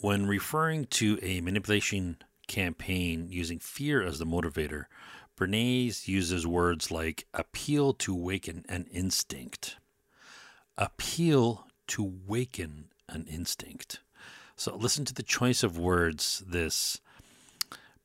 when 0.00 0.26
referring 0.26 0.86
to 0.86 1.18
a 1.22 1.40
manipulation 1.40 2.16
campaign 2.48 3.26
using 3.28 3.58
fear 3.58 4.02
as 4.02 4.18
the 4.18 4.26
motivator, 4.26 4.84
Bernays 5.36 6.08
uses 6.08 6.46
words 6.46 6.90
like 6.90 7.26
appeal 7.32 7.92
to 7.94 8.14
waken 8.14 8.64
an 8.68 8.86
instinct. 8.92 9.76
Appeal 10.76 11.66
to 11.88 12.02
waken 12.26 12.88
an 13.08 13.26
instinct. 13.30 14.00
So 14.56 14.76
listen 14.76 15.04
to 15.06 15.14
the 15.14 15.22
choice 15.22 15.62
of 15.62 15.78
words 15.78 16.42
this 16.46 17.00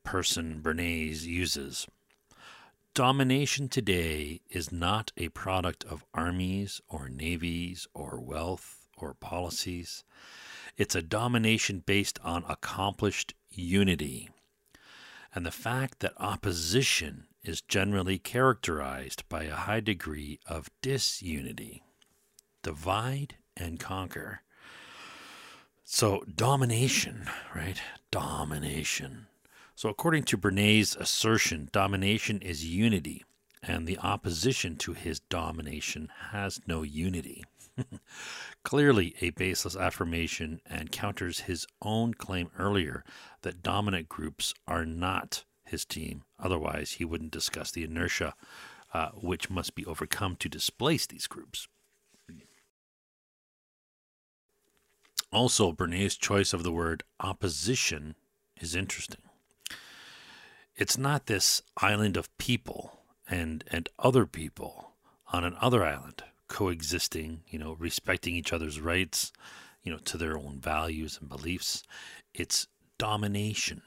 person, 0.04 0.62
Bernays, 0.62 1.24
uses. 1.24 1.88
Domination 2.94 3.70
today 3.70 4.42
is 4.50 4.72
not 4.72 5.12
a 5.18 5.30
product 5.30 5.84
of 5.84 6.06
armies 6.14 6.82
or 6.88 7.10
navies 7.10 7.88
or 7.94 8.20
wealth 8.20 8.88
or 8.98 9.14
policies. 9.14 10.04
It's 10.78 10.96
a 10.96 11.02
domination 11.02 11.82
based 11.86 12.20
on 12.24 12.46
accomplished 12.48 13.34
unity. 13.50 14.30
And 15.34 15.46
the 15.46 15.52
fact 15.52 16.00
that 16.00 16.14
opposition 16.18 17.26
is 17.44 17.62
generally 17.62 18.20
characterized 18.20 19.28
by 19.28 19.46
a 19.46 19.56
high 19.56 19.80
degree 19.80 20.40
of 20.46 20.70
disunity. 20.82 21.82
Divide 22.62 23.36
and 23.56 23.80
conquer. 23.80 24.42
So, 25.84 26.24
domination, 26.36 27.28
right? 27.56 27.82
Domination. 28.12 29.28
So, 29.74 29.90
according 29.90 30.24
to 30.24 30.38
Bernays' 30.38 30.98
assertion, 30.98 31.70
domination 31.72 32.42
is 32.42 32.66
unity, 32.66 33.24
and 33.64 33.88
the 33.88 33.98
opposition 34.00 34.76
to 34.78 34.94
his 34.94 35.22
domination 35.22 36.10
has 36.32 36.60
no 36.68 36.84
unity. 36.84 37.46
Clearly, 38.68 39.16
a 39.22 39.30
baseless 39.30 39.78
affirmation 39.78 40.60
and 40.66 40.92
counters 40.92 41.40
his 41.40 41.66
own 41.82 42.14
claim 42.14 42.50
earlier 42.60 43.06
that 43.44 43.64
dominant 43.64 44.10
groups 44.10 44.54
are 44.68 44.86
not 44.86 45.46
his 45.64 45.86
team. 45.86 46.26
Otherwise, 46.38 46.92
he 46.92 47.06
wouldn't 47.06 47.32
discuss 47.32 47.72
the 47.72 47.86
inertia 47.86 48.34
uh, 48.94 49.12
which 49.14 49.50
must 49.50 49.74
be 49.74 49.86
overcome 49.86 50.36
to 50.36 50.50
displace 50.50 51.08
these 51.08 51.28
groups. 51.28 51.70
Also, 55.32 55.72
Bernays' 55.72 56.20
choice 56.20 56.52
of 56.52 56.64
the 56.64 56.74
word 56.74 57.04
opposition 57.22 58.16
is 58.60 58.76
interesting. 58.76 59.22
It's 60.76 60.98
not 60.98 61.28
this 61.28 61.62
island 61.78 62.18
of 62.18 62.38
people 62.38 63.00
and, 63.30 63.64
and 63.72 63.88
other 63.98 64.26
people 64.26 64.92
on 65.32 65.46
another 65.46 65.86
island 65.86 66.24
coexisting, 66.48 67.42
you 67.48 67.60
know, 67.60 67.76
respecting 67.80 68.36
each 68.36 68.54
other's 68.54 68.80
rights, 68.80 69.32
you 69.84 69.92
know, 69.92 70.00
to 70.00 70.18
their 70.18 70.38
own 70.38 70.60
values 70.60 71.18
and 71.20 71.30
beliefs. 71.30 71.84
It's 72.34 72.68
domination. 72.98 73.82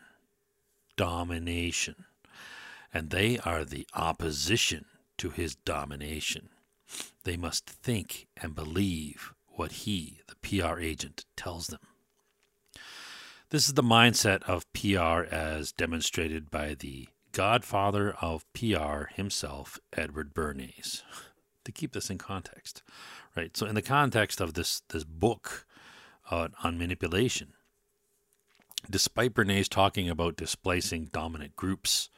Domination. 0.96 2.04
And 2.92 3.10
they 3.10 3.38
are 3.38 3.64
the 3.64 3.86
opposition 3.94 4.86
to 5.18 5.30
his 5.30 5.54
domination. 5.54 6.48
They 7.24 7.36
must 7.36 7.68
think 7.68 8.26
and 8.36 8.54
believe 8.54 9.32
what 9.46 9.72
he, 9.72 10.20
the 10.26 10.36
PR 10.36 10.80
agent, 10.80 11.24
tells 11.36 11.68
them. 11.68 11.80
This 13.50 13.66
is 13.68 13.74
the 13.74 13.82
mindset 13.82 14.42
of 14.44 14.72
PR 14.72 15.24
as 15.34 15.72
demonstrated 15.72 16.50
by 16.50 16.74
the 16.74 17.08
godfather 17.32 18.12
of 18.20 18.44
PR 18.54 19.12
himself, 19.14 19.78
Edward 19.92 20.32
Bernays. 20.34 21.02
To 21.70 21.80
keep 21.80 21.92
this 21.92 22.10
in 22.10 22.18
context, 22.18 22.82
right? 23.36 23.56
So, 23.56 23.64
in 23.64 23.76
the 23.76 23.82
context 23.82 24.40
of 24.40 24.54
this 24.54 24.82
this 24.88 25.04
book 25.04 25.66
uh, 26.28 26.48
on 26.64 26.78
manipulation, 26.78 27.52
despite 28.90 29.34
Bernays 29.34 29.68
talking 29.68 30.10
about 30.10 30.34
displacing 30.34 31.10
dominant 31.12 31.54
groups 31.54 32.10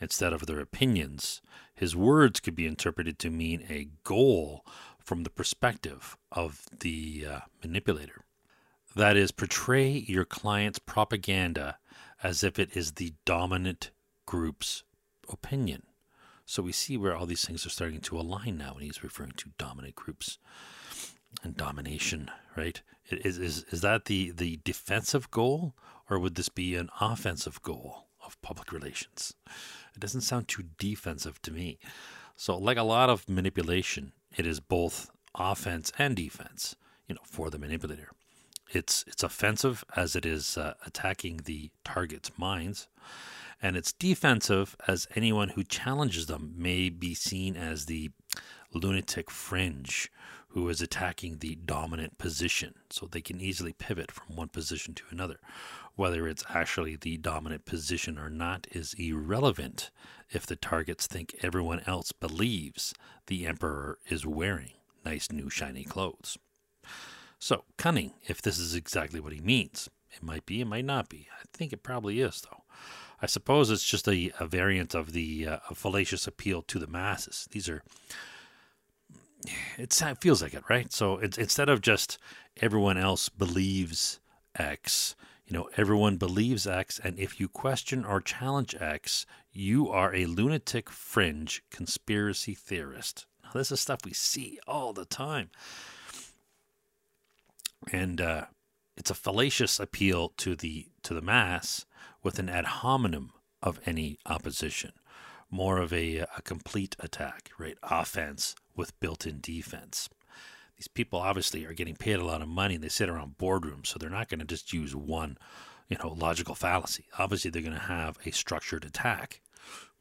instead 0.00 0.32
of 0.32 0.46
their 0.46 0.60
opinions, 0.60 1.42
his 1.74 1.96
words 1.96 2.38
could 2.38 2.54
be 2.54 2.68
interpreted 2.68 3.18
to 3.18 3.30
mean 3.30 3.66
a 3.68 3.88
goal 4.04 4.64
from 5.00 5.24
the 5.24 5.30
perspective 5.30 6.16
of 6.30 6.66
the 6.78 7.26
uh, 7.28 7.40
manipulator. 7.64 8.24
That 8.94 9.16
is, 9.16 9.32
portray 9.32 9.90
your 9.90 10.24
client's 10.24 10.78
propaganda 10.78 11.78
as 12.22 12.44
if 12.44 12.60
it 12.60 12.76
is 12.76 12.92
the 12.92 13.14
dominant 13.24 13.90
group's 14.24 14.84
opinion. 15.28 15.82
So 16.50 16.64
we 16.64 16.72
see 16.72 16.96
where 16.96 17.14
all 17.14 17.26
these 17.26 17.44
things 17.44 17.64
are 17.64 17.70
starting 17.70 18.00
to 18.00 18.18
align 18.18 18.58
now 18.58 18.74
when 18.74 18.82
he's 18.82 19.04
referring 19.04 19.34
to 19.36 19.50
dominant 19.56 19.94
groups 19.94 20.38
and 21.44 21.56
domination, 21.56 22.28
right? 22.56 22.82
Is, 23.08 23.38
is, 23.38 23.64
is 23.70 23.82
that 23.82 24.06
the, 24.06 24.32
the 24.32 24.58
defensive 24.64 25.30
goal, 25.30 25.76
or 26.10 26.18
would 26.18 26.34
this 26.34 26.48
be 26.48 26.74
an 26.74 26.90
offensive 27.00 27.62
goal 27.62 28.08
of 28.26 28.42
public 28.42 28.72
relations? 28.72 29.32
It 29.94 30.00
doesn't 30.00 30.22
sound 30.22 30.48
too 30.48 30.64
defensive 30.76 31.40
to 31.42 31.52
me. 31.52 31.78
So, 32.34 32.58
like 32.58 32.78
a 32.78 32.82
lot 32.82 33.10
of 33.10 33.28
manipulation, 33.28 34.12
it 34.36 34.44
is 34.44 34.58
both 34.58 35.08
offense 35.36 35.92
and 35.98 36.16
defense, 36.16 36.74
you 37.06 37.14
know, 37.14 37.22
for 37.22 37.50
the 37.50 37.60
manipulator. 37.60 38.10
It's 38.72 39.04
it's 39.06 39.22
offensive 39.22 39.84
as 39.94 40.16
it 40.16 40.26
is 40.26 40.58
uh, 40.58 40.74
attacking 40.84 41.42
the 41.44 41.70
target's 41.84 42.36
minds, 42.36 42.88
and 43.62 43.76
it's 43.76 43.92
defensive 43.92 44.76
as 44.88 45.08
anyone 45.14 45.50
who 45.50 45.64
challenges 45.64 46.26
them 46.26 46.54
may 46.56 46.88
be 46.88 47.14
seen 47.14 47.56
as 47.56 47.86
the 47.86 48.10
lunatic 48.72 49.30
fringe 49.30 50.10
who 50.48 50.68
is 50.68 50.80
attacking 50.80 51.38
the 51.38 51.54
dominant 51.54 52.18
position. 52.18 52.74
So 52.90 53.06
they 53.06 53.20
can 53.20 53.40
easily 53.40 53.72
pivot 53.72 54.10
from 54.10 54.34
one 54.34 54.48
position 54.48 54.94
to 54.94 55.04
another. 55.10 55.38
Whether 55.94 56.26
it's 56.26 56.44
actually 56.50 56.96
the 56.96 57.18
dominant 57.18 57.64
position 57.66 58.18
or 58.18 58.30
not 58.30 58.66
is 58.72 58.94
irrelevant 58.94 59.90
if 60.30 60.46
the 60.46 60.56
targets 60.56 61.06
think 61.06 61.36
everyone 61.42 61.82
else 61.86 62.12
believes 62.12 62.94
the 63.26 63.46
emperor 63.46 63.98
is 64.08 64.26
wearing 64.26 64.72
nice 65.04 65.30
new 65.30 65.48
shiny 65.48 65.84
clothes. 65.84 66.36
So, 67.38 67.64
cunning, 67.76 68.14
if 68.26 68.42
this 68.42 68.58
is 68.58 68.74
exactly 68.74 69.20
what 69.20 69.32
he 69.32 69.40
means. 69.40 69.88
It 70.12 70.22
might 70.22 70.44
be, 70.44 70.60
it 70.60 70.66
might 70.66 70.84
not 70.84 71.08
be. 71.08 71.28
I 71.32 71.44
think 71.52 71.72
it 71.72 71.82
probably 71.82 72.20
is, 72.20 72.42
though. 72.42 72.59
I 73.22 73.26
suppose 73.26 73.70
it's 73.70 73.84
just 73.84 74.08
a, 74.08 74.32
a 74.40 74.46
variant 74.46 74.94
of 74.94 75.12
the 75.12 75.46
uh, 75.46 75.58
fallacious 75.74 76.26
appeal 76.26 76.62
to 76.62 76.78
the 76.78 76.86
masses. 76.86 77.46
These 77.50 77.68
are, 77.68 77.82
it 79.76 79.92
feels 80.20 80.42
like 80.42 80.54
it, 80.54 80.64
right? 80.70 80.92
So 80.92 81.18
it's, 81.18 81.36
instead 81.36 81.68
of 81.68 81.82
just 81.82 82.18
everyone 82.60 82.96
else 82.96 83.28
believes 83.28 84.20
X, 84.56 85.14
you 85.46 85.56
know, 85.56 85.68
everyone 85.76 86.16
believes 86.16 86.66
X, 86.66 87.00
and 87.02 87.18
if 87.18 87.40
you 87.40 87.48
question 87.48 88.04
or 88.04 88.20
challenge 88.20 88.74
X, 88.78 89.26
you 89.52 89.88
are 89.88 90.14
a 90.14 90.26
lunatic 90.26 90.88
fringe 90.88 91.62
conspiracy 91.70 92.54
theorist. 92.54 93.26
Now, 93.42 93.50
this 93.54 93.72
is 93.72 93.80
stuff 93.80 94.00
we 94.04 94.12
see 94.12 94.60
all 94.66 94.92
the 94.92 95.04
time. 95.04 95.50
And 97.92 98.20
uh, 98.20 98.44
it's 98.96 99.10
a 99.10 99.14
fallacious 99.14 99.80
appeal 99.80 100.32
to 100.36 100.54
the 100.54 100.86
to 101.02 101.14
the 101.14 101.22
mass 101.22 101.86
with 102.22 102.38
an 102.38 102.48
ad 102.48 102.66
hominem 102.66 103.32
of 103.62 103.80
any 103.86 104.18
opposition, 104.26 104.92
more 105.50 105.78
of 105.78 105.92
a, 105.92 106.18
a 106.18 106.42
complete 106.42 106.96
attack, 106.98 107.50
right? 107.58 107.76
Offense 107.82 108.54
with 108.76 108.98
built-in 109.00 109.40
defense. 109.40 110.08
These 110.76 110.88
people 110.88 111.18
obviously 111.18 111.66
are 111.66 111.74
getting 111.74 111.96
paid 111.96 112.18
a 112.18 112.24
lot 112.24 112.40
of 112.40 112.48
money. 112.48 112.76
They 112.76 112.88
sit 112.88 113.10
around 113.10 113.36
boardrooms, 113.38 113.88
so 113.88 113.98
they're 113.98 114.08
not 114.08 114.28
going 114.28 114.40
to 114.40 114.46
just 114.46 114.72
use 114.72 114.96
one, 114.96 115.36
you 115.88 115.98
know, 116.02 116.14
logical 116.16 116.54
fallacy. 116.54 117.04
Obviously, 117.18 117.50
they're 117.50 117.60
going 117.60 117.74
to 117.74 117.80
have 117.80 118.18
a 118.24 118.30
structured 118.30 118.84
attack, 118.84 119.42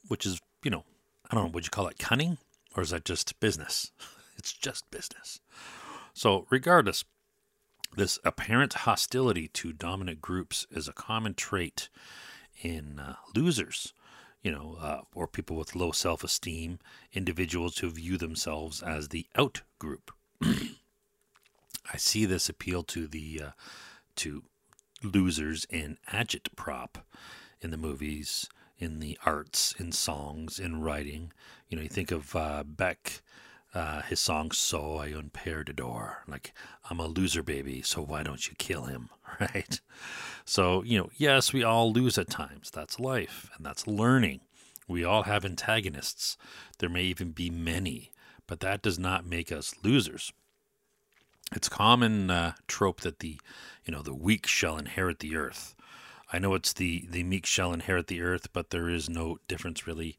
which 0.07 0.25
is, 0.25 0.39
you 0.63 0.71
know, 0.71 0.85
I 1.29 1.35
don't 1.35 1.45
know, 1.45 1.51
would 1.51 1.65
you 1.65 1.69
call 1.69 1.87
it 1.87 1.99
cunning, 1.99 2.37
or 2.77 2.83
is 2.83 2.91
that 2.91 3.03
just 3.03 3.37
business? 3.41 3.91
it's 4.37 4.53
just 4.53 4.89
business. 4.89 5.41
So, 6.13 6.47
regardless, 6.49 7.03
this 7.95 8.19
apparent 8.23 8.73
hostility 8.73 9.47
to 9.49 9.73
dominant 9.73 10.21
groups 10.21 10.67
is 10.71 10.87
a 10.87 10.93
common 10.93 11.33
trait 11.33 11.89
in 12.61 12.99
uh, 12.99 13.15
losers, 13.35 13.93
you 14.41 14.51
know, 14.51 14.77
uh, 14.79 15.01
or 15.13 15.27
people 15.27 15.55
with 15.55 15.75
low 15.75 15.91
self 15.91 16.23
esteem, 16.23 16.79
individuals 17.13 17.79
who 17.79 17.89
view 17.89 18.17
themselves 18.17 18.81
as 18.81 19.09
the 19.09 19.27
out 19.35 19.61
group. 19.79 20.11
I 20.41 21.97
see 21.97 22.25
this 22.25 22.49
appeal 22.49 22.83
to 22.83 23.07
the 23.07 23.41
uh, 23.47 23.51
to 24.17 24.43
losers 25.01 25.65
in 25.69 25.97
agitprop 26.11 27.01
in 27.61 27.71
the 27.71 27.77
movies, 27.77 28.47
in 28.77 28.99
the 28.99 29.17
arts, 29.25 29.73
in 29.77 29.91
songs, 29.91 30.59
in 30.59 30.81
writing. 30.81 31.31
You 31.67 31.77
know, 31.77 31.83
you 31.83 31.89
think 31.89 32.11
of 32.11 32.35
uh, 32.35 32.63
Beck 32.65 33.21
uh, 33.73 34.01
his 34.03 34.19
song 34.19 34.51
"So 34.51 34.97
I 34.97 35.11
"Soy 35.11 35.17
un 35.17 35.31
perdedor," 35.33 36.17
like 36.27 36.53
I'm 36.89 36.99
a 36.99 37.07
loser, 37.07 37.43
baby, 37.43 37.81
so 37.81 38.01
why 38.01 38.23
don't 38.23 38.47
you 38.47 38.55
kill 38.57 38.85
him, 38.85 39.09
right? 39.39 39.79
So 40.45 40.83
you 40.83 40.97
know, 40.97 41.09
yes, 41.17 41.53
we 41.53 41.63
all 41.63 41.91
lose 41.91 42.17
at 42.17 42.29
times. 42.29 42.71
That's 42.71 42.99
life, 42.99 43.49
and 43.55 43.65
that's 43.65 43.87
learning. 43.87 44.41
We 44.87 45.03
all 45.03 45.23
have 45.23 45.45
antagonists. 45.45 46.35
There 46.79 46.89
may 46.89 47.03
even 47.03 47.31
be 47.31 47.51
many, 47.51 48.11
but 48.47 48.59
that 48.61 48.81
does 48.81 48.97
not 48.97 49.25
make 49.25 49.51
us 49.51 49.75
losers. 49.83 50.33
It's 51.51 51.69
common 51.69 52.29
uh, 52.29 52.53
trope 52.67 53.01
that 53.01 53.19
the, 53.19 53.39
you 53.85 53.91
know, 53.91 54.01
the 54.01 54.13
weak 54.13 54.47
shall 54.47 54.77
inherit 54.77 55.19
the 55.19 55.35
earth. 55.35 55.75
I 56.31 56.39
know 56.39 56.53
it's 56.53 56.73
the 56.73 57.07
the 57.09 57.23
meek 57.23 57.45
shall 57.45 57.73
inherit 57.73 58.07
the 58.07 58.21
earth, 58.21 58.53
but 58.53 58.69
there 58.69 58.89
is 58.89 59.09
no 59.09 59.37
difference 59.47 59.87
really, 59.87 60.15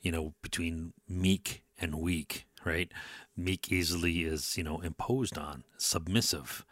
you 0.00 0.12
know, 0.12 0.34
between 0.42 0.92
meek 1.08 1.62
and 1.80 1.94
weak, 1.96 2.46
right? 2.64 2.90
Meek 3.36 3.70
easily 3.70 4.22
is, 4.22 4.56
you 4.56 4.64
know, 4.64 4.80
imposed 4.80 5.38
on, 5.38 5.64
submissive, 5.76 6.64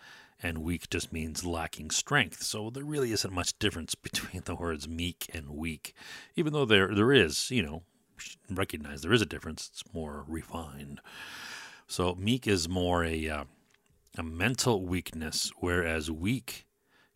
and 0.42 0.58
weak 0.58 0.90
just 0.90 1.12
means 1.12 1.44
lacking 1.44 1.90
strength. 1.90 2.42
So 2.42 2.70
there 2.70 2.84
really 2.84 3.12
isn't 3.12 3.32
much 3.32 3.58
difference 3.58 3.94
between 4.08 4.42
the 4.44 4.54
words 4.54 4.88
meek 4.88 5.30
and 5.32 5.50
weak, 5.50 5.94
even 6.36 6.52
though 6.52 6.64
there 6.64 6.94
there 6.94 7.12
is, 7.12 7.50
you 7.50 7.62
know, 7.62 7.82
recognize 8.50 9.02
there 9.02 9.12
is 9.12 9.22
a 9.22 9.26
difference. 9.26 9.70
It's 9.72 9.94
more 9.94 10.24
refined. 10.28 11.00
So 11.86 12.14
meek 12.14 12.46
is 12.46 12.68
more 12.68 13.04
a 13.04 13.28
uh, 13.28 13.44
a 14.16 14.22
mental 14.22 14.84
weakness, 14.84 15.52
whereas 15.58 16.10
weak 16.10 16.66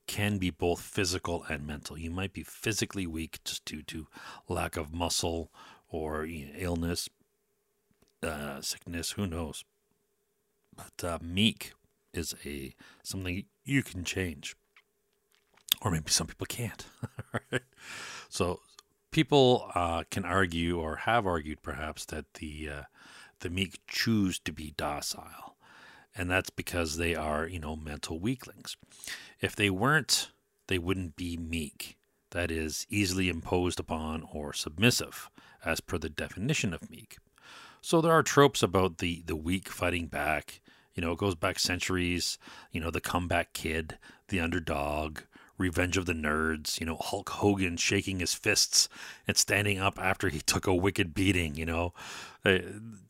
can 0.07 0.39
be 0.39 0.51
both 0.51 0.81
physical 0.81 1.45
and 1.49 1.67
mental. 1.67 1.99
You 1.99 2.11
might 2.11 2.33
be 2.33 2.43
physically 2.43 3.07
weak 3.07 3.41
just 3.45 3.65
due 3.65 3.83
to 3.83 4.07
lack 4.49 4.77
of 4.77 4.95
muscle 4.95 5.51
or 5.89 6.27
illness, 6.27 7.09
uh, 8.23 8.61
sickness, 8.61 9.13
who 9.13 9.27
knows. 9.27 9.65
But 10.75 11.07
uh, 11.07 11.19
meek 11.23 11.73
is 12.13 12.35
a 12.45 12.75
something 13.03 13.45
you 13.65 13.83
can 13.83 14.05
change, 14.05 14.57
or 15.83 15.91
maybe 15.91 16.11
some 16.11 16.27
people 16.27 16.47
can't. 16.47 16.85
So 18.29 18.61
people 19.13 19.71
uh, 19.75 20.03
can 20.11 20.25
argue, 20.25 20.79
or 20.79 20.97
have 20.97 21.27
argued 21.27 21.63
perhaps, 21.63 22.05
that 22.07 22.35
the 22.35 22.69
uh, 22.69 22.83
the 23.41 23.49
meek 23.49 23.81
choose 23.87 24.39
to 24.41 24.53
be 24.53 24.75
docile 24.77 25.57
and 26.17 26.31
that's 26.31 26.51
because 26.51 26.97
they 26.97 27.15
are, 27.15 27.47
you 27.47 27.61
know, 27.61 27.77
mental 27.77 28.19
weaklings. 28.19 28.77
If 29.41 29.55
they 29.55 29.69
weren't, 29.69 30.31
they 30.69 30.79
wouldn't 30.79 31.17
be 31.17 31.37
meek, 31.37 31.97
that 32.31 32.51
is, 32.51 32.87
easily 32.89 33.29
imposed 33.29 33.79
upon 33.79 34.25
or 34.33 34.53
submissive, 34.53 35.31
as 35.65 35.81
per 35.81 35.99
the 35.99 36.09
definition 36.09 36.73
of 36.73 36.91
meek. 36.91 37.19
So 37.87 38.01
there 38.01 38.11
are 38.11 38.25
tropes 38.25 38.65
about 38.65 38.99
the, 38.99 39.23
the 39.27 39.37
weak 39.37 39.69
fighting 39.69 40.09
back. 40.09 40.61
You 40.97 41.03
know, 41.03 41.13
it 41.13 41.19
goes 41.19 41.37
back 41.37 41.61
centuries. 41.61 42.37
You 42.73 42.81
know, 42.81 42.91
the 42.91 43.01
comeback 43.01 43.53
kid, 43.53 43.97
the 44.27 44.41
underdog, 44.41 45.21
Revenge 45.59 45.97
of 45.97 46.07
the 46.07 46.13
Nerds, 46.13 46.79
you 46.81 46.87
know, 46.87 46.97
Hulk 46.97 47.31
Hogan 47.31 47.77
shaking 47.77 48.21
his 48.21 48.35
fists 48.35 48.89
and 49.27 49.37
standing 49.37 49.79
up 49.79 49.99
after 49.99 50.29
he 50.29 50.41
took 50.41 50.67
a 50.67 50.75
wicked 50.75 51.15
beating, 51.15 51.55
you 51.55 51.67
know. 51.67 51.95
Uh, 52.45 52.59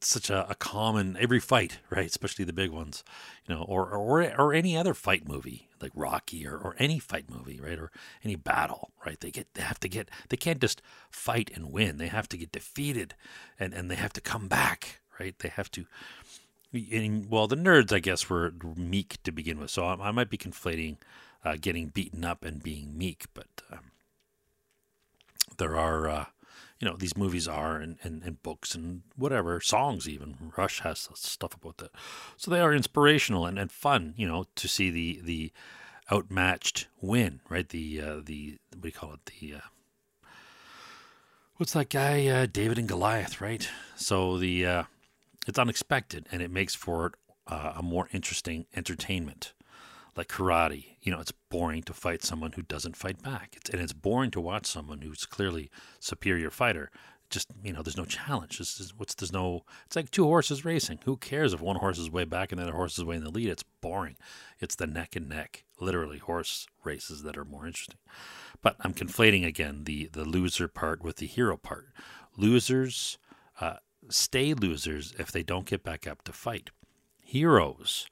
such 0.00 0.30
a, 0.30 0.48
a, 0.48 0.54
common 0.54 1.14
every 1.20 1.40
fight, 1.40 1.80
right? 1.90 2.06
Especially 2.06 2.44
the 2.46 2.54
big 2.54 2.70
ones, 2.70 3.04
you 3.46 3.54
know, 3.54 3.62
or 3.62 3.90
or 3.90 4.22
or 4.38 4.54
any 4.54 4.78
other 4.78 4.94
fight 4.94 5.28
movie 5.28 5.68
like 5.82 5.92
Rocky 5.94 6.46
or, 6.46 6.56
or 6.56 6.74
any 6.78 6.98
fight 6.98 7.26
movie, 7.28 7.60
right? 7.60 7.78
Or 7.78 7.90
any 8.24 8.34
battle, 8.34 8.92
right? 9.04 9.20
They 9.20 9.30
get 9.30 9.52
they 9.52 9.60
have 9.60 9.78
to 9.80 9.90
get 9.90 10.08
they 10.30 10.38
can't 10.38 10.60
just 10.60 10.80
fight 11.10 11.50
and 11.54 11.70
win. 11.70 11.98
They 11.98 12.08
have 12.08 12.30
to 12.30 12.38
get 12.38 12.52
defeated 12.52 13.14
and 13.60 13.74
and 13.74 13.90
they 13.90 13.96
have 13.96 14.14
to 14.14 14.22
come 14.22 14.48
back, 14.48 15.00
right? 15.20 15.38
They 15.38 15.50
have 15.50 15.70
to 15.72 15.84
and, 16.72 17.30
well, 17.30 17.46
the 17.46 17.56
nerds, 17.56 17.92
I 17.92 18.00
guess, 18.00 18.28
were 18.28 18.52
meek 18.76 19.22
to 19.22 19.32
begin 19.32 19.58
with, 19.58 19.70
so 19.70 19.84
I, 19.84 20.08
I 20.08 20.10
might 20.10 20.30
be 20.30 20.36
conflating 20.36 20.96
uh, 21.46 21.56
getting 21.60 21.88
beaten 21.88 22.24
up 22.24 22.44
and 22.44 22.62
being 22.62 22.98
meek. 22.98 23.26
But 23.32 23.46
um, 23.70 23.92
there 25.58 25.76
are, 25.76 26.08
uh, 26.08 26.24
you 26.80 26.88
know, 26.88 26.96
these 26.96 27.16
movies 27.16 27.46
are, 27.46 27.76
and, 27.76 27.98
and, 28.02 28.22
and, 28.24 28.42
books 28.42 28.74
and 28.74 29.02
whatever, 29.16 29.60
songs 29.60 30.08
even. 30.08 30.52
Rush 30.56 30.80
has 30.80 31.08
stuff 31.14 31.54
about 31.54 31.78
that. 31.78 31.92
So 32.36 32.50
they 32.50 32.60
are 32.60 32.74
inspirational 32.74 33.46
and, 33.46 33.58
and 33.58 33.70
fun, 33.70 34.14
you 34.16 34.26
know, 34.26 34.46
to 34.56 34.68
see 34.68 34.90
the 34.90 35.20
the 35.22 35.52
outmatched 36.10 36.88
win, 37.00 37.40
right? 37.48 37.68
The 37.68 38.00
uh, 38.00 38.20
the 38.24 38.58
what 38.72 38.82
do 38.82 38.88
you 38.88 38.92
call 38.92 39.14
it? 39.14 39.32
The 39.40 39.54
uh, 39.54 40.28
what's 41.56 41.72
that 41.74 41.90
guy? 41.90 42.26
Uh, 42.26 42.46
David 42.46 42.78
and 42.78 42.88
Goliath, 42.88 43.40
right? 43.40 43.68
So 43.94 44.36
the 44.36 44.66
uh, 44.66 44.82
it's 45.46 45.58
unexpected 45.58 46.26
and 46.32 46.42
it 46.42 46.50
makes 46.50 46.74
for 46.74 47.12
uh, 47.46 47.74
a 47.76 47.82
more 47.82 48.08
interesting 48.12 48.66
entertainment 48.74 49.52
like 50.16 50.28
karate, 50.28 50.96
you 51.02 51.12
know, 51.12 51.20
it's 51.20 51.32
boring 51.50 51.82
to 51.84 51.92
fight 51.92 52.22
someone 52.22 52.52
who 52.52 52.62
doesn't 52.62 52.96
fight 52.96 53.22
back. 53.22 53.54
It's, 53.56 53.70
and 53.70 53.80
it's 53.80 53.92
boring 53.92 54.30
to 54.32 54.40
watch 54.40 54.66
someone 54.66 55.02
who's 55.02 55.26
clearly 55.26 55.70
superior 56.00 56.50
fighter. 56.50 56.90
Just 57.28 57.48
you 57.62 57.72
know, 57.72 57.82
there's 57.82 57.96
no 57.96 58.04
challenge. 58.04 58.58
This 58.58 58.78
is 58.78 58.94
what's 58.96 59.14
there's 59.14 59.32
no. 59.32 59.64
It's 59.84 59.96
like 59.96 60.10
two 60.12 60.24
horses 60.24 60.64
racing. 60.64 61.00
Who 61.04 61.16
cares 61.16 61.52
if 61.52 61.60
one 61.60 61.76
horse 61.76 61.98
is 61.98 62.08
way 62.08 62.24
back 62.24 62.52
and 62.52 62.60
the 62.60 62.64
other 62.64 62.76
horse 62.76 62.96
is 62.96 63.04
way 63.04 63.16
in 63.16 63.24
the 63.24 63.30
lead? 63.30 63.48
It's 63.48 63.64
boring. 63.80 64.16
It's 64.60 64.76
the 64.76 64.86
neck 64.86 65.16
and 65.16 65.28
neck, 65.28 65.64
literally 65.80 66.18
horse 66.18 66.68
races 66.84 67.24
that 67.24 67.36
are 67.36 67.44
more 67.44 67.66
interesting. 67.66 67.98
But 68.62 68.76
I'm 68.80 68.94
conflating 68.94 69.44
again 69.44 69.84
the 69.84 70.08
the 70.12 70.24
loser 70.24 70.68
part 70.68 71.02
with 71.02 71.16
the 71.16 71.26
hero 71.26 71.56
part. 71.56 71.88
Losers 72.36 73.18
uh, 73.60 73.78
stay 74.08 74.54
losers 74.54 75.12
if 75.18 75.32
they 75.32 75.42
don't 75.42 75.66
get 75.66 75.82
back 75.82 76.06
up 76.06 76.22
to 76.24 76.32
fight. 76.32 76.70
Heroes 77.24 78.06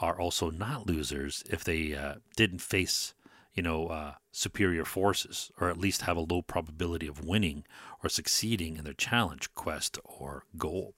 are 0.00 0.20
also 0.20 0.50
not 0.50 0.86
losers 0.86 1.42
if 1.48 1.64
they 1.64 1.94
uh, 1.94 2.14
didn't 2.36 2.60
face, 2.60 3.14
you 3.54 3.62
know, 3.62 3.88
uh, 3.88 4.14
superior 4.32 4.84
forces, 4.84 5.50
or 5.60 5.68
at 5.70 5.78
least 5.78 6.02
have 6.02 6.16
a 6.16 6.20
low 6.20 6.42
probability 6.42 7.06
of 7.06 7.24
winning 7.24 7.64
or 8.02 8.08
succeeding 8.08 8.76
in 8.76 8.84
their 8.84 8.92
challenge, 8.92 9.54
quest, 9.54 9.98
or 10.04 10.44
goal. 10.56 10.94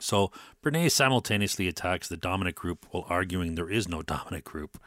So 0.00 0.30
Bernays 0.62 0.92
simultaneously 0.92 1.68
attacks 1.68 2.08
the 2.08 2.16
dominant 2.16 2.56
group 2.56 2.86
while 2.90 3.06
arguing 3.08 3.54
there 3.54 3.70
is 3.70 3.88
no 3.88 4.02
dominant 4.02 4.44
group, 4.44 4.80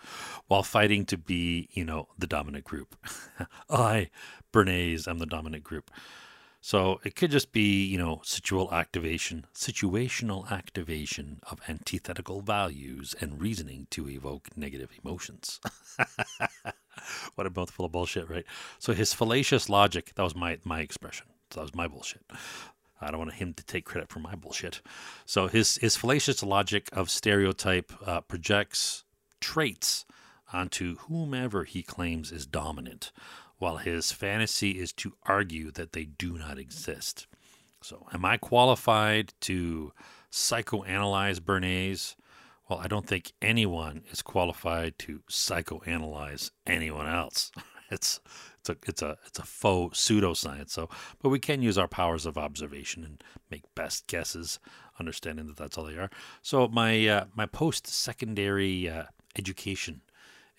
while 0.48 0.64
fighting 0.64 1.06
to 1.06 1.18
be, 1.18 1.70
you 1.72 1.86
know, 1.86 2.08
the 2.18 2.28
dominant 2.28 2.66
group. 2.66 2.96
I, 3.70 4.10
Bernays, 4.54 5.08
I'm 5.08 5.20
the 5.20 5.26
dominant 5.26 5.64
group. 5.64 5.92
So 6.64 7.02
it 7.04 7.16
could 7.16 7.32
just 7.32 7.52
be, 7.52 7.84
you 7.86 7.98
know, 7.98 8.18
situational 8.24 8.72
activation, 8.72 9.48
situational 9.54 10.50
activation 10.52 11.40
of 11.50 11.60
antithetical 11.68 12.42
values 12.42 13.16
and 13.20 13.42
reasoning 13.42 13.88
to 13.90 14.08
evoke 14.08 14.50
negative 14.56 14.92
emotions. 15.04 15.60
what 17.36 17.48
a 17.48 17.50
mouthful 17.50 17.86
of 17.86 17.92
bullshit, 17.92 18.30
right? 18.30 18.46
So 18.78 18.94
his 18.94 19.12
fallacious 19.12 19.70
logic, 19.70 20.12
that 20.16 20.24
was 20.24 20.36
my 20.36 20.60
my 20.64 20.82
expression. 20.82 21.26
that 21.50 21.62
was 21.62 21.74
my 21.74 21.88
bullshit. 21.88 22.22
I 23.02 23.10
don't 23.10 23.20
want 23.20 23.34
him 23.34 23.56
to 23.56 23.66
take 23.66 23.86
credit 23.86 24.10
for 24.10 24.20
my 24.20 24.36
bullshit. 24.36 24.82
So 25.26 25.48
his 25.48 25.78
his 25.78 25.96
fallacious 25.96 26.44
logic 26.44 26.90
of 26.94 27.10
stereotype 27.10 27.92
uh, 28.06 28.22
projects 28.22 29.04
traits 29.40 30.06
onto 30.54 30.98
whomever 30.98 31.64
he 31.64 31.82
claims 31.82 32.32
is 32.32 32.46
dominant 32.46 33.12
while 33.62 33.78
his 33.78 34.12
fantasy 34.12 34.72
is 34.72 34.92
to 34.92 35.14
argue 35.28 35.70
that 35.70 35.94
they 35.94 36.04
do 36.04 36.36
not 36.36 36.58
exist. 36.58 37.28
So, 37.84 38.08
am 38.12 38.26
I 38.26 38.38
qualified 38.38 39.34
to 39.42 39.94
psychoanalyze 40.32 41.40
Bernays? 41.40 42.16
Well, 42.68 42.80
I 42.80 42.88
don't 42.88 43.06
think 43.06 43.34
anyone 43.40 44.02
is 44.10 44.24
qualified 44.24 44.98
to 45.00 45.22
psychoanalyze 45.30 46.50
anyone 46.66 47.08
else. 47.08 47.52
It's 47.92 48.22
it's 48.58 48.70
a 48.70 48.78
it's 48.88 49.02
a 49.02 49.18
it's 49.26 49.40
a 49.40 49.44
faux 49.44 50.00
pseudoscience. 50.00 50.70
So, 50.70 50.88
but 51.22 51.28
we 51.28 51.40
can 51.40 51.62
use 51.62 51.78
our 51.78 51.90
powers 51.90 52.26
of 52.26 52.38
observation 52.38 53.04
and 53.04 53.22
make 53.50 53.64
best 53.76 54.08
guesses, 54.08 54.60
understanding 54.98 55.48
that 55.48 55.58
that's 55.58 55.78
all 55.78 55.84
they 55.84 55.98
are. 55.98 56.10
So, 56.42 56.70
my 56.70 57.06
uh, 57.06 57.26
my 57.36 57.48
post 57.48 57.88
secondary 57.88 58.88
uh, 58.88 59.08
education 59.38 60.04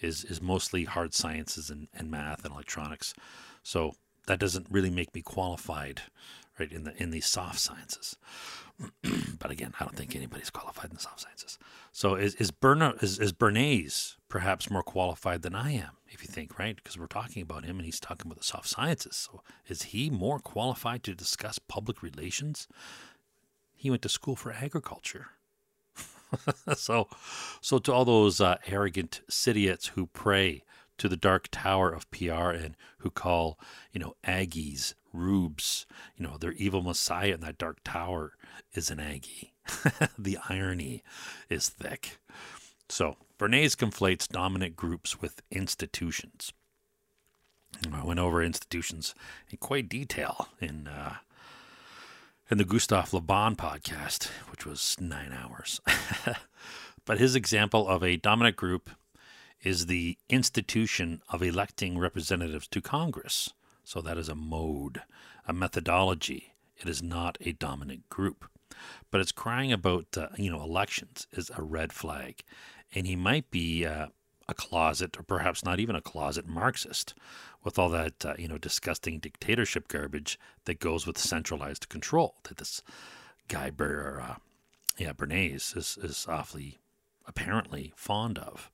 is 0.02 0.24
is 0.24 0.40
mostly 0.40 0.84
hard 0.84 1.14
sciences 1.14 1.70
and, 1.70 1.88
and 1.94 2.10
math 2.10 2.44
and 2.44 2.52
electronics. 2.52 3.14
So 3.62 3.94
that 4.26 4.38
doesn't 4.38 4.66
really 4.70 4.90
make 4.90 5.14
me 5.14 5.22
qualified, 5.22 6.02
right, 6.58 6.70
in 6.70 6.84
the 6.84 7.00
in 7.02 7.10
the 7.10 7.20
soft 7.20 7.58
sciences. 7.58 8.16
but 9.38 9.50
again, 9.50 9.74
I 9.78 9.84
don't 9.84 9.96
think 9.96 10.16
anybody's 10.16 10.50
qualified 10.50 10.90
in 10.90 10.96
the 10.96 11.02
soft 11.02 11.20
sciences. 11.20 11.58
So 11.92 12.14
is 12.14 12.34
is 12.36 12.50
Berna 12.50 12.94
is, 13.00 13.18
is 13.18 13.32
Bernays 13.32 14.16
perhaps 14.28 14.70
more 14.70 14.82
qualified 14.82 15.42
than 15.42 15.54
I 15.54 15.72
am, 15.72 15.98
if 16.08 16.22
you 16.22 16.28
think, 16.28 16.58
right? 16.58 16.74
Because 16.74 16.98
we're 16.98 17.06
talking 17.06 17.42
about 17.42 17.64
him 17.64 17.76
and 17.76 17.84
he's 17.84 18.00
talking 18.00 18.30
about 18.30 18.38
the 18.38 18.44
soft 18.44 18.68
sciences. 18.68 19.28
So 19.30 19.42
is 19.68 19.82
he 19.82 20.08
more 20.08 20.38
qualified 20.38 21.02
to 21.04 21.14
discuss 21.14 21.58
public 21.58 22.02
relations? 22.02 22.66
He 23.74 23.90
went 23.90 24.02
to 24.02 24.08
school 24.08 24.36
for 24.36 24.52
agriculture. 24.52 25.26
so, 26.76 27.08
so 27.60 27.78
to 27.78 27.92
all 27.92 28.04
those 28.04 28.40
uh, 28.40 28.56
arrogant 28.66 29.20
idiots 29.46 29.88
who 29.88 30.06
pray 30.06 30.62
to 30.98 31.08
the 31.08 31.16
dark 31.16 31.48
tower 31.50 31.92
of 31.92 32.10
PR 32.10 32.50
and 32.50 32.76
who 32.98 33.10
call, 33.10 33.58
you 33.92 34.00
know, 34.00 34.14
Aggies, 34.24 34.94
rubes, 35.12 35.86
you 36.16 36.26
know, 36.26 36.36
their 36.38 36.52
evil 36.52 36.82
messiah 36.82 37.34
in 37.34 37.40
that 37.40 37.58
dark 37.58 37.78
tower 37.84 38.34
is 38.74 38.90
an 38.90 39.00
Aggie. 39.00 39.52
the 40.18 40.38
irony 40.48 41.02
is 41.48 41.68
thick. 41.68 42.18
So, 42.88 43.16
Bernays 43.38 43.74
conflates 43.74 44.28
dominant 44.28 44.76
groups 44.76 45.20
with 45.20 45.42
institutions. 45.50 46.52
I 47.92 48.04
went 48.04 48.20
over 48.20 48.42
institutions 48.42 49.14
in 49.50 49.58
quite 49.58 49.88
detail 49.88 50.48
in 50.60 50.86
uh, 50.86 51.16
in 52.52 52.58
the 52.58 52.64
Gustav 52.66 53.14
Bon 53.26 53.56
podcast, 53.56 54.26
which 54.50 54.66
was 54.66 54.94
nine 55.00 55.32
hours. 55.32 55.80
But 57.06 57.18
his 57.18 57.34
example 57.34 57.88
of 57.88 58.04
a 58.04 58.18
dominant 58.18 58.56
group 58.56 58.90
is 59.62 59.86
the 59.86 60.18
institution 60.28 61.22
of 61.30 61.42
electing 61.42 61.98
representatives 61.98 62.68
to 62.68 62.82
Congress. 62.82 63.54
So 63.84 64.02
that 64.02 64.18
is 64.18 64.28
a 64.28 64.34
mode, 64.34 65.00
a 65.48 65.54
methodology. 65.54 66.52
It 66.76 66.90
is 66.90 67.02
not 67.02 67.38
a 67.40 67.52
dominant 67.52 68.10
group. 68.10 68.44
But 69.10 69.22
it's 69.22 69.32
crying 69.32 69.72
about, 69.72 70.16
uh, 70.18 70.28
you 70.36 70.50
know, 70.50 70.62
elections 70.62 71.26
is 71.32 71.50
a 71.56 71.62
red 71.62 71.90
flag. 71.90 72.42
And 72.94 73.06
he 73.06 73.16
might 73.16 73.50
be 73.50 73.86
uh, 73.86 74.08
a 74.48 74.54
closet, 74.54 75.18
or 75.18 75.22
perhaps 75.22 75.64
not 75.64 75.80
even 75.80 75.96
a 75.96 76.00
closet 76.00 76.46
Marxist, 76.46 77.14
with 77.64 77.78
all 77.78 77.88
that, 77.90 78.24
uh, 78.24 78.34
you 78.38 78.48
know, 78.48 78.58
disgusting 78.58 79.18
dictatorship 79.18 79.88
garbage 79.88 80.38
that 80.64 80.80
goes 80.80 81.06
with 81.06 81.18
centralized 81.18 81.88
control 81.88 82.36
that 82.44 82.56
this 82.56 82.82
guy, 83.48 83.70
Ber, 83.70 84.20
uh, 84.20 84.34
yeah, 84.98 85.12
Bernays 85.12 85.76
is, 85.76 85.98
is 86.02 86.26
awfully 86.28 86.78
apparently 87.26 87.92
fond 87.96 88.38
of. 88.38 88.70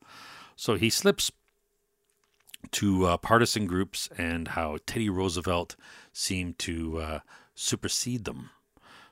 So 0.56 0.74
he 0.74 0.90
slips 0.90 1.30
to 2.72 3.06
uh, 3.06 3.16
partisan 3.18 3.66
groups 3.66 4.08
and 4.18 4.48
how 4.48 4.78
Teddy 4.86 5.08
Roosevelt 5.08 5.76
seemed 6.12 6.58
to 6.60 6.98
uh, 6.98 7.18
supersede 7.54 8.24
them. 8.24 8.50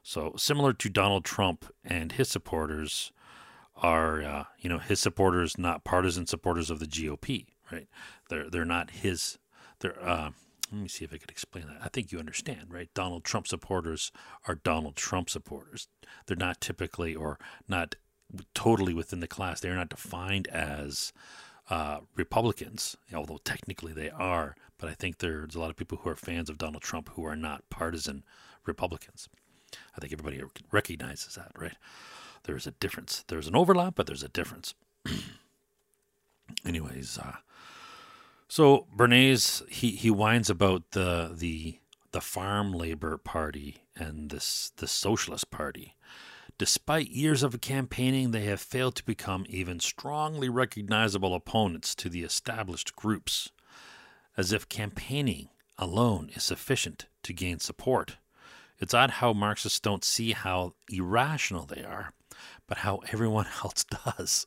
So 0.03 0.35
similar 0.37 0.73
to 0.73 0.89
Donald 0.89 1.25
Trump 1.25 1.67
and 1.85 2.13
his 2.13 2.29
supporters 2.29 3.13
are, 3.77 4.23
uh, 4.23 4.45
you 4.59 4.69
know, 4.69 4.79
his 4.79 5.01
supporters 5.01 5.59
not 5.59 5.85
partisan 5.85 6.27
supporters 6.27 6.71
of 6.71 6.79
the 6.81 6.87
GOP, 6.87 7.47
right? 7.71 7.89
They're 8.29 8.49
they're 8.51 8.65
not 8.65 8.91
his. 8.91 9.39
They're 9.81 10.03
uh, 10.03 10.31
let 10.73 10.81
me 10.83 10.89
see 10.89 11.05
if 11.05 11.13
I 11.13 11.19
could 11.19 11.31
explain 11.31 11.67
that. 11.69 11.79
I 11.83 11.89
think 11.89 12.11
you 12.11 12.19
understand, 12.19 12.67
right? 12.71 12.89
Donald 12.95 13.25
Trump 13.25 13.47
supporters 13.47 14.11
are 14.49 14.57
Donald 14.57 14.97
Trump 14.97 15.31
supporters. 15.31 15.89
They're 16.27 16.37
not 16.37 16.61
typically 16.61 17.15
or 17.15 17.39
not 17.69 17.95
totally 18.55 18.93
within 18.93 19.21
the 19.21 19.29
class. 19.29 19.61
They're 19.61 19.77
not 19.77 19.91
defined 19.91 20.49
as 20.49 21.13
uh, 21.71 22.01
Republicans, 22.17 22.97
although 23.15 23.39
technically 23.45 23.93
they 23.93 24.11
are. 24.11 24.57
But 24.79 24.89
I 24.89 24.95
think 24.95 25.19
there's 25.19 25.55
a 25.55 25.61
lot 25.61 25.71
of 25.71 25.77
people 25.77 25.99
who 25.99 26.11
are 26.11 26.17
fans 26.17 26.51
of 26.51 26.59
Donald 26.59 26.83
Trump 26.83 27.11
who 27.11 27.25
are 27.25 27.37
not 27.37 27.69
partisan 27.71 28.25
Republicans. 28.67 29.29
I 29.97 30.01
think 30.01 30.13
everybody 30.13 30.43
recognizes 30.73 31.35
that, 31.35 31.53
right? 31.57 31.77
There's 32.47 32.67
a 32.67 32.73
difference. 32.73 33.25
There's 33.29 33.49
an 33.49 33.57
overlap, 33.57 33.95
but 33.97 34.07
there's 34.07 34.23
a 34.23 34.29
difference. 34.29 34.75
Anyways, 36.65 37.19
uh, 37.19 37.37
so 38.49 38.87
Bernays 38.97 39.69
he 39.69 39.91
he 39.91 40.11
whines 40.11 40.49
about 40.49 40.93
the 40.93 41.33
the 41.35 41.81
the 42.13 42.21
farm 42.21 42.73
labor 42.73 43.19
party 43.19 43.83
and 43.97 44.31
this 44.31 44.73
the 44.77 44.87
socialist 44.87 45.51
party. 45.51 45.97
Despite 46.59 47.11
years 47.11 47.43
of 47.43 47.61
campaigning, 47.61 48.31
they 48.31 48.45
have 48.45 48.61
failed 48.61 48.95
to 48.97 49.05
become 49.05 49.45
even 49.49 49.79
strongly 49.79 50.49
recognizable 50.49 51.35
opponents 51.35 51.95
to 51.97 52.09
the 52.09 52.23
established 52.23 52.97
groups, 52.97 53.51
as 54.37 54.53
if 54.53 54.69
campaigning 54.69 55.51
alone 55.77 56.31
is 56.35 56.45
sufficient 56.45 57.07
to 57.25 57.35
gain 57.35 57.59
support. 57.59 58.17
It's 58.79 58.95
odd 58.95 59.11
how 59.11 59.33
Marxists 59.33 59.81
don't 59.81 60.05
see 60.05 60.33
how 60.33 60.75
irrational 60.91 61.67
they 61.67 61.83
are, 61.83 62.13
but 62.67 62.79
how 62.79 63.01
everyone 63.13 63.47
else 63.65 63.85
does. 63.85 64.47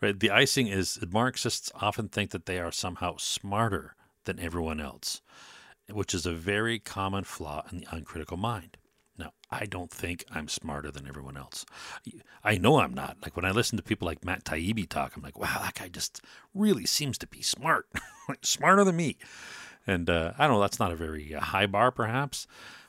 Right? 0.00 0.18
The 0.18 0.30
icing 0.30 0.68
is 0.68 0.94
that 0.96 1.12
Marxists 1.12 1.72
often 1.74 2.08
think 2.08 2.30
that 2.30 2.46
they 2.46 2.58
are 2.58 2.72
somehow 2.72 3.16
smarter 3.16 3.94
than 4.24 4.38
everyone 4.38 4.80
else, 4.80 5.20
which 5.90 6.14
is 6.14 6.26
a 6.26 6.32
very 6.32 6.78
common 6.78 7.24
flaw 7.24 7.64
in 7.70 7.78
the 7.78 7.86
uncritical 7.90 8.36
mind. 8.36 8.76
Now, 9.18 9.32
I 9.50 9.66
don't 9.66 9.90
think 9.90 10.24
I'm 10.30 10.46
smarter 10.46 10.92
than 10.92 11.08
everyone 11.08 11.36
else. 11.36 11.66
I 12.44 12.56
know 12.56 12.78
I'm 12.78 12.94
not. 12.94 13.16
Like 13.22 13.34
when 13.34 13.44
I 13.44 13.50
listen 13.50 13.76
to 13.76 13.82
people 13.82 14.06
like 14.06 14.24
Matt 14.24 14.44
Taibbi 14.44 14.88
talk, 14.88 15.16
I'm 15.16 15.22
like, 15.22 15.38
wow, 15.38 15.58
that 15.60 15.74
guy 15.74 15.88
just 15.88 16.20
really 16.54 16.86
seems 16.86 17.18
to 17.18 17.26
be 17.26 17.42
smart, 17.42 17.88
smarter 18.42 18.84
than 18.84 18.94
me. 18.94 19.16
And 19.88 20.08
uh, 20.08 20.34
I 20.38 20.46
don't 20.46 20.56
know, 20.56 20.60
that's 20.60 20.78
not 20.78 20.92
a 20.92 20.96
very 20.96 21.34
uh, 21.34 21.40
high 21.40 21.66
bar, 21.66 21.90
perhaps. 21.90 22.46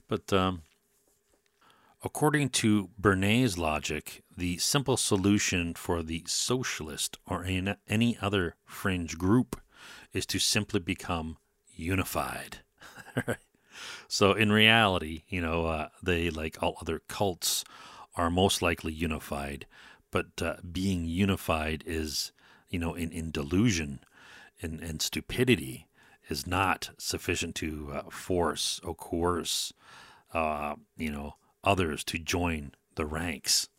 But 0.08 0.32
um, 0.32 0.62
according 2.04 2.50
to 2.50 2.90
Bernays' 3.00 3.58
logic, 3.58 4.24
the 4.36 4.58
simple 4.58 4.98
solution 4.98 5.74
for 5.74 6.02
the 6.02 6.24
socialist 6.28 7.18
or 7.26 7.44
any 7.44 8.18
other 8.22 8.56
fringe 8.66 9.18
group 9.18 9.60
is 10.14 10.26
to 10.28 10.40
simply 10.40 10.80
become 10.80 11.38
unified. 11.76 12.60
So 14.08 14.34
in 14.34 14.52
reality, 14.52 15.24
you 15.30 15.42
know, 15.42 15.68
uh, 15.68 15.90
they 16.02 16.30
like 16.30 16.62
all 16.62 16.78
other 16.82 17.02
cults 17.08 17.64
are 18.16 18.30
most 18.30 18.62
likely 18.62 18.92
unified, 18.92 19.66
but 20.12 20.42
uh, 20.42 20.56
being 20.70 21.06
unified 21.06 21.84
is, 21.86 22.32
you 22.70 22.80
know, 22.80 22.96
in, 22.96 23.12
in 23.12 23.32
delusion 23.32 24.00
and, 24.62 24.82
and 24.82 25.02
stupidity 25.02 25.88
is 26.28 26.46
not 26.46 26.90
sufficient 26.98 27.56
to 27.56 27.92
uh, 27.94 28.02
force 28.10 28.80
or 28.84 28.96
coerce, 28.96 29.74
uh, 30.34 30.76
you 30.98 31.12
know, 31.12 31.36
others 31.70 32.04
to 32.04 32.18
join 32.18 32.72
the 32.96 33.06
ranks. 33.06 33.70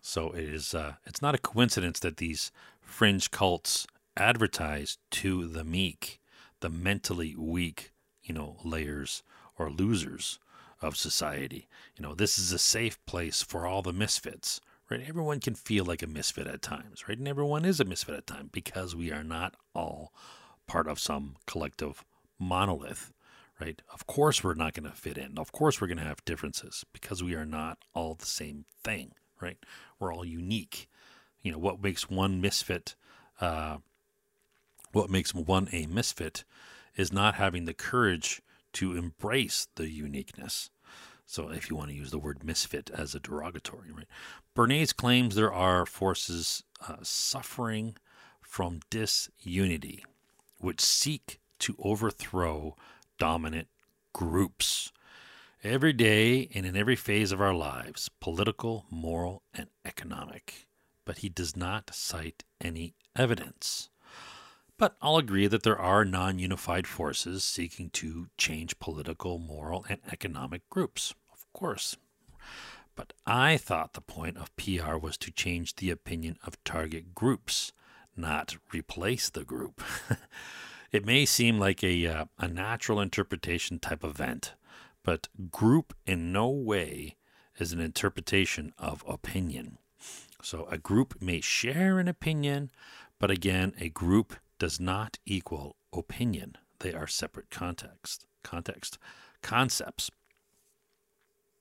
So 0.00 0.30
it 0.30 0.44
is. 0.44 0.74
Uh, 0.74 0.94
it's 1.04 1.20
not 1.20 1.34
a 1.34 1.38
coincidence 1.52 2.00
that 2.00 2.16
these 2.16 2.50
fringe 2.80 3.30
cults 3.30 3.86
advertise 4.16 4.96
to 5.10 5.46
the 5.46 5.62
meek, 5.62 6.18
the 6.60 6.70
mentally 6.70 7.36
weak, 7.36 7.92
you 8.22 8.34
know, 8.34 8.56
layers 8.64 9.22
or 9.58 9.70
losers 9.70 10.38
of 10.80 10.96
society. 10.96 11.68
You 11.96 12.02
know, 12.02 12.14
this 12.14 12.38
is 12.38 12.50
a 12.50 12.58
safe 12.58 13.04
place 13.04 13.42
for 13.42 13.66
all 13.66 13.82
the 13.82 13.92
misfits, 13.92 14.62
right? 14.90 15.04
Everyone 15.06 15.40
can 15.40 15.54
feel 15.54 15.84
like 15.84 16.02
a 16.02 16.06
misfit 16.06 16.46
at 16.46 16.62
times, 16.62 17.06
right? 17.06 17.18
And 17.18 17.28
everyone 17.28 17.66
is 17.66 17.78
a 17.78 17.84
misfit 17.84 18.14
at 18.14 18.26
times 18.26 18.48
because 18.52 18.96
we 18.96 19.12
are 19.12 19.24
not 19.24 19.54
all 19.74 20.12
part 20.66 20.88
of 20.88 20.98
some 20.98 21.36
collective 21.46 22.04
monolith, 22.38 23.12
right? 23.60 23.80
Of 23.92 24.06
course, 24.06 24.42
we're 24.44 24.54
not 24.54 24.74
going 24.74 24.88
to 24.88 24.96
fit 24.96 25.18
in. 25.18 25.38
Of 25.38 25.52
course, 25.52 25.80
we're 25.80 25.86
going 25.86 25.98
to 25.98 26.04
have 26.04 26.24
differences 26.24 26.84
because 26.92 27.22
we 27.22 27.34
are 27.34 27.46
not 27.46 27.78
all 27.94 28.14
the 28.14 28.26
same 28.26 28.64
thing, 28.82 29.12
right? 29.40 29.58
We're 29.98 30.12
all 30.12 30.24
unique. 30.24 30.88
You 31.42 31.52
know, 31.52 31.58
what 31.58 31.82
makes 31.82 32.10
one 32.10 32.40
misfit, 32.40 32.94
uh, 33.40 33.78
what 34.92 35.10
makes 35.10 35.34
one 35.34 35.68
a 35.72 35.86
misfit 35.86 36.44
is 36.96 37.12
not 37.12 37.34
having 37.34 37.64
the 37.64 37.74
courage 37.74 38.42
to 38.74 38.96
embrace 38.96 39.68
the 39.76 39.88
uniqueness. 39.90 40.70
So, 41.28 41.48
if 41.48 41.68
you 41.68 41.76
want 41.76 41.90
to 41.90 41.96
use 41.96 42.10
the 42.10 42.18
word 42.18 42.44
misfit 42.44 42.90
as 42.94 43.14
a 43.14 43.20
derogatory, 43.20 43.90
right? 43.90 44.06
Bernays 44.54 44.94
claims 44.94 45.34
there 45.34 45.52
are 45.52 45.84
forces 45.84 46.62
uh, 46.86 46.96
suffering 47.02 47.96
from 48.40 48.80
disunity, 48.90 50.04
which 50.58 50.80
seek 50.80 51.40
to 51.58 51.74
overthrow 51.78 52.76
dominant 53.18 53.68
groups. 54.12 54.92
Every 55.62 55.92
day 55.92 56.48
and 56.54 56.64
in 56.64 56.76
every 56.76 56.96
phase 56.96 57.32
of 57.32 57.40
our 57.40 57.54
lives, 57.54 58.08
political, 58.20 58.86
moral, 58.90 59.42
and 59.52 59.68
economic. 59.84 60.66
But 61.04 61.18
he 61.18 61.28
does 61.28 61.56
not 61.56 61.94
cite 61.94 62.44
any 62.60 62.94
evidence. 63.16 63.90
But 64.78 64.96
I'll 65.00 65.16
agree 65.16 65.46
that 65.46 65.62
there 65.62 65.78
are 65.78 66.04
non 66.04 66.38
unified 66.38 66.86
forces 66.86 67.42
seeking 67.42 67.90
to 67.90 68.28
change 68.36 68.78
political, 68.78 69.38
moral, 69.38 69.86
and 69.88 70.00
economic 70.12 70.68
groups. 70.68 71.14
Of 71.32 71.50
course. 71.52 71.96
But 72.94 73.12
I 73.26 73.56
thought 73.56 73.92
the 73.92 74.00
point 74.00 74.36
of 74.36 74.54
PR 74.56 74.96
was 74.96 75.16
to 75.18 75.30
change 75.30 75.76
the 75.76 75.90
opinion 75.90 76.38
of 76.44 76.62
target 76.64 77.14
groups, 77.14 77.72
not 78.16 78.56
replace 78.72 79.28
the 79.30 79.44
group. 79.44 79.82
it 80.96 81.04
may 81.04 81.26
seem 81.26 81.58
like 81.58 81.84
a, 81.84 82.06
uh, 82.06 82.24
a 82.38 82.48
natural 82.48 83.02
interpretation 83.02 83.78
type 83.78 84.02
event, 84.02 84.54
but 85.04 85.28
group 85.50 85.94
in 86.06 86.32
no 86.32 86.48
way 86.48 87.16
is 87.58 87.72
an 87.72 87.80
interpretation 87.80 88.72
of 88.78 89.04
opinion. 89.06 89.76
So 90.42 90.66
a 90.70 90.78
group 90.78 91.20
may 91.20 91.42
share 91.42 91.98
an 91.98 92.08
opinion, 92.08 92.70
but 93.18 93.30
again, 93.30 93.74
a 93.78 93.90
group 93.90 94.36
does 94.58 94.80
not 94.80 95.18
equal 95.26 95.76
opinion. 95.92 96.56
They 96.78 96.94
are 96.94 97.06
separate 97.06 97.50
context, 97.50 98.26
context, 98.42 98.96
concepts. 99.42 100.10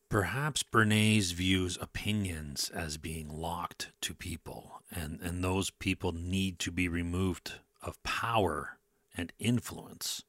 Perhaps 0.07 0.63
Bernays 0.63 1.33
views 1.33 1.77
opinions 1.81 2.71
as 2.73 2.97
being 2.97 3.27
locked 3.27 3.91
to 3.99 4.13
people, 4.13 4.81
and, 4.89 5.19
and 5.19 5.43
those 5.43 5.71
people 5.71 6.13
need 6.13 6.57
to 6.59 6.71
be 6.71 6.87
removed 6.87 7.53
of 7.81 8.01
power 8.03 8.77
and 9.17 9.31
influence. 9.39 10.23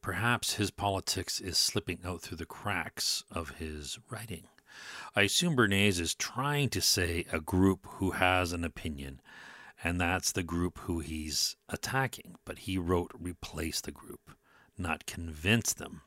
Perhaps 0.00 0.54
his 0.54 0.70
politics 0.70 1.40
is 1.40 1.56
slipping 1.56 2.00
out 2.04 2.22
through 2.22 2.38
the 2.38 2.46
cracks 2.46 3.24
of 3.30 3.56
his 3.56 3.98
writing. 4.10 4.44
I 5.14 5.22
assume 5.22 5.54
Bernays 5.54 6.00
is 6.00 6.14
trying 6.14 6.70
to 6.70 6.80
say 6.80 7.26
a 7.30 7.40
group 7.40 7.86
who 7.98 8.12
has 8.12 8.52
an 8.52 8.64
opinion 8.64 9.20
and 9.84 10.00
that's 10.00 10.32
the 10.32 10.42
group 10.42 10.78
who 10.80 11.00
he's 11.00 11.56
attacking. 11.68 12.36
But 12.44 12.60
he 12.60 12.78
wrote 12.78 13.12
replace 13.18 13.80
the 13.80 13.92
group, 13.92 14.32
not 14.78 15.06
convince 15.06 15.72
them. 15.72 16.02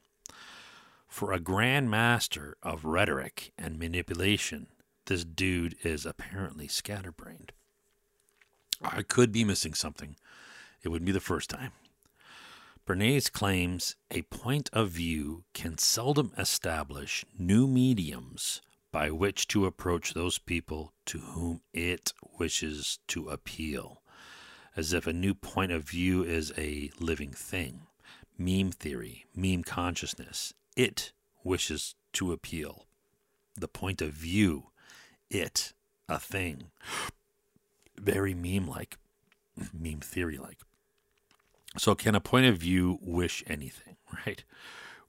For 1.08 1.32
a 1.32 1.39
grand 1.39 1.89
master 1.89 2.58
of 2.63 2.86
rhetoric 2.86 3.51
and 3.58 3.80
manipulation, 3.80 4.68
this 5.06 5.24
dude 5.24 5.75
is 5.84 6.06
apparently 6.06 6.68
scatterbrained. 6.68 7.51
I 8.82 9.04
could 9.04 9.32
be 9.32 9.44
missing 9.44 9.74
something. 9.74 10.15
It 10.86 10.89
wouldn't 10.89 11.08
be 11.08 11.12
the 11.12 11.20
first 11.20 11.50
time. 11.50 11.72
Bernays 12.86 13.32
claims 13.32 13.96
a 14.12 14.22
point 14.22 14.70
of 14.72 14.92
view 14.92 15.44
can 15.56 15.80
seldom 15.80 16.32
establish 16.38 17.25
new 17.39 17.65
mediums 17.65 18.62
by 18.92 19.10
which 19.10 19.48
to 19.48 19.65
approach 19.65 20.13
those 20.13 20.38
people 20.38 20.94
to 21.08 21.18
whom 21.18 21.62
it 21.74 22.13
wishes 22.38 23.00
to 23.08 23.30
appeal, 23.30 24.04
as 24.75 24.94
if 24.94 25.08
a 25.08 25.13
new 25.13 25.34
point 25.34 25.72
of 25.72 25.89
view 25.89 26.24
is 26.24 26.54
a 26.56 26.92
living 27.00 27.32
thing. 27.32 27.88
Meme 28.38 28.70
theory, 28.70 29.25
meme 29.36 29.63
consciousness, 29.63 30.54
it 30.77 31.13
wishes 31.44 31.96
to 32.13 32.32
appeal. 32.32 32.86
The 33.56 33.68
point 33.68 34.04
of 34.04 34.12
view, 34.12 34.68
it, 35.32 35.74
a 36.08 36.20
thing. 36.20 36.65
Very 37.98 38.36
meme 38.36 38.68
like, 38.68 38.98
meme 39.74 40.01
theory 40.01 40.38
like. 40.38 40.60
So, 41.77 41.96
can 41.96 42.15
a 42.15 42.22
point 42.22 42.46
of 42.46 42.58
view 42.58 43.00
wish 43.01 43.44
anything, 43.48 43.98
right? 44.25 44.44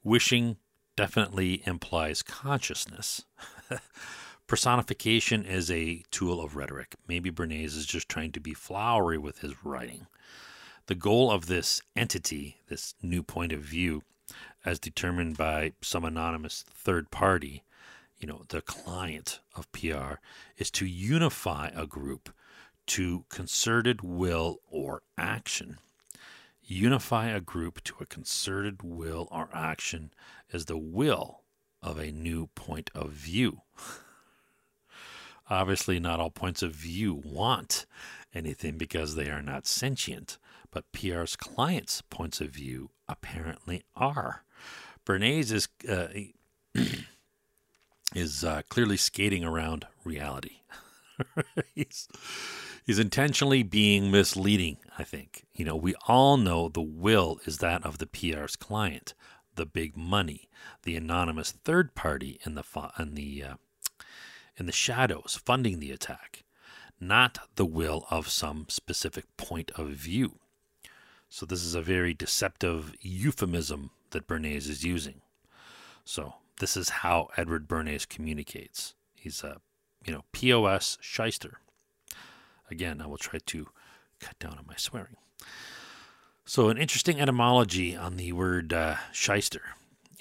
Wishing 0.02 0.56
definitely 0.96 1.62
implies 1.66 2.23
consciousness. 2.23 3.25
Personification 4.46 5.44
is 5.44 5.70
a 5.70 6.04
tool 6.11 6.40
of 6.40 6.56
rhetoric. 6.56 6.94
Maybe 7.08 7.30
Bernays 7.30 7.76
is 7.76 7.87
just 7.87 8.08
trying 8.08 8.32
to 8.32 8.40
be 8.40 8.54
flowery 8.54 9.18
with 9.18 9.40
his 9.40 9.64
writing. 9.64 10.06
The 10.87 10.94
goal 10.94 11.32
of 11.32 11.46
this 11.46 11.82
entity, 11.96 12.58
this 12.68 12.94
new 13.02 13.25
point 13.25 13.52
of 13.52 13.61
view, 13.61 14.02
as 14.64 14.78
determined 14.78 15.37
by 15.37 15.73
some 15.82 16.04
anonymous 16.04 16.64
third 16.68 17.11
party, 17.11 17.64
you 18.18 18.26
know, 18.26 18.42
the 18.49 18.62
client 18.62 19.40
of 19.56 19.70
PR, 19.73 20.14
is 20.58 20.70
to 20.73 20.87
unify 20.87 21.70
a 21.75 21.87
group 21.87 22.30
to 22.87 23.25
concerted 23.28 24.00
will 24.02 24.61
or 24.70 25.02
action. 25.18 25.78
Unify 26.66 27.28
a 27.28 27.40
group 27.40 27.82
to 27.85 27.94
a 28.00 28.06
concerted 28.06 28.82
will 28.82 29.28
or 29.30 29.49
action 29.54 30.11
is 30.50 30.64
the 30.64 30.76
will 30.76 31.42
of 31.80 31.99
a 31.99 32.11
new 32.11 32.49
point 32.49 32.90
of 32.92 33.11
view. 33.11 33.62
Obviously, 35.49 36.00
not 36.00 36.18
all 36.18 36.30
points 36.30 36.62
of 36.62 36.73
view 36.73 37.23
want 37.25 37.87
anything 38.35 38.76
because 38.76 39.14
they 39.14 39.30
are 39.30 39.42
not 39.42 39.66
sentient, 39.66 40.38
but 40.73 40.90
PR's 40.90 41.37
clients' 41.37 42.02
points 42.02 42.40
of 42.40 42.50
view 42.50 42.90
apparently 43.08 43.85
are. 43.94 44.44
Bernays 45.04 45.52
is 45.52 45.68
uh, 45.88 46.08
is 48.14 48.42
uh, 48.42 48.62
clearly 48.68 48.96
skating 48.96 49.44
around 49.44 49.87
reality. 50.04 50.62
he's 51.76 52.08
he's 52.85 52.99
intentionally 52.99 53.62
being 53.62 54.11
misleading. 54.11 54.78
I 54.98 55.04
think 55.04 55.46
you 55.54 55.64
know 55.64 55.76
we 55.76 55.94
all 56.06 56.36
know 56.36 56.68
the 56.68 56.80
will 56.80 57.40
is 57.44 57.58
that 57.58 57.84
of 57.84 57.98
the 57.98 58.06
PR's 58.06 58.56
client, 58.56 59.14
the 59.54 59.66
big 59.66 59.96
money, 59.96 60.48
the 60.84 60.96
anonymous 60.96 61.52
third 61.52 61.94
party 61.94 62.40
in 62.44 62.54
the 62.54 62.64
in 62.98 63.14
the 63.14 63.42
uh, 63.42 63.54
in 64.56 64.66
the 64.66 64.72
shadows 64.72 65.40
funding 65.44 65.80
the 65.80 65.90
attack, 65.90 66.44
not 67.00 67.38
the 67.56 67.66
will 67.66 68.06
of 68.10 68.28
some 68.28 68.66
specific 68.68 69.24
point 69.36 69.70
of 69.76 69.88
view. 69.88 70.38
So 71.28 71.44
this 71.44 71.62
is 71.62 71.74
a 71.74 71.82
very 71.82 72.14
deceptive 72.14 72.94
euphemism 73.00 73.90
that 74.10 74.26
Bernays 74.26 74.68
is 74.68 74.84
using. 74.84 75.20
So 76.04 76.36
this 76.60 76.76
is 76.76 76.88
how 76.88 77.28
Edward 77.36 77.68
Bernays 77.68 78.08
communicates. 78.08 78.94
He's 79.14 79.42
a 79.44 79.58
you 80.04 80.12
know 80.12 80.24
POS 80.32 80.98
shyster. 81.00 81.60
Again, 82.70 83.00
I 83.00 83.06
will 83.06 83.18
try 83.18 83.38
to 83.44 83.68
cut 84.20 84.38
down 84.38 84.58
on 84.58 84.64
my 84.66 84.76
swearing. 84.76 85.16
So, 86.44 86.68
an 86.68 86.78
interesting 86.78 87.20
etymology 87.20 87.96
on 87.96 88.16
the 88.16 88.32
word 88.32 88.73
uh, 88.73 88.96
shyster. 89.12 89.62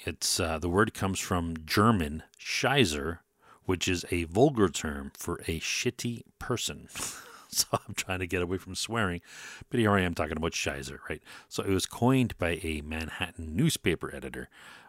It's 0.00 0.40
uh, 0.40 0.58
the 0.58 0.68
word 0.68 0.94
comes 0.94 1.20
from 1.20 1.56
German 1.64 2.22
"scheißer," 2.40 3.18
which 3.64 3.88
is 3.88 4.04
a 4.10 4.24
vulgar 4.24 4.68
term 4.68 5.12
for 5.16 5.36
a 5.46 5.60
shitty 5.60 6.22
person. 6.38 6.88
so 7.48 7.66
I'm 7.72 7.94
trying 7.94 8.20
to 8.20 8.26
get 8.26 8.42
away 8.42 8.58
from 8.58 8.74
swearing, 8.74 9.20
but 9.70 9.80
here 9.80 9.92
I 9.92 10.02
am 10.02 10.14
talking 10.14 10.36
about 10.36 10.52
Scheißer, 10.52 10.98
right? 11.08 11.22
So 11.48 11.62
it 11.62 11.70
was 11.70 11.86
coined 11.86 12.36
by 12.38 12.60
a 12.62 12.82
Manhattan 12.84 13.56
newspaper 13.56 14.14
editor 14.14 14.48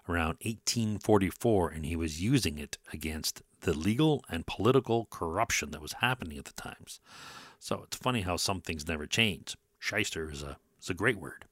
around 0.10 0.38
1844, 0.41 1.69
and 1.69 1.86
he 1.86 1.95
was 1.95 2.21
using 2.21 2.58
it 2.58 2.77
against 2.93 3.41
the 3.62 3.73
legal 3.73 4.23
and 4.29 4.45
political 4.45 5.08
corruption 5.10 5.71
that 5.71 5.81
was 5.81 5.93
happening 5.93 6.38
at 6.38 6.45
the 6.45 6.53
times. 6.53 6.99
So 7.59 7.83
it's 7.83 7.97
funny 7.97 8.21
how 8.21 8.37
some 8.37 8.61
things 8.61 8.87
never 8.87 9.05
change. 9.05 9.55
Shyster 9.79 10.31
is 10.31 10.43
a, 10.43 10.57
is 10.81 10.89
a 10.89 10.93
great 10.93 11.17
word. 11.17 11.45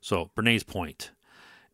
So, 0.00 0.30
Bernays' 0.36 0.66
point 0.66 1.10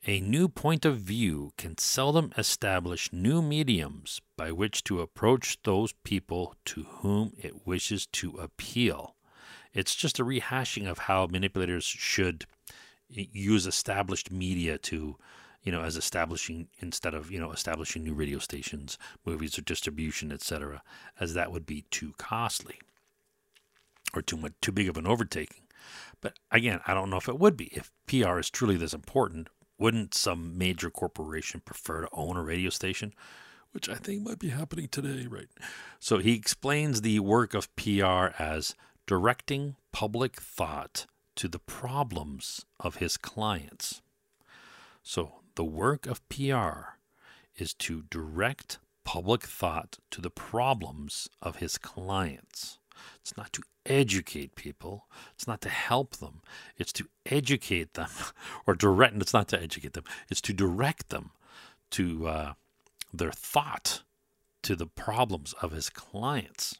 a 0.06 0.18
new 0.20 0.48
point 0.48 0.86
of 0.86 0.98
view 0.98 1.52
can 1.58 1.76
seldom 1.76 2.32
establish 2.38 3.12
new 3.12 3.42
mediums 3.42 4.22
by 4.34 4.50
which 4.50 4.82
to 4.84 5.02
approach 5.02 5.58
those 5.64 5.92
people 6.04 6.54
to 6.64 6.84
whom 6.84 7.34
it 7.36 7.66
wishes 7.66 8.06
to 8.06 8.36
appeal. 8.38 9.14
It's 9.74 9.94
just 9.94 10.18
a 10.18 10.24
rehashing 10.24 10.88
of 10.88 11.00
how 11.00 11.26
manipulators 11.26 11.84
should 11.84 12.46
eh, 13.14 13.26
use 13.30 13.66
established 13.66 14.30
media 14.30 14.78
to 14.78 15.16
you 15.62 15.70
know, 15.70 15.82
as 15.82 15.98
establishing 15.98 16.68
instead 16.78 17.12
of 17.12 17.30
you 17.30 17.38
know 17.38 17.52
establishing 17.52 18.02
new 18.02 18.14
radio 18.14 18.38
stations, 18.38 18.96
movies, 19.26 19.58
or 19.58 19.62
distribution, 19.62 20.32
etc., 20.32 20.82
as 21.20 21.34
that 21.34 21.52
would 21.52 21.66
be 21.66 21.84
too 21.90 22.14
costly 22.16 22.78
or 24.14 24.22
too 24.22 24.36
much 24.36 24.52
too 24.60 24.72
big 24.72 24.88
of 24.88 24.96
an 24.96 25.06
overtaking. 25.06 25.62
But 26.20 26.38
again, 26.50 26.80
I 26.86 26.94
don't 26.94 27.10
know 27.10 27.16
if 27.16 27.28
it 27.28 27.38
would 27.38 27.56
be. 27.56 27.66
If 27.66 27.90
PR 28.06 28.38
is 28.38 28.50
truly 28.50 28.76
this 28.76 28.92
important, 28.92 29.48
wouldn't 29.78 30.14
some 30.14 30.58
major 30.58 30.90
corporation 30.90 31.62
prefer 31.64 32.02
to 32.02 32.08
own 32.12 32.36
a 32.36 32.42
radio 32.42 32.70
station? 32.70 33.14
Which 33.72 33.88
I 33.88 33.94
think 33.94 34.22
might 34.22 34.38
be 34.40 34.48
happening 34.48 34.88
today, 34.88 35.26
right? 35.28 35.48
So 35.98 36.18
he 36.18 36.34
explains 36.34 37.00
the 37.00 37.20
work 37.20 37.54
of 37.54 37.74
PR 37.76 38.34
as 38.38 38.74
directing 39.06 39.76
public 39.92 40.40
thought 40.40 41.06
to 41.36 41.48
the 41.48 41.60
problems 41.60 42.66
of 42.78 42.96
his 42.96 43.16
clients. 43.16 44.02
So 45.02 45.36
the 45.54 45.64
work 45.64 46.06
of 46.06 46.28
PR 46.28 46.96
is 47.56 47.72
to 47.74 48.02
direct 48.10 48.78
public 49.04 49.44
thought 49.44 49.98
to 50.10 50.20
the 50.20 50.30
problems 50.30 51.28
of 51.40 51.56
his 51.56 51.78
clients. 51.78 52.79
It's 53.20 53.36
not 53.36 53.52
to 53.54 53.62
educate 53.86 54.54
people. 54.54 55.06
It's 55.34 55.46
not 55.46 55.60
to 55.62 55.68
help 55.68 56.16
them. 56.16 56.42
It's 56.76 56.92
to 56.94 57.06
educate 57.26 57.94
them 57.94 58.10
or 58.66 58.74
direct. 58.74 59.16
It's 59.16 59.34
not 59.34 59.48
to 59.48 59.60
educate 59.60 59.92
them. 59.92 60.04
It's 60.28 60.40
to 60.42 60.52
direct 60.52 61.10
them 61.10 61.30
to 61.90 62.28
uh, 62.28 62.52
their 63.12 63.32
thought 63.32 64.02
to 64.62 64.76
the 64.76 64.86
problems 64.86 65.54
of 65.62 65.72
his 65.72 65.90
clients, 65.90 66.78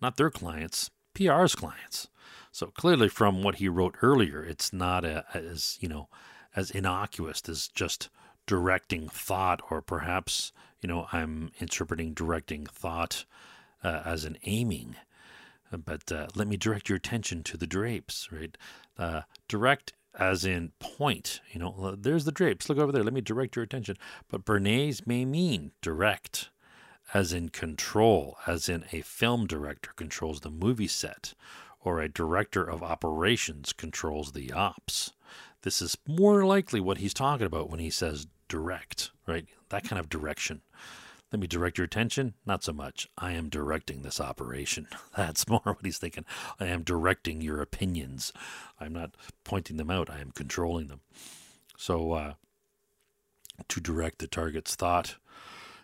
not 0.00 0.16
their 0.16 0.30
clients, 0.30 0.90
PR's 1.14 1.54
clients. 1.54 2.08
So 2.52 2.68
clearly, 2.68 3.08
from 3.08 3.42
what 3.42 3.56
he 3.56 3.68
wrote 3.68 3.96
earlier, 4.02 4.42
it's 4.42 4.72
not 4.72 5.04
a, 5.04 5.24
as 5.34 5.78
you 5.80 5.88
know 5.88 6.08
as 6.56 6.70
innocuous 6.70 7.42
as 7.48 7.68
just 7.68 8.08
directing 8.46 9.08
thought, 9.08 9.60
or 9.70 9.82
perhaps 9.82 10.52
you 10.80 10.88
know 10.88 11.06
I'm 11.12 11.50
interpreting 11.60 12.14
directing 12.14 12.66
thought 12.66 13.24
uh, 13.82 14.02
as 14.04 14.24
an 14.24 14.38
aiming. 14.44 14.96
But 15.70 16.10
uh, 16.10 16.28
let 16.34 16.48
me 16.48 16.56
direct 16.56 16.88
your 16.88 16.96
attention 16.96 17.42
to 17.44 17.56
the 17.56 17.66
drapes, 17.66 18.28
right? 18.32 18.56
Uh, 18.98 19.22
direct 19.48 19.92
as 20.18 20.44
in 20.44 20.72
point. 20.78 21.40
You 21.52 21.60
know, 21.60 21.96
there's 21.98 22.24
the 22.24 22.32
drapes. 22.32 22.68
Look 22.68 22.78
over 22.78 22.92
there. 22.92 23.04
Let 23.04 23.12
me 23.12 23.20
direct 23.20 23.56
your 23.56 23.62
attention. 23.62 23.96
But 24.28 24.44
Bernays 24.44 25.06
may 25.06 25.24
mean 25.24 25.72
direct, 25.80 26.50
as 27.14 27.32
in 27.32 27.50
control, 27.50 28.36
as 28.46 28.68
in 28.68 28.84
a 28.92 29.02
film 29.02 29.46
director 29.46 29.90
controls 29.96 30.40
the 30.40 30.50
movie 30.50 30.88
set, 30.88 31.34
or 31.80 32.00
a 32.00 32.08
director 32.08 32.68
of 32.68 32.82
operations 32.82 33.72
controls 33.72 34.32
the 34.32 34.52
ops. 34.52 35.12
This 35.62 35.80
is 35.82 35.96
more 36.06 36.44
likely 36.44 36.80
what 36.80 36.98
he's 36.98 37.14
talking 37.14 37.46
about 37.46 37.70
when 37.70 37.80
he 37.80 37.90
says 37.90 38.26
direct, 38.48 39.10
right? 39.26 39.46
That 39.68 39.84
kind 39.84 40.00
of 40.00 40.08
direction. 40.08 40.62
Let 41.32 41.40
me 41.40 41.46
direct 41.46 41.76
your 41.76 41.84
attention. 41.84 42.34
Not 42.46 42.64
so 42.64 42.72
much. 42.72 43.08
I 43.18 43.32
am 43.32 43.50
directing 43.50 44.02
this 44.02 44.20
operation. 44.20 44.88
That's 45.16 45.48
more 45.48 45.60
what 45.64 45.84
he's 45.84 45.98
thinking. 45.98 46.24
I 46.58 46.66
am 46.66 46.82
directing 46.82 47.40
your 47.40 47.60
opinions. 47.60 48.32
I'm 48.80 48.94
not 48.94 49.14
pointing 49.44 49.76
them 49.76 49.90
out. 49.90 50.08
I 50.08 50.20
am 50.20 50.30
controlling 50.30 50.88
them. 50.88 51.00
So, 51.76 52.12
uh, 52.12 52.32
to 53.68 53.80
direct 53.80 54.18
the 54.18 54.26
target's 54.26 54.74
thought, 54.74 55.16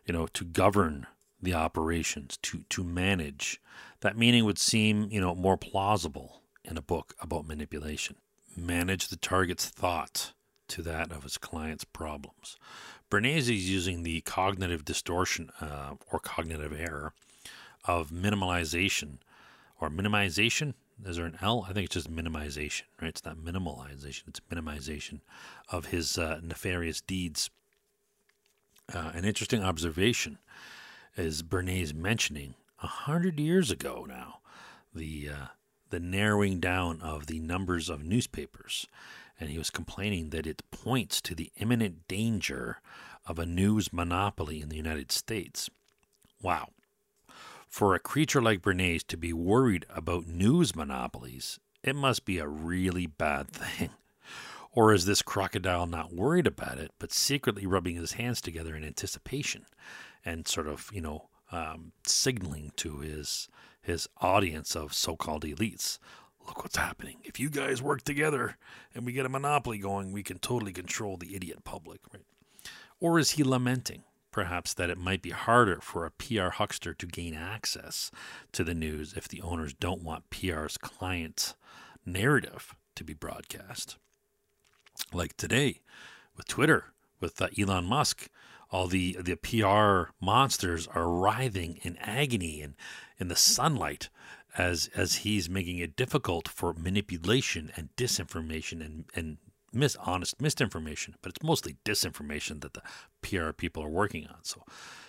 you 0.06 0.12
know, 0.12 0.26
to 0.28 0.44
govern 0.44 1.06
the 1.42 1.54
operations, 1.54 2.38
to 2.42 2.64
to 2.70 2.84
manage. 2.84 3.60
That 4.00 4.16
meaning 4.16 4.44
would 4.44 4.58
seem, 4.58 5.08
you 5.10 5.20
know, 5.20 5.34
more 5.34 5.56
plausible 5.56 6.42
in 6.64 6.76
a 6.76 6.82
book 6.82 7.14
about 7.20 7.46
manipulation. 7.46 8.16
Manage 8.56 9.08
the 9.08 9.16
target's 9.16 9.68
thought 9.68 10.32
to 10.68 10.82
that 10.82 11.12
of 11.12 11.24
his 11.24 11.38
client's 11.38 11.84
problems. 11.84 12.56
Bernays 13.14 13.48
is 13.48 13.70
using 13.70 14.02
the 14.02 14.22
cognitive 14.22 14.84
distortion 14.84 15.48
uh, 15.60 15.92
or 16.10 16.18
cognitive 16.18 16.72
error 16.76 17.12
of 17.84 18.10
minimalization 18.10 19.18
or 19.80 19.88
minimization. 19.88 20.74
Is 21.06 21.14
there 21.14 21.26
an 21.26 21.38
L? 21.40 21.64
I 21.68 21.72
think 21.72 21.84
it's 21.84 21.94
just 21.94 22.12
minimization, 22.12 22.82
right? 23.00 23.10
It's 23.10 23.24
not 23.24 23.36
minimalization, 23.36 24.26
it's 24.26 24.40
minimization 24.50 25.20
of 25.68 25.86
his 25.86 26.18
uh, 26.18 26.40
nefarious 26.42 27.00
deeds. 27.00 27.50
Uh, 28.92 29.12
an 29.14 29.24
interesting 29.24 29.62
observation 29.62 30.38
is 31.16 31.44
Bernays 31.44 31.94
mentioning 31.94 32.54
a 32.82 32.88
hundred 32.88 33.38
years 33.38 33.70
ago 33.70 34.04
now 34.08 34.40
the 34.92 35.28
uh, 35.28 35.46
the 35.90 36.00
narrowing 36.00 36.58
down 36.58 37.00
of 37.00 37.26
the 37.26 37.38
numbers 37.38 37.88
of 37.88 38.02
newspapers, 38.02 38.88
and 39.38 39.50
he 39.50 39.58
was 39.58 39.70
complaining 39.70 40.30
that 40.30 40.46
it 40.46 40.62
points 40.70 41.20
to 41.22 41.34
the 41.34 41.50
imminent 41.56 42.06
danger 42.08 42.80
of 43.26 43.38
a 43.38 43.46
news 43.46 43.92
monopoly 43.92 44.60
in 44.60 44.68
the 44.68 44.76
United 44.76 45.10
States. 45.10 45.68
Wow. 46.42 46.68
For 47.68 47.94
a 47.94 47.98
creature 47.98 48.42
like 48.42 48.62
Bernays 48.62 49.04
to 49.08 49.16
be 49.16 49.32
worried 49.32 49.86
about 49.90 50.28
news 50.28 50.76
monopolies, 50.76 51.58
it 51.82 51.96
must 51.96 52.24
be 52.24 52.38
a 52.38 52.46
really 52.46 53.06
bad 53.06 53.48
thing. 53.48 53.90
Or 54.70 54.92
is 54.92 55.06
this 55.06 55.22
crocodile 55.22 55.86
not 55.86 56.12
worried 56.12 56.46
about 56.46 56.78
it, 56.78 56.90
but 56.98 57.12
secretly 57.12 57.66
rubbing 57.66 57.96
his 57.96 58.12
hands 58.12 58.40
together 58.40 58.74
in 58.74 58.84
anticipation 58.84 59.66
and 60.24 60.48
sort 60.48 60.66
of, 60.66 60.90
you 60.92 61.00
know, 61.00 61.28
um, 61.52 61.92
signaling 62.06 62.72
to 62.76 62.98
his 62.98 63.48
his 63.80 64.08
audience 64.20 64.74
of 64.74 64.94
so-called 64.94 65.44
elites, 65.44 65.98
look 66.46 66.62
what's 66.62 66.76
happening. 66.76 67.16
If 67.24 67.40
you 67.40 67.50
guys 67.50 67.82
work 67.82 68.02
together 68.02 68.56
and 68.94 69.04
we 69.04 69.12
get 69.12 69.26
a 69.26 69.30
monopoly 69.30 69.78
going, 69.78 70.12
we 70.12 70.22
can 70.22 70.38
totally 70.38 70.72
control 70.72 71.16
the 71.16 71.34
idiot 71.34 71.64
public, 71.64 72.00
right? 72.12 72.24
Or 73.00 73.18
is 73.18 73.32
he 73.32 73.44
lamenting, 73.44 74.04
perhaps, 74.30 74.74
that 74.74 74.90
it 74.90 74.98
might 74.98 75.22
be 75.22 75.30
harder 75.30 75.80
for 75.80 76.04
a 76.04 76.10
PR 76.10 76.50
huckster 76.50 76.94
to 76.94 77.06
gain 77.06 77.34
access 77.34 78.10
to 78.52 78.64
the 78.64 78.74
news 78.74 79.14
if 79.14 79.28
the 79.28 79.42
owners 79.42 79.74
don't 79.74 80.02
want 80.02 80.30
PR's 80.30 80.78
client's 80.78 81.54
narrative 82.06 82.74
to 82.94 83.04
be 83.04 83.14
broadcast? 83.14 83.96
Like 85.12 85.36
today 85.36 85.80
with 86.36 86.46
Twitter, 86.46 86.92
with 87.20 87.40
uh, 87.40 87.48
Elon 87.58 87.86
Musk, 87.86 88.28
all 88.70 88.86
the 88.86 89.16
the 89.20 89.36
PR 89.36 90.12
monsters 90.20 90.88
are 90.88 91.08
writhing 91.08 91.78
in 91.82 91.96
agony 91.98 92.60
and 92.60 92.74
in 93.18 93.28
the 93.28 93.36
sunlight 93.36 94.08
as 94.56 94.88
as 94.94 95.16
he's 95.16 95.48
making 95.48 95.78
it 95.78 95.96
difficult 95.96 96.48
for 96.48 96.72
manipulation 96.74 97.72
and 97.76 97.88
disinformation 97.96 98.84
and 98.84 99.04
and 99.14 99.38
honest 100.00 100.40
misinformation, 100.40 101.16
but 101.20 101.30
it's 101.30 101.42
mostly 101.42 101.76
disinformation 101.84 102.60
that 102.60 102.74
the 102.74 102.82
PR 103.22 103.50
people 103.50 103.82
are 103.82 103.88
working 103.88 104.26
on. 104.26 104.36
So 104.42 104.62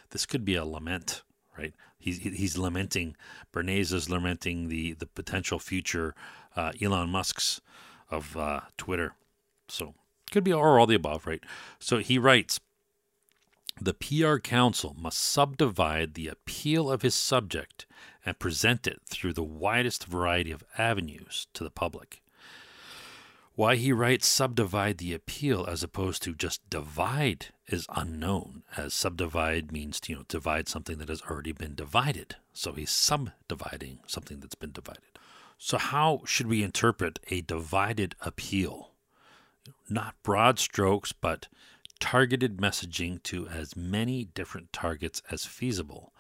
this 0.10 0.25
could 0.25 0.43
be 0.43 0.55
a 0.55 0.65
lament, 0.65 1.23
right? 1.58 1.73
He's 1.99 2.17
he's 2.19 2.58
lamenting. 2.58 3.15
Bernays 3.53 3.93
is 3.93 4.10
lamenting 4.10 4.69
the 4.69 4.93
the 4.93 5.05
potential 5.05 5.60
future 5.60 6.15
uh, 6.55 6.71
Elon 6.81 7.10
Musk's 7.10 7.62
of 8.10 8.36
uh, 8.38 8.62
Twitter. 8.77 9.13
So 9.67 9.93
could 10.31 10.43
be 10.43 10.53
or 10.53 10.79
all 10.79 10.88
the 10.88 10.95
above, 10.95 11.27
right? 11.27 11.43
So 11.79 11.99
he 11.99 12.17
writes. 12.17 12.60
The 13.81 13.93
PR 13.93 14.38
Counsel 14.38 14.95
must 14.97 15.17
subdivide 15.17 16.13
the 16.13 16.29
appeal 16.29 16.89
of 16.89 17.01
his 17.01 17.13
subject 17.13 17.84
and 18.25 18.39
present 18.39 18.88
it 18.88 19.01
through 19.05 19.34
the 19.34 19.43
widest 19.43 20.05
variety 20.05 20.51
of 20.51 20.63
avenues 20.77 21.47
to 21.53 21.63
the 21.63 21.71
public. 21.71 22.21
Why 23.55 23.77
he 23.77 23.93
writes 23.93 24.27
subdivide 24.27 24.97
the 24.97 25.13
appeal 25.13 25.65
as 25.65 25.81
opposed 25.81 26.21
to 26.23 26.36
just 26.36 26.69
divide 26.69 27.47
is 27.67 27.88
unknown, 27.95 28.63
as 28.75 28.93
subdivide 28.93 29.71
means 29.71 30.01
to 30.01 30.12
you 30.12 30.17
know 30.17 30.25
divide 30.27 30.67
something 30.67 30.97
that 30.97 31.08
has 31.08 31.21
already 31.21 31.53
been 31.53 31.73
divided. 31.73 32.36
So 32.51 32.73
he's 32.73 32.91
subdividing 32.91 33.99
something 34.08 34.41
that's 34.41 34.55
been 34.55 34.73
divided. 34.73 35.03
So 35.58 35.77
how 35.77 36.21
should 36.25 36.47
we 36.47 36.63
interpret 36.63 37.19
a 37.29 37.41
divided 37.41 38.15
appeal? 38.19 38.91
Not 39.89 40.15
broad 40.21 40.60
strokes, 40.60 41.13
but 41.13 41.47
targeted 41.99 42.58
messaging 42.58 43.23
to 43.23 43.47
as 43.47 43.75
many 43.75 44.25
different 44.25 44.73
targets 44.73 45.21
as 45.31 45.45
feasible. 45.45 46.12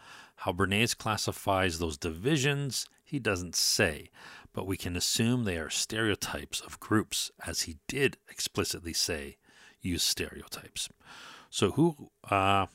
How 0.45 0.53
Bernays 0.53 0.95
classifies 0.95 1.79
those 1.79 1.97
divisions, 1.97 2.87
he 3.03 3.17
doesn't 3.17 3.55
say, 3.55 4.11
but 4.53 4.67
we 4.67 4.77
can 4.77 4.95
assume 4.95 5.43
they 5.43 5.57
are 5.57 5.71
stereotypes 5.71 6.61
of 6.61 6.79
groups, 6.79 7.31
as 7.47 7.63
he 7.63 7.77
did 7.87 8.17
explicitly 8.29 8.93
say, 8.93 9.37
use 9.81 10.03
stereotypes. 10.03 10.87
So, 11.49 11.71
who, 11.71 12.11
uh, 12.29 12.67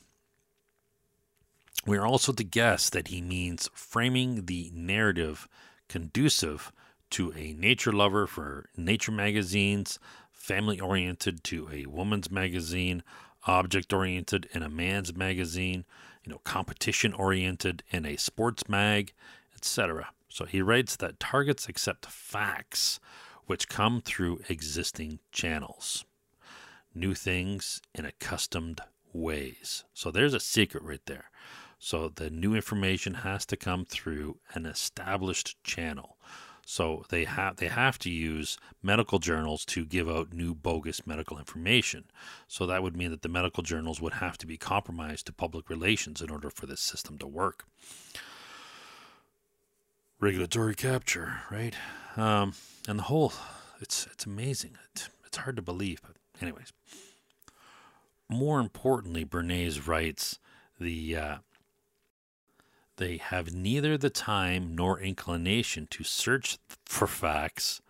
we 1.87 1.97
are 1.97 2.05
also 2.05 2.33
to 2.33 2.43
guess 2.43 2.89
that 2.89 3.07
he 3.07 3.21
means 3.21 3.69
framing 3.73 4.47
the 4.47 4.69
narrative 4.73 5.47
conducive 5.87 6.73
to 7.11 7.31
a 7.37 7.53
nature 7.53 7.93
lover 7.93 8.27
for 8.27 8.67
nature 8.75 9.13
magazines, 9.13 9.97
family 10.33 10.81
oriented 10.81 11.41
to 11.45 11.69
a 11.71 11.85
woman's 11.85 12.29
magazine, 12.29 13.01
object 13.47 13.93
oriented 13.93 14.49
in 14.51 14.61
a 14.61 14.69
man's 14.69 15.15
magazine, 15.15 15.85
you 16.23 16.31
know, 16.31 16.41
competition 16.43 17.13
oriented 17.13 17.83
in 17.91 18.05
a 18.05 18.17
sports 18.17 18.69
mag, 18.69 19.13
etc. 19.55 20.09
So 20.29 20.45
he 20.45 20.61
writes 20.61 20.95
that 20.97 21.19
targets 21.19 21.67
accept 21.67 22.05
facts 22.05 22.99
which 23.45 23.67
come 23.67 24.01
through 24.01 24.39
existing 24.47 25.19
channels, 25.31 26.05
new 26.93 27.13
things 27.13 27.81
in 27.93 28.05
accustomed 28.05 28.81
ways. 29.11 29.83
So 29.93 30.09
there's 30.09 30.33
a 30.33 30.39
secret 30.39 30.83
right 30.83 31.05
there. 31.05 31.25
So 31.79 32.09
the 32.09 32.29
new 32.29 32.53
information 32.53 33.15
has 33.15 33.45
to 33.47 33.57
come 33.57 33.85
through 33.85 34.37
an 34.53 34.65
established 34.65 35.61
channel. 35.63 36.17
So 36.65 37.05
they 37.09 37.25
have 37.25 37.57
they 37.57 37.67
have 37.67 37.97
to 37.99 38.09
use 38.09 38.57
medical 38.81 39.19
journals 39.19 39.65
to 39.65 39.85
give 39.85 40.09
out 40.09 40.33
new 40.33 40.53
bogus 40.53 41.05
medical 41.05 41.37
information. 41.37 42.05
So 42.47 42.65
that 42.67 42.83
would 42.83 42.95
mean 42.95 43.11
that 43.11 43.21
the 43.21 43.29
medical 43.29 43.63
journals 43.63 44.01
would 44.01 44.13
have 44.13 44.37
to 44.39 44.47
be 44.47 44.57
compromised 44.57 45.25
to 45.25 45.33
public 45.33 45.69
relations 45.69 46.21
in 46.21 46.29
order 46.29 46.49
for 46.49 46.65
this 46.65 46.81
system 46.81 47.17
to 47.19 47.27
work. 47.27 47.65
Regulatory 50.19 50.75
capture, 50.75 51.41
right? 51.49 51.73
Um, 52.15 52.53
and 52.87 52.99
the 52.99 53.03
whole 53.03 53.33
it's 53.79 54.07
it's 54.11 54.25
amazing. 54.25 54.77
It, 54.93 55.09
it's 55.25 55.37
hard 55.37 55.55
to 55.55 55.61
believe, 55.61 56.01
but 56.01 56.15
anyways. 56.41 56.71
More 58.29 58.61
importantly, 58.61 59.25
Bernays 59.25 59.87
writes 59.87 60.39
the 60.79 61.17
uh, 61.17 61.35
they 63.01 63.17
have 63.17 63.51
neither 63.51 63.97
the 63.97 64.11
time 64.11 64.75
nor 64.75 64.99
inclination 64.99 65.87
to 65.89 66.03
search 66.03 66.59
for 66.85 67.07
facts 67.07 67.81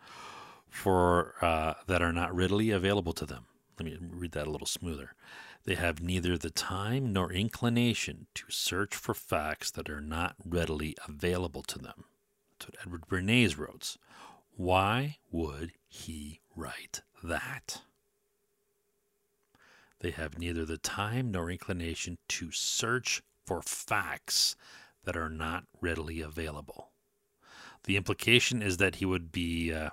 for 0.69 1.35
uh, 1.41 1.73
that 1.85 2.01
are 2.01 2.13
not 2.13 2.33
readily 2.33 2.71
available 2.71 3.11
to 3.11 3.25
them. 3.25 3.43
Let 3.77 3.87
me 3.87 3.97
read 3.99 4.31
that 4.31 4.47
a 4.47 4.49
little 4.49 4.65
smoother. 4.65 5.13
They 5.65 5.75
have 5.75 6.01
neither 6.01 6.37
the 6.37 6.49
time 6.49 7.11
nor 7.11 7.29
inclination 7.29 8.27
to 8.35 8.45
search 8.47 8.95
for 8.95 9.13
facts 9.13 9.69
that 9.71 9.89
are 9.89 9.99
not 9.99 10.35
readily 10.45 10.95
available 11.05 11.63
to 11.63 11.77
them. 11.77 12.05
That's 12.53 12.69
what 12.69 12.81
Edward 12.81 13.07
Bernays 13.09 13.57
wrote. 13.57 13.97
Why 14.55 15.17
would 15.29 15.73
he 15.89 16.39
write 16.55 17.01
that? 17.21 17.81
They 19.99 20.11
have 20.11 20.39
neither 20.39 20.63
the 20.63 20.77
time 20.77 21.31
nor 21.31 21.51
inclination 21.51 22.17
to 22.29 22.49
search 22.51 23.21
for 23.45 23.61
facts 23.61 24.55
that 25.05 25.17
are 25.17 25.29
not 25.29 25.65
readily 25.81 26.21
available. 26.21 26.91
The 27.85 27.97
implication 27.97 28.61
is 28.61 28.77
that 28.77 28.95
he 28.95 29.05
would 29.05 29.31
be 29.31 29.73
uh, 29.73 29.89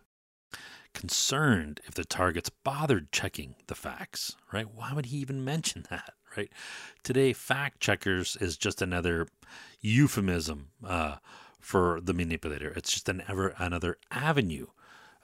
concerned 0.95 1.81
if 1.87 1.95
the 1.95 2.05
targets 2.05 2.51
bothered 2.65 3.13
checking 3.13 3.55
the 3.67 3.75
facts, 3.75 4.37
right? 4.53 4.69
Why 4.69 4.93
would 4.93 5.07
he 5.07 5.19
even 5.19 5.45
mention 5.45 5.87
that, 5.91 6.15
right? 6.37 6.51
Today, 7.03 7.33
fact 7.33 7.81
checkers 7.81 8.37
is 8.41 8.57
just 8.57 8.83
another 8.83 9.29
euphemism 9.81 10.69
uh, 10.85 11.17
for 11.61 12.01
the 12.03 12.15
manipulator. 12.15 12.73
It's 12.77 12.93
just 12.93 13.09
an 13.09 13.23
ever 13.29 13.55
another 13.59 13.99
avenue, 14.11 14.67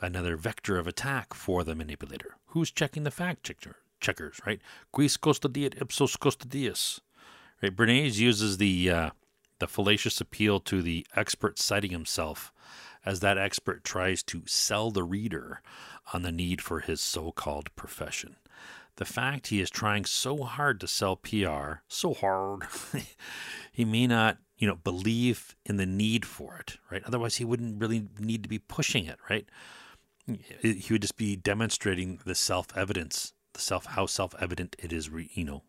another 0.01 0.37
vector 0.37 0.79
of 0.79 0.87
attack 0.87 1.35
for 1.35 1.65
the 1.65 1.75
manipulator. 1.75 2.37
Who's 2.47 2.71
checking 2.71 3.05
the 3.05 3.11
fact 3.11 3.43
checker, 3.43 3.77
checkers, 4.01 4.41
right? 4.47 4.61
Quis 4.93 5.17
custodiet 5.17 5.81
ipsos 5.81 6.17
custodius, 6.17 7.01
right? 7.63 7.75
Bernays 7.75 8.19
uses 8.19 8.59
the 8.59 8.91
uh, 8.91 9.11
the 9.65 9.69
fallacious 9.69 10.21
appeal 10.21 10.61
to 10.61 10.83
the 10.83 11.07
expert 11.17 11.59
citing 11.59 11.91
himself 11.91 12.53
as 13.07 13.21
that 13.21 13.39
expert 13.39 13.83
tries 13.83 14.23
to 14.23 14.43
sell 14.45 14.91
the 14.91 15.03
reader 15.03 15.63
on 16.13 16.21
the 16.21 16.31
need 16.31 16.61
for 16.61 16.81
his 16.81 17.01
so 17.01 17.33
called 17.33 17.75
profession. 17.75 18.37
The 18.97 19.07
fact 19.07 19.47
he 19.47 19.63
is 19.63 19.71
trying 19.71 20.05
so 20.05 20.43
hard 20.43 20.81
to 20.81 20.87
sell 20.87 21.17
PR, 21.17 21.77
so 21.89 22.13
hard, 22.13 22.65
he 23.73 23.87
may 23.87 24.07
not, 24.07 24.37
you 24.59 24.69
know, 24.69 24.75
believe 24.75 25.57
in 25.65 25.79
the 25.79 25.87
need 25.87 26.27
for 26.27 26.59
it, 26.59 26.77
right? 26.91 27.03
Otherwise, 27.07 27.37
he 27.37 27.47
wouldn't 27.47 27.81
really 27.81 28.09
need 28.19 28.43
to 28.43 28.51
be 28.51 28.59
pushing 28.59 29.07
it, 29.07 29.17
right? 29.31 29.47
He 30.61 30.93
would 30.93 31.03
just 31.03 31.17
be 31.17 31.37
demonstrating 31.37 32.21
the 32.27 32.35
self 32.35 32.67
evidence, 32.77 33.33
the 33.55 33.61
self 33.61 33.87
how 33.87 34.05
self 34.05 34.35
evident 34.39 34.77
it 34.79 34.93
is, 34.93 35.09
you 35.33 35.45
know, 35.47 35.63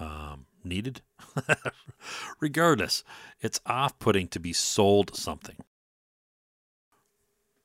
um, 0.00 0.46
needed. 0.64 1.02
Regardless, 2.40 3.04
it's 3.40 3.60
off 3.66 3.98
putting 3.98 4.28
to 4.28 4.40
be 4.40 4.52
sold 4.52 5.14
something. 5.14 5.56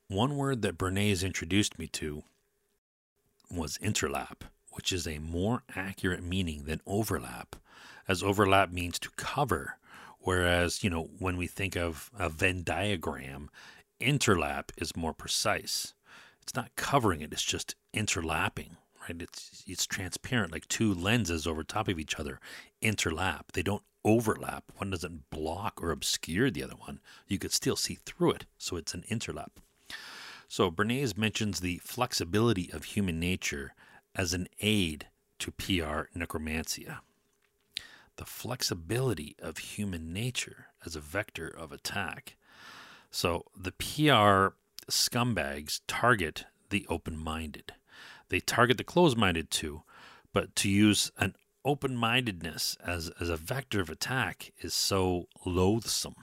One 0.08 0.36
word 0.36 0.62
that 0.62 0.78
Bernays 0.78 1.22
introduced 1.22 1.78
me 1.78 1.86
to 1.88 2.22
was 3.50 3.78
interlap, 3.78 4.42
which 4.72 4.92
is 4.92 5.06
a 5.06 5.18
more 5.18 5.62
accurate 5.74 6.22
meaning 6.22 6.64
than 6.64 6.80
overlap, 6.86 7.56
as 8.06 8.22
overlap 8.22 8.70
means 8.70 8.98
to 9.00 9.10
cover, 9.16 9.78
whereas, 10.20 10.82
you 10.82 10.90
know, 10.90 11.10
when 11.18 11.36
we 11.36 11.46
think 11.46 11.76
of 11.76 12.10
a 12.18 12.28
Venn 12.28 12.62
diagram, 12.62 13.50
interlap 14.00 14.70
is 14.76 14.96
more 14.96 15.12
precise. 15.12 15.94
It's 16.42 16.54
not 16.54 16.74
covering 16.76 17.20
it, 17.20 17.32
it's 17.32 17.42
just 17.42 17.74
interlapping, 17.94 18.76
right? 19.08 19.22
It's 19.22 19.64
it's 19.66 19.86
transparent 19.86 20.52
like 20.52 20.68
two 20.68 20.92
lenses 20.94 21.46
over 21.46 21.62
top 21.62 21.88
of 21.88 21.98
each 21.98 22.18
other 22.18 22.40
interlap. 22.82 23.52
They 23.52 23.62
don't 23.62 23.82
overlap. 24.04 24.64
One 24.76 24.90
doesn't 24.90 25.30
block 25.30 25.82
or 25.82 25.90
obscure 25.90 26.50
the 26.50 26.62
other 26.62 26.76
one. 26.76 27.00
You 27.26 27.38
could 27.38 27.52
still 27.52 27.76
see 27.76 27.98
through 28.04 28.32
it, 28.32 28.46
so 28.56 28.76
it's 28.76 28.94
an 28.94 29.04
interlap. 29.10 29.50
So 30.48 30.70
Bernays 30.70 31.16
mentions 31.16 31.60
the 31.60 31.78
flexibility 31.78 32.70
of 32.72 32.84
human 32.84 33.20
nature 33.20 33.74
as 34.14 34.32
an 34.32 34.48
aid 34.60 35.08
to 35.40 35.50
PR 35.52 36.08
necromancia. 36.16 37.00
The 38.16 38.24
flexibility 38.24 39.36
of 39.40 39.58
human 39.58 40.12
nature 40.12 40.68
as 40.84 40.96
a 40.96 41.00
vector 41.00 41.48
of 41.48 41.70
attack. 41.70 42.36
So 43.10 43.44
the 43.56 43.72
PR 43.72 44.54
scumbags 44.90 45.80
target 45.86 46.46
the 46.70 46.86
open 46.88 47.16
minded. 47.16 47.74
They 48.30 48.40
target 48.40 48.78
the 48.78 48.84
closed 48.84 49.16
minded 49.16 49.50
too, 49.50 49.82
but 50.32 50.54
to 50.56 50.68
use 50.68 51.10
an 51.18 51.34
open 51.64 51.96
mindedness 51.96 52.76
as, 52.84 53.10
as 53.20 53.28
a 53.28 53.36
vector 53.36 53.80
of 53.80 53.90
attack 53.90 54.52
is 54.60 54.74
so 54.74 55.28
loathsome. 55.44 56.16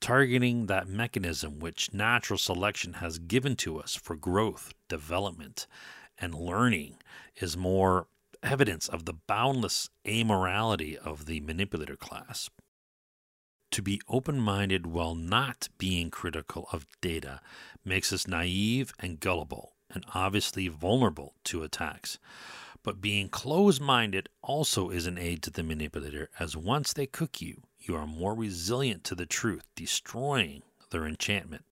Targeting 0.00 0.66
that 0.66 0.88
mechanism 0.88 1.58
which 1.58 1.94
natural 1.94 2.38
selection 2.38 2.94
has 2.94 3.18
given 3.18 3.56
to 3.56 3.78
us 3.78 3.94
for 3.94 4.14
growth, 4.14 4.74
development, 4.88 5.66
and 6.18 6.34
learning 6.34 6.96
is 7.36 7.56
more 7.56 8.08
evidence 8.42 8.88
of 8.88 9.04
the 9.04 9.14
boundless 9.14 9.88
amorality 10.04 10.96
of 10.96 11.26
the 11.26 11.40
manipulator 11.40 11.96
class. 11.96 12.50
To 13.72 13.82
be 13.82 14.00
open 14.08 14.38
minded 14.40 14.86
while 14.86 15.14
not 15.14 15.68
being 15.78 16.10
critical 16.10 16.68
of 16.72 16.86
data 17.00 17.40
makes 17.84 18.12
us 18.12 18.26
naive 18.26 18.92
and 18.98 19.20
gullible, 19.20 19.75
and 19.92 20.04
obviously 20.14 20.68
vulnerable 20.68 21.34
to 21.44 21.62
attacks. 21.62 22.18
But 22.82 23.00
being 23.00 23.28
closed 23.28 23.80
minded 23.80 24.28
also 24.42 24.90
is 24.90 25.06
an 25.06 25.18
aid 25.18 25.42
to 25.42 25.50
the 25.50 25.62
manipulator, 25.62 26.28
as 26.38 26.56
once 26.56 26.92
they 26.92 27.06
cook 27.06 27.40
you, 27.40 27.62
you 27.80 27.96
are 27.96 28.06
more 28.06 28.34
resilient 28.34 29.04
to 29.04 29.14
the 29.14 29.26
truth, 29.26 29.64
destroying 29.74 30.62
their 30.90 31.06
enchantment. 31.06 31.64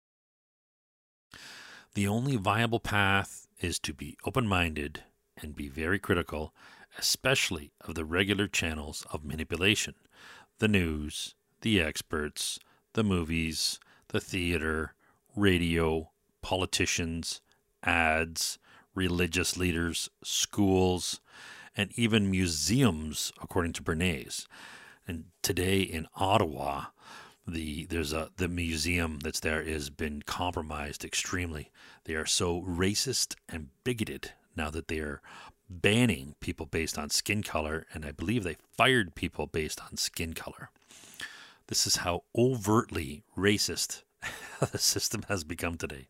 The 1.95 2.09
only 2.09 2.37
viable 2.37 2.81
path 2.81 3.47
is 3.61 3.79
to 3.81 3.95
be 3.95 4.17
open 4.25 4.49
minded 4.49 5.05
and 5.41 5.55
be 5.55 5.69
very 5.69 5.99
critical, 5.99 6.53
especially 6.99 7.73
of 7.81 7.95
the 7.95 8.05
regular 8.05 8.49
channels 8.49 9.07
of 9.13 9.25
manipulation 9.25 9.95
the 10.61 10.69
news, 10.69 11.35
the 11.63 11.81
experts, 11.81 12.59
the 12.93 13.03
movies, 13.03 13.81
the 14.09 14.21
theater, 14.21 14.95
radio, 15.35 16.11
politicians, 16.43 17.41
ads, 17.85 18.59
religious 18.95 19.57
leaders, 19.57 20.09
schools, 20.23 21.21
and 21.77 21.91
even 21.97 22.31
museums, 22.31 23.33
according 23.43 23.73
to 23.75 23.83
Bernays. 23.83 24.47
And 25.07 25.27
today 25.43 25.81
in 25.81 26.07
Ottawa, 26.17 26.87
the 27.47 27.85
there's 27.87 28.13
a 28.13 28.31
the 28.37 28.49
museum 28.49 29.19
that's 29.23 29.41
there 29.41 29.63
has 29.65 29.91
been 29.91 30.23
compromised 30.23 31.05
extremely. 31.05 31.71
They 32.05 32.15
are 32.15 32.27
so 32.27 32.63
racist 32.63 33.35
and 33.49 33.69
bigoted 33.85 34.33
now 34.57 34.71
that 34.71 34.89
they 34.89 34.99
are 35.01 35.21
banning 35.69 36.35
people 36.41 36.67
based 36.67 36.99
on 36.99 37.11
skin 37.11 37.43
color, 37.43 37.87
and 37.93 38.05
I 38.05 38.13
believe 38.13 38.45
they 38.45 38.57
fired 38.77 39.15
people 39.15 39.47
based 39.47 39.81
on 39.83 39.97
skin 39.97 40.33
color. 40.33 40.71
This 41.67 41.87
is 41.87 41.97
how 41.97 42.25
overtly 42.37 43.25
racist 43.37 44.03
the 44.73 44.79
system 44.79 45.25
has 45.29 45.45
become 45.45 45.77
today. 45.77 46.09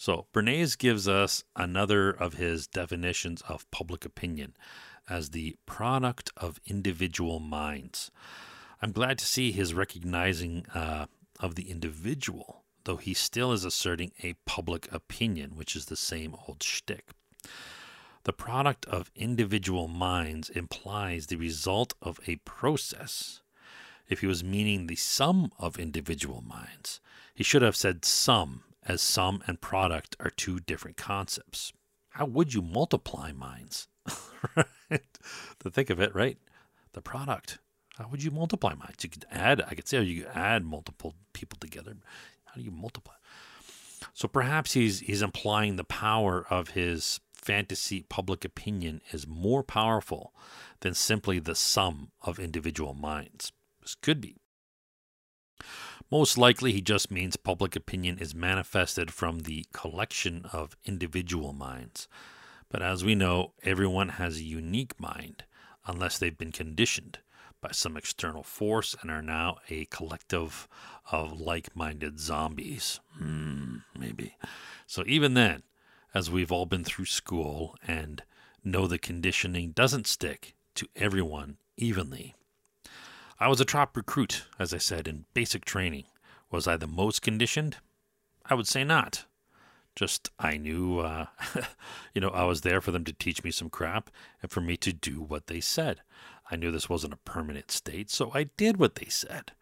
So, 0.00 0.28
Bernays 0.32 0.78
gives 0.78 1.06
us 1.06 1.44
another 1.54 2.08
of 2.08 2.32
his 2.32 2.66
definitions 2.66 3.42
of 3.46 3.70
public 3.70 4.06
opinion 4.06 4.56
as 5.10 5.28
the 5.28 5.56
product 5.66 6.32
of 6.38 6.58
individual 6.64 7.38
minds. 7.38 8.10
I'm 8.80 8.92
glad 8.92 9.18
to 9.18 9.26
see 9.26 9.52
his 9.52 9.74
recognizing 9.74 10.64
uh, 10.74 11.04
of 11.38 11.54
the 11.54 11.70
individual, 11.70 12.62
though 12.84 12.96
he 12.96 13.12
still 13.12 13.52
is 13.52 13.66
asserting 13.66 14.12
a 14.22 14.36
public 14.46 14.90
opinion, 14.90 15.50
which 15.54 15.76
is 15.76 15.84
the 15.84 15.96
same 15.96 16.34
old 16.48 16.62
shtick. 16.62 17.10
The 18.24 18.32
product 18.32 18.86
of 18.86 19.10
individual 19.14 19.86
minds 19.86 20.48
implies 20.48 21.26
the 21.26 21.36
result 21.36 21.92
of 22.00 22.18
a 22.26 22.36
process. 22.36 23.42
If 24.08 24.20
he 24.20 24.26
was 24.26 24.42
meaning 24.42 24.86
the 24.86 24.96
sum 24.96 25.52
of 25.58 25.78
individual 25.78 26.40
minds, 26.40 27.02
he 27.34 27.44
should 27.44 27.60
have 27.60 27.76
said 27.76 28.06
sum 28.06 28.62
as 28.86 29.00
sum 29.00 29.42
and 29.46 29.60
product 29.60 30.16
are 30.20 30.30
two 30.30 30.60
different 30.60 30.96
concepts. 30.96 31.72
How 32.10 32.26
would 32.26 32.54
you 32.54 32.62
multiply 32.62 33.32
minds? 33.32 33.88
To 35.60 35.70
think 35.70 35.90
of 35.90 36.00
it, 36.00 36.14
right? 36.14 36.38
The 36.94 37.02
product. 37.02 37.58
How 37.96 38.08
would 38.08 38.24
you 38.24 38.30
multiply 38.30 38.74
minds? 38.74 39.04
You 39.04 39.10
could 39.10 39.26
add, 39.30 39.62
I 39.68 39.74
could 39.74 39.86
say 39.86 40.02
you 40.02 40.22
could 40.22 40.32
add 40.34 40.64
multiple 40.64 41.14
people 41.32 41.58
together. 41.60 41.94
How 42.46 42.54
do 42.54 42.62
you 42.62 42.70
multiply? 42.70 43.14
So 44.14 44.26
perhaps 44.26 44.72
he's 44.72 45.00
he's 45.00 45.22
implying 45.22 45.76
the 45.76 45.84
power 45.84 46.46
of 46.48 46.70
his 46.70 47.20
fantasy 47.34 48.02
public 48.08 48.44
opinion 48.44 49.02
is 49.12 49.26
more 49.26 49.62
powerful 49.62 50.34
than 50.80 50.94
simply 50.94 51.38
the 51.38 51.54
sum 51.54 52.10
of 52.22 52.38
individual 52.38 52.94
minds. 52.94 53.52
This 53.80 53.94
could 53.94 54.20
be. 54.20 54.36
Most 56.10 56.36
likely, 56.36 56.72
he 56.72 56.80
just 56.80 57.10
means 57.10 57.36
public 57.36 57.76
opinion 57.76 58.18
is 58.18 58.34
manifested 58.34 59.12
from 59.12 59.40
the 59.40 59.64
collection 59.72 60.44
of 60.52 60.76
individual 60.84 61.52
minds. 61.52 62.08
But 62.68 62.82
as 62.82 63.04
we 63.04 63.14
know, 63.14 63.52
everyone 63.62 64.10
has 64.10 64.38
a 64.38 64.42
unique 64.42 64.98
mind, 64.98 65.44
unless 65.86 66.18
they've 66.18 66.36
been 66.36 66.50
conditioned 66.50 67.20
by 67.60 67.70
some 67.70 67.96
external 67.96 68.42
force 68.42 68.96
and 69.00 69.10
are 69.10 69.22
now 69.22 69.58
a 69.68 69.84
collective 69.84 70.66
of 71.12 71.40
like 71.40 71.76
minded 71.76 72.18
zombies. 72.18 72.98
Hmm, 73.16 73.78
maybe. 73.96 74.36
So, 74.88 75.04
even 75.06 75.34
then, 75.34 75.62
as 76.12 76.28
we've 76.28 76.50
all 76.50 76.66
been 76.66 76.84
through 76.84 77.04
school 77.04 77.76
and 77.86 78.24
know 78.64 78.88
the 78.88 78.98
conditioning 78.98 79.70
doesn't 79.70 80.08
stick 80.08 80.54
to 80.74 80.88
everyone 80.96 81.58
evenly, 81.76 82.34
I 83.42 83.48
was 83.48 83.58
a 83.58 83.64
top 83.64 83.96
recruit, 83.96 84.44
as 84.58 84.74
I 84.74 84.78
said, 84.78 85.08
in 85.08 85.24
basic 85.32 85.64
training. 85.64 86.04
Was 86.50 86.68
I 86.68 86.76
the 86.76 86.86
most 86.86 87.22
conditioned? 87.22 87.78
I 88.44 88.52
would 88.52 88.66
say 88.66 88.84
not. 88.84 89.24
Just 89.96 90.30
I 90.38 90.58
knew, 90.58 90.98
uh, 90.98 91.26
you 92.14 92.20
know, 92.20 92.28
I 92.28 92.44
was 92.44 92.60
there 92.60 92.82
for 92.82 92.90
them 92.90 93.04
to 93.04 93.14
teach 93.14 93.42
me 93.42 93.50
some 93.50 93.70
crap 93.70 94.10
and 94.42 94.50
for 94.50 94.60
me 94.60 94.76
to 94.78 94.92
do 94.92 95.22
what 95.22 95.46
they 95.46 95.60
said. 95.60 96.02
I 96.50 96.56
knew 96.56 96.70
this 96.70 96.90
wasn't 96.90 97.14
a 97.14 97.18
permanent 97.18 97.70
state, 97.70 98.10
so 98.10 98.30
I 98.34 98.44
did 98.44 98.76
what 98.76 98.96
they 98.96 99.06
said. 99.06 99.52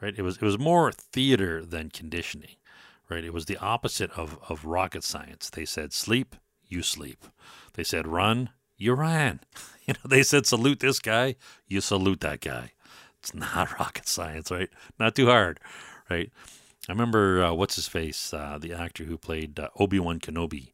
Right? 0.00 0.14
It 0.16 0.22
was 0.22 0.36
it 0.36 0.42
was 0.42 0.58
more 0.58 0.90
theater 0.90 1.62
than 1.62 1.90
conditioning. 1.90 2.56
Right? 3.10 3.24
It 3.24 3.34
was 3.34 3.44
the 3.44 3.58
opposite 3.58 4.10
of 4.12 4.38
of 4.48 4.64
rocket 4.64 5.04
science. 5.04 5.50
They 5.50 5.66
said 5.66 5.92
sleep, 5.92 6.36
you 6.66 6.82
sleep. 6.82 7.26
They 7.74 7.84
said 7.84 8.06
run, 8.06 8.48
you 8.78 8.94
ran. 8.94 9.40
You 9.86 9.94
know, 9.94 10.08
they 10.08 10.24
said 10.24 10.46
salute 10.46 10.80
this 10.80 10.98
guy, 10.98 11.36
you 11.68 11.80
salute 11.80 12.18
that 12.18 12.40
guy. 12.40 12.72
It's 13.26 13.34
not 13.54 13.76
rocket 13.78 14.06
science, 14.06 14.52
right? 14.52 14.70
Not 15.00 15.16
too 15.16 15.26
hard, 15.26 15.58
right? 16.08 16.30
I 16.88 16.92
remember 16.92 17.42
uh, 17.42 17.52
what's 17.54 17.74
his 17.74 17.88
face, 17.88 18.32
uh, 18.32 18.58
the 18.60 18.72
actor 18.72 19.02
who 19.04 19.18
played 19.18 19.58
uh, 19.58 19.68
Obi 19.80 19.98
Wan 19.98 20.20
Kenobi, 20.20 20.72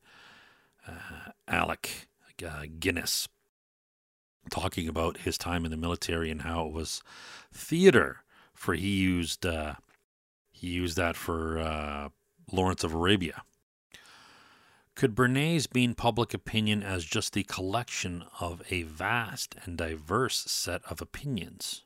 uh, 0.87 1.31
Alec 1.49 2.09
uh, 2.47 2.65
Guinness, 2.79 3.27
talking 4.51 4.87
about 4.87 5.19
his 5.19 5.39
time 5.39 5.65
in 5.65 5.71
the 5.71 5.79
military 5.79 6.31
and 6.31 6.43
how 6.43 6.67
it 6.67 6.73
was 6.73 7.03
theater. 7.55 8.19
For 8.53 8.75
he 8.75 8.97
used 8.97 9.47
uh, 9.47 9.77
he 10.51 10.69
used 10.69 10.97
that 10.99 11.17
for 11.17 12.11
Lawrence 12.53 12.85
of 12.85 12.93
Arabia. 12.93 13.43
Could 14.95 15.15
Bernays 15.15 15.73
mean 15.75 15.95
public 15.95 16.35
opinion 16.35 16.83
as 16.83 17.07
just 17.07 17.33
the 17.33 17.45
collection 17.45 18.25
of 18.41 18.61
a 18.69 18.83
vast 18.83 19.57
and 19.65 19.79
diverse 19.79 20.37
set 20.37 20.83
of 20.85 21.01
opinions? 21.01 21.83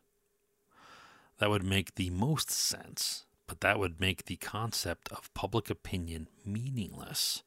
That 1.39 1.51
would 1.51 1.65
make 1.65 1.95
the 1.95 2.11
most 2.11 2.51
sense, 2.51 3.27
but 3.47 3.61
that 3.61 3.79
would 3.79 4.01
make 4.01 4.25
the 4.25 4.37
concept 4.37 5.11
of 5.13 5.33
public 5.35 5.69
opinion 5.69 6.29
meaningless, 6.45 7.43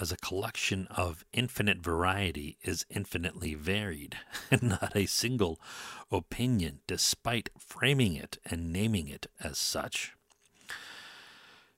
as 0.00 0.12
a 0.12 0.16
collection 0.16 0.86
of 0.90 1.24
infinite 1.32 1.78
variety 1.78 2.56
is 2.62 2.86
infinitely 2.88 3.54
varied, 3.54 4.16
and 4.50 4.62
not 4.62 4.92
a 4.94 5.06
single 5.06 5.60
opinion, 6.10 6.80
despite 6.86 7.50
framing 7.58 8.14
it 8.14 8.38
and 8.46 8.72
naming 8.72 9.08
it 9.08 9.26
as 9.40 9.58
such. 9.58 10.14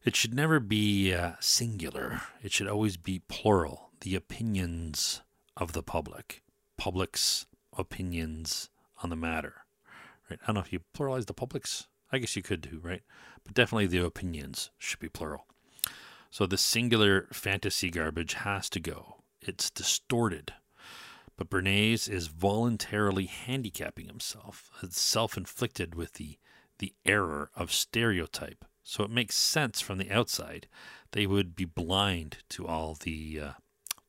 It 0.04 0.16
should 0.16 0.34
never 0.34 0.60
be 0.60 1.12
uh, 1.12 1.32
singular, 1.40 2.22
it 2.42 2.52
should 2.52 2.68
always 2.68 2.96
be 2.96 3.22
plural. 3.28 3.90
The 4.00 4.14
opinions 4.14 5.20
of 5.56 5.72
the 5.72 5.82
public, 5.82 6.42
public's 6.78 7.46
opinions 7.76 8.70
on 9.02 9.10
the 9.10 9.16
matter. 9.16 9.64
Right? 10.30 10.38
I 10.42 10.46
don't 10.46 10.54
know 10.54 10.60
if 10.60 10.72
you 10.72 10.80
pluralize 10.96 11.26
the 11.26 11.34
public's. 11.34 11.88
I 12.12 12.18
guess 12.18 12.36
you 12.36 12.42
could 12.42 12.60
do, 12.60 12.80
right? 12.82 13.02
But 13.44 13.54
definitely 13.54 13.86
the 13.86 14.04
opinions 14.04 14.70
should 14.78 15.00
be 15.00 15.08
plural. 15.08 15.46
So 16.30 16.46
the 16.46 16.58
singular 16.58 17.26
fantasy 17.32 17.90
garbage 17.90 18.34
has 18.34 18.68
to 18.70 18.80
go. 18.80 19.16
It's 19.40 19.70
distorted. 19.70 20.54
But 21.36 21.50
Bernays 21.50 22.08
is 22.08 22.26
voluntarily 22.28 23.26
handicapping 23.26 24.06
himself. 24.06 24.70
It's 24.82 25.00
self 25.00 25.36
inflicted 25.36 25.94
with 25.94 26.14
the, 26.14 26.38
the 26.78 26.92
error 27.04 27.50
of 27.56 27.72
stereotype. 27.72 28.64
So 28.82 29.04
it 29.04 29.10
makes 29.10 29.36
sense 29.36 29.80
from 29.80 29.98
the 29.98 30.10
outside. 30.10 30.66
They 31.12 31.26
would 31.26 31.56
be 31.56 31.64
blind 31.64 32.38
to 32.50 32.66
all 32.66 32.94
the 32.94 33.40
uh, 33.40 33.52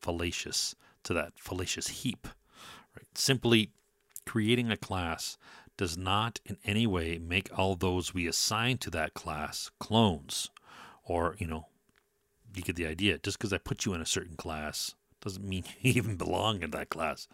fallacious, 0.02 0.76
to 1.04 1.14
that 1.14 1.34
fallacious 1.38 1.88
heap. 1.88 2.28
Right? 2.96 3.08
Simply 3.16 3.72
creating 4.26 4.72
a 4.72 4.78
class 4.78 5.38
does 5.82 5.98
not 5.98 6.40
in 6.46 6.58
any 6.64 6.86
way 6.86 7.18
make 7.18 7.50
all 7.58 7.76
those 7.76 8.14
we 8.14 8.28
assign 8.28 8.78
to 8.78 8.92
that 8.92 9.16
class 9.16 9.72
clones 9.80 10.52
or, 11.04 11.36
you 11.40 11.48
know, 11.48 11.66
you 12.56 12.62
get 12.62 12.76
the 12.76 12.86
idea. 12.86 13.18
Just 13.18 13.40
because 13.40 13.52
I 13.52 13.58
put 13.58 13.84
you 13.84 13.96
in 13.96 14.00
a 14.00 14.06
certain 14.06 14.36
class 14.36 14.94
doesn't 15.22 15.44
mean 15.44 15.64
you 15.82 15.94
even 15.94 16.18
belong 16.18 16.62
in 16.62 16.70
that 16.70 16.90
class. 16.90 17.28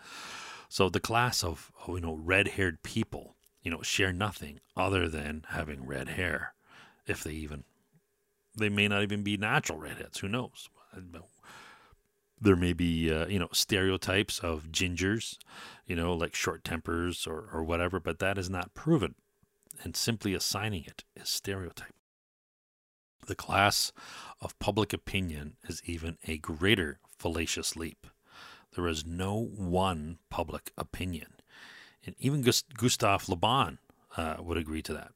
So 0.70 0.88
the 0.88 1.02
class 1.02 1.44
of, 1.44 1.74
you 1.90 2.00
know 2.00 2.14
red-haired 2.16 2.84
people, 2.84 3.36
you 3.64 3.70
know, 3.70 3.82
share 3.82 4.14
nothing 4.14 4.62
other 4.78 5.10
than 5.10 5.44
having 5.50 5.86
red 5.86 6.08
hair, 6.08 6.54
if 7.06 7.26
they 7.26 7.34
even 7.34 7.66
they 8.56 8.70
may 8.70 8.88
not 8.88 9.04
even 9.04 9.24
be 9.24 9.36
natural 9.36 9.78
redheads. 9.78 10.20
Who 10.20 10.30
knows? 10.30 10.70
There 12.40 12.56
may 12.56 12.74
be 12.74 13.12
uh, 13.12 13.28
you 13.28 13.40
know 13.40 13.50
stereotypes 13.52 14.40
of 14.40 14.72
gingers, 14.72 15.38
you 15.86 15.96
know, 15.96 16.14
like 16.14 16.36
short 16.36 16.64
tempers 16.64 17.26
or 17.26 17.50
or 17.52 17.64
whatever, 17.64 18.00
but 18.00 18.20
that 18.20 18.38
is 18.38 18.50
not 18.50 18.74
proven, 18.74 19.16
and 19.84 19.96
simply 19.96 20.34
assigning 20.34 20.84
it 20.86 21.04
is 21.16 21.30
stereotype. 21.30 21.94
The 23.26 23.36
class 23.36 23.92
of 24.40 24.58
public 24.60 24.94
opinion 24.94 25.58
is 25.68 25.82
even 25.86 26.18
a 26.26 26.38
greater 26.38 27.00
fallacious 27.18 27.76
leap. 27.76 28.08
There 28.76 28.88
is 28.88 29.06
no 29.06 29.36
one 29.44 30.20
public 30.30 30.72
opinion. 30.78 31.34
And 32.06 32.16
even 32.20 32.42
Gustave 32.42 33.26
Le 33.28 33.36
Bon 33.36 33.80
uh, 34.16 34.38
would 34.40 34.58
agree 34.58 34.82
to 34.84 34.94
that. 34.94 35.12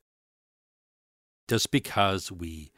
Just 1.47 1.71
because 1.71 2.31
we 2.31 2.71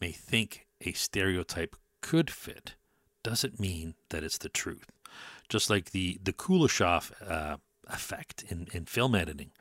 may 0.00 0.12
think 0.12 0.66
a 0.80 0.92
stereotype 0.92 1.76
could 2.00 2.30
fit 2.30 2.76
doesn't 3.22 3.60
mean 3.60 3.94
that 4.10 4.24
it's 4.24 4.38
the 4.38 4.48
truth. 4.48 4.90
Just 5.48 5.70
like 5.70 5.90
the, 5.90 6.18
the 6.22 6.32
Kuleshov 6.32 7.12
uh, 7.26 7.56
effect 7.86 8.44
in, 8.48 8.68
in 8.72 8.84
film 8.84 9.14
editing, 9.14 9.52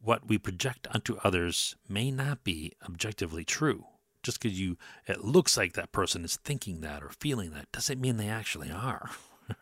what 0.00 0.28
we 0.28 0.38
project 0.38 0.86
onto 0.92 1.16
others 1.24 1.76
may 1.88 2.10
not 2.10 2.44
be 2.44 2.72
objectively 2.84 3.44
true 3.44 3.86
just 4.22 4.40
because 4.40 4.58
you 4.58 4.76
it 5.06 5.24
looks 5.24 5.56
like 5.56 5.72
that 5.72 5.92
person 5.92 6.24
is 6.24 6.36
thinking 6.36 6.80
that 6.80 7.02
or 7.02 7.10
feeling 7.10 7.50
that 7.50 7.70
doesn't 7.72 8.00
mean 8.00 8.16
they 8.16 8.28
actually 8.28 8.70
are. 8.70 9.10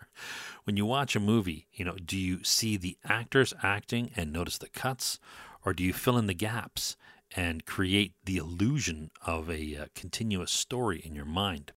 when 0.65 0.77
you 0.77 0.85
watch 0.85 1.17
a 1.17 1.21
movie, 1.21 1.67
you 1.73 1.85
know, 1.85 1.97
do 1.97 2.17
you 2.17 2.45
see 2.45 2.77
the 2.77 2.97
actors 3.05 3.55
acting 3.63 4.11
and 4.17 4.33
notice 4.33 4.59
the 4.59 4.69
cuts, 4.69 5.19
or 5.65 5.73
do 5.73 5.83
you 5.83 5.93
fill 5.93 6.19
in 6.19 6.27
the 6.27 6.35
gaps 6.35 6.97
and 7.35 7.65
create 7.65 8.13
the 8.25 8.37
illusion 8.37 9.11
of 9.25 9.49
a 9.49 9.77
uh, 9.77 9.87
continuous 9.95 10.51
story 10.51 11.01
in 11.05 11.15
your 11.15 11.25
mind? 11.25 11.73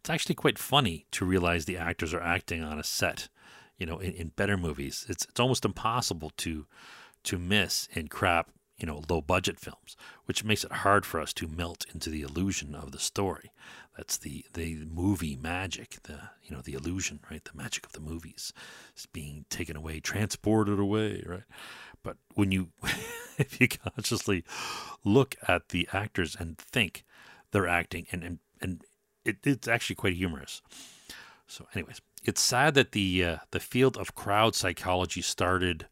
It's 0.00 0.10
actually 0.10 0.34
quite 0.34 0.58
funny 0.58 1.06
to 1.12 1.24
realize 1.24 1.64
the 1.64 1.76
actors 1.76 2.12
are 2.12 2.22
acting 2.22 2.62
on 2.62 2.78
a 2.78 2.84
set. 2.84 3.28
You 3.78 3.86
know, 3.86 3.98
in, 3.98 4.12
in 4.12 4.28
better 4.28 4.56
movies, 4.56 5.06
it's 5.08 5.24
it's 5.24 5.40
almost 5.40 5.64
impossible 5.64 6.32
to 6.38 6.66
to 7.24 7.38
miss 7.38 7.88
in 7.92 8.08
crap 8.08 8.50
you 8.80 8.86
know, 8.86 9.02
low 9.10 9.20
budget 9.20 9.60
films, 9.60 9.94
which 10.24 10.42
makes 10.42 10.64
it 10.64 10.72
hard 10.72 11.04
for 11.04 11.20
us 11.20 11.34
to 11.34 11.46
melt 11.46 11.84
into 11.92 12.08
the 12.08 12.22
illusion 12.22 12.74
of 12.74 12.92
the 12.92 12.98
story. 12.98 13.52
That's 13.96 14.16
the, 14.16 14.46
the 14.54 14.86
movie 14.90 15.36
magic, 15.36 15.98
the 16.04 16.18
you 16.42 16.56
know, 16.56 16.62
the 16.62 16.72
illusion, 16.72 17.20
right? 17.30 17.44
The 17.44 17.56
magic 17.56 17.84
of 17.84 17.92
the 17.92 18.00
movies 18.00 18.54
is 18.96 19.04
being 19.04 19.44
taken 19.50 19.76
away, 19.76 20.00
transported 20.00 20.78
away, 20.78 21.22
right? 21.26 21.42
But 22.02 22.16
when 22.34 22.50
you 22.52 22.68
if 23.38 23.60
you 23.60 23.68
consciously 23.68 24.44
look 25.04 25.36
at 25.46 25.68
the 25.68 25.86
actors 25.92 26.34
and 26.34 26.56
think 26.56 27.04
they're 27.50 27.68
acting 27.68 28.06
and 28.10 28.24
and, 28.24 28.38
and 28.62 28.84
it, 29.24 29.38
it's 29.44 29.68
actually 29.68 29.96
quite 29.96 30.14
humorous. 30.14 30.62
So 31.46 31.66
anyways, 31.74 32.00
it's 32.24 32.40
sad 32.40 32.74
that 32.74 32.92
the 32.92 33.24
uh, 33.24 33.36
the 33.50 33.60
field 33.60 33.96
of 33.96 34.14
crowd 34.14 34.54
psychology 34.54 35.22
started 35.22 35.86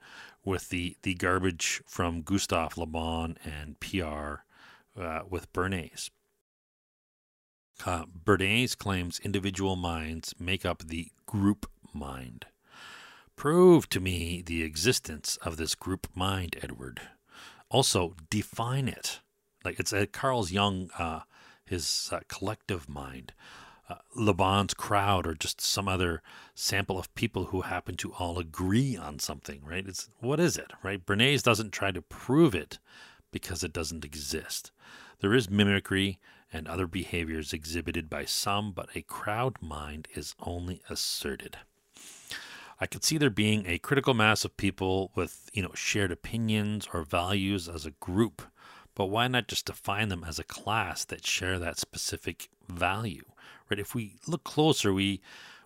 with 0.45 0.71
the, 0.71 0.97
the 1.03 1.15
garbage 1.15 1.83
from 1.87 2.23
Gustave 2.23 2.81
Le 2.81 2.87
Bon 2.87 3.37
and 3.45 3.79
PR 3.81 4.43
uh, 4.99 5.21
with 5.29 5.53
Bernays. 5.53 6.11
Uh, 7.85 8.05
Bernays 8.07 8.77
claims 8.77 9.21
individual 9.21 9.77
minds 9.77 10.35
make 10.39 10.65
up 10.65 10.85
the 10.87 11.09
group 11.27 11.71
mind. 11.93 12.47
Prove 13.37 13.89
to 13.91 14.01
me 14.01 14.43
the 14.45 14.63
existence 14.65 15.37
of 15.43 15.59
this 15.59 15.75
group 15.75 16.09
mind, 16.15 16.57
Edward. 16.61 17.01
Also, 17.69 18.17
define 18.31 18.89
it. 18.89 19.21
Like 19.65 19.79
it's 19.79 19.93
a 19.93 20.07
Carl's 20.07 20.51
Jung, 20.51 20.91
uh, 20.99 21.21
his 21.69 22.11
uh, 22.13 22.21
collective 22.29 22.89
mind 22.89 23.33
uh, 23.89 23.97
Le 24.15 24.35
Bon's 24.35 24.75
crowd 24.75 25.27
or 25.27 25.35
just 25.35 25.61
some 25.61 25.89
other 25.89 26.23
sample 26.55 26.99
of 26.99 27.15
people 27.15 27.47
who 27.47 27.63
happen 27.63 27.97
to 27.97 28.13
all 28.15 28.39
agree 28.39 28.97
on 28.97 29.19
something, 29.19 29.63
right? 29.65 29.87
It's 29.87 30.09
what 30.21 30.41
is 30.41 30.57
it, 30.57 30.73
right? 30.83 31.05
Bernays 31.05 31.43
doesn't 31.43 31.73
try 31.73 31.91
to 31.91 32.03
prove 32.03 32.55
it 32.55 32.79
because 33.31 33.65
it 33.65 33.73
doesn't 33.73 34.05
exist. 34.05 34.73
There 35.21 35.35
is 35.35 35.51
mimicry 35.51 36.19
and 36.53 36.67
other 36.67 36.87
behaviors 36.87 37.53
exhibited 37.53 38.09
by 38.09 38.25
some, 38.25 38.73
but 38.73 38.89
a 38.95 39.03
crowd 39.03 39.57
mind 39.61 40.09
is 40.15 40.35
only 40.41 40.83
asserted. 40.89 41.59
I 42.81 42.87
could 42.87 43.05
see 43.05 43.19
there 43.19 43.31
being 43.31 43.67
a 43.67 43.79
critical 43.79 44.15
mass 44.15 44.45
of 44.45 44.57
people 44.57 45.11
with, 45.15 45.51
you 45.53 45.63
know, 45.63 45.73
shared 45.75 46.13
opinions 46.13 46.89
or 46.93 47.03
values 47.03 47.69
as 47.69 47.85
a 47.85 47.91
group, 47.91 48.43
but 48.99 49.07
why 49.07 49.29
not 49.29 49.47
just 49.47 49.67
define 49.67 50.09
them 50.09 50.25
as 50.27 50.41
a 50.41 50.45
class 50.45 51.05
that 51.05 51.25
share 51.25 51.59
that 51.61 51.79
specific 51.79 52.51
value? 52.69 53.23
right? 53.71 53.79
If 53.79 53.95
we 53.95 54.17
look 54.27 54.43
closer, 54.43 54.93
we 54.93 55.21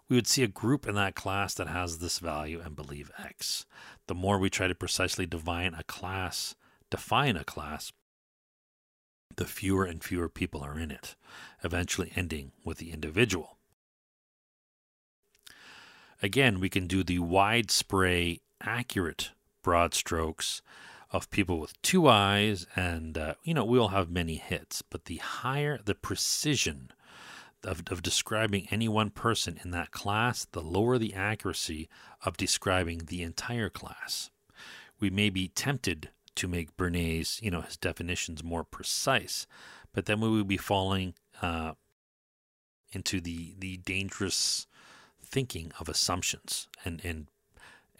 we 0.08 0.16
would 0.16 0.26
see 0.26 0.42
a 0.42 0.48
group 0.48 0.86
in 0.86 0.94
that 0.96 1.14
class 1.14 1.54
that 1.54 1.68
has 1.68 1.98
this 1.98 2.18
value 2.18 2.60
and 2.62 2.76
believe 2.76 3.10
X. 3.18 3.64
The 4.06 4.14
more 4.14 4.38
we 4.38 4.50
try 4.50 4.66
to 4.66 4.74
precisely 4.74 5.24
define 5.24 5.72
a 5.72 5.84
class, 5.84 6.54
define 6.90 7.36
a 7.36 7.44
class, 7.44 7.92
the 9.36 9.46
fewer 9.46 9.86
and 9.86 10.04
fewer 10.04 10.28
people 10.28 10.60
are 10.60 10.78
in 10.78 10.90
it, 10.90 11.16
eventually 11.64 12.12
ending 12.14 12.52
with 12.62 12.76
the 12.76 12.92
individual. 12.92 13.56
Again, 16.22 16.60
we 16.60 16.68
can 16.68 16.86
do 16.86 17.02
the 17.02 17.20
wide 17.20 17.70
spray, 17.70 18.40
accurate 18.60 19.30
broad 19.62 19.94
strokes 19.94 20.60
of 21.12 21.30
people 21.30 21.60
with 21.60 21.80
two 21.82 22.08
eyes, 22.08 22.66
and 22.74 23.18
uh, 23.18 23.34
you 23.44 23.54
know 23.54 23.64
we'll 23.64 23.88
have 23.88 24.10
many 24.10 24.36
hits. 24.36 24.82
But 24.82 25.04
the 25.04 25.16
higher 25.16 25.78
the 25.84 25.94
precision 25.94 26.90
of, 27.64 27.82
of 27.90 28.02
describing 28.02 28.66
any 28.70 28.88
one 28.88 29.10
person 29.10 29.60
in 29.62 29.70
that 29.70 29.90
class, 29.90 30.46
the 30.46 30.62
lower 30.62 30.98
the 30.98 31.14
accuracy 31.14 31.88
of 32.24 32.36
describing 32.36 33.02
the 33.06 33.22
entire 33.22 33.70
class. 33.70 34.30
We 34.98 35.10
may 35.10 35.30
be 35.30 35.48
tempted 35.48 36.10
to 36.36 36.48
make 36.48 36.76
Bernays, 36.76 37.40
you 37.42 37.50
know, 37.50 37.60
his 37.60 37.76
definitions 37.76 38.42
more 38.42 38.64
precise, 38.64 39.46
but 39.92 40.06
then 40.06 40.20
we 40.20 40.30
would 40.30 40.48
be 40.48 40.56
falling 40.56 41.14
uh, 41.40 41.72
into 42.92 43.20
the 43.20 43.54
the 43.58 43.78
dangerous 43.78 44.66
thinking 45.24 45.72
of 45.78 45.88
assumptions 45.88 46.68
and 46.84 47.00
and 47.04 47.26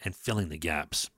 and 0.03 0.15
filling 0.15 0.49
the 0.49 0.57
gaps. 0.57 1.09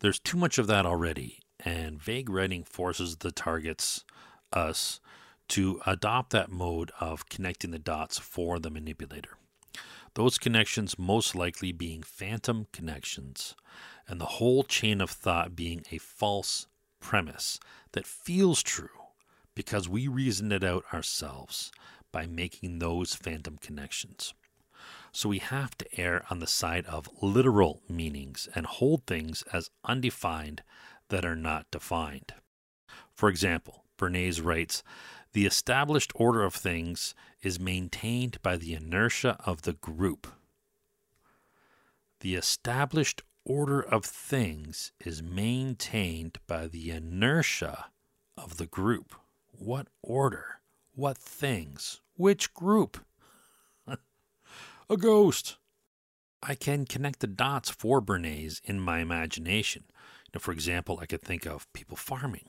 There's 0.00 0.18
too 0.18 0.36
much 0.36 0.58
of 0.58 0.66
that 0.66 0.84
already, 0.84 1.38
and 1.64 2.00
vague 2.00 2.28
writing 2.28 2.64
forces 2.64 3.16
the 3.16 3.32
targets 3.32 4.04
us 4.52 5.00
to 5.48 5.80
adopt 5.86 6.30
that 6.30 6.50
mode 6.50 6.90
of 7.00 7.28
connecting 7.28 7.70
the 7.70 7.78
dots 7.78 8.18
for 8.18 8.58
the 8.58 8.70
manipulator. 8.70 9.36
Those 10.14 10.38
connections 10.38 10.98
most 10.98 11.34
likely 11.34 11.72
being 11.72 12.02
phantom 12.02 12.66
connections, 12.72 13.54
and 14.06 14.20
the 14.20 14.26
whole 14.26 14.62
chain 14.62 15.00
of 15.00 15.10
thought 15.10 15.56
being 15.56 15.84
a 15.90 15.98
false 15.98 16.66
premise 17.00 17.58
that 17.92 18.06
feels 18.06 18.62
true 18.62 18.88
because 19.54 19.88
we 19.88 20.08
reasoned 20.08 20.52
it 20.52 20.64
out 20.64 20.84
ourselves 20.92 21.72
by 22.12 22.26
making 22.26 22.78
those 22.78 23.14
phantom 23.14 23.58
connections. 23.60 24.34
So 25.12 25.28
we 25.28 25.38
have 25.38 25.76
to 25.78 26.00
err 26.00 26.24
on 26.30 26.40
the 26.40 26.46
side 26.46 26.86
of 26.86 27.08
literal 27.22 27.82
meanings 27.88 28.48
and 28.54 28.66
hold 28.66 29.06
things 29.06 29.42
as 29.52 29.70
undefined 29.84 30.62
that 31.14 31.24
are 31.24 31.36
not 31.36 31.70
defined. 31.70 32.34
For 33.14 33.28
example, 33.28 33.84
Bernays 33.96 34.44
writes 34.44 34.82
The 35.32 35.46
established 35.46 36.10
order 36.16 36.42
of 36.42 36.52
things 36.52 37.14
is 37.40 37.60
maintained 37.60 38.42
by 38.42 38.56
the 38.56 38.74
inertia 38.74 39.36
of 39.46 39.62
the 39.62 39.74
group. 39.74 40.26
The 42.18 42.34
established 42.34 43.22
order 43.44 43.80
of 43.80 44.04
things 44.04 44.90
is 44.98 45.22
maintained 45.22 46.38
by 46.48 46.66
the 46.66 46.90
inertia 46.90 47.86
of 48.36 48.56
the 48.56 48.66
group. 48.66 49.14
What 49.52 49.86
order? 50.02 50.62
What 50.96 51.16
things? 51.16 52.00
Which 52.16 52.52
group? 52.52 53.04
a 53.86 54.96
ghost. 54.96 55.58
I 56.42 56.56
can 56.56 56.86
connect 56.86 57.20
the 57.20 57.28
dots 57.28 57.70
for 57.70 58.02
Bernays 58.02 58.60
in 58.64 58.80
my 58.80 58.98
imagination. 58.98 59.84
For 60.38 60.52
example, 60.52 60.98
I 61.00 61.06
could 61.06 61.22
think 61.22 61.46
of 61.46 61.72
people 61.72 61.96
farming 61.96 62.48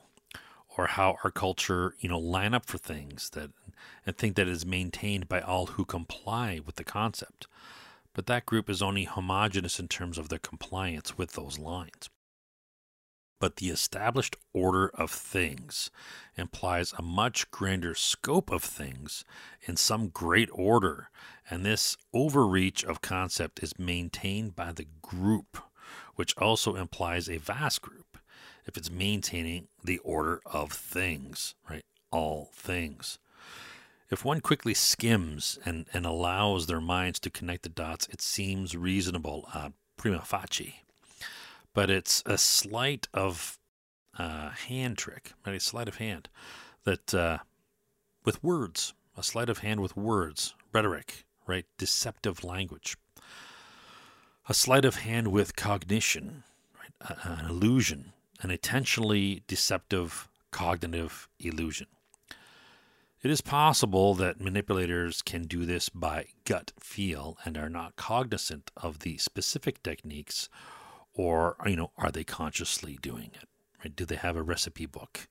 or 0.76 0.88
how 0.88 1.16
our 1.24 1.30
culture, 1.30 1.94
you 1.98 2.08
know, 2.08 2.18
line 2.18 2.54
up 2.54 2.66
for 2.66 2.78
things 2.78 3.30
that 3.30 3.50
and 4.04 4.16
think 4.16 4.36
that 4.36 4.48
is 4.48 4.66
maintained 4.66 5.28
by 5.28 5.40
all 5.40 5.66
who 5.66 5.84
comply 5.84 6.60
with 6.64 6.76
the 6.76 6.84
concept. 6.84 7.46
But 8.12 8.26
that 8.26 8.46
group 8.46 8.70
is 8.70 8.82
only 8.82 9.04
homogenous 9.04 9.78
in 9.78 9.88
terms 9.88 10.18
of 10.18 10.28
their 10.28 10.38
compliance 10.38 11.18
with 11.18 11.32
those 11.32 11.58
lines. 11.58 12.08
But 13.38 13.56
the 13.56 13.68
established 13.68 14.36
order 14.54 14.88
of 14.94 15.10
things 15.10 15.90
implies 16.36 16.94
a 16.96 17.02
much 17.02 17.50
grander 17.50 17.94
scope 17.94 18.50
of 18.50 18.64
things 18.64 19.24
in 19.66 19.76
some 19.76 20.08
great 20.08 20.48
order, 20.52 21.10
and 21.50 21.64
this 21.64 21.98
overreach 22.14 22.82
of 22.84 23.02
concept 23.02 23.62
is 23.62 23.78
maintained 23.78 24.56
by 24.56 24.72
the 24.72 24.86
group, 25.02 25.58
which 26.16 26.36
also 26.36 26.74
implies 26.74 27.28
a 27.28 27.38
vast 27.38 27.80
group 27.80 28.18
if 28.66 28.76
it's 28.76 28.90
maintaining 28.90 29.68
the 29.82 29.98
order 29.98 30.40
of 30.44 30.72
things, 30.72 31.54
right? 31.70 31.84
All 32.10 32.50
things. 32.52 33.18
If 34.10 34.24
one 34.24 34.40
quickly 34.40 34.74
skims 34.74 35.58
and, 35.64 35.86
and 35.92 36.04
allows 36.04 36.66
their 36.66 36.80
minds 36.80 37.18
to 37.20 37.30
connect 37.30 37.62
the 37.62 37.68
dots, 37.68 38.08
it 38.08 38.20
seems 38.20 38.76
reasonable 38.76 39.48
uh, 39.54 39.70
prima 39.96 40.22
facie 40.22 40.82
but 41.76 41.90
it's 41.90 42.22
a 42.24 42.38
sleight 42.38 43.06
of 43.12 43.58
uh, 44.18 44.48
hand 44.48 44.96
trick, 44.96 45.34
right? 45.46 45.56
A 45.56 45.60
sleight 45.60 45.88
of 45.88 45.96
hand 45.96 46.30
that 46.84 47.12
uh, 47.12 47.38
with 48.24 48.42
words, 48.42 48.94
a 49.14 49.22
sleight 49.22 49.50
of 49.50 49.58
hand 49.58 49.80
with 49.80 49.94
words, 49.94 50.54
rhetoric, 50.72 51.26
right? 51.46 51.66
Deceptive 51.76 52.42
language, 52.42 52.96
a 54.48 54.54
sleight 54.54 54.84
of 54.84 54.96
hand 54.96 55.28
with 55.28 55.56
cognition, 55.56 56.44
right? 56.78 57.18
an 57.24 57.46
illusion, 57.46 58.12
an 58.42 58.50
intentionally 58.50 59.42
deceptive 59.46 60.28
cognitive 60.50 61.28
illusion. 61.40 61.88
It 63.22 63.30
is 63.30 63.40
possible 63.40 64.14
that 64.14 64.40
manipulators 64.40 65.20
can 65.20 65.44
do 65.44 65.66
this 65.66 65.88
by 65.88 66.26
gut 66.44 66.72
feel 66.78 67.36
and 67.44 67.58
are 67.58 67.68
not 67.68 67.96
cognizant 67.96 68.70
of 68.76 69.00
the 69.00 69.18
specific 69.18 69.82
techniques 69.82 70.48
or 71.12 71.56
you 71.66 71.76
know 71.76 71.90
are 71.96 72.12
they 72.12 72.24
consciously 72.24 72.98
doing 73.00 73.30
it 73.34 73.48
right 73.82 73.96
do 73.96 74.04
they 74.04 74.16
have 74.16 74.36
a 74.36 74.42
recipe 74.42 74.86
book 74.86 75.28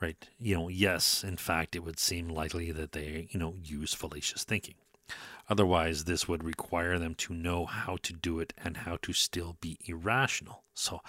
right 0.00 0.28
you 0.38 0.54
know 0.54 0.68
yes 0.68 1.22
in 1.22 1.36
fact 1.36 1.76
it 1.76 1.84
would 1.84 1.98
seem 2.00 2.28
likely 2.28 2.72
that 2.72 2.92
they 2.92 3.28
you 3.30 3.38
know 3.38 3.54
use 3.62 3.94
fallacious 3.94 4.44
thinking 4.44 4.74
otherwise 5.48 6.04
this 6.04 6.28
would 6.28 6.42
require 6.42 6.98
them 6.98 7.14
to 7.14 7.34
know 7.34 7.66
how 7.66 7.96
to 8.02 8.12
do 8.12 8.38
it 8.38 8.52
and 8.62 8.78
how 8.78 8.96
to 9.02 9.12
still 9.12 9.56
be 9.60 9.78
irrational 9.86 10.64
so 10.74 11.00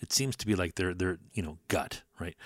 it 0.00 0.12
seems 0.12 0.36
to 0.36 0.46
be 0.46 0.54
like 0.54 0.74
their 0.74 0.94
their 0.94 1.18
you 1.32 1.42
know 1.42 1.58
gut 1.68 2.02
right 2.18 2.36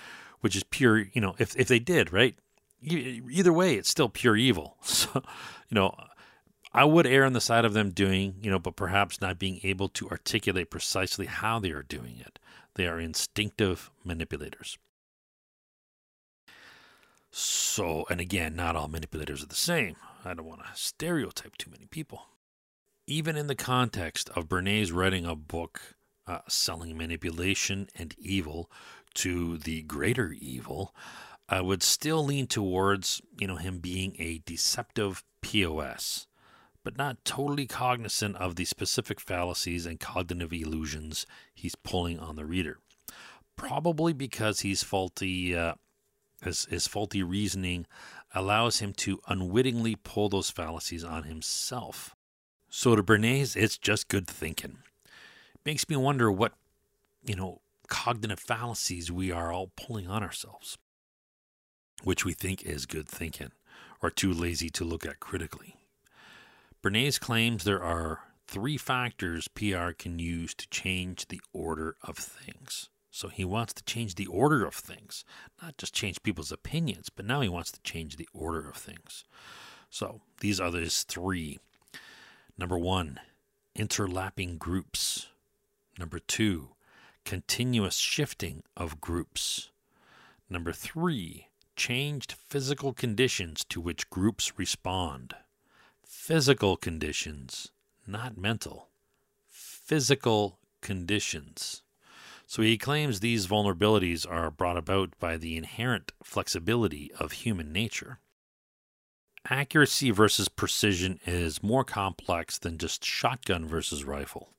which 0.40 0.56
is 0.56 0.64
pure 0.64 0.98
you 1.12 1.20
know 1.20 1.34
if 1.38 1.56
if 1.56 1.68
they 1.68 1.78
did 1.78 2.12
right 2.12 2.36
either 2.82 3.52
way 3.52 3.74
it's 3.74 3.88
still 3.88 4.08
pure 4.08 4.36
evil 4.36 4.76
so 4.82 5.22
you 5.68 5.74
know 5.74 5.94
I 6.72 6.84
would 6.84 7.06
err 7.06 7.24
on 7.24 7.32
the 7.32 7.40
side 7.40 7.64
of 7.64 7.72
them 7.72 7.90
doing, 7.90 8.36
you 8.42 8.50
know, 8.50 8.58
but 8.58 8.76
perhaps 8.76 9.20
not 9.20 9.38
being 9.38 9.60
able 9.62 9.88
to 9.88 10.08
articulate 10.10 10.70
precisely 10.70 11.26
how 11.26 11.58
they 11.58 11.70
are 11.70 11.82
doing 11.82 12.18
it. 12.20 12.38
They 12.74 12.86
are 12.86 13.00
instinctive 13.00 13.90
manipulators. 14.04 14.78
So, 17.30 18.06
and 18.10 18.20
again, 18.20 18.54
not 18.54 18.76
all 18.76 18.88
manipulators 18.88 19.42
are 19.42 19.46
the 19.46 19.54
same. 19.54 19.96
I 20.28 20.34
don't 20.34 20.46
want 20.46 20.60
to 20.62 20.70
stereotype 20.74 21.56
too 21.56 21.70
many 21.70 21.86
people. 21.86 22.26
Even 23.06 23.36
in 23.36 23.46
the 23.46 23.54
context 23.54 24.28
of 24.36 24.48
Bernays 24.48 24.92
writing 24.92 25.24
a 25.24 25.34
book 25.34 25.96
uh, 26.26 26.40
selling 26.48 26.96
manipulation 26.96 27.88
and 27.94 28.14
evil 28.18 28.70
to 29.14 29.56
the 29.56 29.82
greater 29.82 30.34
evil, 30.38 30.94
I 31.48 31.62
would 31.62 31.82
still 31.82 32.24
lean 32.24 32.46
towards, 32.46 33.22
you 33.38 33.46
know, 33.46 33.56
him 33.56 33.78
being 33.78 34.14
a 34.18 34.42
deceptive 34.44 35.24
POS 35.40 36.26
but 36.88 36.96
not 36.96 37.22
totally 37.22 37.66
cognizant 37.66 38.34
of 38.36 38.56
the 38.56 38.64
specific 38.64 39.20
fallacies 39.20 39.84
and 39.84 40.00
cognitive 40.00 40.54
illusions 40.54 41.26
he's 41.54 41.74
pulling 41.74 42.18
on 42.18 42.36
the 42.36 42.46
reader. 42.46 42.78
Probably 43.56 44.14
because 44.14 44.60
he's 44.60 44.82
faulty, 44.82 45.54
uh, 45.54 45.74
his, 46.42 46.64
his 46.66 46.86
faulty 46.86 47.22
reasoning 47.22 47.86
allows 48.38 48.78
him 48.78 48.92
to 48.92 49.20
unwittingly 49.28 49.96
pull 49.96 50.28
those 50.28 50.50
fallacies 50.50 51.04
on 51.04 51.24
himself. 51.24 52.14
So 52.70 52.94
to 52.94 53.02
Bernays, 53.02 53.56
it's 53.56 53.78
just 53.78 54.08
good 54.08 54.26
thinking. 54.26 54.78
It 55.54 55.60
makes 55.66 55.88
me 55.88 55.96
wonder 55.96 56.30
what, 56.30 56.52
you 57.24 57.34
know, 57.34 57.60
cognitive 57.88 58.38
fallacies 58.38 59.10
we 59.10 59.32
are 59.32 59.52
all 59.52 59.72
pulling 59.76 60.08
on 60.08 60.22
ourselves, 60.22 60.78
which 62.04 62.24
we 62.24 62.32
think 62.32 62.62
is 62.62 62.86
good 62.86 63.08
thinking, 63.08 63.52
or 64.02 64.10
too 64.10 64.32
lazy 64.32 64.70
to 64.70 64.84
look 64.84 65.04
at 65.04 65.20
critically. 65.20 65.76
Bernays 66.82 67.18
claims 67.18 67.64
there 67.64 67.82
are 67.82 68.20
three 68.46 68.76
factors 68.76 69.48
PR 69.48 69.90
can 69.90 70.18
use 70.18 70.54
to 70.54 70.68
change 70.68 71.26
the 71.26 71.40
order 71.52 71.96
of 72.02 72.16
things. 72.16 72.88
So 73.18 73.26
he 73.26 73.44
wants 73.44 73.72
to 73.72 73.82
change 73.82 74.14
the 74.14 74.28
order 74.28 74.64
of 74.64 74.76
things, 74.76 75.24
not 75.60 75.76
just 75.76 75.92
change 75.92 76.22
people's 76.22 76.52
opinions, 76.52 77.10
but 77.10 77.26
now 77.26 77.40
he 77.40 77.48
wants 77.48 77.72
to 77.72 77.80
change 77.80 78.14
the 78.14 78.28
order 78.32 78.68
of 78.68 78.76
things. 78.76 79.24
So 79.90 80.20
these 80.38 80.60
are 80.60 80.70
those 80.70 81.02
three. 81.02 81.58
Number 82.56 82.78
one, 82.78 83.18
interlapping 83.76 84.60
groups. 84.60 85.26
Number 85.98 86.20
two, 86.20 86.68
continuous 87.24 87.96
shifting 87.96 88.62
of 88.76 89.00
groups. 89.00 89.70
Number 90.48 90.72
three, 90.72 91.48
changed 91.74 92.30
physical 92.34 92.92
conditions 92.92 93.64
to 93.64 93.80
which 93.80 94.08
groups 94.10 94.60
respond 94.60 95.34
physical 96.04 96.76
conditions, 96.76 97.72
not 98.06 98.38
mental. 98.38 98.90
Physical 99.48 100.60
conditions. 100.82 101.82
So 102.48 102.62
he 102.62 102.78
claims 102.78 103.20
these 103.20 103.46
vulnerabilities 103.46 104.26
are 104.28 104.50
brought 104.50 104.78
about 104.78 105.10
by 105.20 105.36
the 105.36 105.58
inherent 105.58 106.12
flexibility 106.24 107.12
of 107.20 107.32
human 107.32 107.74
nature. 107.74 108.20
Accuracy 109.50 110.10
versus 110.10 110.48
precision 110.48 111.20
is 111.26 111.62
more 111.62 111.84
complex 111.84 112.58
than 112.58 112.78
just 112.78 113.04
shotgun 113.04 113.66
versus 113.66 114.04
rifle. 114.04 114.54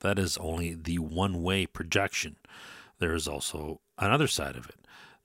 That 0.00 0.18
is 0.18 0.36
only 0.38 0.74
the 0.74 0.98
one 0.98 1.40
way 1.40 1.64
projection. 1.64 2.38
There 2.98 3.14
is 3.14 3.28
also 3.28 3.82
another 3.96 4.26
side 4.26 4.56
of 4.56 4.68
it 4.68 4.74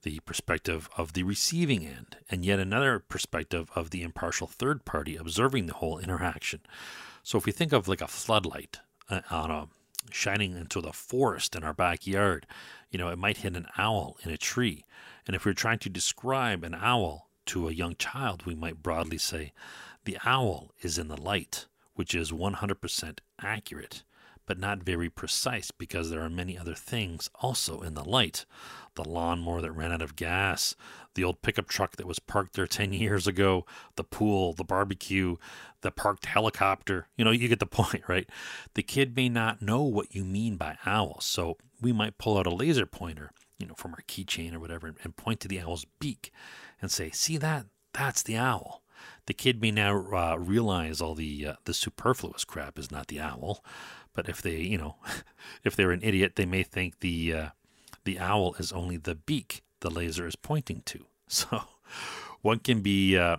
the 0.03 0.19
perspective 0.19 0.89
of 0.97 1.13
the 1.13 1.23
receiving 1.23 1.87
end, 1.87 2.17
and 2.29 2.45
yet 2.45 2.59
another 2.59 2.99
perspective 2.99 3.71
of 3.73 3.89
the 3.89 4.03
impartial 4.03 4.47
third 4.47 4.83
party 4.83 5.15
observing 5.15 5.65
the 5.65 5.75
whole 5.75 5.97
interaction. 5.97 6.59
So 7.23 7.37
if 7.37 7.45
we 7.45 7.53
think 7.53 7.71
of 7.71 7.87
like 7.87 8.01
a 8.01 8.07
floodlight 8.07 8.81
uh, 9.09 9.21
on 9.31 9.49
a 9.49 9.67
shining 10.11 10.55
into 10.55 10.81
the 10.81 10.93
forest 10.93 11.55
in 11.55 11.63
our 11.63 11.73
backyard, 11.73 12.45
you 12.89 12.99
know, 12.99 13.09
it 13.09 13.17
might 13.17 13.37
hit 13.37 13.55
an 13.55 13.67
owl 13.77 14.17
in 14.23 14.31
a 14.31 14.37
tree. 14.37 14.85
And 15.25 15.35
if 15.35 15.45
we're 15.45 15.53
trying 15.53 15.79
to 15.79 15.89
describe 15.89 16.63
an 16.63 16.75
owl 16.75 17.29
to 17.47 17.67
a 17.67 17.73
young 17.73 17.95
child, 17.95 18.45
we 18.45 18.55
might 18.55 18.83
broadly 18.83 19.17
say, 19.17 19.53
the 20.05 20.17
owl 20.25 20.71
is 20.81 20.97
in 20.97 21.07
the 21.07 21.19
light, 21.19 21.67
which 21.95 22.13
is 22.13 22.31
100% 22.31 23.19
accurate, 23.41 24.03
but 24.45 24.59
not 24.59 24.83
very 24.83 25.09
precise 25.09 25.71
because 25.71 26.09
there 26.09 26.21
are 26.21 26.29
many 26.29 26.57
other 26.57 26.75
things 26.75 27.29
also 27.35 27.81
in 27.81 27.93
the 27.93 28.03
light 28.03 28.45
the 28.95 29.07
lawnmower 29.07 29.61
that 29.61 29.71
ran 29.71 29.91
out 29.91 30.01
of 30.01 30.15
gas, 30.15 30.75
the 31.15 31.23
old 31.23 31.41
pickup 31.41 31.67
truck 31.67 31.95
that 31.97 32.07
was 32.07 32.19
parked 32.19 32.55
there 32.55 32.67
10 32.67 32.93
years 32.93 33.27
ago, 33.27 33.65
the 33.95 34.03
pool, 34.03 34.53
the 34.53 34.63
barbecue, 34.63 35.35
the 35.81 35.91
parked 35.91 36.25
helicopter. 36.25 37.07
You 37.17 37.25
know, 37.25 37.31
you 37.31 37.47
get 37.47 37.59
the 37.59 37.65
point, 37.67 38.03
right? 38.07 38.29
The 38.73 38.83
kid 38.83 39.15
may 39.15 39.29
not 39.29 39.61
know 39.61 39.83
what 39.83 40.13
you 40.15 40.23
mean 40.23 40.57
by 40.57 40.77
owl, 40.85 41.19
so 41.21 41.57
we 41.81 41.91
might 41.91 42.17
pull 42.17 42.37
out 42.37 42.47
a 42.47 42.53
laser 42.53 42.85
pointer, 42.85 43.31
you 43.59 43.67
know, 43.67 43.75
from 43.75 43.91
our 43.91 44.03
keychain 44.07 44.53
or 44.53 44.59
whatever 44.59 44.93
and 45.03 45.15
point 45.15 45.39
to 45.41 45.47
the 45.47 45.59
owl's 45.59 45.85
beak 45.99 46.31
and 46.81 46.91
say, 46.91 47.11
see 47.11 47.37
that? 47.37 47.65
That's 47.93 48.23
the 48.23 48.37
owl. 48.37 48.81
The 49.25 49.33
kid 49.33 49.61
may 49.61 49.71
now 49.71 49.95
uh, 50.11 50.35
realize 50.37 51.01
all 51.01 51.15
the 51.15 51.47
uh, 51.47 51.53
the 51.65 51.73
superfluous 51.73 52.45
crap 52.45 52.77
is 52.77 52.91
not 52.91 53.07
the 53.07 53.19
owl, 53.19 53.63
but 54.13 54.29
if 54.29 54.41
they, 54.41 54.57
you 54.57 54.77
know, 54.77 54.95
if 55.63 55.75
they're 55.75 55.91
an 55.91 56.03
idiot, 56.03 56.35
they 56.35 56.45
may 56.45 56.63
think 56.63 56.99
the 56.99 57.33
uh, 57.33 57.49
the 58.05 58.19
owl 58.19 58.55
is 58.59 58.71
only 58.71 58.97
the 58.97 59.15
beak 59.15 59.63
the 59.79 59.89
laser 59.89 60.25
is 60.27 60.35
pointing 60.35 60.81
to. 60.85 61.05
So 61.27 61.63
one 62.41 62.59
can 62.59 62.81
be 62.81 63.17
uh, 63.17 63.37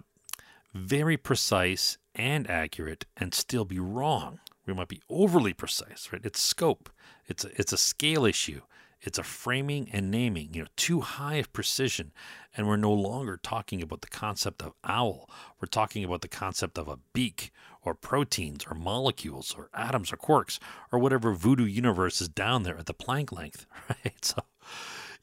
very 0.72 1.16
precise 1.16 1.96
and 2.14 2.48
accurate 2.50 3.04
and 3.16 3.32
still 3.32 3.64
be 3.64 3.78
wrong. 3.78 4.40
We 4.66 4.74
might 4.74 4.88
be 4.88 5.02
overly 5.08 5.52
precise, 5.52 6.08
right? 6.12 6.24
It's 6.24 6.40
scope. 6.40 6.90
It's 7.26 7.44
a, 7.44 7.50
it's 7.60 7.72
a 7.72 7.76
scale 7.76 8.24
issue. 8.24 8.62
It's 9.00 9.18
a 9.18 9.22
framing 9.22 9.90
and 9.92 10.10
naming, 10.10 10.54
you 10.54 10.62
know, 10.62 10.68
too 10.76 11.02
high 11.02 11.34
of 11.34 11.52
precision. 11.52 12.12
And 12.56 12.66
we're 12.66 12.76
no 12.76 12.92
longer 12.92 13.36
talking 13.36 13.82
about 13.82 14.00
the 14.00 14.08
concept 14.08 14.62
of 14.62 14.72
owl. 14.82 15.28
We're 15.60 15.66
talking 15.66 16.04
about 16.04 16.22
the 16.22 16.28
concept 16.28 16.78
of 16.78 16.88
a 16.88 16.98
beak 17.12 17.52
or 17.82 17.94
proteins 17.94 18.64
or 18.68 18.74
molecules 18.74 19.54
or 19.56 19.68
atoms 19.74 20.10
or 20.10 20.16
quarks 20.16 20.58
or 20.90 20.98
whatever 20.98 21.34
voodoo 21.34 21.66
universe 21.66 22.22
is 22.22 22.28
down 22.28 22.62
there 22.62 22.78
at 22.78 22.86
the 22.86 22.94
Planck 22.94 23.30
length, 23.30 23.66
right? 23.88 24.24
So, 24.24 24.42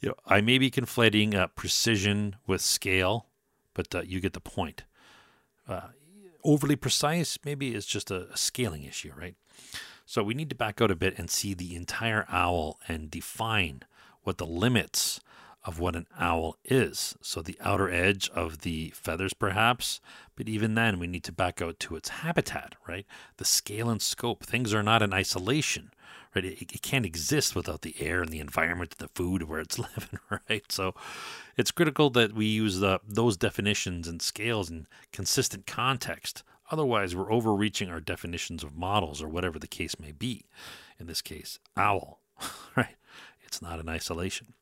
you 0.01 0.09
know, 0.09 0.15
I 0.25 0.41
may 0.41 0.57
be 0.57 0.71
conflating 0.71 1.35
uh, 1.35 1.47
precision 1.47 2.35
with 2.47 2.61
scale, 2.61 3.27
but 3.73 3.93
uh, 3.93 4.01
you 4.01 4.19
get 4.19 4.33
the 4.33 4.39
point. 4.39 4.83
Uh, 5.67 5.89
overly 6.43 6.75
precise 6.75 7.37
maybe 7.45 7.73
is 7.73 7.85
just 7.85 8.09
a, 8.09 8.27
a 8.31 8.37
scaling 8.37 8.83
issue, 8.83 9.11
right? 9.15 9.35
So 10.05 10.23
we 10.23 10.33
need 10.33 10.49
to 10.49 10.55
back 10.55 10.81
out 10.81 10.91
a 10.91 10.95
bit 10.95 11.17
and 11.17 11.29
see 11.29 11.53
the 11.53 11.75
entire 11.75 12.25
owl 12.29 12.79
and 12.87 13.11
define 13.11 13.83
what 14.23 14.39
the 14.39 14.45
limits 14.45 15.21
of 15.63 15.79
what 15.79 15.95
an 15.95 16.07
owl 16.19 16.57
is. 16.65 17.15
So 17.21 17.41
the 17.41 17.57
outer 17.61 17.89
edge 17.89 18.29
of 18.31 18.61
the 18.61 18.91
feathers, 18.95 19.33
perhaps, 19.33 20.01
but 20.35 20.49
even 20.49 20.73
then, 20.73 20.97
we 20.97 21.05
need 21.05 21.23
to 21.25 21.31
back 21.31 21.61
out 21.61 21.79
to 21.81 21.95
its 21.95 22.09
habitat, 22.09 22.75
right? 22.87 23.05
The 23.37 23.45
scale 23.45 23.89
and 23.89 24.01
scope. 24.01 24.43
Things 24.43 24.73
are 24.73 24.81
not 24.81 25.03
in 25.03 25.13
isolation, 25.13 25.91
right? 26.35 26.45
It, 26.45 26.71
it 26.73 26.81
can't 26.81 27.05
exist 27.05 27.55
without 27.55 27.81
the 27.81 27.95
air 27.99 28.21
and 28.21 28.31
the 28.31 28.39
environment 28.39 28.97
the 28.97 29.09
food 29.09 29.43
where 29.43 29.59
it's 29.59 29.79
living, 29.95 30.19
right? 30.49 30.71
So 30.71 30.95
it's 31.57 31.71
critical 31.71 32.09
that 32.11 32.33
we 32.33 32.45
use 32.45 32.79
the, 32.79 32.99
those 33.07 33.37
definitions 33.37 34.07
and 34.07 34.21
scales 34.21 34.69
in 34.69 34.87
consistent 35.11 35.65
context 35.65 36.43
Otherwise, 36.71 37.13
we're 37.13 37.31
overreaching 37.31 37.89
our 37.89 37.99
definitions 37.99 38.63
of 38.63 38.77
models 38.77 39.21
or 39.21 39.27
whatever 39.27 39.59
the 39.59 39.67
case 39.67 39.99
may 39.99 40.13
be. 40.13 40.45
In 40.97 41.05
this 41.05 41.21
case, 41.21 41.59
owl, 41.75 42.21
right? 42.75 42.95
It's 43.41 43.61
not 43.61 43.79
in 43.79 43.89
isolation. 43.89 44.53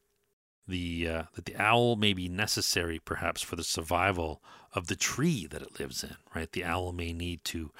The, 0.67 1.07
uh, 1.07 1.23
that 1.35 1.45
the 1.45 1.55
owl 1.55 1.95
may 1.95 2.13
be 2.13 2.27
necessary 2.27 2.99
perhaps 2.99 3.41
for 3.43 3.55
the 3.55 3.63
survival 3.63 4.41
of 4.73 4.87
the 4.87 4.95
tree 4.95 5.47
that 5.47 5.61
it 5.61 5.79
lives 5.79 6.03
in, 6.03 6.15
right? 6.35 6.51
The 6.51 6.63
owl 6.63 6.93
may 6.93 7.13
need 7.13 7.43
to 7.45 7.71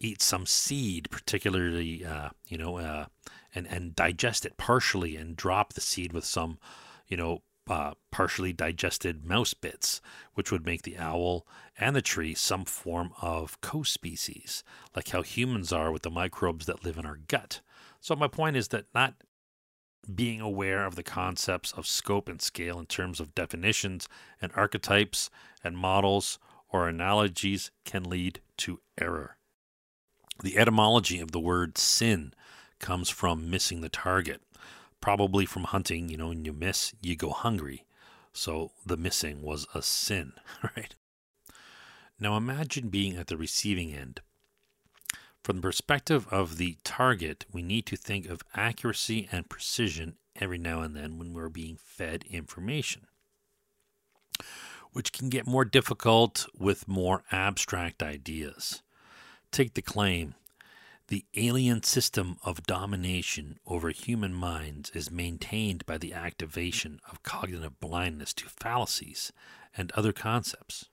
eat 0.00 0.22
some 0.22 0.46
seed, 0.46 1.08
particularly, 1.10 2.04
uh, 2.04 2.30
you 2.48 2.58
know, 2.58 2.78
uh, 2.78 3.06
and, 3.54 3.66
and 3.66 3.94
digest 3.94 4.44
it 4.44 4.56
partially 4.56 5.16
and 5.16 5.36
drop 5.36 5.72
the 5.72 5.80
seed 5.80 6.12
with 6.12 6.24
some, 6.24 6.58
you 7.08 7.16
know, 7.16 7.42
uh, 7.68 7.94
partially 8.12 8.52
digested 8.52 9.24
mouse 9.24 9.54
bits, 9.54 10.00
which 10.34 10.52
would 10.52 10.64
make 10.64 10.82
the 10.82 10.98
owl 10.98 11.46
and 11.78 11.96
the 11.96 12.02
tree 12.02 12.34
some 12.34 12.64
form 12.64 13.12
of 13.20 13.60
co 13.60 13.82
species, 13.82 14.62
like 14.94 15.08
how 15.08 15.22
humans 15.22 15.72
are 15.72 15.90
with 15.90 16.02
the 16.02 16.10
microbes 16.10 16.66
that 16.66 16.84
live 16.84 16.96
in 16.96 17.06
our 17.06 17.18
gut. 17.28 17.60
So, 18.00 18.14
my 18.14 18.28
point 18.28 18.56
is 18.56 18.68
that 18.68 18.86
not 18.94 19.14
being 20.14 20.40
aware 20.40 20.86
of 20.86 20.94
the 20.94 21.02
concepts 21.02 21.72
of 21.72 21.86
scope 21.86 22.28
and 22.28 22.40
scale 22.40 22.78
in 22.78 22.86
terms 22.86 23.18
of 23.18 23.34
definitions 23.34 24.08
and 24.40 24.52
archetypes 24.54 25.28
and 25.64 25.76
models 25.76 26.38
or 26.68 26.88
analogies 26.88 27.72
can 27.84 28.04
lead 28.04 28.40
to 28.58 28.80
error. 28.98 29.36
The 30.42 30.58
etymology 30.58 31.20
of 31.20 31.32
the 31.32 31.40
word 31.40 31.78
sin 31.78 32.34
comes 32.78 33.08
from 33.08 33.50
missing 33.50 33.80
the 33.80 33.88
target 33.88 34.42
probably 35.00 35.46
from 35.46 35.64
hunting, 35.64 36.08
you 36.08 36.16
know, 36.16 36.30
and 36.30 36.44
you 36.44 36.52
miss, 36.52 36.92
you 37.00 37.14
go 37.14 37.30
hungry. 37.30 37.84
So 38.32 38.72
the 38.84 38.96
missing 38.96 39.42
was 39.42 39.66
a 39.74 39.80
sin, 39.80 40.32
right? 40.76 40.94
Now 42.18 42.36
imagine 42.36 42.88
being 42.88 43.16
at 43.16 43.28
the 43.28 43.36
receiving 43.36 43.94
end. 43.94 44.20
From 45.42 45.56
the 45.56 45.62
perspective 45.62 46.26
of 46.32 46.56
the 46.56 46.76
target, 46.82 47.46
we 47.52 47.62
need 47.62 47.86
to 47.86 47.96
think 47.96 48.26
of 48.26 48.42
accuracy 48.54 49.28
and 49.30 49.48
precision 49.48 50.16
every 50.40 50.58
now 50.58 50.80
and 50.80 50.96
then 50.96 51.18
when 51.18 51.32
we're 51.32 51.48
being 51.50 51.78
fed 51.80 52.24
information, 52.28 53.02
which 54.92 55.12
can 55.12 55.28
get 55.28 55.46
more 55.46 55.64
difficult 55.64 56.46
with 56.58 56.88
more 56.88 57.22
abstract 57.30 58.02
ideas. 58.02 58.82
Take 59.50 59.74
the 59.74 59.82
claim 59.82 60.34
the 61.08 61.24
alien 61.36 61.84
system 61.84 62.36
of 62.42 62.64
domination 62.64 63.60
over 63.64 63.90
human 63.90 64.34
minds 64.34 64.90
is 64.90 65.08
maintained 65.08 65.86
by 65.86 65.98
the 65.98 66.12
activation 66.12 67.00
of 67.08 67.22
cognitive 67.22 67.78
blindness 67.78 68.34
to 68.34 68.48
fallacies 68.48 69.32
and 69.76 69.92
other 69.92 70.12
concepts. 70.12 70.86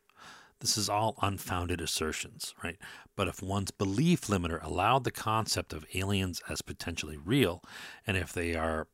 This 0.60 0.78
is 0.78 0.88
all 0.88 1.16
unfounded 1.22 1.82
assertions, 1.82 2.54
right? 2.64 2.78
But 3.16 3.28
if 3.28 3.42
one's 3.42 3.72
belief 3.72 4.28
limiter 4.28 4.64
allowed 4.64 5.04
the 5.04 5.12
concept 5.12 5.74
of 5.74 5.86
aliens 5.96 6.42
as 6.48 6.62
potentially 6.62 7.18
real, 7.18 7.64
and 8.06 8.16
if 8.16 8.32
they 8.32 8.54
are, 8.56 8.88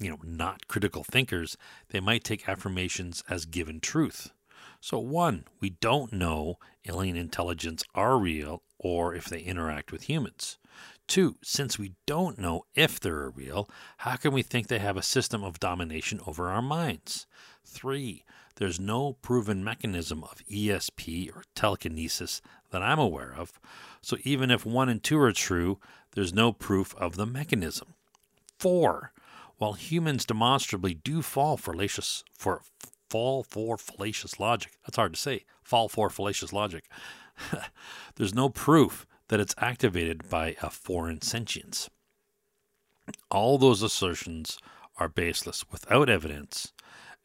you 0.00 0.08
know, 0.08 0.18
not 0.22 0.68
critical 0.68 1.02
thinkers, 1.02 1.56
they 1.88 1.98
might 1.98 2.22
take 2.22 2.48
affirmations 2.48 3.24
as 3.28 3.44
given 3.44 3.80
truth. 3.80 4.30
So, 4.80 4.98
one, 4.98 5.44
we 5.60 5.70
don't 5.70 6.12
know 6.12 6.58
alien 6.88 7.16
intelligence 7.16 7.84
are 7.94 8.18
real 8.18 8.62
or 8.78 9.14
if 9.14 9.26
they 9.26 9.40
interact 9.40 9.90
with 9.92 10.04
humans. 10.04 10.58
Two, 11.08 11.36
since 11.42 11.78
we 11.78 11.94
don't 12.06 12.38
know 12.38 12.64
if 12.74 13.00
they're 13.00 13.30
real, 13.30 13.68
how 13.98 14.16
can 14.16 14.32
we 14.32 14.42
think 14.42 14.68
they 14.68 14.78
have 14.78 14.96
a 14.96 15.02
system 15.02 15.42
of 15.42 15.58
domination 15.58 16.20
over 16.26 16.50
our 16.50 16.62
minds? 16.62 17.26
Three, 17.64 18.24
there's 18.56 18.78
no 18.78 19.14
proven 19.14 19.64
mechanism 19.64 20.22
of 20.22 20.42
ESP 20.50 21.34
or 21.34 21.44
telekinesis 21.54 22.42
that 22.70 22.82
I'm 22.82 22.98
aware 22.98 23.34
of, 23.36 23.52
so 24.02 24.16
even 24.22 24.50
if 24.50 24.66
one 24.66 24.88
and 24.88 25.02
two 25.02 25.18
are 25.18 25.32
true, 25.32 25.78
there's 26.12 26.34
no 26.34 26.52
proof 26.52 26.94
of 26.96 27.16
the 27.16 27.26
mechanism. 27.26 27.94
Four, 28.58 29.12
while 29.56 29.74
humans 29.74 30.24
demonstrably 30.24 30.94
do 30.94 31.22
fall 31.22 31.56
for 31.56 31.72
fallacious, 31.72 32.22
for 32.34 32.62
fall 33.08 33.42
for 33.42 33.76
fallacious 33.76 34.38
logic, 34.38 34.72
that's 34.84 34.96
hard 34.96 35.14
to 35.14 35.20
say, 35.20 35.44
fall 35.62 35.88
for 35.88 36.10
fallacious 36.10 36.52
logic. 36.52 36.84
There's 38.16 38.34
no 38.34 38.48
proof 38.48 39.06
that 39.28 39.40
it's 39.40 39.54
activated 39.58 40.28
by 40.28 40.56
a 40.62 40.70
foreign 40.70 41.22
sentience. 41.22 41.88
All 43.30 43.58
those 43.58 43.82
assertions 43.82 44.58
are 44.98 45.08
baseless 45.08 45.64
without 45.70 46.08
evidence 46.08 46.72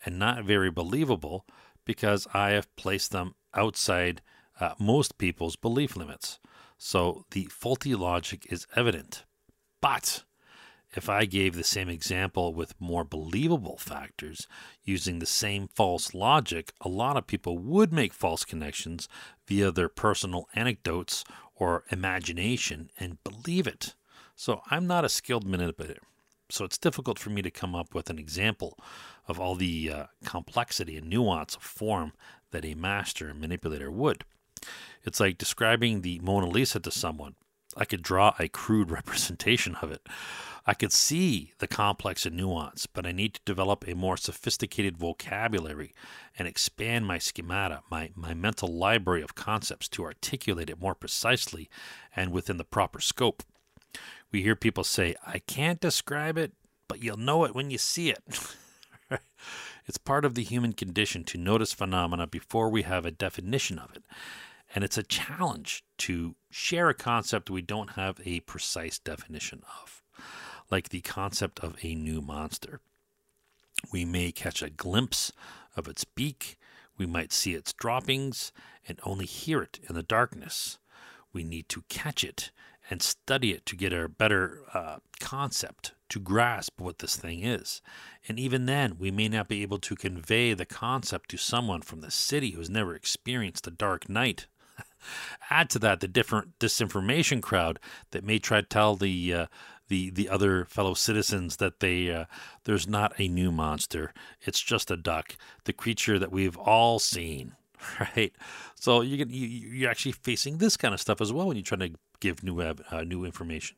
and 0.06 0.20
not 0.20 0.44
very 0.44 0.70
believable 0.70 1.46
because 1.86 2.28
I 2.34 2.52
have 2.52 2.74
placed 2.76 3.12
them 3.12 3.36
outside 3.54 4.22
uh, 4.60 4.74
most 4.80 5.18
people's 5.18 5.56
belief 5.56 5.96
limits. 5.96 6.40
So 6.78 7.26
the 7.32 7.46
faulty 7.46 7.96
logic 7.96 8.46
is 8.50 8.68
evident. 8.76 9.24
But 9.82 10.24
if 10.96 11.10
I 11.10 11.26
gave 11.26 11.56
the 11.56 11.64
same 11.64 11.90
example 11.90 12.54
with 12.54 12.80
more 12.80 13.04
believable 13.04 13.78
factors 13.78 14.48
using 14.84 15.20
the 15.20 15.26
same 15.26 15.68
false 15.68 16.14
logic, 16.14 16.74
a 16.82 16.90
lot 16.90 17.18
of 17.18 17.28
people 17.28 17.58
would 17.58 17.92
make 17.92 18.14
false 18.14 18.46
connections 18.46 19.08
via 19.48 19.72
their 19.72 19.90
personal 19.90 20.48
anecdotes 20.56 21.24
or 21.56 21.84
imagination 21.90 22.90
and 23.00 23.24
believe 23.24 23.68
it. 23.68 23.96
So 24.36 24.62
I'm 24.70 24.88
not 24.88 25.06
a 25.06 25.10
skilled 25.10 25.46
manipulator. 25.46 26.02
So 26.50 26.66
it's 26.66 26.78
difficult 26.78 27.18
for 27.18 27.30
me 27.30 27.42
to 27.42 27.50
come 27.50 27.74
up 27.76 27.96
with 27.96 28.10
an 28.10 28.20
example 28.20 28.78
of 29.28 29.40
all 29.40 29.56
the 29.56 29.92
uh, 29.92 30.06
complexity 30.26 30.98
and 30.98 31.10
nuance 31.10 31.56
of 31.56 31.64
form 31.64 32.14
that 32.52 32.66
a 32.66 32.76
master 32.76 33.34
manipulator 33.34 33.90
would. 33.90 34.26
It's 35.04 35.20
like 35.20 35.38
describing 35.38 36.02
the 36.02 36.20
Mona 36.20 36.48
Lisa 36.48 36.80
to 36.82 36.92
someone. 36.92 37.36
I 37.78 37.86
could 37.86 38.02
draw 38.02 38.34
a 38.40 38.48
crude 38.48 38.92
representation 39.00 39.76
of 39.76 39.92
it. 39.92 40.08
I 40.66 40.74
could 40.74 40.94
see 40.94 41.52
the 41.60 41.68
complex 41.68 42.26
and 42.26 42.38
nuance, 42.38 42.86
but 42.86 43.06
I 43.06 43.12
need 43.12 43.34
to 43.34 43.42
develop 43.44 43.86
a 43.86 43.96
more 43.96 44.16
sophisticated 44.16 44.98
vocabulary 44.98 45.94
and 46.40 46.48
expand 46.48 47.06
my 47.06 47.18
schemata, 47.18 47.82
my, 47.92 48.12
my 48.16 48.34
mental 48.34 48.70
library 48.70 49.22
of 49.22 49.36
concepts 49.36 49.90
to 49.90 50.06
articulate 50.06 50.70
it 50.70 50.80
more 50.80 50.96
precisely 50.96 51.70
and 52.16 52.32
within 52.32 52.58
the 52.58 52.64
proper 52.64 53.02
scope. 53.02 53.44
We 54.32 54.42
hear 54.42 54.56
people 54.56 54.86
say, 54.86 55.16
I 55.28 55.40
can't 55.40 55.82
describe 55.82 56.38
it, 56.38 56.54
but 56.88 57.04
you'll 57.04 57.18
know 57.18 57.44
it 57.44 57.54
when 57.54 57.70
you 57.70 57.78
see 57.78 58.10
it. 58.10 58.24
it's 59.86 59.98
part 59.98 60.24
of 60.24 60.34
the 60.34 60.44
human 60.44 60.72
condition 60.72 61.26
to 61.26 61.38
notice 61.38 61.74
phenomena 61.74 62.26
before 62.26 62.70
we 62.70 62.84
have 62.84 63.06
a 63.06 63.12
definition 63.12 63.78
of 63.78 63.94
it. 63.96 64.04
And 64.74 64.84
it's 64.84 64.98
a 64.98 65.04
challenge 65.04 65.84
to 66.00 66.36
share 66.50 66.90
a 66.90 66.96
concept 66.96 67.50
we 67.50 67.62
don't 67.62 67.92
have 67.92 68.20
a 68.26 68.40
precise 68.42 68.98
definition 69.00 69.62
of 69.84 70.04
like 70.72 70.90
the 70.90 71.02
concept 71.02 71.60
of 71.60 71.76
a 71.84 71.94
new 71.94 72.22
monster. 72.22 72.80
We 73.92 74.06
may 74.06 74.32
catch 74.32 74.62
a 74.62 74.70
glimpse 74.70 75.32
of 75.76 75.88
its 75.88 76.04
beak, 76.04 76.58
we 76.98 77.06
might 77.06 77.32
see 77.32 77.54
its 77.54 77.74
droppings 77.74 78.52
and 78.88 79.00
only 79.04 79.26
hear 79.26 79.62
it 79.62 79.80
in 79.88 79.96
the 79.96 80.04
darkness. 80.04 80.80
We 81.32 81.44
need 81.44 81.70
to 81.70 81.84
catch 81.90 82.24
it 82.24 82.52
and 82.90 83.02
study 83.02 83.52
it 83.52 83.66
to 83.68 83.76
get 83.76 83.94
a 83.94 84.10
better 84.10 84.62
uh, 84.74 84.98
concept, 85.20 85.94
to 86.10 86.20
grasp 86.20 86.80
what 86.80 87.00
this 87.00 87.16
thing 87.16 87.44
is. 87.44 87.82
And 88.28 88.40
even 88.40 88.66
then, 88.66 88.98
we 89.00 89.10
may 89.10 89.30
not 89.30 89.48
be 89.48 89.62
able 89.62 89.80
to 89.80 89.96
convey 89.96 90.54
the 90.54 90.66
concept 90.66 91.30
to 91.32 91.38
someone 91.38 91.82
from 91.82 92.02
the 92.02 92.12
city 92.12 92.52
who's 92.52 92.70
never 92.70 92.96
experienced 92.96 93.64
the 93.64 93.72
dark 93.72 94.10
night. 94.10 94.48
Add 95.50 95.70
to 95.72 95.80
that 95.80 96.00
the 96.00 96.08
different 96.08 96.60
disinformation 96.60 97.42
crowd 97.42 97.80
that 98.12 98.24
may 98.24 98.40
try 98.40 98.62
to 98.62 98.68
tell 98.68 98.96
the 98.96 99.34
uh, 99.34 99.46
the 99.88 100.10
the 100.10 100.30
other 100.30 100.66
fellow 100.66 100.94
citizens 100.94 101.58
that 101.58 101.80
they 101.80 102.10
uh, 102.10 102.26
there's 102.64 102.88
not 102.88 103.14
a 103.20 103.28
new 103.28 103.52
monster. 103.52 104.14
It's 104.42 104.62
just 104.62 104.92
a 104.92 104.98
duck, 104.98 105.36
the 105.66 105.74
creature 105.74 106.18
that 106.20 106.32
we've 106.32 106.58
all 106.58 107.00
seen. 107.00 107.56
Right, 108.00 108.32
so 108.76 109.02
you 109.02 109.18
get 109.18 109.30
you, 109.30 109.46
you're 109.46 109.92
actually 109.92 110.14
facing 110.14 110.60
this 110.60 110.78
kind 110.78 110.94
of 110.94 111.02
stuff 111.02 111.20
as 111.20 111.34
well 111.34 111.48
when 111.48 111.58
you're 111.58 111.66
trying 111.66 111.82
to 111.82 112.00
give 112.22 112.42
new 112.42 112.62
uh, 112.62 112.74
new 113.06 113.26
information. 113.26 113.76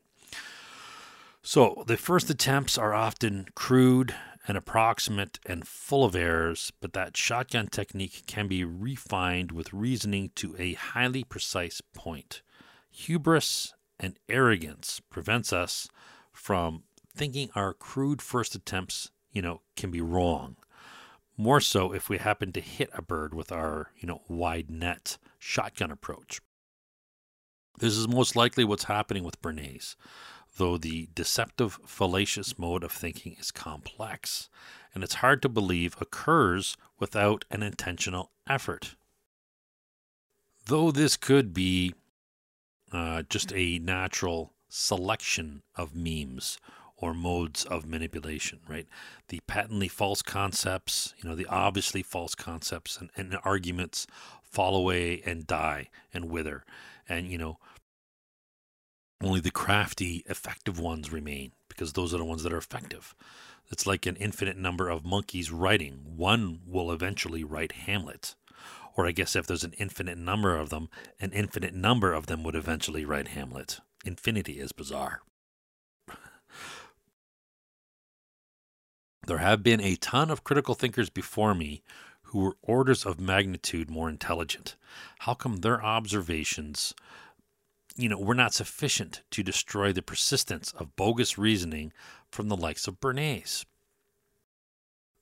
So 1.42 1.82
the 1.86 1.96
first 1.96 2.30
attempts 2.30 2.78
are 2.78 2.94
often 2.94 3.46
crude 3.56 4.14
and 4.46 4.56
approximate 4.56 5.38
and 5.46 5.66
full 5.66 6.04
of 6.04 6.14
errors, 6.14 6.72
but 6.80 6.92
that 6.92 7.16
shotgun 7.16 7.66
technique 7.66 8.22
can 8.26 8.46
be 8.46 8.64
refined 8.64 9.52
with 9.52 9.72
reasoning 9.72 10.30
to 10.36 10.54
a 10.58 10.74
highly 10.74 11.24
precise 11.24 11.80
point. 11.94 12.42
Hubris 12.90 13.74
and 13.98 14.18
arrogance 14.28 15.00
prevents 15.10 15.52
us 15.52 15.88
from 16.32 16.84
thinking 17.14 17.50
our 17.54 17.72
crude 17.72 18.22
first 18.22 18.54
attempts, 18.54 19.10
you 19.32 19.42
know, 19.42 19.62
can 19.76 19.90
be 19.90 20.00
wrong. 20.00 20.56
More 21.36 21.60
so 21.60 21.92
if 21.92 22.08
we 22.08 22.18
happen 22.18 22.52
to 22.52 22.60
hit 22.60 22.90
a 22.94 23.02
bird 23.02 23.34
with 23.34 23.50
our, 23.52 23.90
you 23.96 24.06
know, 24.06 24.22
wide 24.28 24.70
net 24.70 25.18
shotgun 25.38 25.90
approach. 25.90 26.40
This 27.78 27.96
is 27.96 28.08
most 28.08 28.36
likely 28.36 28.64
what's 28.64 28.84
happening 28.84 29.22
with 29.22 29.42
Bernays, 29.42 29.96
though 30.56 30.76
the 30.76 31.08
deceptive, 31.14 31.78
fallacious 31.86 32.58
mode 32.58 32.84
of 32.84 32.92
thinking 32.92 33.36
is 33.38 33.50
complex, 33.50 34.48
and 34.94 35.04
it's 35.04 35.14
hard 35.14 35.42
to 35.42 35.48
believe 35.48 35.96
occurs 36.00 36.76
without 36.98 37.44
an 37.50 37.62
intentional 37.62 38.30
effort. 38.48 38.96
Though 40.66 40.90
this 40.90 41.16
could 41.16 41.54
be 41.54 41.94
uh, 42.92 43.22
just 43.28 43.52
a 43.54 43.78
natural 43.78 44.52
selection 44.68 45.62
of 45.76 45.94
memes 45.94 46.58
or 46.96 47.12
modes 47.12 47.64
of 47.64 47.86
manipulation, 47.86 48.60
right? 48.66 48.86
The 49.28 49.40
patently 49.46 49.88
false 49.88 50.22
concepts, 50.22 51.14
you 51.18 51.28
know, 51.28 51.36
the 51.36 51.46
obviously 51.46 52.02
false 52.02 52.34
concepts 52.34 52.98
and, 52.98 53.10
and 53.16 53.38
arguments 53.44 54.06
fall 54.42 54.74
away 54.74 55.22
and 55.26 55.46
die 55.46 55.90
and 56.14 56.30
wither. 56.30 56.64
And, 57.08 57.28
you 57.28 57.36
know, 57.36 57.58
only 59.22 59.40
the 59.40 59.50
crafty, 59.50 60.22
effective 60.26 60.78
ones 60.78 61.12
remain 61.12 61.52
because 61.68 61.92
those 61.92 62.12
are 62.14 62.18
the 62.18 62.24
ones 62.24 62.42
that 62.42 62.52
are 62.52 62.58
effective. 62.58 63.14
It's 63.70 63.86
like 63.86 64.06
an 64.06 64.16
infinite 64.16 64.56
number 64.56 64.88
of 64.88 65.04
monkeys 65.04 65.50
writing. 65.50 66.00
One 66.16 66.60
will 66.66 66.92
eventually 66.92 67.42
write 67.42 67.72
Hamlet. 67.72 68.34
Or 68.96 69.06
I 69.06 69.12
guess 69.12 69.36
if 69.36 69.46
there's 69.46 69.64
an 69.64 69.74
infinite 69.78 70.18
number 70.18 70.56
of 70.56 70.70
them, 70.70 70.88
an 71.20 71.32
infinite 71.32 71.74
number 71.74 72.12
of 72.12 72.26
them 72.26 72.42
would 72.44 72.54
eventually 72.54 73.04
write 73.04 73.28
Hamlet. 73.28 73.80
Infinity 74.04 74.60
is 74.60 74.72
bizarre. 74.72 75.20
There 79.26 79.38
have 79.38 79.62
been 79.62 79.80
a 79.80 79.96
ton 79.96 80.30
of 80.30 80.44
critical 80.44 80.74
thinkers 80.74 81.10
before 81.10 81.54
me 81.54 81.82
who 82.22 82.40
were 82.40 82.56
orders 82.62 83.04
of 83.04 83.20
magnitude 83.20 83.90
more 83.90 84.08
intelligent. 84.08 84.76
How 85.20 85.34
come 85.34 85.56
their 85.56 85.82
observations, 85.82 86.94
you 87.96 88.08
know, 88.08 88.18
were 88.18 88.34
not 88.34 88.54
sufficient 88.54 89.22
to 89.30 89.42
destroy 89.42 89.92
the 89.92 90.02
persistence 90.02 90.72
of 90.72 90.96
bogus 90.96 91.38
reasoning 91.38 91.92
from 92.30 92.48
the 92.48 92.56
likes 92.56 92.86
of 92.86 93.00
Bernays? 93.00 93.64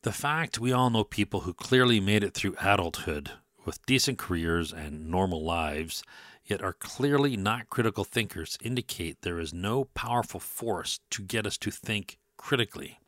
The 0.03 0.13
fact 0.13 0.59
we 0.59 0.73
all 0.73 0.91
know 0.91 1.05
people 1.05 1.41
who 1.41 1.55
clearly 1.55 2.01
made 2.01 2.23
it 2.23 2.35
through 2.35 2.57
adulthood 2.61 3.31
with 3.65 3.85
decent 3.87 4.19
careers 4.19 4.73
and 4.73 5.09
normal 5.09 5.43
lives 5.43 6.03
yet 6.45 6.63
are 6.63 6.75
clearly 6.75 7.37
not 7.37 7.71
critical 7.71 8.05
thinkers, 8.05 8.59
indicate 8.63 9.23
there 9.23 9.41
is 9.41 9.55
no 9.55 9.85
powerful 9.85 10.41
force 10.41 11.01
to 11.11 11.23
get 11.23 11.47
us 11.47 11.57
to 11.57 11.71
think 11.71 12.19
critically. 12.37 12.99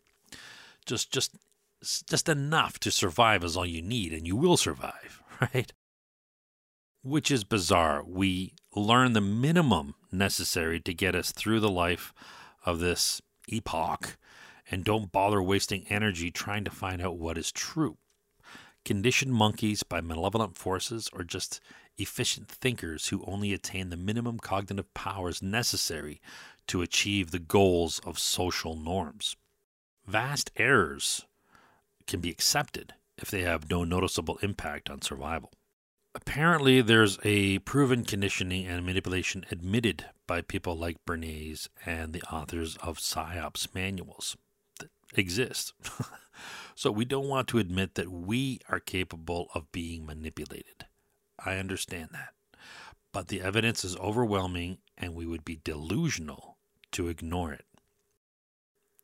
Just, 0.87 1.13
just, 1.13 1.37
just 1.83 2.29
enough 2.29 2.79
to 2.79 2.91
survive 2.91 3.45
is 3.45 3.57
all 3.57 3.67
you 3.67 3.83
need, 3.83 4.13
and 4.13 4.27
you 4.27 4.37
will 4.37 4.57
survive, 4.57 5.23
right? 5.41 5.73
Which 7.07 7.31
is 7.31 7.45
bizarre. 7.45 8.03
We 8.05 8.55
learn 8.75 9.13
the 9.13 9.21
minimum 9.21 9.95
necessary 10.11 10.81
to 10.81 10.93
get 10.93 11.15
us 11.15 11.31
through 11.31 11.61
the 11.61 11.71
life 11.71 12.13
of 12.65 12.81
this 12.81 13.23
epoch 13.47 14.17
and 14.69 14.83
don't 14.83 15.13
bother 15.13 15.41
wasting 15.41 15.87
energy 15.89 16.33
trying 16.33 16.65
to 16.65 16.71
find 16.73 17.01
out 17.01 17.17
what 17.17 17.39
is 17.39 17.53
true. 17.53 17.99
Conditioned 18.85 19.33
monkeys 19.33 19.85
by 19.85 20.01
malevolent 20.01 20.57
forces 20.57 21.09
or 21.13 21.23
just 21.23 21.61
efficient 21.97 22.49
thinkers 22.49 23.07
who 23.07 23.25
only 23.25 23.53
attain 23.53 23.91
the 23.91 23.97
minimum 23.97 24.41
cognitive 24.41 24.93
powers 24.93 25.41
necessary 25.41 26.21
to 26.67 26.83
achieve 26.83 27.31
the 27.31 27.39
goals 27.39 28.01
of 28.01 28.19
social 28.19 28.75
norms. 28.75 29.37
Vast 30.09 30.51
errors 30.57 31.25
can 32.09 32.19
be 32.19 32.31
accepted 32.31 32.95
if 33.17 33.31
they 33.31 33.43
have 33.43 33.71
no 33.71 33.85
noticeable 33.85 34.41
impact 34.43 34.91
on 34.91 35.01
survival. 35.01 35.53
Apparently, 36.17 36.81
there's 36.81 37.19
a 37.25 37.59
proven 37.59 38.03
conditioning 38.03 38.67
and 38.67 38.87
manipulation 38.87 39.45
admitted 39.51 40.07
by 40.27 40.41
people 40.41 40.75
like 40.75 41.05
Bernays 41.05 41.69
and 41.85 42.15
the 42.15 42.23
authors 42.23 42.79
of 42.79 42.97
PSYOPS 42.97 43.75
manuals 43.75 44.35
that 44.81 44.89
exist. 45.15 45.75
so, 46.75 46.91
we 46.91 47.05
don't 47.05 47.29
want 47.29 47.49
to 47.49 47.59
admit 47.59 47.97
that 47.97 48.11
we 48.11 48.61
are 48.71 48.81
capable 48.81 49.49
of 49.55 49.71
being 49.73 50.07
manipulated. 50.07 50.87
I 51.39 51.59
understand 51.59 52.09
that. 52.13 52.31
But 53.13 53.29
the 53.29 53.43
evidence 53.43 53.85
is 53.85 53.95
overwhelming, 53.99 54.79
and 54.97 55.15
we 55.15 55.27
would 55.27 55.45
be 55.45 55.61
delusional 55.63 56.57
to 56.93 57.09
ignore 57.09 57.53
it. 57.53 57.67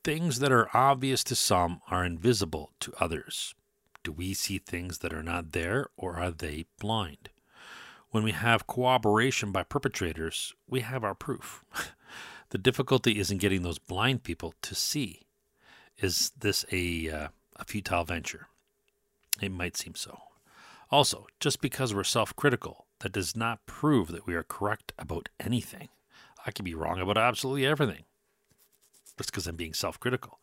Things 0.02 0.38
that 0.38 0.50
are 0.50 0.74
obvious 0.74 1.22
to 1.24 1.34
some 1.34 1.82
are 1.90 2.06
invisible 2.06 2.72
to 2.80 2.94
others. 2.98 3.54
Do 4.02 4.12
we 4.12 4.34
see 4.34 4.58
things 4.58 4.98
that 4.98 5.12
are 5.12 5.22
not 5.22 5.52
there, 5.52 5.86
or 5.96 6.16
are 6.16 6.30
they 6.30 6.66
blind? 6.80 7.30
When 8.10 8.24
we 8.24 8.32
have 8.32 8.66
cooperation 8.66 9.52
by 9.52 9.62
perpetrators, 9.62 10.54
we 10.68 10.80
have 10.80 11.04
our 11.04 11.14
proof. 11.14 11.64
the 12.50 12.58
difficulty 12.58 13.18
is 13.18 13.30
in 13.30 13.38
getting 13.38 13.62
those 13.62 13.78
blind 13.78 14.22
people 14.22 14.54
to 14.62 14.74
see. 14.74 15.22
Is 15.98 16.32
this 16.38 16.64
a, 16.72 17.10
uh, 17.10 17.28
a 17.56 17.64
futile 17.64 18.04
venture? 18.04 18.48
It 19.40 19.52
might 19.52 19.76
seem 19.76 19.94
so. 19.94 20.18
Also, 20.90 21.26
just 21.40 21.60
because 21.60 21.94
we're 21.94 22.04
self 22.04 22.36
critical, 22.36 22.86
that 23.00 23.12
does 23.12 23.34
not 23.34 23.64
prove 23.66 24.08
that 24.08 24.26
we 24.26 24.34
are 24.34 24.42
correct 24.42 24.92
about 24.98 25.28
anything. 25.40 25.88
I 26.44 26.50
can 26.50 26.64
be 26.64 26.74
wrong 26.74 27.00
about 27.00 27.16
absolutely 27.16 27.66
everything 27.66 28.04
just 29.16 29.30
because 29.30 29.46
I'm 29.46 29.56
being 29.56 29.74
self 29.74 29.98
critical. 29.98 30.38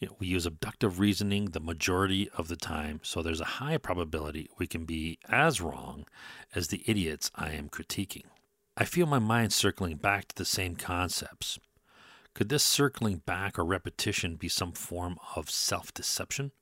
You 0.00 0.08
know, 0.08 0.16
we 0.18 0.26
use 0.26 0.46
abductive 0.46 0.98
reasoning 0.98 1.46
the 1.46 1.60
majority 1.60 2.28
of 2.30 2.48
the 2.48 2.56
time, 2.56 3.00
so 3.02 3.22
there's 3.22 3.40
a 3.40 3.60
high 3.60 3.76
probability 3.76 4.48
we 4.58 4.66
can 4.66 4.84
be 4.84 5.18
as 5.28 5.60
wrong 5.60 6.06
as 6.54 6.68
the 6.68 6.82
idiots 6.86 7.30
I 7.34 7.50
am 7.52 7.68
critiquing. 7.68 8.24
I 8.76 8.84
feel 8.84 9.06
my 9.06 9.18
mind 9.18 9.52
circling 9.52 9.96
back 9.96 10.28
to 10.28 10.34
the 10.34 10.44
same 10.44 10.74
concepts. 10.74 11.58
Could 12.34 12.48
this 12.48 12.62
circling 12.64 13.18
back 13.26 13.58
or 13.58 13.64
repetition 13.64 14.36
be 14.36 14.48
some 14.48 14.72
form 14.72 15.18
of 15.36 15.50
self 15.50 15.94
deception? 15.94 16.52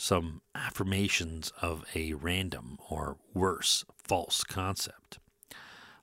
some 0.00 0.40
affirmations 0.54 1.52
of 1.60 1.84
a 1.94 2.14
random 2.14 2.78
or 2.88 3.18
worse 3.34 3.84
false 3.96 4.42
concept. 4.44 5.18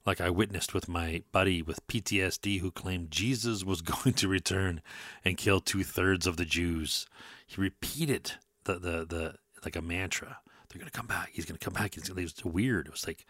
Like 0.07 0.21
I 0.21 0.31
witnessed 0.31 0.73
with 0.73 0.87
my 0.87 1.21
buddy 1.31 1.61
with 1.61 1.85
PTSD 1.87 2.61
who 2.61 2.71
claimed 2.71 3.11
Jesus 3.11 3.63
was 3.63 3.81
going 3.83 4.13
to 4.15 4.27
return 4.27 4.81
and 5.23 5.37
kill 5.37 5.59
two 5.59 5.83
thirds 5.83 6.25
of 6.25 6.37
the 6.37 6.45
Jews. 6.45 7.05
He 7.45 7.61
repeated 7.61 8.33
the, 8.63 8.79
the, 8.79 9.05
the 9.05 9.35
like 9.63 9.75
a 9.75 9.81
mantra. 9.81 10.39
They're 10.69 10.79
going 10.79 10.89
to 10.89 10.97
come 10.97 11.07
back. 11.07 11.29
He's 11.33 11.45
going 11.45 11.59
to 11.59 11.63
come 11.63 11.75
back. 11.75 11.95
It 11.97 12.09
was 12.09 12.43
weird. 12.43 12.87
It 12.87 12.91
was 12.91 13.05
like 13.05 13.25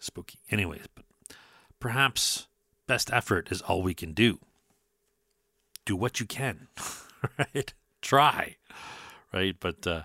spooky. 0.00 0.40
Anyways, 0.50 0.86
but 0.94 1.04
perhaps 1.78 2.48
best 2.88 3.12
effort 3.12 3.52
is 3.52 3.62
all 3.62 3.82
we 3.82 3.94
can 3.94 4.12
do. 4.12 4.40
Do 5.84 5.94
what 5.94 6.18
you 6.18 6.26
can, 6.26 6.68
right? 7.38 7.72
Try 8.02 8.56
right? 9.32 9.56
But 9.58 9.86
uh, 9.86 10.02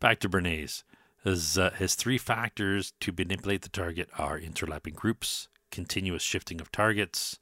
back 0.00 0.20
to 0.20 0.28
Bernays. 0.28 0.82
His, 1.24 1.58
uh, 1.58 1.70
his 1.70 1.94
three 1.94 2.18
factors 2.18 2.92
to 3.00 3.12
manipulate 3.16 3.62
the 3.62 3.68
target 3.68 4.08
are 4.16 4.38
interlapping 4.38 4.94
groups, 4.94 5.48
continuous 5.70 6.22
shifting 6.22 6.60
of 6.60 6.72
targets, 6.72 7.38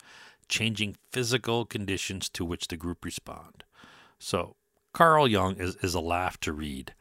changing 0.48 0.96
physical 1.12 1.64
conditions 1.64 2.28
to 2.30 2.44
which 2.44 2.68
the 2.68 2.76
group 2.76 3.04
respond. 3.04 3.64
So, 4.18 4.56
Carl 4.92 5.28
Jung 5.28 5.56
is, 5.56 5.76
is 5.76 5.94
a 5.94 6.00
laugh 6.00 6.40
to 6.40 6.52
read, 6.52 6.94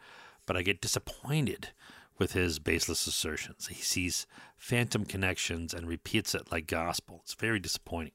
but 0.45 0.55
I 0.55 0.61
get 0.61 0.81
disappointed 0.81 1.69
with 2.17 2.33
his 2.33 2.59
baseless 2.59 3.07
assertions. 3.07 3.67
He 3.67 3.81
sees 3.81 4.27
phantom 4.57 5.05
connections 5.05 5.73
and 5.73 5.87
repeats 5.87 6.35
it 6.35 6.51
like 6.51 6.67
gospel. 6.67 7.21
It's 7.23 7.33
very 7.33 7.59
disappointing. 7.59 8.13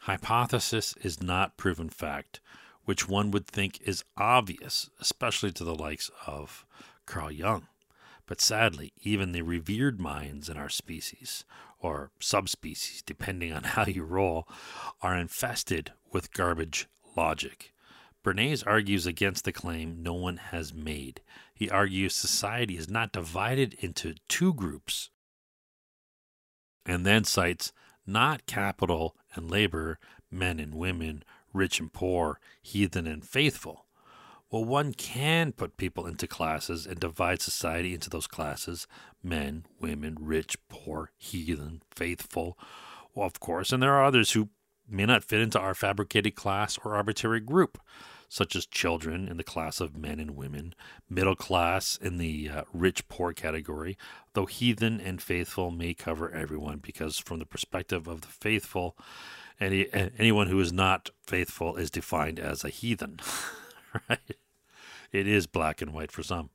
Hypothesis 0.00 0.94
is 1.00 1.22
not 1.22 1.56
proven 1.56 1.88
fact, 1.88 2.40
which 2.84 3.08
one 3.08 3.30
would 3.32 3.46
think 3.46 3.80
is 3.80 4.04
obvious, 4.16 4.88
especially 5.00 5.50
to 5.52 5.64
the 5.64 5.74
likes 5.74 6.10
of 6.26 6.64
Carl 7.06 7.30
Jung. 7.30 7.68
But 8.26 8.40
sadly, 8.40 8.92
even 9.02 9.32
the 9.32 9.42
revered 9.42 10.00
minds 10.00 10.48
in 10.48 10.56
our 10.56 10.68
species, 10.68 11.44
or 11.78 12.10
subspecies, 12.18 13.02
depending 13.02 13.52
on 13.52 13.62
how 13.74 13.86
you 13.86 14.02
roll, 14.02 14.48
are 15.00 15.16
infested 15.16 15.92
with 16.12 16.32
garbage 16.32 16.88
logic. 17.16 17.72
Bernays 18.24 18.66
argues 18.66 19.06
against 19.06 19.44
the 19.44 19.52
claim 19.52 20.02
no 20.02 20.12
one 20.12 20.38
has 20.38 20.74
made. 20.74 21.20
He 21.54 21.70
argues 21.70 22.14
society 22.14 22.76
is 22.76 22.90
not 22.90 23.12
divided 23.12 23.74
into 23.74 24.16
two 24.28 24.52
groups, 24.52 25.10
and 26.84 27.06
then 27.06 27.22
cites 27.22 27.72
not 28.04 28.46
capital 28.46 29.16
and 29.34 29.50
labor, 29.50 29.98
men 30.30 30.58
and 30.58 30.74
women, 30.74 31.22
rich 31.52 31.78
and 31.78 31.92
poor, 31.92 32.40
heathen 32.60 33.06
and 33.06 33.24
faithful. 33.24 33.85
Well, 34.50 34.64
one 34.64 34.92
can 34.92 35.52
put 35.52 35.76
people 35.76 36.06
into 36.06 36.28
classes 36.28 36.86
and 36.86 37.00
divide 37.00 37.40
society 37.40 37.94
into 37.94 38.08
those 38.08 38.28
classes 38.28 38.86
men, 39.22 39.66
women, 39.80 40.16
rich, 40.20 40.56
poor, 40.68 41.10
heathen, 41.16 41.82
faithful. 41.90 42.56
Well, 43.14 43.26
of 43.26 43.40
course, 43.40 43.72
and 43.72 43.82
there 43.82 43.94
are 43.94 44.04
others 44.04 44.32
who 44.32 44.50
may 44.88 45.04
not 45.04 45.24
fit 45.24 45.40
into 45.40 45.58
our 45.58 45.74
fabricated 45.74 46.36
class 46.36 46.78
or 46.84 46.94
arbitrary 46.94 47.40
group, 47.40 47.78
such 48.28 48.54
as 48.54 48.66
children 48.66 49.26
in 49.26 49.36
the 49.36 49.42
class 49.42 49.80
of 49.80 49.96
men 49.96 50.20
and 50.20 50.36
women, 50.36 50.74
middle 51.10 51.34
class 51.34 51.98
in 52.00 52.18
the 52.18 52.48
uh, 52.48 52.62
rich 52.72 53.08
poor 53.08 53.32
category, 53.32 53.96
though 54.34 54.46
heathen 54.46 55.00
and 55.00 55.20
faithful 55.20 55.72
may 55.72 55.92
cover 55.92 56.30
everyone 56.30 56.78
because, 56.78 57.18
from 57.18 57.40
the 57.40 57.46
perspective 57.46 58.06
of 58.06 58.20
the 58.20 58.28
faithful, 58.28 58.96
any, 59.58 59.92
anyone 60.18 60.46
who 60.46 60.60
is 60.60 60.72
not 60.72 61.10
faithful 61.26 61.76
is 61.76 61.90
defined 61.90 62.38
as 62.38 62.62
a 62.62 62.68
heathen. 62.68 63.18
right? 64.08 64.36
It 65.12 65.26
is 65.26 65.46
black 65.46 65.80
and 65.80 65.92
white 65.92 66.12
for 66.12 66.22
some. 66.22 66.50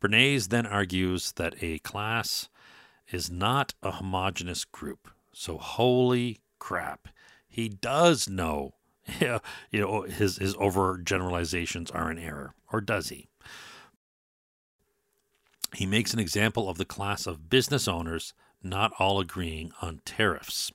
Bernays 0.00 0.48
then 0.48 0.66
argues 0.66 1.32
that 1.32 1.54
a 1.62 1.78
class 1.80 2.48
is 3.10 3.30
not 3.30 3.74
a 3.82 3.92
homogenous 3.92 4.64
group. 4.64 5.08
So 5.32 5.58
holy 5.58 6.40
crap, 6.58 7.08
he 7.48 7.68
does 7.68 8.28
know. 8.28 8.74
you 9.20 9.40
know 9.80 10.02
his 10.02 10.38
his 10.38 10.54
overgeneralizations 10.54 11.94
are 11.94 12.10
an 12.10 12.18
error, 12.18 12.54
or 12.72 12.80
does 12.80 13.10
he? 13.10 13.28
He 15.74 15.86
makes 15.86 16.14
an 16.14 16.20
example 16.20 16.68
of 16.68 16.78
the 16.78 16.84
class 16.84 17.26
of 17.26 17.50
business 17.50 17.86
owners 17.88 18.32
not 18.62 18.92
all 18.98 19.20
agreeing 19.20 19.72
on 19.82 20.00
tariffs. 20.04 20.72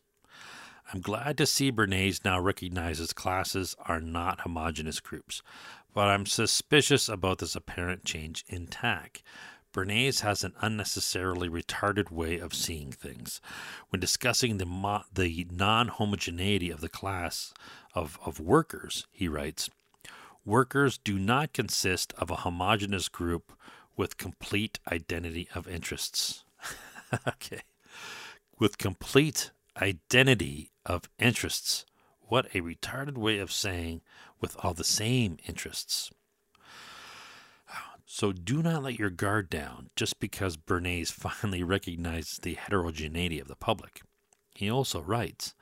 I'm 0.94 1.02
glad 1.02 1.38
to 1.38 1.46
see 1.46 1.72
Bernays 1.72 2.26
now 2.26 2.40
recognizes 2.40 3.14
classes 3.14 3.76
are 3.86 4.02
not 4.02 4.42
homogenous 4.42 5.00
groups, 5.00 5.42
but 5.94 6.08
I'm 6.08 6.26
suspicious 6.26 7.10
about 7.10 7.40
this 7.40 7.56
apparent 7.56 8.06
change 8.06 8.46
in 8.48 8.68
tack. 8.68 9.24
Bernays 9.72 10.22
has 10.22 10.44
an 10.44 10.54
unnecessarily 10.62 11.48
retarded 11.48 12.10
way 12.12 12.40
of 12.40 12.54
seeing 12.54 12.92
things. 12.92 13.40
When 13.90 14.00
discussing 14.00 14.58
the, 14.58 14.66
mo- 14.66 15.04
the 15.14 15.48
non 15.52 15.90
homogeneity 15.90 16.72
of 16.72 16.82
the 16.82 16.90
class 16.90 17.54
of, 17.94 18.18
of 18.26 18.40
workers, 18.40 19.06
he 19.12 19.28
writes 19.28 19.70
Workers 20.46 20.98
do 20.98 21.20
not 21.20 21.54
consist 21.54 22.14
of 22.18 22.32
a 22.32 22.38
homogenous 22.38 23.10
group 23.10 23.52
with 23.96 24.18
complete 24.18 24.80
identity 24.92 25.48
of 25.54 25.68
interests. 25.68 26.44
okay. 27.28 27.62
With 28.58 28.78
complete 28.78 29.52
identity 29.80 30.72
of 30.86 31.10
interests. 31.20 31.86
What 32.30 32.46
a 32.54 32.62
retarded 32.62 33.18
way 33.18 33.40
of 33.40 33.52
saying 33.52 34.02
with 34.40 34.56
all 34.60 34.76
the 34.76 34.84
same 34.84 35.38
interests. 35.48 36.12
So 38.06 38.32
do 38.32 38.62
not 38.62 38.84
let 38.84 39.00
your 39.00 39.10
guard 39.10 39.50
down 39.50 39.90
just 39.96 40.20
because 40.20 40.56
Bernays 40.56 41.12
finally 41.12 41.64
recognizes 41.64 42.38
the 42.38 42.54
heterogeneity 42.54 43.40
of 43.40 43.48
the 43.48 43.56
public. 43.56 44.02
He 44.54 44.70
also 44.70 45.02
writes 45.02 45.56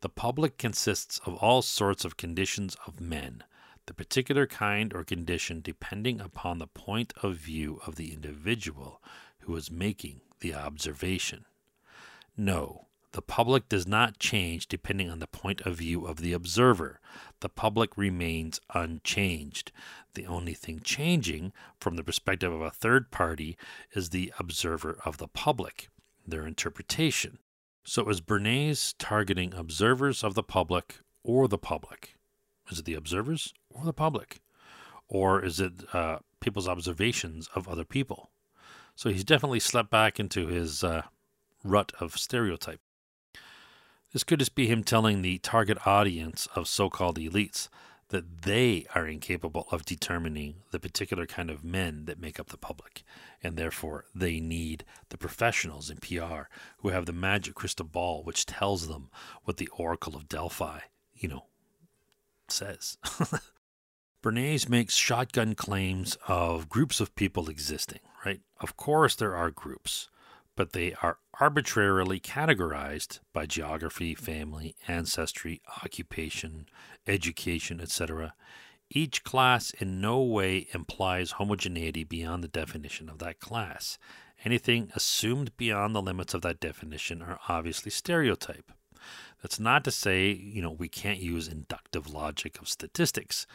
The 0.00 0.08
public 0.08 0.56
consists 0.56 1.20
of 1.26 1.34
all 1.36 1.60
sorts 1.60 2.06
of 2.06 2.16
conditions 2.16 2.74
of 2.86 3.00
men, 3.00 3.44
the 3.86 3.94
particular 3.94 4.46
kind 4.46 4.94
or 4.94 5.04
condition 5.04 5.60
depending 5.60 6.20
upon 6.22 6.58
the 6.58 6.66
point 6.66 7.12
of 7.22 7.36
view 7.36 7.80
of 7.86 7.96
the 7.96 8.14
individual 8.14 9.02
who 9.40 9.54
is 9.56 9.70
making 9.70 10.22
the 10.40 10.54
observation. 10.54 11.44
No, 12.34 12.87
the 13.12 13.22
public 13.22 13.68
does 13.68 13.86
not 13.86 14.18
change 14.18 14.68
depending 14.68 15.10
on 15.10 15.18
the 15.18 15.26
point 15.26 15.62
of 15.62 15.76
view 15.76 16.04
of 16.06 16.18
the 16.18 16.32
observer. 16.32 17.00
The 17.40 17.48
public 17.48 17.96
remains 17.96 18.60
unchanged. 18.74 19.72
The 20.14 20.26
only 20.26 20.54
thing 20.54 20.80
changing 20.80 21.52
from 21.80 21.96
the 21.96 22.04
perspective 22.04 22.52
of 22.52 22.60
a 22.60 22.70
third 22.70 23.10
party 23.10 23.56
is 23.92 24.10
the 24.10 24.32
observer 24.38 24.98
of 25.04 25.16
the 25.16 25.28
public, 25.28 25.88
their 26.26 26.46
interpretation. 26.46 27.38
So 27.82 28.08
is 28.10 28.20
Bernays 28.20 28.94
targeting 28.98 29.54
observers 29.54 30.22
of 30.22 30.34
the 30.34 30.42
public 30.42 31.00
or 31.22 31.48
the 31.48 31.58
public? 31.58 32.16
Is 32.70 32.80
it 32.80 32.84
the 32.84 32.94
observers 32.94 33.54
or 33.70 33.84
the 33.84 33.94
public? 33.94 34.40
Or 35.08 35.42
is 35.42 35.58
it 35.58 35.72
uh, 35.94 36.18
people's 36.40 36.68
observations 36.68 37.48
of 37.54 37.66
other 37.66 37.84
people? 37.84 38.30
So 38.94 39.08
he's 39.08 39.24
definitely 39.24 39.60
slept 39.60 39.90
back 39.90 40.20
into 40.20 40.48
his 40.48 40.84
uh, 40.84 41.02
rut 41.64 41.92
of 41.98 42.18
stereotype. 42.18 42.80
This 44.12 44.24
could 44.24 44.38
just 44.38 44.54
be 44.54 44.66
him 44.66 44.84
telling 44.84 45.20
the 45.20 45.38
target 45.38 45.86
audience 45.86 46.48
of 46.54 46.66
so 46.66 46.88
called 46.88 47.18
elites 47.18 47.68
that 48.08 48.42
they 48.42 48.86
are 48.94 49.06
incapable 49.06 49.66
of 49.70 49.84
determining 49.84 50.54
the 50.70 50.80
particular 50.80 51.26
kind 51.26 51.50
of 51.50 51.62
men 51.62 52.06
that 52.06 52.20
make 52.20 52.40
up 52.40 52.48
the 52.48 52.56
public, 52.56 53.02
and 53.42 53.56
therefore 53.56 54.06
they 54.14 54.40
need 54.40 54.84
the 55.10 55.18
professionals 55.18 55.90
in 55.90 55.98
PR 55.98 56.44
who 56.78 56.88
have 56.88 57.04
the 57.04 57.12
magic 57.12 57.54
crystal 57.54 57.84
ball 57.84 58.22
which 58.22 58.46
tells 58.46 58.88
them 58.88 59.10
what 59.44 59.58
the 59.58 59.68
Oracle 59.76 60.16
of 60.16 60.28
Delphi, 60.28 60.80
you 61.14 61.28
know, 61.28 61.44
says. 62.48 62.96
Bernays 64.22 64.68
makes 64.68 64.94
shotgun 64.94 65.54
claims 65.54 66.16
of 66.26 66.68
groups 66.68 67.00
of 67.00 67.14
people 67.14 67.48
existing, 67.50 68.00
right? 68.24 68.40
Of 68.58 68.76
course, 68.76 69.14
there 69.14 69.36
are 69.36 69.50
groups 69.50 70.08
but 70.58 70.72
they 70.72 70.92
are 71.04 71.18
arbitrarily 71.38 72.18
categorized 72.18 73.20
by 73.32 73.46
geography, 73.46 74.12
family, 74.12 74.74
ancestry, 74.88 75.62
occupation, 75.84 76.66
education, 77.06 77.80
etc. 77.80 78.34
Each 78.90 79.22
class 79.22 79.70
in 79.70 80.00
no 80.00 80.20
way 80.20 80.66
implies 80.74 81.30
homogeneity 81.30 82.02
beyond 82.02 82.42
the 82.42 82.48
definition 82.48 83.08
of 83.08 83.20
that 83.20 83.38
class. 83.38 83.98
Anything 84.44 84.90
assumed 84.96 85.56
beyond 85.56 85.94
the 85.94 86.02
limits 86.02 86.34
of 86.34 86.42
that 86.42 86.58
definition 86.58 87.22
are 87.22 87.38
obviously 87.48 87.92
stereotype. 87.92 88.72
That's 89.42 89.60
not 89.60 89.84
to 89.84 89.92
say, 89.92 90.30
you 90.30 90.60
know, 90.60 90.72
we 90.72 90.88
can't 90.88 91.20
use 91.20 91.46
inductive 91.46 92.12
logic 92.12 92.60
of 92.60 92.68
statistics 92.68 93.46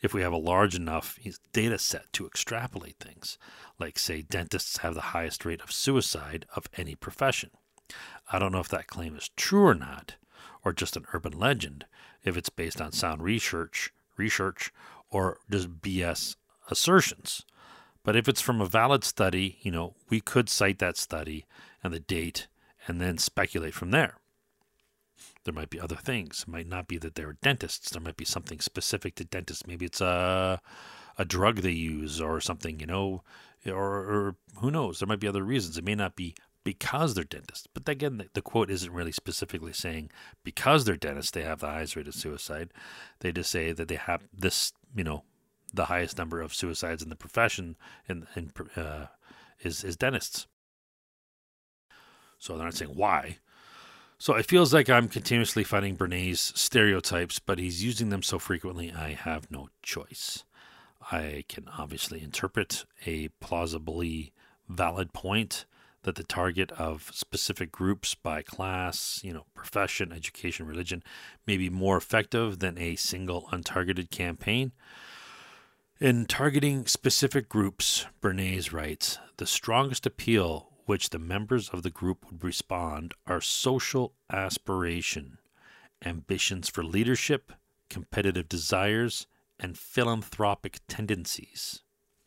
if 0.00 0.14
we 0.14 0.22
have 0.22 0.32
a 0.32 0.36
large 0.36 0.76
enough 0.76 1.18
data 1.52 1.78
set 1.78 2.12
to 2.12 2.26
extrapolate 2.26 3.00
things. 3.00 3.36
Like, 3.82 3.98
say, 3.98 4.22
dentists 4.22 4.76
have 4.76 4.94
the 4.94 5.10
highest 5.10 5.44
rate 5.44 5.60
of 5.60 5.72
suicide 5.72 6.46
of 6.54 6.68
any 6.76 6.94
profession. 6.94 7.50
I 8.32 8.38
don't 8.38 8.52
know 8.52 8.60
if 8.60 8.68
that 8.68 8.86
claim 8.86 9.16
is 9.16 9.30
true 9.34 9.66
or 9.66 9.74
not, 9.74 10.14
or 10.64 10.72
just 10.72 10.96
an 10.96 11.04
urban 11.12 11.36
legend, 11.36 11.86
if 12.22 12.36
it's 12.36 12.48
based 12.48 12.80
on 12.80 12.92
sound 12.92 13.24
research, 13.24 13.92
research, 14.16 14.72
or 15.10 15.38
just 15.50 15.80
BS 15.80 16.36
assertions. 16.70 17.44
But 18.04 18.14
if 18.14 18.28
it's 18.28 18.40
from 18.40 18.60
a 18.60 18.66
valid 18.66 19.02
study, 19.02 19.58
you 19.62 19.72
know, 19.72 19.96
we 20.08 20.20
could 20.20 20.48
cite 20.48 20.78
that 20.78 20.96
study 20.96 21.44
and 21.82 21.92
the 21.92 21.98
date 21.98 22.46
and 22.86 23.00
then 23.00 23.18
speculate 23.18 23.74
from 23.74 23.90
there. 23.90 24.18
There 25.42 25.52
might 25.52 25.70
be 25.70 25.80
other 25.80 25.96
things. 25.96 26.44
It 26.46 26.52
might 26.52 26.68
not 26.68 26.86
be 26.86 26.98
that 26.98 27.16
they're 27.16 27.36
dentists. 27.42 27.90
There 27.90 28.00
might 28.00 28.16
be 28.16 28.24
something 28.24 28.60
specific 28.60 29.16
to 29.16 29.24
dentists. 29.24 29.66
Maybe 29.66 29.86
it's 29.86 30.00
a 30.00 30.60
a 31.18 31.24
drug 31.24 31.58
they 31.58 31.70
use 31.70 32.20
or 32.20 32.40
something, 32.40 32.80
you 32.80 32.86
know, 32.86 33.22
or, 33.66 33.74
or 33.74 34.36
who 34.58 34.70
knows? 34.70 34.98
There 34.98 35.06
might 35.06 35.20
be 35.20 35.28
other 35.28 35.44
reasons. 35.44 35.78
It 35.78 35.84
may 35.84 35.94
not 35.94 36.16
be 36.16 36.34
because 36.64 37.14
they're 37.14 37.24
dentists. 37.24 37.66
But 37.72 37.88
again, 37.88 38.18
the, 38.18 38.28
the, 38.32 38.42
quote 38.42 38.70
isn't 38.70 38.92
really 38.92 39.12
specifically 39.12 39.72
saying 39.72 40.10
because 40.44 40.84
they're 40.84 40.96
dentists 40.96 41.32
they 41.32 41.42
have 41.42 41.60
the 41.60 41.68
highest 41.68 41.96
rate 41.96 42.08
of 42.08 42.14
suicide. 42.14 42.72
They 43.20 43.32
just 43.32 43.50
say 43.50 43.72
that 43.72 43.88
they 43.88 43.96
have 43.96 44.22
this, 44.32 44.72
you 44.94 45.04
know, 45.04 45.24
the 45.74 45.86
highest 45.86 46.18
number 46.18 46.40
of 46.40 46.54
suicides 46.54 47.02
in 47.02 47.08
the 47.08 47.16
profession 47.16 47.76
and, 48.08 48.26
uh, 48.76 49.06
is 49.60 49.84
is 49.84 49.96
dentists. 49.96 50.46
So 52.38 52.56
they're 52.56 52.64
not 52.64 52.74
saying 52.74 52.92
why. 52.94 53.38
So 54.18 54.34
it 54.34 54.46
feels 54.46 54.72
like 54.72 54.88
I'm 54.88 55.08
continuously 55.08 55.64
fighting 55.64 55.96
Bernays' 55.96 56.56
stereotypes, 56.56 57.40
but 57.40 57.58
he's 57.58 57.82
using 57.82 58.10
them 58.10 58.22
so 58.22 58.38
frequently, 58.38 58.92
I 58.92 59.14
have 59.14 59.50
no 59.50 59.68
choice. 59.82 60.44
I 61.10 61.44
can 61.48 61.68
obviously 61.78 62.22
interpret 62.22 62.84
a 63.06 63.28
plausibly 63.40 64.32
valid 64.68 65.12
point 65.12 65.64
that 66.02 66.16
the 66.16 66.24
target 66.24 66.72
of 66.72 67.10
specific 67.12 67.70
groups 67.70 68.14
by 68.14 68.42
class, 68.42 69.20
you 69.22 69.32
know, 69.32 69.46
profession, 69.54 70.12
education, 70.12 70.66
religion 70.66 71.02
may 71.46 71.56
be 71.56 71.70
more 71.70 71.96
effective 71.96 72.58
than 72.58 72.76
a 72.78 72.96
single 72.96 73.48
untargeted 73.52 74.10
campaign. 74.10 74.72
In 76.00 76.26
targeting 76.26 76.86
specific 76.86 77.48
groups, 77.48 78.06
Bernays 78.20 78.72
writes, 78.72 79.18
the 79.36 79.46
strongest 79.46 80.04
appeal 80.04 80.72
which 80.84 81.10
the 81.10 81.18
members 81.18 81.68
of 81.68 81.84
the 81.84 81.90
group 81.90 82.26
would 82.30 82.42
respond 82.42 83.14
are 83.26 83.40
social 83.40 84.12
aspiration, 84.28 85.38
ambitions 86.04 86.68
for 86.68 86.82
leadership, 86.82 87.52
competitive 87.88 88.48
desires, 88.48 89.28
and 89.62 89.78
philanthropic 89.78 90.80
tendencies. 90.88 91.82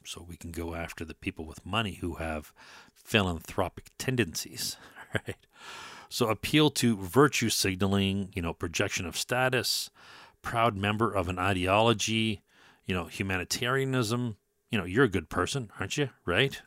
So 0.06 0.26
we 0.28 0.38
can 0.38 0.52
go 0.52 0.74
after 0.74 1.04
the 1.04 1.14
people 1.14 1.46
with 1.46 1.66
money 1.66 1.96
who 1.96 2.16
have 2.16 2.54
philanthropic 2.94 3.92
tendencies, 3.98 4.78
right? 5.14 5.36
So 6.08 6.30
appeal 6.30 6.70
to 6.72 6.96
virtue 6.96 7.50
signaling, 7.50 8.30
you 8.34 8.42
know, 8.42 8.54
projection 8.54 9.06
of 9.06 9.18
status, 9.18 9.90
proud 10.42 10.78
member 10.78 11.12
of 11.12 11.28
an 11.28 11.38
ideology, 11.38 12.42
you 12.86 12.96
know, 12.96 13.06
humanitarianism. 13.06 14.38
You 14.72 14.78
know, 14.78 14.86
you're 14.86 15.04
a 15.04 15.10
good 15.10 15.30
person, 15.30 15.72
aren't 15.80 15.98
you? 15.98 16.10
Right? 16.26 16.62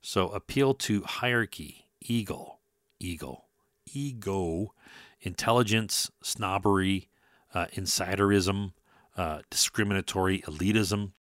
So 0.00 0.28
appeal 0.30 0.74
to 0.74 1.02
hierarchy, 1.02 1.86
ego, 2.00 2.58
ego, 2.98 3.44
ego, 3.92 4.74
intelligence, 5.20 6.10
snobbery, 6.22 7.08
uh, 7.54 7.66
insiderism, 7.74 8.72
uh, 9.16 9.40
discriminatory 9.50 10.40
elitism. 10.40 11.12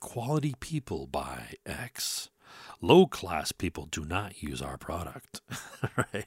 Quality 0.00 0.54
people 0.60 1.06
buy 1.06 1.54
X. 1.66 2.30
Low 2.80 3.06
class 3.06 3.52
people 3.52 3.86
do 3.86 4.04
not 4.04 4.42
use 4.42 4.60
our 4.60 4.76
product. 4.76 5.40
right? 5.96 6.26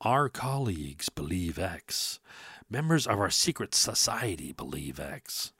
Our 0.00 0.28
colleagues 0.28 1.08
believe 1.08 1.58
X. 1.58 2.20
Members 2.70 3.06
of 3.06 3.18
our 3.18 3.30
secret 3.30 3.74
society 3.74 4.52
believe 4.52 5.00
X. 5.00 5.52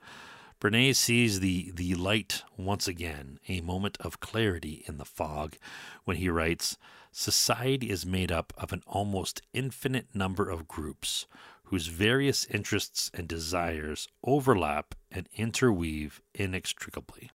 Bernays 0.61 0.97
sees 0.97 1.41
the, 1.41 1.71
the 1.73 1.95
light 1.95 2.43
once 2.57 2.89
again, 2.89 3.39
a 3.49 3.61
moment 3.61 3.97
of 4.01 4.19
clarity 4.19 4.85
in 4.89 4.99
the 4.99 5.05
fog, 5.05 5.57
when 6.05 6.17
he 6.17 6.29
writes 6.29 6.77
Society 7.13 7.91
is 7.91 8.05
made 8.05 8.31
up 8.31 8.53
of 8.57 8.73
an 8.73 8.83
almost 8.87 9.41
infinite 9.53 10.15
number 10.15 10.51
of 10.51 10.69
groups 10.69 11.27
whose 11.69 11.89
various 11.89 12.47
interests 12.47 13.11
and 13.13 13.29
desires 13.29 14.09
overlap 14.25 14.95
and 15.11 15.29
interweave 15.35 16.23
inextricably. 16.35 17.31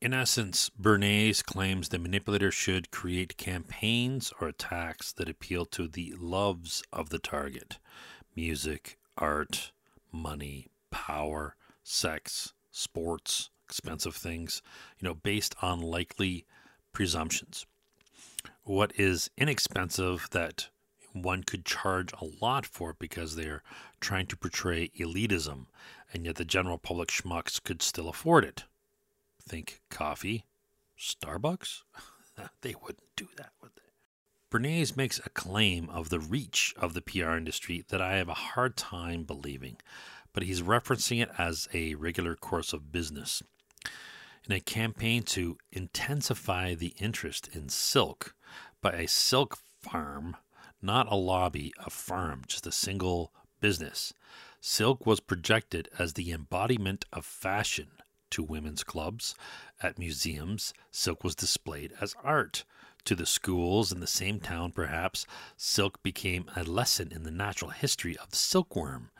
In 0.00 0.12
essence, 0.12 0.70
Bernays 0.70 1.44
claims 1.44 1.88
the 1.88 1.98
manipulator 1.98 2.50
should 2.50 2.90
create 2.90 3.36
campaigns 3.36 4.32
or 4.40 4.48
attacks 4.48 5.12
that 5.12 5.28
appeal 5.28 5.66
to 5.66 5.86
the 5.86 6.14
loves 6.18 6.82
of 6.92 7.10
the 7.10 7.18
target 7.18 7.78
music, 8.36 8.98
art, 9.16 9.72
money, 10.10 10.68
power, 10.90 11.56
sex, 11.82 12.52
sports, 12.70 13.50
expensive 13.64 14.16
things, 14.16 14.60
you 14.98 15.06
know, 15.06 15.14
based 15.14 15.54
on 15.62 15.80
likely 15.80 16.46
presumptions. 16.92 17.66
What 18.64 18.92
is 18.96 19.30
inexpensive 19.36 20.28
that 20.32 20.68
one 21.14 21.44
could 21.44 21.64
charge 21.64 22.12
a 22.20 22.26
lot 22.42 22.66
for 22.66 22.90
it 22.90 22.98
because 22.98 23.36
they're 23.36 23.62
trying 24.00 24.26
to 24.26 24.36
portray 24.36 24.90
elitism, 24.98 25.66
and 26.12 26.26
yet 26.26 26.36
the 26.36 26.44
general 26.44 26.78
public 26.78 27.08
schmucks 27.08 27.62
could 27.62 27.82
still 27.82 28.08
afford 28.08 28.44
it. 28.44 28.64
Think 29.40 29.80
coffee, 29.90 30.44
Starbucks? 30.98 31.82
they 32.62 32.74
wouldn't 32.82 33.14
do 33.16 33.28
that, 33.36 33.52
would 33.62 33.72
they? 33.76 33.82
Bernays 34.50 34.96
makes 34.96 35.20
a 35.24 35.30
claim 35.30 35.88
of 35.90 36.10
the 36.10 36.20
reach 36.20 36.74
of 36.76 36.94
the 36.94 37.02
PR 37.02 37.34
industry 37.34 37.84
that 37.88 38.00
I 38.00 38.16
have 38.16 38.28
a 38.28 38.34
hard 38.34 38.76
time 38.76 39.24
believing, 39.24 39.76
but 40.32 40.42
he's 40.42 40.62
referencing 40.62 41.22
it 41.22 41.30
as 41.38 41.68
a 41.72 41.94
regular 41.94 42.34
course 42.34 42.72
of 42.72 42.92
business. 42.92 43.42
In 44.46 44.52
a 44.52 44.60
campaign 44.60 45.22
to 45.24 45.58
intensify 45.72 46.74
the 46.74 46.94
interest 46.98 47.48
in 47.52 47.68
silk 47.68 48.34
by 48.80 48.92
a 48.92 49.08
silk 49.08 49.58
farm, 49.80 50.36
not 50.84 51.10
a 51.10 51.16
lobby, 51.16 51.72
a 51.84 51.90
firm, 51.90 52.42
just 52.46 52.66
a 52.66 52.72
single 52.72 53.32
business, 53.60 54.12
silk 54.60 55.06
was 55.06 55.20
projected 55.20 55.88
as 55.98 56.12
the 56.12 56.30
embodiment 56.30 57.04
of 57.12 57.24
fashion 57.24 57.88
to 58.30 58.42
women's 58.42 58.84
clubs. 58.84 59.34
At 59.82 59.98
museums, 59.98 60.74
silk 60.90 61.24
was 61.24 61.34
displayed 61.34 61.92
as 62.00 62.14
art. 62.22 62.64
To 63.04 63.14
the 63.14 63.26
schools 63.26 63.92
in 63.92 64.00
the 64.00 64.06
same 64.06 64.40
town, 64.40 64.72
perhaps, 64.72 65.26
silk 65.58 66.02
became 66.02 66.46
a 66.56 66.62
lesson 66.62 67.12
in 67.12 67.22
the 67.22 67.30
natural 67.30 67.70
history 67.70 68.16
of 68.16 68.30
the 68.30 68.36
silkworm. 68.36 69.10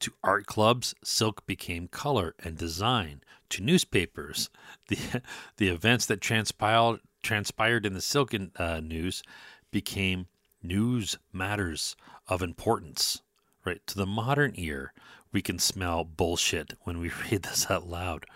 To 0.00 0.14
art 0.22 0.46
clubs, 0.46 0.94
silk 1.04 1.46
became 1.46 1.88
color 1.88 2.34
and 2.38 2.56
design. 2.56 3.22
To 3.50 3.62
newspapers, 3.62 4.48
the, 4.88 5.22
the 5.58 5.68
events 5.68 6.06
that 6.06 6.22
transpired, 6.22 7.00
transpired 7.22 7.84
in 7.84 7.92
the 7.92 8.00
silk 8.00 8.34
uh, 8.56 8.80
news 8.80 9.22
became 9.70 10.26
news 10.64 11.18
matters 11.32 11.96
of 12.28 12.42
importance. 12.42 13.22
Right? 13.64 13.80
To 13.86 13.96
the 13.96 14.06
modern 14.06 14.52
ear, 14.56 14.92
we 15.32 15.42
can 15.42 15.58
smell 15.58 16.04
bullshit 16.04 16.74
when 16.82 16.98
we 16.98 17.10
read 17.30 17.42
this 17.42 17.70
out 17.70 17.86
loud. 17.86 18.26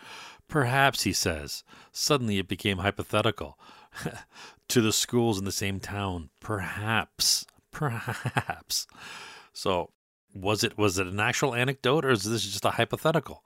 Perhaps, 0.49 1.03
he 1.03 1.13
says. 1.13 1.63
Suddenly 1.93 2.39
it 2.39 2.49
became 2.49 2.79
hypothetical. 2.79 3.59
to 4.69 4.81
the 4.81 4.93
schools 4.93 5.39
in 5.39 5.45
the 5.45 5.53
same 5.53 5.81
town. 5.81 6.31
Perhaps. 6.41 7.47
Perhaps. 7.71 8.87
So 9.53 9.91
was 10.35 10.63
it 10.65 10.77
was 10.79 10.99
it 10.99 11.07
an 11.07 11.21
actual 11.21 11.55
anecdote 11.55 12.05
or 12.05 12.11
is 12.11 12.25
this 12.25 12.45
just 12.45 12.65
a 12.65 12.73
hypothetical? 12.73 13.45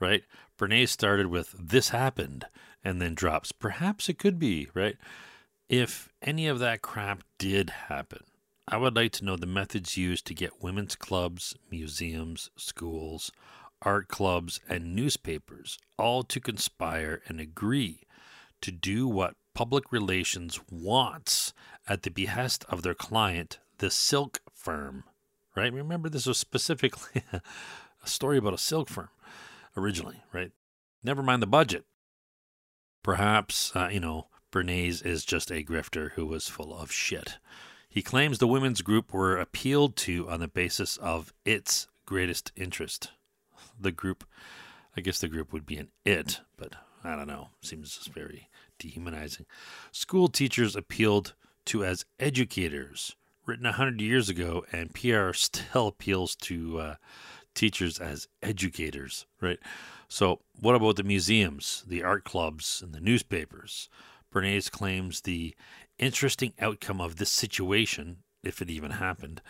Right? 0.00 0.24
Bernays 0.58 0.88
started 0.88 1.26
with 1.26 1.54
this 1.58 1.90
happened 1.90 2.46
and 2.84 3.00
then 3.00 3.14
drops. 3.14 3.52
Perhaps 3.52 4.08
it 4.08 4.18
could 4.18 4.38
be, 4.38 4.68
right? 4.74 4.96
If 5.72 6.10
any 6.20 6.48
of 6.48 6.58
that 6.58 6.82
crap 6.82 7.24
did 7.38 7.70
happen, 7.70 8.24
I 8.68 8.76
would 8.76 8.94
like 8.94 9.12
to 9.12 9.24
know 9.24 9.38
the 9.38 9.46
methods 9.46 9.96
used 9.96 10.26
to 10.26 10.34
get 10.34 10.62
women's 10.62 10.94
clubs, 10.94 11.56
museums, 11.70 12.50
schools, 12.58 13.32
art 13.80 14.08
clubs, 14.08 14.60
and 14.68 14.94
newspapers 14.94 15.78
all 15.98 16.24
to 16.24 16.40
conspire 16.40 17.22
and 17.26 17.40
agree 17.40 18.00
to 18.60 18.70
do 18.70 19.08
what 19.08 19.36
public 19.54 19.90
relations 19.90 20.60
wants 20.70 21.54
at 21.88 22.02
the 22.02 22.10
behest 22.10 22.66
of 22.68 22.82
their 22.82 22.92
client, 22.92 23.58
the 23.78 23.90
silk 23.90 24.40
firm. 24.52 25.04
Right? 25.56 25.72
Remember, 25.72 26.10
this 26.10 26.26
was 26.26 26.36
specifically 26.36 27.22
a 27.32 27.40
story 28.06 28.36
about 28.36 28.52
a 28.52 28.58
silk 28.58 28.90
firm 28.90 29.08
originally, 29.74 30.22
right? 30.34 30.52
Never 31.02 31.22
mind 31.22 31.40
the 31.40 31.46
budget. 31.46 31.86
Perhaps, 33.02 33.74
uh, 33.74 33.88
you 33.90 34.00
know, 34.00 34.26
Bernays 34.52 35.04
is 35.04 35.24
just 35.24 35.50
a 35.50 35.64
grifter 35.64 36.12
who 36.12 36.26
was 36.26 36.46
full 36.46 36.78
of 36.78 36.92
shit. 36.92 37.38
He 37.88 38.02
claims 38.02 38.38
the 38.38 38.46
women's 38.46 38.82
group 38.82 39.12
were 39.12 39.36
appealed 39.36 39.96
to 39.96 40.28
on 40.28 40.40
the 40.40 40.48
basis 40.48 40.96
of 40.98 41.32
its 41.44 41.88
greatest 42.06 42.52
interest 42.54 43.10
the 43.80 43.92
group. 43.92 44.24
I 44.96 45.00
guess 45.00 45.18
the 45.18 45.28
group 45.28 45.52
would 45.52 45.66
be 45.66 45.78
an 45.78 45.88
it, 46.04 46.40
but 46.56 46.74
I 47.02 47.16
don't 47.16 47.26
know. 47.26 47.48
Seems 47.62 48.08
very 48.12 48.48
dehumanizing. 48.78 49.46
School 49.90 50.28
teachers 50.28 50.76
appealed 50.76 51.34
to 51.66 51.84
as 51.84 52.04
educators, 52.20 53.16
written 53.46 53.66
a 53.66 53.72
hundred 53.72 54.00
years 54.00 54.28
ago, 54.28 54.64
and 54.72 54.94
PR 54.94 55.32
still 55.32 55.88
appeals 55.88 56.36
to 56.36 56.78
uh, 56.78 56.94
teachers 57.54 57.98
as 57.98 58.28
educators, 58.42 59.26
right? 59.40 59.58
So, 60.08 60.40
what 60.60 60.74
about 60.74 60.96
the 60.96 61.04
museums, 61.04 61.84
the 61.86 62.02
art 62.02 62.24
clubs, 62.24 62.82
and 62.82 62.92
the 62.92 63.00
newspapers? 63.00 63.88
Bernays 64.32 64.70
claims 64.70 65.20
the 65.20 65.54
interesting 65.98 66.54
outcome 66.58 67.00
of 67.00 67.16
this 67.16 67.30
situation, 67.30 68.18
if 68.42 68.62
it 68.62 68.70
even 68.70 68.92
happened, 68.92 69.42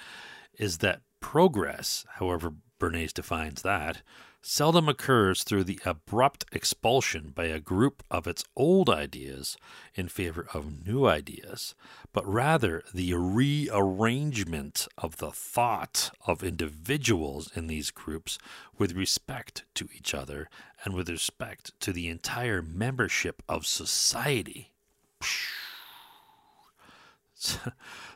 is 0.58 0.78
that 0.78 1.02
progress, 1.20 2.04
however 2.16 2.52
Bernays 2.78 3.14
defines 3.14 3.62
that, 3.62 4.02
seldom 4.44 4.88
occurs 4.88 5.44
through 5.44 5.62
the 5.62 5.78
abrupt 5.84 6.44
expulsion 6.50 7.30
by 7.32 7.44
a 7.44 7.60
group 7.60 8.02
of 8.10 8.26
its 8.26 8.44
old 8.56 8.90
ideas 8.90 9.56
in 9.94 10.08
favor 10.08 10.48
of 10.52 10.84
new 10.84 11.06
ideas, 11.06 11.76
but 12.12 12.26
rather 12.26 12.82
the 12.92 13.14
rearrangement 13.14 14.88
of 14.98 15.18
the 15.18 15.30
thought 15.30 16.10
of 16.26 16.42
individuals 16.42 17.52
in 17.54 17.68
these 17.68 17.92
groups 17.92 18.36
with 18.76 18.96
respect 18.96 19.64
to 19.76 19.88
each 19.96 20.12
other 20.12 20.50
and 20.84 20.92
with 20.92 21.08
respect 21.08 21.70
to 21.78 21.92
the 21.92 22.08
entire 22.08 22.62
membership 22.62 23.44
of 23.48 23.64
society. 23.64 24.71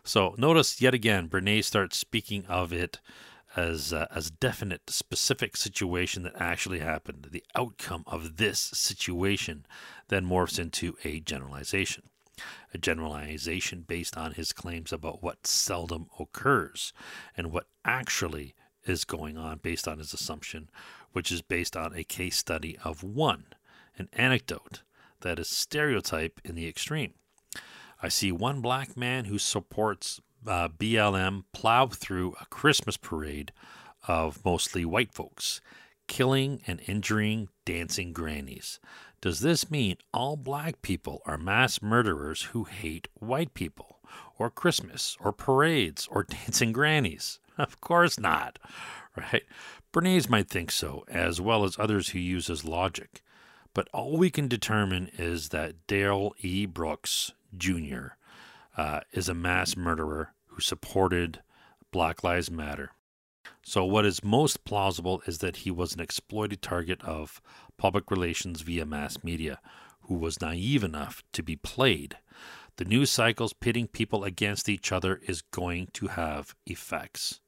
So 0.04 0.36
notice 0.38 0.80
yet 0.80 0.94
again, 0.94 1.28
Bernays 1.28 1.64
starts 1.64 1.98
speaking 1.98 2.46
of 2.46 2.72
it 2.72 3.00
as 3.56 3.92
uh, 3.92 4.06
as 4.14 4.30
definite, 4.30 4.88
specific 4.88 5.56
situation 5.56 6.22
that 6.22 6.34
actually 6.36 6.78
happened. 6.78 7.28
The 7.32 7.42
outcome 7.56 8.04
of 8.06 8.36
this 8.36 8.60
situation 8.60 9.66
then 10.08 10.24
morphs 10.24 10.60
into 10.60 10.96
a 11.02 11.18
generalization. 11.18 12.04
a 12.74 12.78
generalization 12.78 13.84
based 13.86 14.16
on 14.16 14.32
his 14.32 14.52
claims 14.52 14.92
about 14.92 15.22
what 15.22 15.46
seldom 15.46 16.08
occurs 16.18 16.92
and 17.36 17.50
what 17.50 17.66
actually 17.84 18.54
is 18.84 19.04
going 19.04 19.36
on 19.36 19.58
based 19.58 19.88
on 19.88 19.98
his 19.98 20.12
assumption, 20.12 20.68
which 21.12 21.32
is 21.32 21.42
based 21.42 21.76
on 21.76 21.94
a 21.94 22.04
case 22.04 22.36
study 22.36 22.78
of 22.84 23.02
one, 23.02 23.46
an 23.98 24.08
anecdote 24.12 24.82
that 25.26 25.40
is 25.40 25.48
stereotype 25.48 26.40
in 26.44 26.54
the 26.54 26.68
extreme. 26.68 27.14
I 28.00 28.08
see 28.08 28.30
one 28.30 28.60
black 28.60 28.96
man 28.96 29.24
who 29.24 29.38
supports 29.38 30.20
uh, 30.46 30.68
BLM 30.68 31.44
plow 31.52 31.88
through 31.88 32.34
a 32.40 32.46
Christmas 32.46 32.96
parade 32.96 33.52
of 34.06 34.44
mostly 34.44 34.84
white 34.84 35.12
folks, 35.12 35.60
killing 36.06 36.62
and 36.66 36.80
injuring 36.86 37.48
dancing 37.64 38.12
grannies. 38.12 38.78
Does 39.20 39.40
this 39.40 39.68
mean 39.68 39.96
all 40.14 40.36
black 40.36 40.80
people 40.80 41.22
are 41.26 41.38
mass 41.38 41.82
murderers 41.82 42.42
who 42.52 42.62
hate 42.64 43.08
white 43.14 43.52
people, 43.52 43.98
or 44.38 44.48
Christmas, 44.48 45.16
or 45.18 45.32
parades, 45.32 46.06
or 46.08 46.22
dancing 46.28 46.70
grannies? 46.70 47.40
Of 47.58 47.80
course 47.80 48.20
not, 48.20 48.60
right? 49.16 49.42
Bernays 49.92 50.28
might 50.28 50.48
think 50.48 50.70
so, 50.70 51.04
as 51.08 51.40
well 51.40 51.64
as 51.64 51.78
others 51.78 52.10
who 52.10 52.20
use 52.20 52.46
his 52.46 52.64
logic. 52.64 53.22
But 53.76 53.90
all 53.92 54.16
we 54.16 54.30
can 54.30 54.48
determine 54.48 55.10
is 55.18 55.50
that 55.50 55.86
Darrell 55.86 56.34
E. 56.40 56.64
Brooks 56.64 57.32
Jr. 57.54 58.14
Uh, 58.74 59.00
is 59.12 59.28
a 59.28 59.34
mass 59.34 59.76
murderer 59.76 60.32
who 60.46 60.62
supported 60.62 61.42
Black 61.92 62.24
Lives 62.24 62.50
Matter. 62.50 62.92
So, 63.62 63.84
what 63.84 64.06
is 64.06 64.24
most 64.24 64.64
plausible 64.64 65.22
is 65.26 65.40
that 65.40 65.58
he 65.58 65.70
was 65.70 65.92
an 65.92 66.00
exploited 66.00 66.62
target 66.62 67.02
of 67.02 67.42
public 67.76 68.10
relations 68.10 68.62
via 68.62 68.86
mass 68.86 69.22
media, 69.22 69.60
who 70.04 70.14
was 70.14 70.40
naive 70.40 70.82
enough 70.82 71.22
to 71.34 71.42
be 71.42 71.56
played. 71.56 72.16
The 72.76 72.86
news 72.86 73.10
cycles 73.10 73.52
pitting 73.52 73.88
people 73.88 74.24
against 74.24 74.70
each 74.70 74.90
other 74.90 75.20
is 75.28 75.42
going 75.42 75.88
to 75.92 76.06
have 76.06 76.54
effects. 76.64 77.40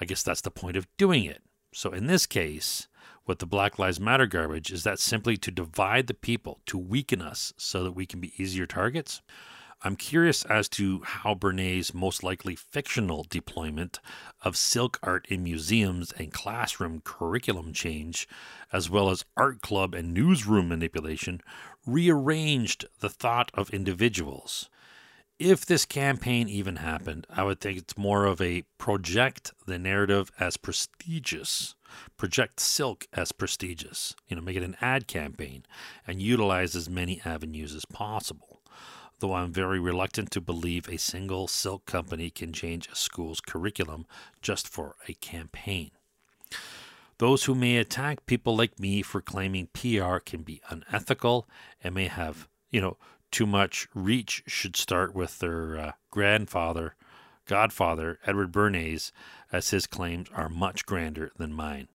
I 0.00 0.06
guess 0.06 0.24
that's 0.24 0.40
the 0.40 0.50
point 0.50 0.76
of 0.76 0.88
doing 0.96 1.24
it. 1.24 1.40
So, 1.72 1.92
in 1.92 2.08
this 2.08 2.26
case, 2.26 2.88
with 3.26 3.38
the 3.38 3.46
Black 3.46 3.78
Lives 3.78 4.00
Matter 4.00 4.26
garbage, 4.26 4.70
is 4.70 4.84
that 4.84 4.98
simply 4.98 5.36
to 5.36 5.50
divide 5.50 6.06
the 6.06 6.14
people, 6.14 6.60
to 6.66 6.78
weaken 6.78 7.22
us 7.22 7.52
so 7.56 7.82
that 7.82 7.92
we 7.92 8.06
can 8.06 8.20
be 8.20 8.32
easier 8.36 8.66
targets? 8.66 9.22
I'm 9.84 9.96
curious 9.96 10.44
as 10.44 10.68
to 10.70 11.02
how 11.04 11.34
Bernays' 11.34 11.92
most 11.92 12.22
likely 12.22 12.54
fictional 12.54 13.26
deployment 13.28 13.98
of 14.42 14.56
silk 14.56 15.00
art 15.02 15.26
in 15.28 15.42
museums 15.42 16.12
and 16.12 16.32
classroom 16.32 17.00
curriculum 17.04 17.72
change, 17.72 18.28
as 18.72 18.88
well 18.88 19.10
as 19.10 19.24
art 19.36 19.60
club 19.60 19.92
and 19.92 20.14
newsroom 20.14 20.68
manipulation, 20.68 21.40
rearranged 21.84 22.86
the 23.00 23.08
thought 23.08 23.50
of 23.54 23.70
individuals. 23.70 24.70
If 25.40 25.66
this 25.66 25.84
campaign 25.84 26.48
even 26.48 26.76
happened, 26.76 27.26
I 27.28 27.42
would 27.42 27.60
think 27.60 27.76
it's 27.76 27.98
more 27.98 28.26
of 28.26 28.40
a 28.40 28.62
project 28.78 29.52
the 29.66 29.80
narrative 29.80 30.30
as 30.38 30.56
prestigious, 30.56 31.74
project 32.16 32.60
silk 32.60 33.06
as 33.12 33.32
prestigious, 33.32 34.14
you 34.28 34.36
know, 34.36 34.42
make 34.42 34.56
it 34.56 34.62
an 34.62 34.76
ad 34.80 35.06
campaign, 35.06 35.64
and 36.06 36.20
utilize 36.20 36.74
as 36.74 36.88
many 36.88 37.20
avenues 37.24 37.74
as 37.74 37.84
possible 37.84 38.52
though 39.22 39.34
I'm 39.34 39.52
very 39.52 39.78
reluctant 39.78 40.32
to 40.32 40.40
believe 40.40 40.88
a 40.88 40.98
single 40.98 41.46
silk 41.46 41.86
company 41.86 42.28
can 42.28 42.52
change 42.52 42.88
a 42.88 42.96
school's 42.96 43.40
curriculum 43.40 44.04
just 44.42 44.66
for 44.66 44.96
a 45.08 45.14
campaign. 45.14 45.92
Those 47.18 47.44
who 47.44 47.54
may 47.54 47.76
attack 47.76 48.26
people 48.26 48.56
like 48.56 48.80
me 48.80 49.00
for 49.00 49.20
claiming 49.20 49.68
PR 49.72 50.16
can 50.18 50.42
be 50.42 50.60
unethical 50.68 51.48
and 51.84 51.94
may 51.94 52.08
have, 52.08 52.48
you 52.68 52.80
know, 52.80 52.96
too 53.30 53.46
much 53.46 53.86
reach 53.94 54.42
should 54.48 54.74
start 54.74 55.14
with 55.14 55.38
their 55.38 55.78
uh, 55.78 55.92
grandfather, 56.10 56.96
godfather, 57.52 58.18
Edward 58.24 58.50
Bernays, 58.50 59.12
as 59.52 59.68
his 59.68 59.86
claims 59.86 60.28
are 60.34 60.48
much 60.48 60.86
grander 60.86 61.30
than 61.36 61.52
mine. 61.52 61.88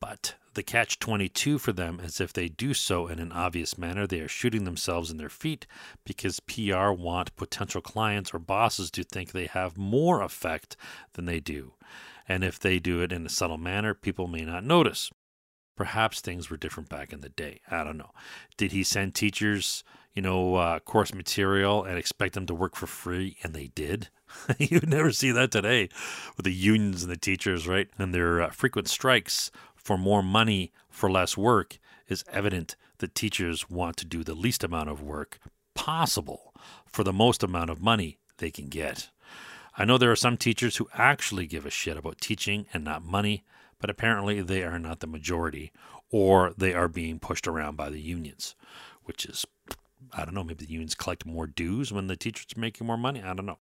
But 0.00 0.36
the 0.54 0.62
catch 0.62 1.00
22 1.00 1.58
for 1.58 1.72
them 1.72 1.98
is 1.98 2.20
if 2.20 2.32
they 2.32 2.48
do 2.48 2.72
so 2.72 3.08
in 3.08 3.18
an 3.18 3.32
obvious 3.32 3.76
manner, 3.76 4.06
they 4.06 4.20
are 4.20 4.28
shooting 4.28 4.62
themselves 4.62 5.10
in 5.10 5.16
their 5.16 5.28
feet 5.28 5.66
because 6.04 6.38
PR 6.38 6.90
want 6.90 7.34
potential 7.34 7.80
clients 7.80 8.32
or 8.32 8.38
bosses 8.38 8.92
to 8.92 9.02
think 9.02 9.32
they 9.32 9.46
have 9.46 9.76
more 9.76 10.22
effect 10.22 10.76
than 11.14 11.24
they 11.24 11.40
do. 11.40 11.74
And 12.28 12.44
if 12.44 12.60
they 12.60 12.78
do 12.78 13.00
it 13.00 13.10
in 13.10 13.26
a 13.26 13.28
subtle 13.28 13.58
manner, 13.58 13.92
people 13.92 14.28
may 14.28 14.42
not 14.42 14.62
notice. 14.62 15.10
Perhaps 15.76 16.20
things 16.20 16.48
were 16.48 16.56
different 16.56 16.88
back 16.88 17.12
in 17.12 17.22
the 17.22 17.28
day. 17.28 17.60
I 17.68 17.82
don't 17.82 17.98
know. 17.98 18.12
Did 18.56 18.70
he 18.70 18.84
send 18.84 19.16
teachers, 19.16 19.82
you 20.14 20.22
know, 20.22 20.54
uh, 20.54 20.78
course 20.78 21.12
material 21.12 21.82
and 21.82 21.98
expect 21.98 22.34
them 22.34 22.46
to 22.46 22.54
work 22.54 22.76
for 22.76 22.86
free? 22.86 23.36
And 23.42 23.52
they 23.52 23.66
did. 23.74 24.10
you 24.58 24.80
would 24.80 24.88
never 24.88 25.12
see 25.12 25.30
that 25.32 25.50
today 25.50 25.88
with 26.36 26.44
the 26.44 26.52
unions 26.52 27.02
and 27.02 27.12
the 27.12 27.16
teachers, 27.16 27.66
right? 27.66 27.88
And 27.98 28.14
their 28.14 28.42
uh, 28.42 28.50
frequent 28.50 28.88
strikes 28.88 29.50
for 29.74 29.98
more 29.98 30.22
money 30.22 30.72
for 30.88 31.10
less 31.10 31.36
work 31.36 31.78
is 32.08 32.24
evident 32.30 32.76
that 32.98 33.14
teachers 33.14 33.68
want 33.68 33.96
to 33.98 34.06
do 34.06 34.22
the 34.22 34.34
least 34.34 34.64
amount 34.64 34.88
of 34.88 35.02
work 35.02 35.38
possible 35.74 36.54
for 36.86 37.04
the 37.04 37.12
most 37.12 37.42
amount 37.42 37.70
of 37.70 37.80
money 37.80 38.18
they 38.38 38.50
can 38.50 38.68
get. 38.68 39.10
I 39.76 39.84
know 39.84 39.98
there 39.98 40.12
are 40.12 40.16
some 40.16 40.36
teachers 40.36 40.76
who 40.76 40.88
actually 40.94 41.46
give 41.46 41.66
a 41.66 41.70
shit 41.70 41.96
about 41.96 42.20
teaching 42.20 42.66
and 42.72 42.84
not 42.84 43.04
money, 43.04 43.44
but 43.80 43.90
apparently 43.90 44.40
they 44.40 44.62
are 44.62 44.78
not 44.78 45.00
the 45.00 45.06
majority, 45.06 45.72
or 46.10 46.52
they 46.56 46.72
are 46.74 46.88
being 46.88 47.18
pushed 47.18 47.48
around 47.48 47.76
by 47.76 47.90
the 47.90 48.00
unions, 48.00 48.54
which 49.02 49.26
is, 49.26 49.44
I 50.12 50.24
don't 50.24 50.34
know, 50.34 50.44
maybe 50.44 50.64
the 50.64 50.72
unions 50.72 50.94
collect 50.94 51.26
more 51.26 51.48
dues 51.48 51.92
when 51.92 52.06
the 52.06 52.16
teachers 52.16 52.46
are 52.56 52.60
making 52.60 52.86
more 52.86 52.96
money. 52.96 53.20
I 53.20 53.34
don't 53.34 53.46
know. 53.46 53.58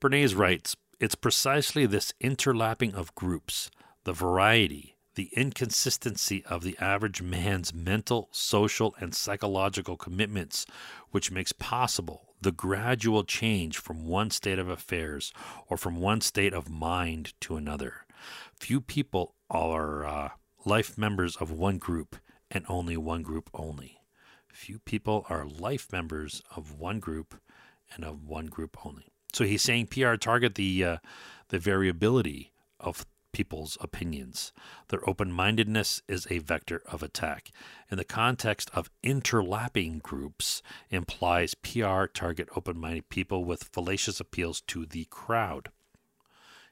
Bernays 0.00 0.36
writes, 0.36 0.76
it's 1.00 1.16
precisely 1.16 1.84
this 1.84 2.14
interlapping 2.20 2.94
of 2.94 3.16
groups, 3.16 3.68
the 4.04 4.12
variety, 4.12 4.96
the 5.16 5.28
inconsistency 5.32 6.44
of 6.44 6.62
the 6.62 6.78
average 6.78 7.20
man's 7.20 7.74
mental, 7.74 8.28
social, 8.30 8.94
and 9.00 9.12
psychological 9.12 9.96
commitments, 9.96 10.66
which 11.10 11.32
makes 11.32 11.50
possible 11.50 12.28
the 12.40 12.52
gradual 12.52 13.24
change 13.24 13.78
from 13.78 14.06
one 14.06 14.30
state 14.30 14.60
of 14.60 14.68
affairs 14.68 15.32
or 15.66 15.76
from 15.76 15.96
one 15.96 16.20
state 16.20 16.54
of 16.54 16.70
mind 16.70 17.32
to 17.40 17.56
another. 17.56 18.06
Few 18.54 18.80
people 18.80 19.34
are 19.50 20.06
uh, 20.06 20.28
life 20.64 20.96
members 20.96 21.34
of 21.34 21.50
one 21.50 21.78
group 21.78 22.14
and 22.52 22.64
only 22.68 22.96
one 22.96 23.22
group 23.22 23.50
only. 23.52 23.98
Few 24.46 24.78
people 24.78 25.26
are 25.28 25.44
life 25.44 25.90
members 25.90 26.40
of 26.54 26.78
one 26.78 27.00
group 27.00 27.40
and 27.92 28.04
of 28.04 28.24
one 28.24 28.46
group 28.46 28.76
only. 28.86 29.12
So 29.32 29.44
he's 29.44 29.62
saying 29.62 29.88
PR 29.88 30.14
target 30.14 30.54
the 30.54 30.84
uh, 30.84 30.96
the 31.48 31.58
variability 31.58 32.52
of 32.80 33.06
people's 33.32 33.76
opinions. 33.80 34.52
Their 34.88 35.08
open 35.08 35.30
mindedness 35.30 36.02
is 36.08 36.26
a 36.30 36.38
vector 36.38 36.82
of 36.86 37.02
attack. 37.02 37.50
In 37.90 37.98
the 37.98 38.04
context 38.04 38.70
of 38.74 38.90
interlapping 39.04 40.02
groups, 40.02 40.62
implies 40.90 41.54
PR 41.54 42.06
target 42.06 42.48
open 42.56 42.78
minded 42.78 43.08
people 43.10 43.44
with 43.44 43.70
fallacious 43.72 44.18
appeals 44.18 44.60
to 44.62 44.86
the 44.86 45.04
crowd. 45.10 45.70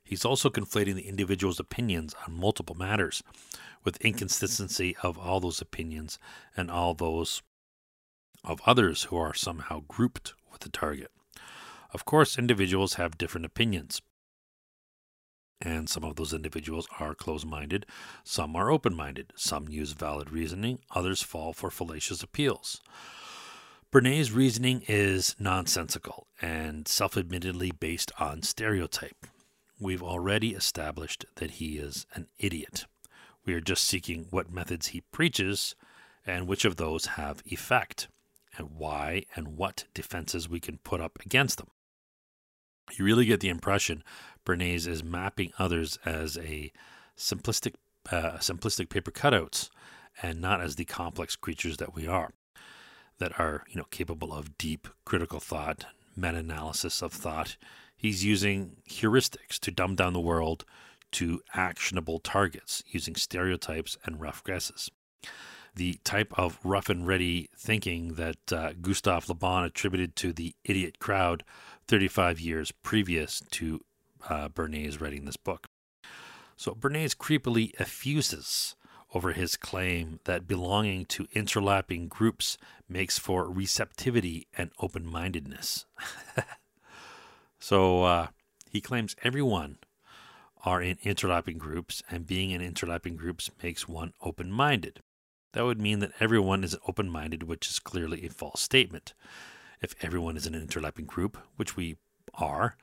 He's 0.03 0.25
also 0.25 0.51
conflating 0.51 0.95
the 0.95 1.09
individual's 1.09 1.61
opinions 1.61 2.15
on 2.27 2.39
multiple 2.39 2.77
matters 2.77 3.23
with 3.85 4.01
inconsistency 4.01 4.97
of 5.03 5.19
all 5.19 5.41
those 5.41 5.61
opinions 5.61 6.19
and 6.57 6.71
all 6.71 6.95
those 6.95 7.43
of 8.45 8.61
others 8.65 9.05
who 9.05 9.17
are 9.17 9.35
somehow 9.35 9.83
grouped 9.89 10.35
with 10.51 10.61
the 10.61 10.69
target. 10.69 11.11
Of 11.93 12.05
course, 12.05 12.39
individuals 12.39 12.95
have 12.95 13.19
different 13.19 13.47
opinions, 13.47 14.03
and 15.61 15.89
some 15.89 16.05
of 16.05 16.17
those 16.17 16.35
individuals 16.35 16.87
are 17.01 17.15
closed 17.15 17.47
minded, 17.47 17.87
some 18.25 18.55
are 18.57 18.71
open 18.71 18.95
minded, 18.95 19.33
some 19.37 19.69
use 19.69 19.93
valid 19.93 20.31
reasoning, 20.31 20.81
others 20.91 21.23
fall 21.23 21.53
for 21.53 21.71
fallacious 21.71 22.23
appeals. 22.23 22.81
Bernays' 23.93 24.35
reasoning 24.35 24.83
is 24.89 25.35
nonsensical 25.39 26.27
and 26.43 26.87
self 26.87 27.17
admittedly 27.17 27.71
based 27.71 28.13
on 28.19 28.43
stereotype. 28.43 29.27
We've 29.79 30.03
already 30.03 30.55
established 30.55 31.25
that 31.37 31.53
he 31.53 31.79
is 31.79 32.07
an 32.15 32.27
idiot. 32.39 32.87
We 33.45 33.55
are 33.55 33.61
just 33.61 33.85
seeking 33.85 34.27
what 34.31 34.53
methods 34.53 34.89
he 34.89 35.03
preaches 35.13 35.75
and 36.27 36.49
which 36.49 36.65
of 36.65 36.77
those 36.77 37.07
have 37.07 37.43
effect, 37.47 38.09
and 38.59 38.71
why 38.73 39.25
and 39.37 39.57
what 39.57 39.85
defenses 39.95 40.49
we 40.49 40.61
can 40.61 40.79
put 40.79 41.01
up 41.01 41.19
against 41.25 41.59
them. 41.59 41.69
You 42.93 43.05
really 43.05 43.25
get 43.27 43.41
the 43.41 43.49
impression 43.49 44.03
Bernays 44.45 44.87
is 44.87 45.03
mapping 45.03 45.53
others 45.59 45.99
as 46.05 46.39
a 46.39 46.71
simplistic, 47.17 47.75
uh, 48.11 48.39
simplistic 48.39 48.89
paper 48.89 49.11
cutouts, 49.11 49.71
and 50.23 50.41
not 50.41 50.61
as 50.61 50.77
the 50.77 50.85
complex 50.85 51.35
creatures 51.37 51.79
that 51.79 51.95
we 51.95 52.07
are, 52.07 52.31
that 53.19 53.39
are 53.41 53.65
you 53.69 53.77
know 53.77 53.87
capable 53.91 54.33
of 54.33 54.57
deep 54.57 54.87
critical 55.05 55.41
thought, 55.41 55.87
meta-analysis 56.17 57.03
of 57.03 57.13
thought. 57.13 57.57
He's 57.97 58.25
using 58.25 58.77
heuristics 58.89 59.59
to 59.61 59.71
dumb 59.71 59.97
down 59.97 60.13
the 60.13 60.21
world 60.21 60.65
to 61.13 61.41
actionable 61.55 62.19
targets 62.21 62.83
using 62.87 63.17
stereotypes 63.17 63.97
and 64.05 64.21
rough 64.21 64.45
guesses. 64.45 64.91
the 65.77 66.01
type 66.05 66.33
of 66.39 66.59
rough 66.65 66.89
and 66.89 67.07
ready 67.07 67.49
thinking 67.57 68.15
that 68.15 68.53
uh, 68.53 68.73
Gustave 68.81 69.27
Le 69.29 69.35
Bon 69.35 69.63
attributed 69.65 70.17
to 70.17 70.33
the 70.33 70.55
idiot 70.65 70.99
crowd 70.99 71.45
35 71.89 72.41
years 72.41 72.73
previous 72.83 73.43
to 73.51 73.81
uh, 74.29 74.49
Bernays 74.49 75.01
writing 75.01 75.25
this 75.25 75.37
book. 75.37 75.67
So 76.57 76.73
Bernays 76.73 77.15
creepily 77.15 77.73
effuses 77.79 78.77
over 79.15 79.33
his 79.33 79.57
claim 79.57 80.21
that 80.25 80.49
belonging 80.49 81.07
to 81.07 81.27
interlapping 81.29 82.09
groups 82.09 82.59
makes 82.89 83.19
for 83.19 83.51
receptivity 83.51 84.47
and 84.57 84.71
open 84.81 85.07
mindedness. 85.07 85.87
so 87.59 88.05
uh, 88.05 88.27
he 88.71 88.81
claims 88.81 89.15
everyone 89.23 89.79
are 90.65 90.83
in 90.83 90.97
interlapping 90.97 91.59
groups, 91.59 92.03
and 92.11 92.27
being 92.27 92.51
in 92.51 92.61
interlapping 92.61 93.17
groups 93.17 93.51
makes 93.63 93.89
one 93.89 94.13
open 94.21 94.51
minded. 94.51 95.01
That 95.53 95.65
would 95.65 95.81
mean 95.81 96.01
that 96.01 96.13
everyone 96.19 96.65
is 96.65 96.77
open 96.89 97.09
minded, 97.09 97.45
which 97.45 97.69
is 97.69 97.79
clearly 97.79 98.27
a 98.27 98.31
false 98.31 98.61
statement. 98.61 99.15
If 99.81 99.95
everyone 100.03 100.37
is 100.37 100.47
in 100.47 100.55
an 100.55 100.67
interlapping 100.67 101.07
group, 101.07 101.39
which 101.57 101.77
we 101.77 101.97
are, 102.35 102.77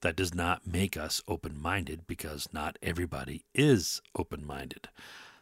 that 0.00 0.16
does 0.16 0.34
not 0.34 0.66
make 0.66 0.96
us 0.96 1.22
open 1.26 1.60
minded 1.60 2.06
because 2.06 2.48
not 2.52 2.78
everybody 2.82 3.44
is 3.54 4.00
open 4.16 4.46
minded. 4.46 4.88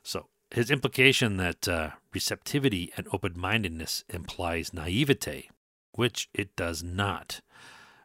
So, 0.02 0.28
his 0.50 0.70
implication 0.70 1.36
that 1.38 1.68
uh, 1.68 1.90
receptivity 2.14 2.92
and 2.96 3.06
open 3.12 3.32
mindedness 3.36 4.04
implies 4.08 4.72
naivete, 4.72 5.50
which 5.92 6.28
it 6.32 6.54
does 6.56 6.82
not. 6.82 7.40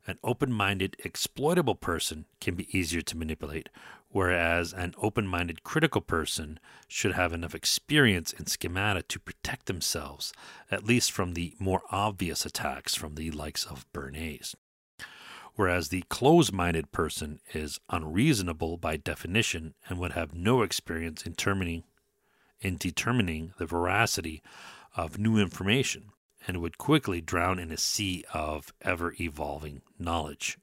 An 0.07 0.17
open 0.23 0.51
minded, 0.51 0.95
exploitable 1.03 1.75
person 1.75 2.25
can 2.39 2.55
be 2.55 2.75
easier 2.75 3.01
to 3.01 3.17
manipulate, 3.17 3.69
whereas 4.09 4.73
an 4.73 4.95
open 4.97 5.27
minded, 5.27 5.63
critical 5.63 6.01
person 6.01 6.59
should 6.87 7.13
have 7.13 7.33
enough 7.33 7.53
experience 7.53 8.33
in 8.33 8.47
schemata 8.47 9.03
to 9.03 9.19
protect 9.19 9.67
themselves, 9.67 10.33
at 10.71 10.85
least 10.85 11.11
from 11.11 11.33
the 11.33 11.53
more 11.59 11.83
obvious 11.91 12.45
attacks 12.45 12.95
from 12.95 13.13
the 13.13 13.29
likes 13.29 13.63
of 13.63 13.85
Bernays. 13.93 14.55
Whereas 15.53 15.89
the 15.89 16.03
close 16.09 16.51
minded 16.51 16.91
person 16.91 17.39
is 17.53 17.79
unreasonable 17.89 18.77
by 18.77 18.97
definition 18.97 19.75
and 19.87 19.99
would 19.99 20.13
have 20.13 20.33
no 20.33 20.63
experience 20.63 21.25
in 21.25 21.33
determining, 21.33 21.83
in 22.59 22.77
determining 22.77 23.53
the 23.59 23.67
veracity 23.67 24.41
of 24.95 25.19
new 25.19 25.37
information 25.37 26.11
and 26.47 26.57
would 26.57 26.77
quickly 26.77 27.21
drown 27.21 27.59
in 27.59 27.71
a 27.71 27.77
sea 27.77 28.23
of 28.33 28.73
ever 28.81 29.13
evolving 29.19 29.81
knowledge. 29.99 30.57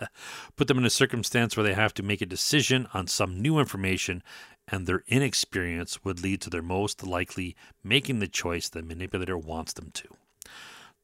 Put 0.56 0.68
them 0.68 0.78
in 0.78 0.84
a 0.84 0.90
circumstance 0.90 1.56
where 1.56 1.64
they 1.64 1.74
have 1.74 1.94
to 1.94 2.02
make 2.02 2.20
a 2.20 2.26
decision 2.26 2.88
on 2.92 3.06
some 3.06 3.40
new 3.40 3.58
information, 3.58 4.22
and 4.68 4.86
their 4.86 5.04
inexperience 5.08 6.04
would 6.04 6.22
lead 6.22 6.40
to 6.42 6.50
their 6.50 6.62
most 6.62 7.06
likely 7.06 7.56
making 7.84 8.18
the 8.18 8.28
choice 8.28 8.68
the 8.68 8.82
manipulator 8.82 9.38
wants 9.38 9.72
them 9.72 9.90
to. 9.94 10.08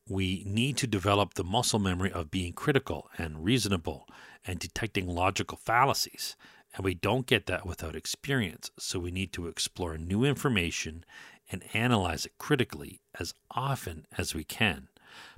We 0.08 0.44
need 0.46 0.76
to 0.78 0.86
develop 0.86 1.34
the 1.34 1.44
muscle 1.44 1.80
memory 1.80 2.12
of 2.12 2.30
being 2.30 2.52
critical 2.52 3.10
and 3.18 3.44
reasonable 3.44 4.06
and 4.46 4.58
detecting 4.58 5.08
logical 5.08 5.58
fallacies. 5.58 6.36
And 6.74 6.84
we 6.84 6.94
don't 6.94 7.26
get 7.26 7.46
that 7.46 7.66
without 7.66 7.96
experience. 7.96 8.70
So 8.78 8.98
we 9.00 9.10
need 9.10 9.32
to 9.32 9.48
explore 9.48 9.96
new 9.96 10.24
information 10.24 11.04
and 11.50 11.64
analyze 11.74 12.26
it 12.26 12.38
critically 12.38 13.00
as 13.18 13.34
often 13.50 14.06
as 14.16 14.34
we 14.34 14.44
can, 14.44 14.88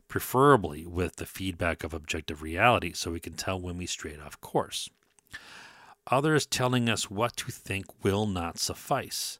preferably 0.09 0.87
with 0.87 1.17
the 1.17 1.27
feedback 1.27 1.85
of 1.85 1.93
objective 1.93 2.43
reality 2.43 2.93
so 2.93 3.11
we 3.11 3.21
can 3.21 3.35
tell 3.35 3.61
when 3.61 3.77
we 3.77 3.87
strayed 3.87 4.21
off 4.21 4.41
course. 4.41 4.89
Others 6.11 6.47
telling 6.47 6.89
us 6.89 7.11
what 7.11 7.37
to 7.37 7.53
think 7.53 7.87
will 8.03 8.27
not 8.27 8.59
suffice. 8.59 9.39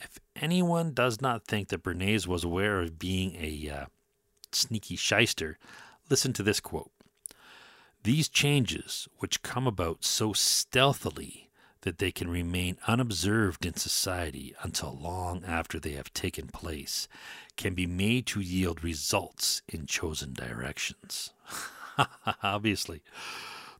If 0.00 0.18
anyone 0.34 0.92
does 0.92 1.20
not 1.20 1.44
think 1.44 1.68
that 1.68 1.82
Bernays 1.82 2.26
was 2.26 2.42
aware 2.42 2.80
of 2.80 2.98
being 2.98 3.36
a 3.36 3.70
uh, 3.70 3.86
sneaky 4.50 4.96
shyster, 4.96 5.58
listen 6.08 6.32
to 6.32 6.42
this 6.42 6.58
quote. 6.58 6.90
These 8.02 8.28
changes, 8.30 9.08
which 9.18 9.42
come 9.42 9.66
about 9.66 10.04
so 10.04 10.32
stealthily 10.32 11.49
that 11.82 11.98
they 11.98 12.10
can 12.10 12.28
remain 12.28 12.76
unobserved 12.86 13.64
in 13.64 13.74
society 13.74 14.54
until 14.62 14.96
long 14.96 15.44
after 15.44 15.78
they 15.78 15.92
have 15.92 16.12
taken 16.12 16.48
place, 16.48 17.08
can 17.56 17.74
be 17.74 17.86
made 17.86 18.26
to 18.26 18.40
yield 18.40 18.84
results 18.84 19.62
in 19.68 19.86
chosen 19.86 20.32
directions. 20.32 21.32
Obviously, 22.42 23.02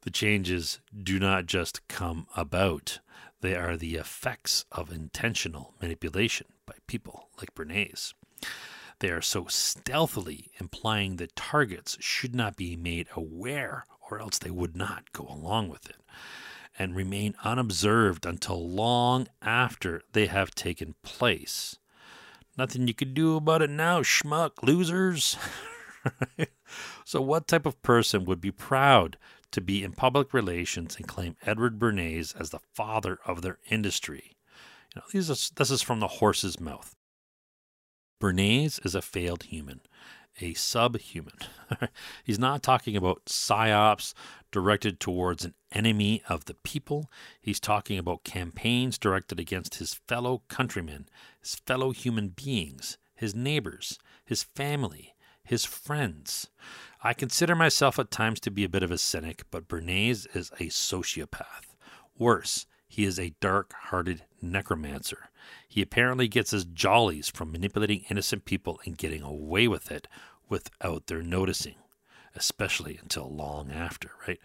the 0.02 0.10
changes 0.10 0.80
do 1.02 1.18
not 1.18 1.46
just 1.46 1.86
come 1.88 2.26
about, 2.36 3.00
they 3.42 3.54
are 3.54 3.76
the 3.76 3.96
effects 3.96 4.64
of 4.72 4.92
intentional 4.92 5.74
manipulation 5.80 6.46
by 6.66 6.74
people 6.86 7.28
like 7.38 7.54
Bernays. 7.54 8.14
They 8.98 9.10
are 9.10 9.22
so 9.22 9.46
stealthily 9.46 10.50
implying 10.60 11.16
that 11.16 11.36
targets 11.36 11.96
should 12.00 12.34
not 12.34 12.56
be 12.56 12.76
made 12.76 13.08
aware, 13.16 13.86
or 14.10 14.20
else 14.20 14.38
they 14.38 14.50
would 14.50 14.76
not 14.76 15.12
go 15.12 15.26
along 15.26 15.68
with 15.70 15.88
it 15.88 15.96
and 16.80 16.96
remain 16.96 17.34
unobserved 17.44 18.24
until 18.24 18.66
long 18.66 19.28
after 19.42 20.00
they 20.12 20.24
have 20.24 20.54
taken 20.54 20.94
place. 21.02 21.76
Nothing 22.56 22.88
you 22.88 22.94
can 22.94 23.12
do 23.12 23.36
about 23.36 23.60
it 23.60 23.68
now, 23.68 24.00
schmuck, 24.00 24.52
losers. 24.62 25.36
so, 27.04 27.20
what 27.20 27.46
type 27.46 27.66
of 27.66 27.82
person 27.82 28.24
would 28.24 28.40
be 28.40 28.50
proud 28.50 29.18
to 29.50 29.60
be 29.60 29.84
in 29.84 29.92
public 29.92 30.32
relations 30.32 30.96
and 30.96 31.06
claim 31.06 31.36
Edward 31.42 31.78
Bernays 31.78 32.34
as 32.40 32.48
the 32.48 32.60
father 32.74 33.18
of 33.26 33.42
their 33.42 33.58
industry? 33.68 34.38
You 34.94 35.02
know, 35.02 35.06
these 35.12 35.30
are, 35.30 35.54
this 35.56 35.70
is 35.70 35.82
from 35.82 36.00
the 36.00 36.08
horse's 36.08 36.58
mouth. 36.58 36.96
Bernays 38.22 38.84
is 38.86 38.94
a 38.94 39.02
failed 39.02 39.42
human, 39.42 39.82
a 40.40 40.54
subhuman. 40.54 41.38
He's 42.24 42.38
not 42.38 42.62
talking 42.62 42.96
about 42.96 43.24
psyops 43.26 44.14
directed 44.50 45.00
towards 45.00 45.44
an 45.44 45.54
enemy 45.72 46.22
of 46.28 46.46
the 46.46 46.54
people. 46.54 47.10
He's 47.40 47.60
talking 47.60 47.98
about 47.98 48.24
campaigns 48.24 48.98
directed 48.98 49.38
against 49.38 49.76
his 49.76 49.94
fellow 49.94 50.42
countrymen, 50.48 51.08
his 51.40 51.54
fellow 51.54 51.90
human 51.90 52.28
beings, 52.28 52.98
his 53.14 53.34
neighbors, 53.34 53.98
his 54.24 54.42
family, 54.42 55.14
his 55.44 55.64
friends. 55.64 56.48
I 57.02 57.14
consider 57.14 57.54
myself 57.54 57.98
at 57.98 58.10
times 58.10 58.40
to 58.40 58.50
be 58.50 58.64
a 58.64 58.68
bit 58.68 58.82
of 58.82 58.90
a 58.90 58.98
cynic, 58.98 59.44
but 59.50 59.68
Bernays 59.68 60.26
is 60.34 60.50
a 60.60 60.66
sociopath. 60.66 61.74
Worse, 62.18 62.66
he 62.90 63.04
is 63.04 63.20
a 63.20 63.34
dark 63.40 63.72
hearted 63.72 64.24
necromancer. 64.42 65.30
He 65.68 65.80
apparently 65.80 66.26
gets 66.26 66.50
his 66.50 66.64
jollies 66.64 67.28
from 67.28 67.52
manipulating 67.52 68.04
innocent 68.10 68.44
people 68.44 68.80
and 68.84 68.98
getting 68.98 69.22
away 69.22 69.68
with 69.68 69.92
it 69.92 70.08
without 70.48 71.06
their 71.06 71.22
noticing, 71.22 71.76
especially 72.34 72.98
until 73.00 73.32
long 73.32 73.70
after, 73.70 74.10
right? 74.26 74.40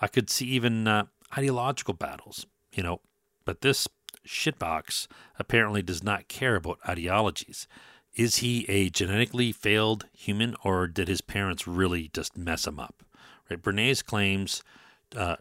I 0.00 0.06
could 0.06 0.30
see 0.30 0.46
even 0.46 0.88
uh, 0.88 1.04
ideological 1.36 1.92
battles, 1.92 2.46
you 2.72 2.82
know, 2.82 3.02
but 3.44 3.60
this 3.60 3.86
shitbox 4.26 5.06
apparently 5.38 5.82
does 5.82 6.02
not 6.02 6.28
care 6.28 6.56
about 6.56 6.78
ideologies. 6.88 7.68
Is 8.14 8.36
he 8.36 8.64
a 8.70 8.88
genetically 8.88 9.52
failed 9.52 10.06
human 10.14 10.56
or 10.64 10.86
did 10.86 11.08
his 11.08 11.20
parents 11.20 11.66
really 11.66 12.08
just 12.14 12.38
mess 12.38 12.66
him 12.66 12.80
up? 12.80 13.02
Right? 13.50 13.60
Bernays 13.60 14.02
claims 14.02 14.62
uh, 15.14 15.36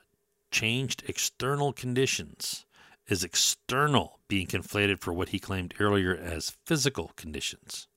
changed 0.52 1.03
external 1.07 1.73
conditions 1.73 2.65
is 3.07 3.23
external 3.23 4.19
being 4.28 4.48
conflated 4.48 4.99
for 4.99 5.14
what 5.14 5.30
he 5.30 5.40
claimed 5.40 5.73
earlier 5.80 6.15
as 6.15 6.57
physical 6.65 7.11
conditions. 7.15 7.88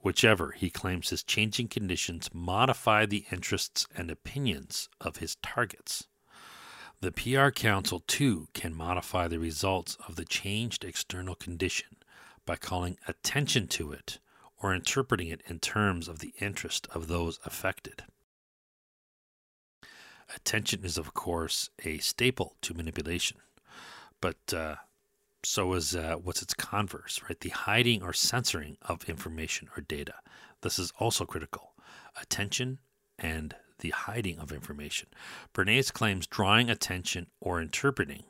Whichever, 0.00 0.52
he 0.52 0.70
claims 0.70 1.10
his 1.10 1.22
changing 1.22 1.68
conditions 1.68 2.30
modify 2.32 3.06
the 3.06 3.24
interests 3.32 3.86
and 3.96 4.10
opinions 4.10 4.88
of 5.00 5.16
his 5.16 5.36
targets. 5.36 6.06
The 7.00 7.12
PR 7.12 7.50
Counsel, 7.50 8.00
too, 8.00 8.48
can 8.54 8.74
modify 8.74 9.28
the 9.28 9.38
results 9.38 9.96
of 10.06 10.16
the 10.16 10.24
changed 10.24 10.84
external 10.84 11.34
condition 11.34 11.96
by 12.44 12.56
calling 12.56 12.98
attention 13.06 13.68
to 13.68 13.92
it 13.92 14.18
or 14.58 14.74
interpreting 14.74 15.28
it 15.28 15.42
in 15.46 15.58
terms 15.58 16.08
of 16.08 16.20
the 16.20 16.32
interest 16.40 16.88
of 16.94 17.08
those 17.08 17.38
affected. 17.44 18.04
Attention 20.34 20.84
is, 20.84 20.98
of 20.98 21.14
course, 21.14 21.70
a 21.84 21.98
staple 21.98 22.56
to 22.62 22.74
manipulation, 22.74 23.38
but 24.20 24.52
uh, 24.52 24.76
so 25.44 25.72
is 25.74 25.94
uh, 25.94 26.16
what's 26.16 26.42
its 26.42 26.54
converse, 26.54 27.20
right? 27.28 27.38
The 27.38 27.50
hiding 27.50 28.02
or 28.02 28.12
censoring 28.12 28.76
of 28.82 29.08
information 29.08 29.68
or 29.76 29.82
data. 29.82 30.14
This 30.62 30.78
is 30.78 30.92
also 30.98 31.24
critical. 31.24 31.74
Attention 32.20 32.78
and 33.18 33.54
the 33.78 33.90
hiding 33.90 34.38
of 34.38 34.52
information. 34.52 35.08
Bernays 35.54 35.92
claims 35.92 36.26
drawing 36.26 36.68
attention 36.68 37.28
or 37.40 37.60
interpreting. 37.60 38.24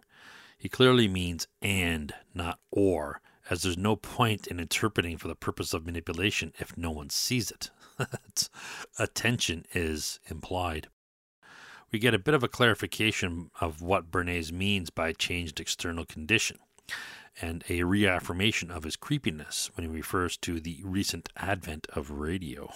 He 0.59 0.69
clearly 0.69 1.09
means 1.09 1.47
and, 1.63 2.15
not 2.35 2.59
or, 2.71 3.21
as 3.49 3.63
there's 3.63 3.79
no 3.79 3.97
point 3.97 4.47
in 4.47 4.59
interpreting 4.59 5.17
for 5.17 5.29
the 5.29 5.35
purpose 5.35 5.73
of 5.73 5.87
manipulation 5.87 6.53
if 6.59 6.77
no 6.77 6.91
one 6.91 7.11
sees 7.11 7.51
it. 7.51 7.71
attention 8.99 9.65
is 9.73 10.21
implied. 10.27 10.89
We 11.93 11.99
get 11.99 12.15
a 12.15 12.19
bit 12.19 12.35
of 12.35 12.43
a 12.43 12.49
clarification 12.49 13.51
of 13.61 13.81
what 13.81 14.11
Bernays 14.11 14.53
means 14.53 14.91
by 14.91 15.13
changed 15.13 15.61
external 15.61 16.05
condition. 16.05 16.59
and 17.41 17.65
a 17.69 17.83
reaffirmation 17.83 18.71
of 18.71 18.85
his 18.85 18.97
creepiness 18.97 19.71
when 19.75 19.87
he 19.87 19.95
refers 19.95 20.37
to 20.39 20.61
the 20.61 20.81
recent 20.83 21.29
advent 21.37 21.87
of 21.93 22.11
radio. 22.11 22.73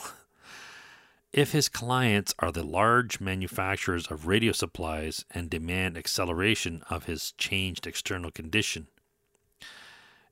If 1.33 1.53
his 1.53 1.69
clients 1.69 2.35
are 2.41 2.51
the 2.51 2.65
large 2.65 3.21
manufacturers 3.21 4.09
of 4.09 4.27
radio 4.27 4.53
supplies 4.53 5.25
and 5.31 5.49
demand 5.49 5.97
acceleration 5.97 6.83
of 6.91 7.05
his 7.05 7.33
changed 7.39 7.87
external 7.87 8.31
condition, 8.31 8.89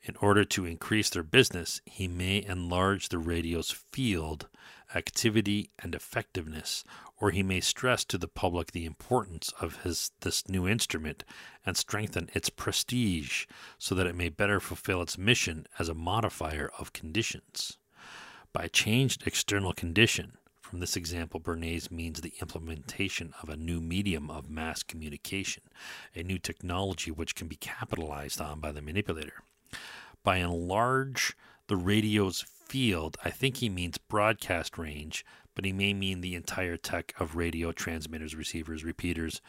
in 0.02 0.16
order 0.16 0.44
to 0.44 0.64
increase 0.64 1.10
their 1.10 1.22
business, 1.22 1.80
he 1.84 2.08
may 2.08 2.44
enlarge 2.44 3.08
the 3.08 3.18
radio's 3.18 3.70
field, 3.70 4.48
activity, 4.94 5.70
and 5.78 5.94
effectiveness, 5.94 6.84
or 7.20 7.30
he 7.30 7.42
may 7.42 7.60
stress 7.60 8.04
to 8.04 8.18
the 8.18 8.28
public 8.28 8.72
the 8.72 8.84
importance 8.84 9.52
of 9.60 9.82
his 9.82 10.12
this 10.20 10.48
new 10.48 10.66
instrument 10.66 11.24
and 11.66 11.76
strengthen 11.76 12.30
its 12.32 12.48
prestige 12.48 13.46
so 13.78 13.94
that 13.94 14.06
it 14.06 14.16
may 14.16 14.28
better 14.28 14.60
fulfill 14.60 15.02
its 15.02 15.18
mission 15.18 15.66
as 15.78 15.88
a 15.88 15.94
modifier 15.94 16.70
of 16.78 16.92
conditions. 16.92 17.76
By 18.52 18.68
changed 18.68 19.26
external 19.26 19.72
condition, 19.72 20.38
from 20.68 20.80
this 20.80 20.96
example, 20.96 21.40
Bernays 21.40 21.90
means 21.90 22.20
the 22.20 22.34
implementation 22.42 23.32
of 23.42 23.48
a 23.48 23.56
new 23.56 23.80
medium 23.80 24.30
of 24.30 24.50
mass 24.50 24.82
communication, 24.82 25.62
a 26.14 26.22
new 26.22 26.38
technology 26.38 27.10
which 27.10 27.34
can 27.34 27.48
be 27.48 27.56
capitalized 27.56 28.40
on 28.40 28.60
by 28.60 28.72
the 28.72 28.82
manipulator. 28.82 29.44
By 30.22 30.38
enlarge 30.38 31.34
the 31.68 31.76
radio's 31.76 32.44
field, 32.68 33.16
I 33.24 33.30
think 33.30 33.56
he 33.58 33.68
means 33.68 33.98
broadcast 33.98 34.78
range, 34.78 35.24
but 35.54 35.64
he 35.64 35.72
may 35.72 35.92
mean 35.94 36.20
the 36.20 36.34
entire 36.34 36.76
tech 36.76 37.14
of 37.18 37.36
radio 37.36 37.72
transmitters, 37.72 38.36
receivers, 38.36 38.84
repeaters, 38.84 39.40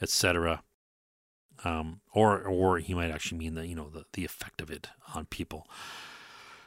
etc. 0.00 0.62
Um, 1.64 2.00
or, 2.12 2.42
or 2.42 2.78
he 2.78 2.94
might 2.94 3.10
actually 3.10 3.38
mean 3.38 3.54
the 3.54 3.66
you 3.66 3.74
know 3.74 3.88
the, 3.88 4.04
the 4.12 4.24
effect 4.24 4.60
of 4.60 4.70
it 4.70 4.88
on 5.14 5.26
people. 5.26 5.66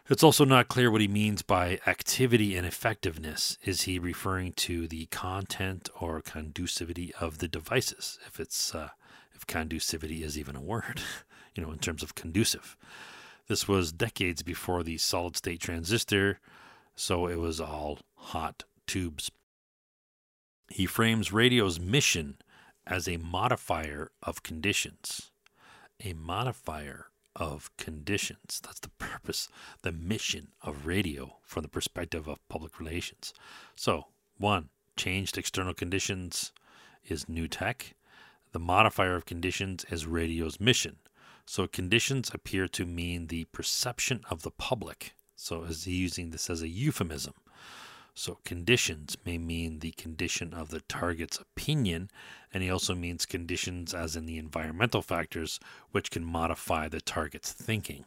It's 0.10 0.24
also 0.24 0.44
not 0.44 0.68
clear 0.68 0.92
what 0.92 1.00
he 1.00 1.08
means 1.08 1.42
by 1.42 1.80
activity 1.88 2.58
and 2.58 2.68
effectiveness. 2.68 3.58
Is 3.64 3.84
he 3.84 3.98
referring 3.98 4.52
to 4.54 4.88
the 4.88 5.06
content 5.06 5.90
or 6.00 6.22
conducivity 6.22 7.12
of 7.22 7.38
the 7.38 7.48
devices? 7.48 8.20
If 8.28 8.40
it's 8.40 8.76
uh, 8.76 8.90
if 9.34 9.48
conducivity 9.48 10.22
is 10.22 10.38
even 10.38 10.58
a 10.58 10.62
word, 10.62 11.02
you 11.56 11.64
know, 11.64 11.72
in 11.72 11.80
terms 11.80 12.04
of 12.04 12.16
conducive. 12.16 12.76
This 13.52 13.68
was 13.68 13.92
decades 13.92 14.44
before 14.44 14.82
the 14.82 14.98
solid 14.98 15.36
state 15.36 15.60
transistor, 15.60 16.40
so 16.96 17.28
it 17.28 17.36
was 17.36 17.60
all 17.60 18.00
hot 18.16 18.64
tubes. 18.88 19.30
He 20.70 20.86
frames 20.86 21.34
radio's 21.34 21.78
mission 21.78 22.38
as 22.88 23.10
a 23.10 23.18
modifier 23.18 24.12
of 24.24 24.42
conditions. 24.42 25.32
A 26.02 26.14
modifier 26.14 27.08
of 27.36 27.70
conditions. 27.76 28.62
That's 28.64 28.80
the 28.80 28.88
purpose, 28.88 29.50
the 29.82 29.92
mission 29.92 30.54
of 30.62 30.86
radio 30.86 31.36
from 31.44 31.64
the 31.64 31.68
perspective 31.68 32.30
of 32.30 32.48
public 32.48 32.80
relations. 32.80 33.34
So, 33.76 34.06
one, 34.38 34.70
changed 34.96 35.38
external 35.38 35.74
conditions 35.74 36.54
is 37.04 37.28
new 37.28 37.50
tech. 37.50 37.96
The 38.54 38.60
modifier 38.60 39.18
of 39.18 39.26
conditions 39.26 39.86
is 39.90 40.08
radio's 40.08 40.62
mission. 40.62 41.00
So, 41.54 41.68
conditions 41.68 42.32
appear 42.34 42.70
to 42.70 42.86
mean 42.86 43.28
the 43.28 43.44
perception 43.52 44.22
of 44.30 44.44
the 44.44 44.52
public. 44.52 45.16
So, 45.36 45.64
is 45.64 45.84
he 45.84 45.92
using 45.92 46.30
this 46.30 46.50
as 46.50 46.62
a 46.62 46.70
euphemism? 46.70 47.34
So, 48.14 48.38
conditions 48.46 49.18
may 49.26 49.38
mean 49.38 49.80
the 49.80 49.92
condition 49.92 50.54
of 50.54 50.70
the 50.70 50.80
target's 50.80 51.40
opinion, 51.40 52.10
and 52.54 52.64
he 52.64 52.70
also 52.70 52.96
means 52.96 53.26
conditions 53.26 53.94
as 53.94 54.16
in 54.16 54.28
the 54.28 54.38
environmental 54.38 55.02
factors 55.02 55.60
which 55.92 56.10
can 56.10 56.24
modify 56.24 56.88
the 56.88 57.02
target's 57.02 57.52
thinking. 57.52 58.06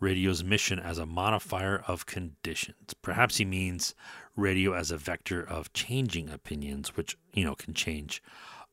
Radio's 0.00 0.42
mission 0.42 0.80
as 0.80 0.98
a 0.98 1.06
modifier 1.06 1.84
of 1.86 2.06
conditions. 2.06 2.92
Perhaps 3.02 3.36
he 3.36 3.44
means 3.44 3.94
radio 4.34 4.72
as 4.72 4.90
a 4.90 4.98
vector 4.98 5.44
of 5.44 5.72
changing 5.72 6.28
opinions, 6.28 6.96
which, 6.96 7.16
you 7.32 7.44
know, 7.44 7.54
can 7.54 7.72
change 7.72 8.20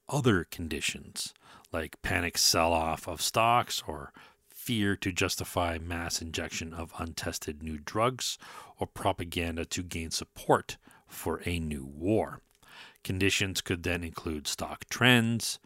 other 0.10 0.44
conditions 0.44 1.36
like 1.76 2.02
panic 2.02 2.38
sell 2.38 2.72
off 2.72 3.06
of 3.06 3.22
stocks 3.22 3.84
or 3.86 4.14
fear 4.48 4.96
to 4.96 5.12
justify 5.12 5.78
mass 5.78 6.22
injection 6.22 6.74
of 6.74 6.94
untested 6.98 7.62
new 7.62 7.78
drugs 7.78 8.38
or 8.80 8.88
propaganda 8.88 9.66
to 9.66 9.84
gain 9.84 10.10
support 10.10 10.78
for 11.06 11.42
a 11.46 11.60
new 11.60 11.86
war. 11.86 12.40
Conditions 13.04 13.60
could 13.60 13.84
then 13.84 14.06
include 14.06 14.48
stock 14.48 14.86
trends, 14.90 15.60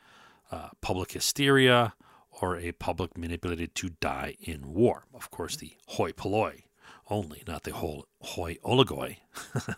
uh, 0.51 0.69
public 0.81 1.11
hysteria, 1.11 1.93
or 2.41 2.57
a 2.57 2.71
public 2.71 3.15
manipulated 3.15 3.75
to 3.75 3.89
die 4.01 4.35
in 4.41 4.73
war. 4.73 5.03
Of 5.13 5.29
course, 5.29 5.55
the 5.57 5.73
hoi 5.89 6.11
polloi 6.11 6.63
only, 7.07 7.43
not 7.47 7.63
the 7.63 7.73
whole 7.73 8.07
hoi 8.19 8.55
oligoi. 8.65 9.17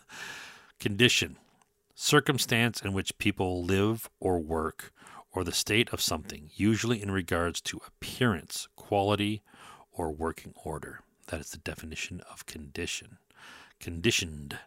Condition 0.80 1.36
circumstance 1.94 2.80
in 2.80 2.94
which 2.94 3.18
people 3.18 3.62
live 3.62 4.08
or 4.18 4.40
work 4.40 4.92
or 5.32 5.44
the 5.44 5.52
state 5.52 5.90
of 5.92 6.00
something, 6.00 6.50
usually 6.54 7.02
in 7.02 7.10
regards 7.10 7.60
to 7.62 7.80
appearance, 7.86 8.68
quality, 8.76 9.42
or 9.92 10.10
working 10.10 10.54
order. 10.64 11.00
That 11.28 11.40
is 11.40 11.50
the 11.50 11.58
definition 11.58 12.20
of 12.30 12.46
condition. 12.46 13.18
Conditioned 13.80 14.58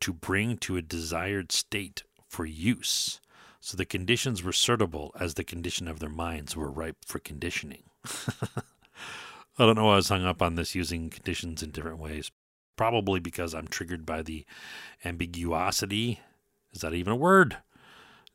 to 0.00 0.12
bring 0.12 0.58
to 0.58 0.76
a 0.76 0.82
desired 0.82 1.52
state 1.52 2.02
for 2.28 2.44
use. 2.44 3.20
So 3.60 3.76
the 3.76 3.86
conditions 3.86 4.42
were 4.42 4.52
suitable 4.52 5.12
as 5.18 5.34
the 5.34 5.44
condition 5.44 5.88
of 5.88 5.98
their 5.98 6.10
minds 6.10 6.54
were 6.54 6.70
ripe 6.70 6.98
for 7.04 7.18
conditioning. 7.18 7.84
I 9.58 9.64
don't 9.64 9.76
know 9.76 9.86
why 9.86 9.94
I 9.94 9.96
was 9.96 10.10
hung 10.10 10.24
up 10.24 10.42
on 10.42 10.54
this 10.54 10.74
using 10.74 11.08
conditions 11.08 11.62
in 11.62 11.70
different 11.70 11.98
ways. 11.98 12.30
Probably 12.76 13.20
because 13.20 13.54
I'm 13.54 13.68
triggered 13.68 14.04
by 14.04 14.20
the 14.20 14.44
ambiguosity. 15.04 16.20
Is 16.72 16.82
that 16.82 16.92
even 16.92 17.14
a 17.14 17.16
word? 17.16 17.56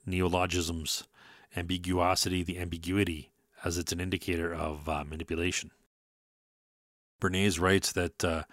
Neologisms 0.03 1.03
ambiguosity, 1.55 2.43
the 2.43 2.59
ambiguity, 2.59 3.31
as 3.63 3.77
it's 3.77 3.91
an 3.91 3.99
indicator 3.99 4.53
of 4.53 4.87
uh, 4.87 5.03
manipulation. 5.03 5.71
Bernays 7.19 7.59
writes 7.59 7.91
that 7.91 8.23
uh, 8.23 8.43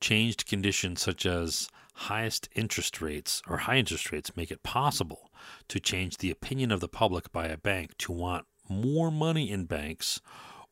changed 0.00 0.46
conditions 0.46 1.02
such 1.02 1.26
as 1.26 1.68
highest 1.94 2.48
interest 2.54 3.00
rates 3.00 3.42
or 3.48 3.58
high 3.58 3.76
interest 3.76 4.12
rates 4.12 4.36
make 4.36 4.50
it 4.50 4.62
possible 4.62 5.30
to 5.68 5.80
change 5.80 6.18
the 6.18 6.30
opinion 6.30 6.70
of 6.70 6.80
the 6.80 6.88
public 6.88 7.30
by 7.32 7.46
a 7.46 7.56
bank 7.56 7.96
to 7.98 8.12
want 8.12 8.46
more 8.68 9.10
money 9.10 9.50
in 9.50 9.64
banks 9.64 10.20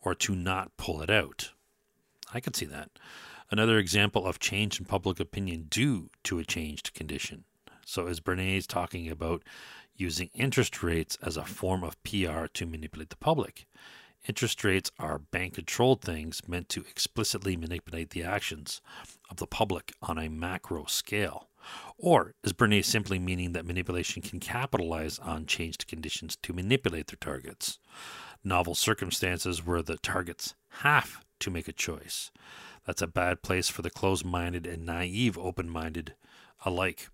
or 0.00 0.14
to 0.14 0.34
not 0.34 0.76
pull 0.76 1.02
it 1.02 1.10
out. 1.10 1.52
I 2.32 2.40
could 2.40 2.56
see 2.56 2.66
that. 2.66 2.90
Another 3.50 3.78
example 3.78 4.26
of 4.26 4.38
change 4.38 4.78
in 4.80 4.86
public 4.86 5.20
opinion 5.20 5.66
due 5.68 6.10
to 6.24 6.38
a 6.38 6.44
changed 6.44 6.94
condition. 6.94 7.44
So, 7.84 8.06
is 8.06 8.20
Bernays 8.20 8.66
talking 8.66 9.10
about 9.10 9.42
using 10.02 10.30
interest 10.34 10.82
rates 10.82 11.16
as 11.22 11.36
a 11.36 11.44
form 11.44 11.84
of 11.84 12.02
PR 12.02 12.46
to 12.52 12.66
manipulate 12.66 13.10
the 13.10 13.16
public. 13.16 13.66
Interest 14.28 14.62
rates 14.64 14.90
are 14.98 15.18
bank 15.18 15.54
controlled 15.54 16.02
things 16.02 16.42
meant 16.46 16.68
to 16.68 16.80
explicitly 16.80 17.56
manipulate 17.56 18.10
the 18.10 18.22
actions 18.22 18.80
of 19.30 19.36
the 19.36 19.46
public 19.46 19.92
on 20.02 20.18
a 20.18 20.28
macro 20.28 20.84
scale. 20.86 21.48
Or 21.96 22.34
is 22.42 22.52
Bernays 22.52 22.86
simply 22.86 23.20
meaning 23.20 23.52
that 23.52 23.64
manipulation 23.64 24.22
can 24.22 24.40
capitalize 24.40 25.20
on 25.20 25.46
changed 25.46 25.86
conditions 25.86 26.36
to 26.42 26.52
manipulate 26.52 27.06
their 27.06 27.18
targets? 27.20 27.78
Novel 28.42 28.74
circumstances 28.74 29.64
where 29.64 29.82
the 29.82 29.98
targets 29.98 30.54
have 30.82 31.24
to 31.38 31.50
make 31.50 31.68
a 31.68 31.72
choice. 31.72 32.32
That's 32.86 33.02
a 33.02 33.06
bad 33.06 33.42
place 33.42 33.68
for 33.68 33.82
the 33.82 33.90
closed 33.90 34.24
minded 34.24 34.66
and 34.66 34.84
naive 34.84 35.38
open 35.38 35.70
minded 35.70 36.14
alike 36.64 37.08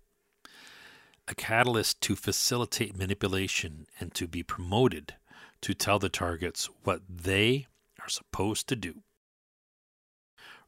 a 1.29 1.35
catalyst 1.35 2.01
to 2.01 2.15
facilitate 2.15 2.97
manipulation 2.97 3.85
and 3.99 4.13
to 4.15 4.27
be 4.27 4.41
promoted 4.41 5.13
to 5.61 5.73
tell 5.73 5.99
the 5.99 6.09
targets 6.09 6.69
what 6.83 7.01
they 7.07 7.67
are 8.01 8.09
supposed 8.09 8.67
to 8.67 8.75
do. 8.75 9.03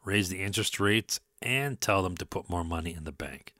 Raise 0.05 0.29
the 0.29 0.41
interest 0.41 0.79
rates 0.79 1.19
and 1.41 1.81
tell 1.81 2.03
them 2.03 2.15
to 2.17 2.25
put 2.25 2.49
more 2.49 2.63
money 2.63 2.93
in 2.93 3.03
the 3.03 3.11
bank. 3.11 3.53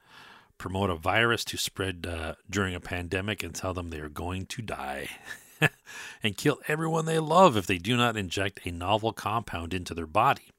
Promote 0.58 0.92
a 0.92 0.96
virus 0.96 1.44
to 1.46 1.58
spread 1.58 2.06
uh, 2.08 2.36
during 2.50 2.76
a 2.76 2.80
pandemic 2.80 3.42
and 3.42 3.56
tell 3.56 3.74
them 3.74 3.90
they 3.90 4.00
are 4.00 4.10
going 4.10 4.46
to 4.48 4.62
die. 4.62 5.10
and 6.24 6.38
kill 6.38 6.60
everyone 6.68 7.06
they 7.06 7.20
love 7.20 7.58
if 7.58 7.66
they 7.66 7.78
do 7.78 7.98
not 7.98 8.18
inject 8.18 8.60
a 8.66 8.72
novel 8.72 9.12
compound 9.12 9.74
into 9.74 9.94
their 9.96 10.08
body. 10.08 10.50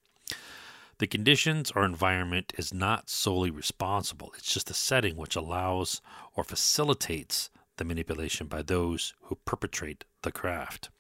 The 0.99 1.07
conditions 1.07 1.73
or 1.75 1.85
environment 1.85 2.53
is 2.57 2.73
not 2.73 3.11
solely 3.11 3.51
responsible, 3.51 4.33
it's 4.37 4.53
just 4.53 4.71
a 4.71 4.75
setting 4.75 5.17
which 5.17 5.37
allows 5.37 6.01
or 6.35 6.45
facilitates 6.45 7.51
the 7.77 7.85
manipulation 7.85 8.47
by 8.47 8.63
those 8.63 9.15
who 9.23 9.37
perpetrate 9.45 10.05
the 10.23 10.33
craft. 10.33 10.91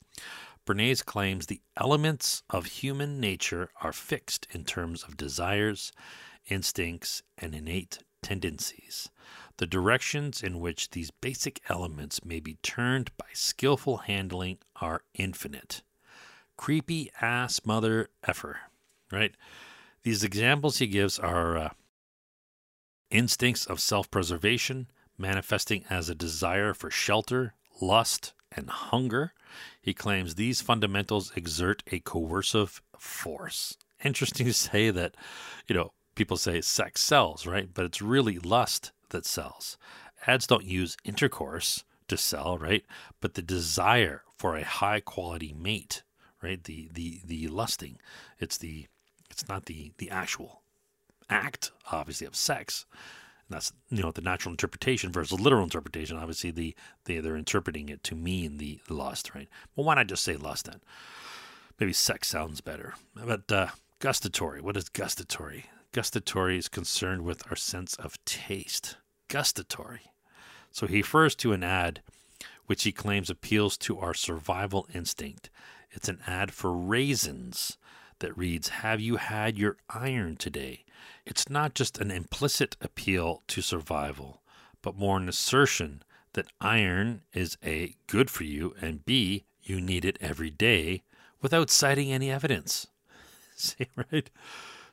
Bernays 0.64 1.05
claims 1.05 1.47
the 1.47 1.60
elements 1.77 2.43
of 2.48 2.66
human 2.66 3.20
nature 3.20 3.70
are 3.81 3.93
fixed 3.93 4.47
in 4.52 4.64
terms 4.64 5.02
of 5.02 5.16
desires, 5.16 5.93
instincts, 6.48 7.23
and 7.36 7.55
innate 7.55 7.98
tendencies. 8.23 9.09
The 9.56 9.66
directions 9.66 10.43
in 10.43 10.60
which 10.60 10.90
these 10.90 11.10
basic 11.10 11.60
elements 11.69 12.24
may 12.24 12.40
be 12.40 12.59
turned 12.62 13.10
by 13.16 13.27
skillful 13.32 13.98
handling 13.98 14.59
are 14.77 15.02
infinite. 15.14 15.82
Creepy 16.56 17.10
ass 17.20 17.60
mother 17.64 18.09
effer, 18.27 18.60
right? 19.10 19.35
These 20.04 20.24
examples 20.24 20.78
he 20.78 20.86
gives 20.88 21.18
are 21.18 21.56
uh, 21.56 21.70
instincts 23.10 23.66
of 23.66 23.80
self 23.80 24.10
preservation, 24.10 24.88
manifesting 25.16 25.84
as 25.88 26.08
a 26.08 26.14
desire 26.14 26.74
for 26.74 26.90
shelter, 26.90 27.54
lust, 27.80 28.32
and 28.50 28.68
hunger. 28.68 29.32
He 29.80 29.94
claims 29.94 30.34
these 30.34 30.60
fundamentals 30.60 31.32
exert 31.36 31.82
a 31.92 32.00
coercive 32.00 32.82
force. 32.98 33.76
Interesting 34.02 34.46
to 34.46 34.52
say 34.52 34.90
that, 34.90 35.14
you 35.68 35.74
know, 35.74 35.92
people 36.14 36.36
say 36.36 36.60
sex 36.60 37.00
sells, 37.00 37.46
right? 37.46 37.68
But 37.72 37.84
it's 37.84 38.02
really 38.02 38.38
lust 38.38 38.90
that 39.10 39.24
sells. 39.24 39.78
Ads 40.26 40.46
don't 40.46 40.64
use 40.64 40.96
intercourse 41.04 41.84
to 42.08 42.16
sell, 42.16 42.58
right? 42.58 42.84
But 43.20 43.34
the 43.34 43.42
desire 43.42 44.22
for 44.36 44.56
a 44.56 44.64
high 44.64 45.00
quality 45.00 45.54
mate, 45.56 46.02
right? 46.42 46.62
The 46.62 46.88
the 46.92 47.20
the 47.24 47.46
lusting. 47.48 47.98
It's 48.40 48.58
the 48.58 48.86
it's 49.32 49.48
not 49.48 49.66
the 49.66 49.92
the 49.98 50.10
actual 50.10 50.62
act, 51.28 51.72
obviously, 51.90 52.26
of 52.26 52.36
sex. 52.36 52.86
And 53.48 53.56
that's 53.56 53.72
you 53.90 54.02
know 54.02 54.12
the 54.12 54.20
natural 54.20 54.52
interpretation 54.52 55.10
versus 55.10 55.40
literal 55.40 55.64
interpretation. 55.64 56.16
Obviously, 56.16 56.52
the 56.52 56.76
they 57.04 57.18
they're 57.18 57.36
interpreting 57.36 57.88
it 57.88 58.04
to 58.04 58.14
mean 58.14 58.59
the 58.59 58.80
lust, 58.88 59.34
right? 59.34 59.48
Well, 59.74 59.86
why 59.86 59.96
not 59.96 60.06
just 60.06 60.22
say 60.22 60.36
lust 60.36 60.66
then? 60.66 60.80
Maybe 61.80 61.92
sex 61.92 62.28
sounds 62.28 62.60
better. 62.60 62.94
But 63.16 63.50
uh, 63.50 63.68
gustatory. 63.98 64.60
What 64.60 64.76
is 64.76 64.88
gustatory? 64.88 65.66
Gustatory 65.92 66.56
is 66.56 66.68
concerned 66.68 67.22
with 67.22 67.42
our 67.50 67.56
sense 67.56 67.94
of 67.96 68.22
taste. 68.24 68.96
Gustatory. 69.28 70.12
So 70.70 70.86
he 70.86 70.98
refers 70.98 71.34
to 71.36 71.52
an 71.52 71.64
ad 71.64 72.02
which 72.66 72.84
he 72.84 72.92
claims 72.92 73.28
appeals 73.28 73.76
to 73.76 73.98
our 73.98 74.14
survival 74.14 74.86
instinct. 74.94 75.50
It's 75.90 76.09
an 76.09 76.20
ad 76.26 76.52
for 76.52 76.72
raisins 76.72 77.76
that 78.22 78.36
reads, 78.36 78.70
Have 78.70 79.00
you 79.00 79.16
had 79.16 79.58
your 79.58 79.76
iron 79.90 80.36
today? 80.36 80.84
It's 81.26 81.50
not 81.50 81.74
just 81.74 81.98
an 81.98 82.10
implicit 82.10 82.76
appeal 82.80 83.42
to 83.48 83.60
survival, 83.60 84.40
but 84.80 84.96
more 84.96 85.18
an 85.18 85.28
assertion 85.28 86.02
that 86.32 86.46
iron 86.60 87.22
is 87.34 87.58
A, 87.62 87.96
good 88.06 88.30
for 88.30 88.44
you, 88.44 88.74
and 88.80 89.04
B, 89.04 89.44
you 89.62 89.80
need 89.80 90.04
it 90.04 90.16
every 90.20 90.50
day 90.50 91.02
without 91.42 91.68
citing 91.68 92.10
any 92.10 92.30
evidence. 92.30 92.86
See, 93.56 93.88
right? 94.10 94.30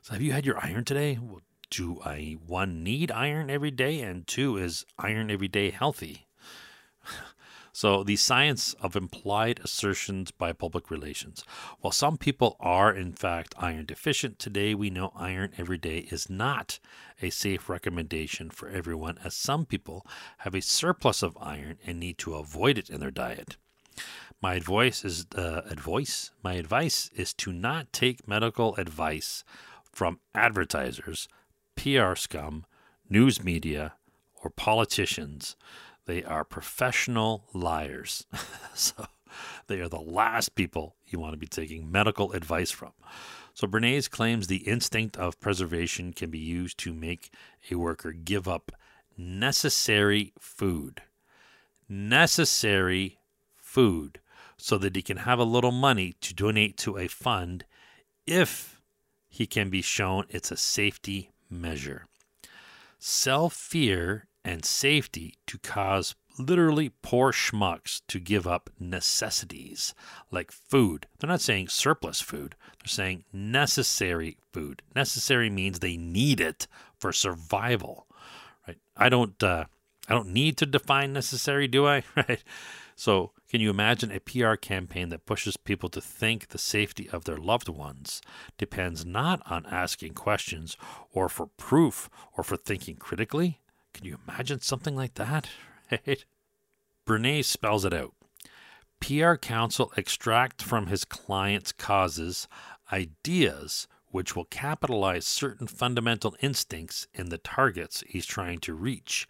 So, 0.02 0.12
have 0.12 0.22
you 0.22 0.32
had 0.32 0.44
your 0.44 0.58
iron 0.58 0.84
today? 0.84 1.18
Well, 1.20 1.40
do 1.70 2.00
I 2.04 2.36
one 2.46 2.82
need 2.82 3.10
iron 3.10 3.48
every 3.48 3.70
day, 3.70 4.00
and 4.00 4.26
two 4.26 4.56
is 4.56 4.84
iron 4.98 5.30
every 5.30 5.48
day 5.48 5.70
healthy? 5.70 6.26
So, 7.80 8.04
the 8.04 8.16
science 8.16 8.74
of 8.74 8.94
implied 8.94 9.58
assertions 9.64 10.32
by 10.32 10.52
public 10.52 10.90
relations. 10.90 11.42
While 11.80 11.92
some 11.92 12.18
people 12.18 12.58
are, 12.60 12.92
in 12.92 13.14
fact, 13.14 13.54
iron 13.56 13.86
deficient, 13.86 14.38
today 14.38 14.74
we 14.74 14.90
know 14.90 15.12
iron 15.16 15.54
every 15.56 15.78
day 15.78 16.00
is 16.10 16.28
not 16.28 16.78
a 17.22 17.30
safe 17.30 17.70
recommendation 17.70 18.50
for 18.50 18.68
everyone, 18.68 19.16
as 19.24 19.34
some 19.34 19.64
people 19.64 20.06
have 20.40 20.54
a 20.54 20.60
surplus 20.60 21.22
of 21.22 21.38
iron 21.40 21.78
and 21.86 21.98
need 21.98 22.18
to 22.18 22.34
avoid 22.34 22.76
it 22.76 22.90
in 22.90 23.00
their 23.00 23.10
diet. 23.10 23.56
My 24.42 24.56
advice 24.56 25.02
is 25.02 25.24
uh, 25.34 25.62
advice. 25.70 26.32
My 26.44 26.56
advice 26.56 27.10
is 27.14 27.32
to 27.32 27.50
not 27.50 27.94
take 27.94 28.28
medical 28.28 28.74
advice 28.76 29.42
from 29.90 30.20
advertisers, 30.34 31.28
PR 31.76 32.14
scum, 32.14 32.66
news 33.08 33.42
media, 33.42 33.94
or 34.44 34.50
politicians 34.50 35.56
they 36.06 36.22
are 36.24 36.44
professional 36.44 37.44
liars. 37.52 38.26
so 38.74 39.06
they 39.66 39.80
are 39.80 39.88
the 39.88 40.00
last 40.00 40.54
people 40.54 40.96
you 41.06 41.18
want 41.18 41.32
to 41.32 41.38
be 41.38 41.46
taking 41.46 41.90
medical 41.90 42.32
advice 42.32 42.70
from. 42.70 42.92
So 43.54 43.66
Bernays 43.66 44.08
claims 44.08 44.46
the 44.46 44.68
instinct 44.68 45.16
of 45.16 45.40
preservation 45.40 46.12
can 46.12 46.30
be 46.30 46.38
used 46.38 46.78
to 46.78 46.92
make 46.92 47.30
a 47.70 47.74
worker 47.74 48.12
give 48.12 48.48
up 48.48 48.72
necessary 49.16 50.32
food. 50.38 51.02
Necessary 51.88 53.18
food 53.56 54.20
so 54.56 54.78
that 54.78 54.94
he 54.94 55.02
can 55.02 55.18
have 55.18 55.38
a 55.38 55.44
little 55.44 55.72
money 55.72 56.14
to 56.20 56.34
donate 56.34 56.76
to 56.78 56.98
a 56.98 57.08
fund 57.08 57.64
if 58.26 58.80
he 59.28 59.46
can 59.46 59.70
be 59.70 59.82
shown 59.82 60.24
it's 60.28 60.50
a 60.50 60.56
safety 60.56 61.30
measure. 61.48 62.06
Self 62.98 63.54
fear 63.54 64.26
and 64.44 64.64
safety 64.64 65.34
to 65.46 65.58
cause 65.58 66.14
literally 66.38 66.92
poor 67.02 67.32
schmucks 67.32 68.00
to 68.08 68.18
give 68.18 68.46
up 68.46 68.70
necessities 68.78 69.94
like 70.30 70.50
food. 70.50 71.06
They're 71.18 71.28
not 71.28 71.40
saying 71.40 71.68
surplus 71.68 72.20
food, 72.20 72.54
they're 72.78 72.88
saying 72.88 73.24
necessary 73.32 74.38
food. 74.52 74.82
Necessary 74.94 75.50
means 75.50 75.78
they 75.78 75.96
need 75.96 76.40
it 76.40 76.66
for 76.98 77.12
survival. 77.12 78.06
Right? 78.66 78.78
I 78.96 79.08
don't 79.08 79.42
uh, 79.42 79.64
I 80.08 80.14
don't 80.14 80.28
need 80.28 80.56
to 80.58 80.66
define 80.66 81.12
necessary, 81.12 81.68
do 81.68 81.86
I? 81.86 82.02
Right? 82.16 82.42
So, 82.96 83.32
can 83.48 83.62
you 83.62 83.70
imagine 83.70 84.12
a 84.12 84.20
PR 84.20 84.56
campaign 84.56 85.08
that 85.08 85.24
pushes 85.24 85.56
people 85.56 85.88
to 85.88 86.02
think 86.02 86.48
the 86.48 86.58
safety 86.58 87.08
of 87.08 87.24
their 87.24 87.38
loved 87.38 87.70
ones 87.70 88.20
depends 88.58 89.06
not 89.06 89.40
on 89.50 89.64
asking 89.64 90.12
questions 90.12 90.76
or 91.10 91.30
for 91.30 91.46
proof 91.46 92.10
or 92.36 92.44
for 92.44 92.58
thinking 92.58 92.96
critically, 92.96 93.60
can 93.92 94.04
you 94.04 94.18
imagine 94.26 94.60
something 94.60 94.96
like 94.96 95.14
that? 95.14 95.48
Right? 96.06 96.24
Bernays 97.04 97.46
spells 97.46 97.84
it 97.84 97.92
out. 97.92 98.14
PR 99.00 99.34
counsel 99.34 99.92
extract 99.96 100.62
from 100.62 100.86
his 100.86 101.04
client's 101.04 101.72
causes 101.72 102.46
ideas 102.92 103.88
which 104.10 104.34
will 104.34 104.44
capitalize 104.44 105.26
certain 105.26 105.66
fundamental 105.66 106.36
instincts 106.40 107.06
in 107.14 107.28
the 107.28 107.38
targets 107.38 108.02
he's 108.08 108.26
trying 108.26 108.58
to 108.58 108.74
reach, 108.74 109.26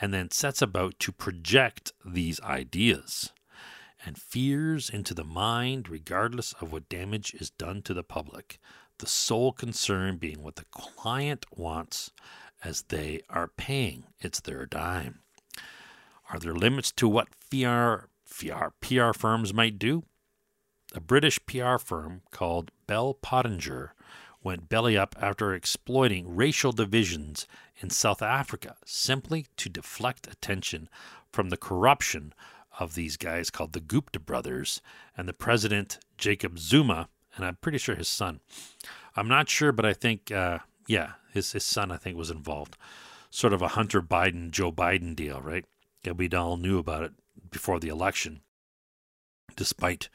and 0.00 0.12
then 0.12 0.30
sets 0.30 0.60
about 0.60 0.98
to 0.98 1.12
project 1.12 1.92
these 2.04 2.40
ideas 2.40 3.32
and 4.04 4.18
fears 4.18 4.90
into 4.90 5.14
the 5.14 5.24
mind, 5.24 5.88
regardless 5.88 6.52
of 6.60 6.72
what 6.72 6.88
damage 6.88 7.32
is 7.34 7.50
done 7.50 7.80
to 7.82 7.94
the 7.94 8.02
public, 8.02 8.58
the 8.98 9.06
sole 9.06 9.52
concern 9.52 10.16
being 10.16 10.42
what 10.42 10.56
the 10.56 10.66
client 10.70 11.46
wants 11.56 12.10
as 12.64 12.82
they 12.82 13.20
are 13.28 13.48
paying. 13.48 14.04
It's 14.20 14.40
their 14.40 14.66
dime. 14.66 15.20
Are 16.30 16.38
there 16.38 16.54
limits 16.54 16.90
to 16.92 17.08
what 17.08 17.28
PR, 17.50 18.06
PR, 18.30 18.68
PR 18.80 19.12
firms 19.12 19.52
might 19.52 19.78
do? 19.78 20.04
A 20.94 21.00
British 21.00 21.44
PR 21.46 21.76
firm 21.78 22.22
called 22.30 22.70
Bell 22.86 23.14
Pottinger 23.14 23.94
went 24.42 24.68
belly 24.68 24.96
up 24.96 25.16
after 25.20 25.54
exploiting 25.54 26.36
racial 26.36 26.70
divisions 26.70 27.46
in 27.78 27.90
South 27.90 28.22
Africa 28.22 28.76
simply 28.84 29.46
to 29.56 29.68
deflect 29.68 30.26
attention 30.26 30.88
from 31.32 31.48
the 31.48 31.56
corruption 31.56 32.32
of 32.78 32.94
these 32.94 33.16
guys 33.16 33.50
called 33.50 33.72
the 33.72 33.80
Gupta 33.80 34.20
brothers 34.20 34.80
and 35.16 35.28
the 35.28 35.32
president 35.32 35.98
Jacob 36.18 36.58
Zuma, 36.58 37.08
and 37.36 37.44
I'm 37.44 37.56
pretty 37.56 37.78
sure 37.78 37.94
his 37.94 38.08
son. 38.08 38.40
I'm 39.16 39.28
not 39.28 39.48
sure, 39.48 39.72
but 39.72 39.86
I 39.86 39.92
think 39.92 40.30
uh, 40.30 40.58
yeah, 40.86 41.12
his 41.32 41.52
his 41.52 41.64
son 41.64 41.90
I 41.90 41.96
think 41.96 42.16
was 42.16 42.30
involved. 42.30 42.76
Sort 43.30 43.52
of 43.52 43.62
a 43.62 43.68
Hunter 43.68 44.00
Biden, 44.00 44.50
Joe 44.50 44.70
Biden 44.70 45.16
deal, 45.16 45.40
right? 45.40 45.64
Yeah, 46.04 46.12
we 46.12 46.28
all 46.30 46.56
knew 46.56 46.78
about 46.78 47.02
it 47.02 47.12
before 47.50 47.80
the 47.80 47.88
election, 47.88 48.42
despite 49.56 50.08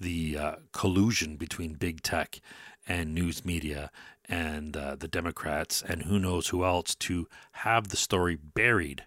the 0.00 0.36
uh, 0.36 0.54
collusion 0.72 1.36
between 1.36 1.74
big 1.74 2.02
tech 2.02 2.40
and 2.86 3.14
news 3.14 3.44
media 3.44 3.90
and 4.28 4.76
uh, 4.76 4.96
the 4.96 5.08
Democrats 5.08 5.82
and 5.86 6.02
who 6.02 6.18
knows 6.18 6.48
who 6.48 6.64
else 6.64 6.94
to 6.96 7.28
have 7.52 7.88
the 7.88 7.96
story 7.96 8.36
buried. 8.36 9.04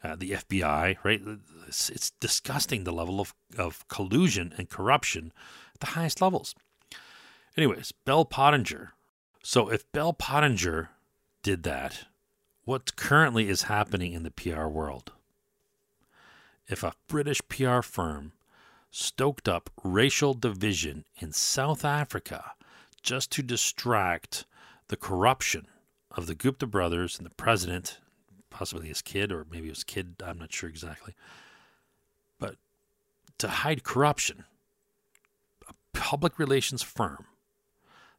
Uh, 0.00 0.14
the 0.14 0.30
FBI, 0.30 0.96
right? 1.02 1.20
It's, 1.66 1.90
it's 1.90 2.12
disgusting 2.20 2.84
the 2.84 2.92
level 2.92 3.20
of, 3.20 3.34
of 3.58 3.86
collusion 3.88 4.54
and 4.56 4.70
corruption 4.70 5.32
at 5.74 5.80
the 5.80 5.86
highest 5.86 6.22
levels. 6.22 6.54
Anyways, 7.56 7.90
Bell 8.04 8.24
Pottinger, 8.24 8.92
so 9.48 9.70
if 9.70 9.90
Bell 9.92 10.12
Pottinger 10.12 10.90
did 11.42 11.62
that, 11.62 12.04
what 12.66 12.96
currently 12.96 13.48
is 13.48 13.62
happening 13.62 14.12
in 14.12 14.22
the 14.22 14.30
PR 14.30 14.66
world? 14.66 15.12
If 16.66 16.82
a 16.82 16.92
British 17.06 17.40
PR 17.48 17.80
firm 17.80 18.32
stoked 18.90 19.48
up 19.48 19.70
racial 19.82 20.34
division 20.34 21.06
in 21.18 21.32
South 21.32 21.82
Africa 21.82 22.52
just 23.02 23.32
to 23.32 23.42
distract 23.42 24.44
the 24.88 24.98
corruption 24.98 25.66
of 26.10 26.26
the 26.26 26.34
Gupta 26.34 26.66
brothers 26.66 27.16
and 27.16 27.24
the 27.24 27.34
president, 27.34 28.00
possibly 28.50 28.88
his 28.88 29.00
kid, 29.00 29.32
or 29.32 29.46
maybe 29.50 29.70
his 29.70 29.82
kid, 29.82 30.16
I'm 30.22 30.36
not 30.36 30.52
sure 30.52 30.68
exactly, 30.68 31.14
but 32.38 32.56
to 33.38 33.48
hide 33.48 33.82
corruption, 33.82 34.44
a 35.66 35.72
public 35.94 36.38
relations 36.38 36.82
firm 36.82 37.24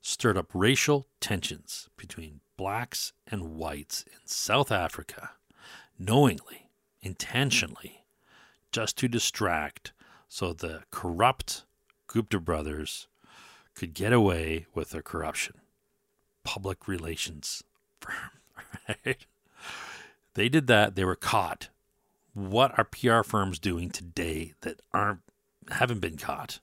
stirred 0.02 0.38
up 0.38 0.50
racial 0.54 1.08
tensions 1.20 1.90
between 1.98 2.42
blacks 2.58 3.14
and 3.28 3.56
whites 3.56 4.04
in 4.04 4.26
South 4.26 4.72
Africa, 4.72 5.32
knowingly, 5.98 6.70
intentionally, 7.02 8.04
just 8.72 8.98
to 8.98 9.08
distract 9.08 9.94
so 10.28 10.54
the 10.54 10.84
corrupt 10.92 11.64
Gupta 12.08 12.40
brothers 12.40 13.08
could 13.76 13.94
get 13.94 14.12
away 14.14 14.66
with 14.74 14.90
their 14.90 15.02
corruption. 15.02 15.56
Public 16.44 16.88
relations 16.88 17.64
firm, 18.00 18.32
right? 19.06 19.26
They 20.34 20.50
did 20.50 20.68
that, 20.68 20.96
they 20.96 21.06
were 21.06 21.16
caught. 21.16 21.70
What 22.34 22.78
are 22.78 22.84
PR 22.84 23.24
firms 23.24 23.60
doing 23.60 23.90
today 23.90 24.54
that 24.62 24.82
aren't 24.94 25.22
haven't 25.72 26.00
been 26.00 26.18
caught? 26.18 26.60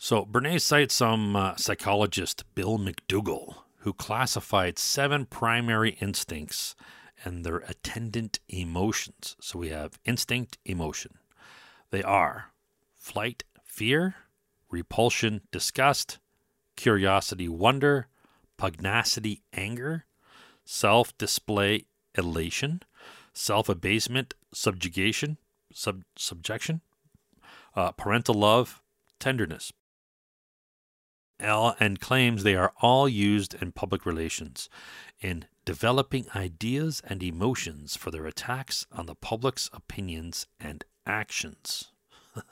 So 0.00 0.24
Bernays 0.24 0.60
cites 0.62 0.94
some 0.94 1.34
uh, 1.34 1.56
psychologist 1.56 2.44
Bill 2.54 2.78
McDougall, 2.78 3.56
who 3.78 3.92
classified 3.92 4.78
seven 4.78 5.26
primary 5.26 5.96
instincts 6.00 6.76
and 7.24 7.44
their 7.44 7.58
attendant 7.58 8.38
emotions. 8.48 9.36
So 9.40 9.58
we 9.58 9.70
have 9.70 9.98
instinct, 10.04 10.56
emotion. 10.64 11.18
They 11.90 12.04
are 12.04 12.52
flight, 12.94 13.42
fear, 13.64 14.14
repulsion, 14.70 15.40
disgust, 15.50 16.20
curiosity, 16.76 17.48
wonder, 17.48 18.06
pugnacity, 18.56 19.42
anger, 19.52 20.06
self 20.64 21.16
display, 21.18 21.86
elation, 22.16 22.82
self 23.32 23.68
abasement, 23.68 24.34
subjugation, 24.54 25.38
sub- 25.72 26.04
subjection, 26.14 26.82
uh, 27.74 27.90
parental 27.90 28.36
love, 28.36 28.80
tenderness. 29.18 29.72
And 31.40 32.00
claims 32.00 32.42
they 32.42 32.56
are 32.56 32.72
all 32.80 33.08
used 33.08 33.54
in 33.54 33.72
public 33.72 34.04
relations 34.04 34.68
in 35.20 35.46
developing 35.64 36.26
ideas 36.34 37.02
and 37.06 37.22
emotions 37.22 37.96
for 37.96 38.10
their 38.10 38.26
attacks 38.26 38.86
on 38.90 39.06
the 39.06 39.14
public's 39.14 39.70
opinions 39.72 40.46
and 40.58 40.84
actions. 41.06 41.92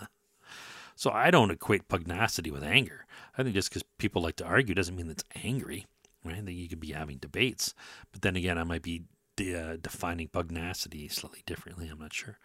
so 0.96 1.10
I 1.10 1.30
don't 1.30 1.50
equate 1.50 1.88
pugnacity 1.88 2.50
with 2.50 2.62
anger. 2.62 3.06
I 3.36 3.42
think 3.42 3.54
just 3.54 3.70
because 3.70 3.84
people 3.98 4.22
like 4.22 4.36
to 4.36 4.46
argue 4.46 4.74
doesn't 4.74 4.96
mean 4.96 5.10
it's 5.10 5.24
angry. 5.44 5.86
Right? 6.24 6.36
Think 6.36 6.58
you 6.58 6.68
could 6.68 6.80
be 6.80 6.92
having 6.92 7.18
debates, 7.18 7.74
but 8.10 8.22
then 8.22 8.34
again, 8.34 8.58
I 8.58 8.64
might 8.64 8.82
be 8.82 9.04
de- 9.36 9.54
uh, 9.54 9.76
defining 9.80 10.28
pugnacity 10.28 11.08
slightly 11.08 11.42
differently. 11.46 11.88
I'm 11.88 12.00
not 12.00 12.12
sure. 12.12 12.38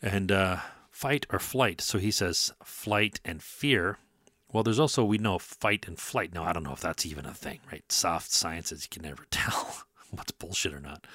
And 0.00 0.30
uh, 0.30 0.58
fight 0.90 1.26
or 1.30 1.38
flight. 1.38 1.80
So 1.80 1.98
he 1.98 2.10
says 2.10 2.52
flight 2.62 3.20
and 3.24 3.42
fear. 3.42 3.98
Well, 4.52 4.62
there's 4.62 4.80
also 4.80 5.04
we 5.04 5.18
know 5.18 5.38
fight 5.38 5.88
and 5.88 5.98
flight. 5.98 6.34
Now 6.34 6.44
I 6.44 6.52
don't 6.52 6.62
know 6.62 6.72
if 6.72 6.80
that's 6.80 7.06
even 7.06 7.26
a 7.26 7.34
thing, 7.34 7.60
right? 7.70 7.90
Soft 7.90 8.30
sciences, 8.30 8.84
you 8.84 8.88
can 8.90 9.08
never 9.08 9.26
tell 9.30 9.84
what's 10.10 10.32
bullshit 10.32 10.74
or 10.74 10.80
not. 10.80 11.06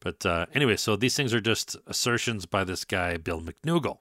But 0.00 0.24
uh, 0.24 0.46
anyway, 0.54 0.76
so 0.76 0.94
these 0.94 1.16
things 1.16 1.34
are 1.34 1.40
just 1.40 1.76
assertions 1.86 2.46
by 2.46 2.62
this 2.64 2.84
guy, 2.84 3.16
Bill 3.16 3.40
McNougal. 3.40 3.98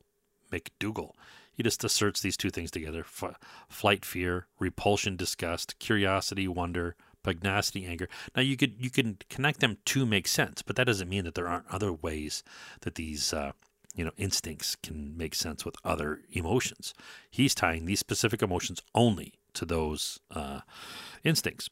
McDougall. 0.52 1.14
He 1.52 1.64
just 1.64 1.84
asserts 1.84 2.22
these 2.22 2.38
two 2.38 2.52
things 2.52 2.70
together 2.70 3.00
F- 3.00 3.40
flight, 3.68 4.06
fear, 4.06 4.46
repulsion, 4.60 5.16
disgust, 5.16 5.80
curiosity, 5.80 6.48
wonder, 6.48 6.96
pugnacity, 7.24 7.86
anger. 7.86 8.08
Now 8.36 8.44
you 8.44 8.56
could 8.56 8.76
you 8.78 8.92
can 8.92 9.18
connect 9.30 9.60
them 9.60 9.78
to 9.86 10.06
make 10.06 10.28
sense, 10.28 10.62
but 10.62 10.76
that 10.76 10.86
doesn't 10.86 11.10
mean 11.10 11.24
that 11.26 11.34
there 11.34 11.48
aren't 11.48 11.68
other 11.72 11.92
ways 11.92 12.44
that 12.82 12.96
these 12.96 13.34
uh, 13.34 13.54
you 13.98 14.06
know 14.06 14.12
instincts 14.16 14.78
can 14.82 15.18
make 15.18 15.36
sense 15.36 15.66
with 15.66 15.76
other 15.84 16.22
emotions. 16.32 16.94
He's 17.30 17.54
tying 17.54 17.86
these 17.86 18.00
specific 18.00 18.42
emotions 18.42 18.82
only 18.96 19.34
to 19.56 19.66
those 19.66 20.20
uh, 20.32 20.62
instincts 21.24 21.70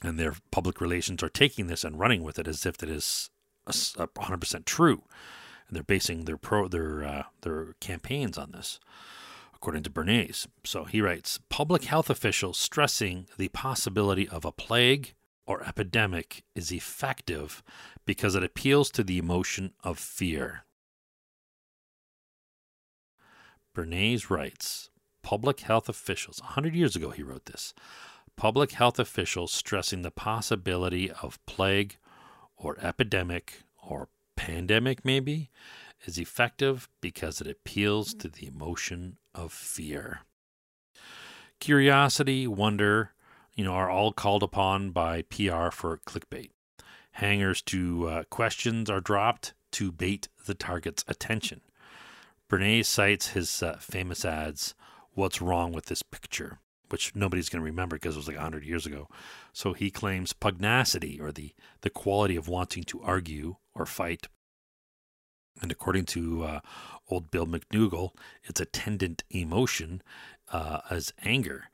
and 0.00 0.18
their 0.18 0.34
public 0.50 0.80
relations 0.80 1.22
are 1.22 1.28
taking 1.28 1.66
this 1.66 1.82
and 1.84 1.98
running 1.98 2.22
with 2.22 2.38
it 2.38 2.46
as 2.46 2.64
if 2.64 2.82
it 2.82 2.88
is 2.88 3.30
100% 3.66 4.64
true 4.64 5.02
and 5.66 5.76
they're 5.76 5.82
basing 5.82 6.24
their 6.24 6.36
pro 6.36 6.68
their 6.68 7.04
uh, 7.04 7.22
their 7.42 7.74
campaigns 7.80 8.38
on 8.38 8.52
this 8.52 8.78
according 9.54 9.82
to 9.82 9.90
Bernays. 9.90 10.46
So 10.64 10.84
he 10.84 11.00
writes 11.00 11.40
public 11.48 11.84
health 11.84 12.08
officials 12.08 12.58
stressing 12.58 13.26
the 13.36 13.48
possibility 13.48 14.28
of 14.28 14.44
a 14.44 14.52
plague 14.52 15.14
or 15.46 15.64
epidemic 15.64 16.44
is 16.54 16.70
effective 16.70 17.62
because 18.06 18.36
it 18.36 18.44
appeals 18.44 18.90
to 18.92 19.02
the 19.02 19.18
emotion 19.18 19.72
of 19.82 19.98
fear. 19.98 20.64
Bernays 23.78 24.28
writes 24.28 24.90
public 25.22 25.60
health 25.60 25.88
officials 25.88 26.40
100 26.40 26.74
years 26.74 26.96
ago 26.96 27.10
he 27.10 27.22
wrote 27.22 27.44
this 27.44 27.74
public 28.34 28.72
health 28.72 28.98
officials 28.98 29.52
stressing 29.52 30.02
the 30.02 30.10
possibility 30.10 31.12
of 31.22 31.38
plague 31.46 31.96
or 32.56 32.76
epidemic 32.80 33.62
or 33.80 34.08
pandemic, 34.34 35.04
maybe, 35.04 35.48
is 36.04 36.18
effective 36.18 36.88
because 37.00 37.40
it 37.40 37.46
appeals 37.46 38.14
to 38.14 38.28
the 38.28 38.48
emotion 38.48 39.16
of 39.32 39.52
fear. 39.52 40.22
Curiosity, 41.60 42.48
wonder, 42.48 43.12
you 43.54 43.62
know, 43.62 43.74
are 43.74 43.90
all 43.90 44.12
called 44.12 44.42
upon 44.42 44.90
by 44.90 45.22
PR 45.22 45.70
for 45.70 46.00
clickbait. 46.04 46.50
Hangers 47.12 47.62
to 47.62 48.08
uh, 48.08 48.24
questions 48.24 48.90
are 48.90 49.00
dropped 49.00 49.54
to 49.72 49.92
bait 49.92 50.28
the 50.46 50.54
target's 50.54 51.04
attention. 51.06 51.60
Bernays 52.50 52.86
cites 52.86 53.28
his 53.28 53.62
uh, 53.62 53.76
famous 53.80 54.24
ads, 54.24 54.74
What's 55.12 55.42
Wrong 55.42 55.72
with 55.72 55.86
This 55.86 56.02
Picture? 56.02 56.58
which 56.90 57.14
nobody's 57.14 57.48
going 57.48 57.60
to 57.60 57.64
remember 57.64 57.96
because 57.96 58.14
it 58.14 58.18
was 58.18 58.28
like 58.28 58.36
100 58.36 58.64
years 58.64 58.86
ago. 58.86 59.08
So 59.52 59.72
he 59.72 59.90
claims 59.90 60.32
pugnacity, 60.32 61.20
or 61.20 61.32
the, 61.32 61.52
the 61.82 61.90
quality 61.90 62.36
of 62.36 62.48
wanting 62.48 62.84
to 62.84 63.02
argue 63.02 63.56
or 63.74 63.86
fight. 63.86 64.28
And 65.60 65.72
according 65.72 66.04
to 66.06 66.44
uh, 66.44 66.60
old 67.08 67.30
Bill 67.30 67.46
McNougal, 67.46 68.10
its 68.44 68.60
attendant 68.60 69.24
emotion 69.30 70.02
uh, 70.52 70.80
as 70.88 71.12
anger, 71.22 71.64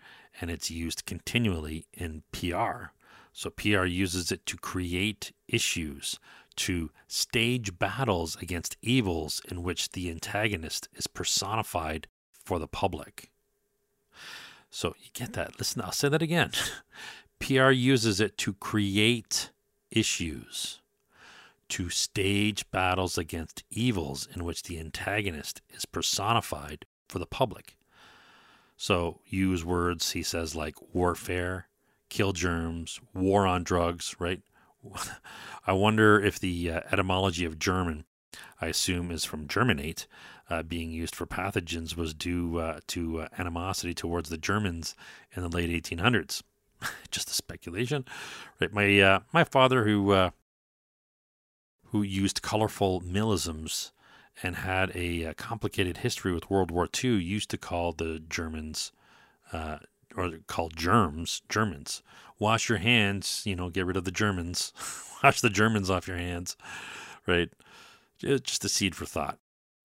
and 0.40 0.50
it's 0.50 0.70
used 0.70 1.06
continually 1.06 1.86
in 1.92 2.22
PR. 2.32 2.86
So 3.32 3.50
PR 3.50 3.84
uses 3.84 4.32
it 4.32 4.46
to 4.46 4.56
create 4.56 5.32
issues, 5.48 6.18
to 6.56 6.90
stage 7.06 7.78
battles 7.78 8.36
against 8.40 8.76
evils 8.82 9.40
in 9.48 9.62
which 9.62 9.90
the 9.90 10.10
antagonist 10.10 10.88
is 10.94 11.06
personified 11.06 12.06
for 12.30 12.58
the 12.58 12.68
public. 12.68 13.30
So 14.70 14.94
you 15.00 15.10
get 15.12 15.34
that. 15.34 15.58
Listen, 15.58 15.82
I'll 15.82 15.92
say 15.92 16.08
that 16.08 16.22
again. 16.22 16.52
PR 17.38 17.70
uses 17.70 18.20
it 18.20 18.38
to 18.38 18.54
create 18.54 19.50
issues, 19.90 20.80
to 21.68 21.90
stage 21.90 22.70
battles 22.70 23.18
against 23.18 23.64
evils 23.70 24.28
in 24.34 24.44
which 24.44 24.64
the 24.64 24.78
antagonist 24.78 25.60
is 25.70 25.84
personified 25.84 26.86
for 27.08 27.18
the 27.18 27.26
public. 27.26 27.76
So 28.76 29.20
use 29.26 29.64
words, 29.64 30.12
he 30.12 30.22
says, 30.22 30.56
like 30.56 30.74
warfare, 30.92 31.68
kill 32.08 32.32
germs, 32.32 33.00
war 33.12 33.46
on 33.46 33.62
drugs, 33.62 34.16
right? 34.18 34.40
I 35.66 35.72
wonder 35.72 36.20
if 36.20 36.38
the 36.38 36.70
uh, 36.70 36.80
etymology 36.92 37.44
of 37.44 37.58
German, 37.58 38.04
I 38.60 38.66
assume, 38.66 39.10
is 39.10 39.24
from 39.24 39.48
germinate, 39.48 40.06
uh, 40.50 40.62
being 40.62 40.90
used 40.90 41.14
for 41.14 41.26
pathogens 41.26 41.96
was 41.96 42.12
due 42.12 42.58
uh, 42.58 42.80
to 42.88 43.20
uh, 43.22 43.28
animosity 43.38 43.94
towards 43.94 44.28
the 44.28 44.36
Germans 44.36 44.94
in 45.34 45.42
the 45.42 45.48
late 45.48 45.70
1800s. 45.70 46.42
Just 47.10 47.30
a 47.30 47.34
speculation, 47.34 48.04
right? 48.60 48.72
My 48.72 49.00
uh, 49.00 49.20
my 49.32 49.44
father, 49.44 49.84
who 49.84 50.12
uh, 50.12 50.30
who 51.86 52.02
used 52.02 52.42
colorful 52.42 53.00
millisms 53.00 53.92
and 54.42 54.56
had 54.56 54.90
a, 54.94 55.32
complicated 55.34 55.98
history 55.98 56.32
with 56.32 56.50
World 56.50 56.72
War 56.72 56.88
II, 57.02 57.12
used 57.12 57.50
to 57.50 57.56
call 57.56 57.92
the 57.92 58.20
Germans 58.28 58.90
or 60.16 60.30
called 60.46 60.76
germs 60.76 61.42
Germans. 61.48 62.02
Wash 62.38 62.68
your 62.68 62.78
hands, 62.78 63.42
you 63.44 63.54
know, 63.54 63.70
get 63.70 63.86
rid 63.86 63.96
of 63.96 64.04
the 64.04 64.10
Germans. 64.10 64.72
Wash 65.22 65.40
the 65.40 65.50
Germans 65.50 65.90
off 65.90 66.08
your 66.08 66.16
hands, 66.16 66.56
right? 67.26 67.50
Just 68.18 68.64
a 68.64 68.68
seed 68.68 68.94
for 68.94 69.06
thought. 69.06 69.38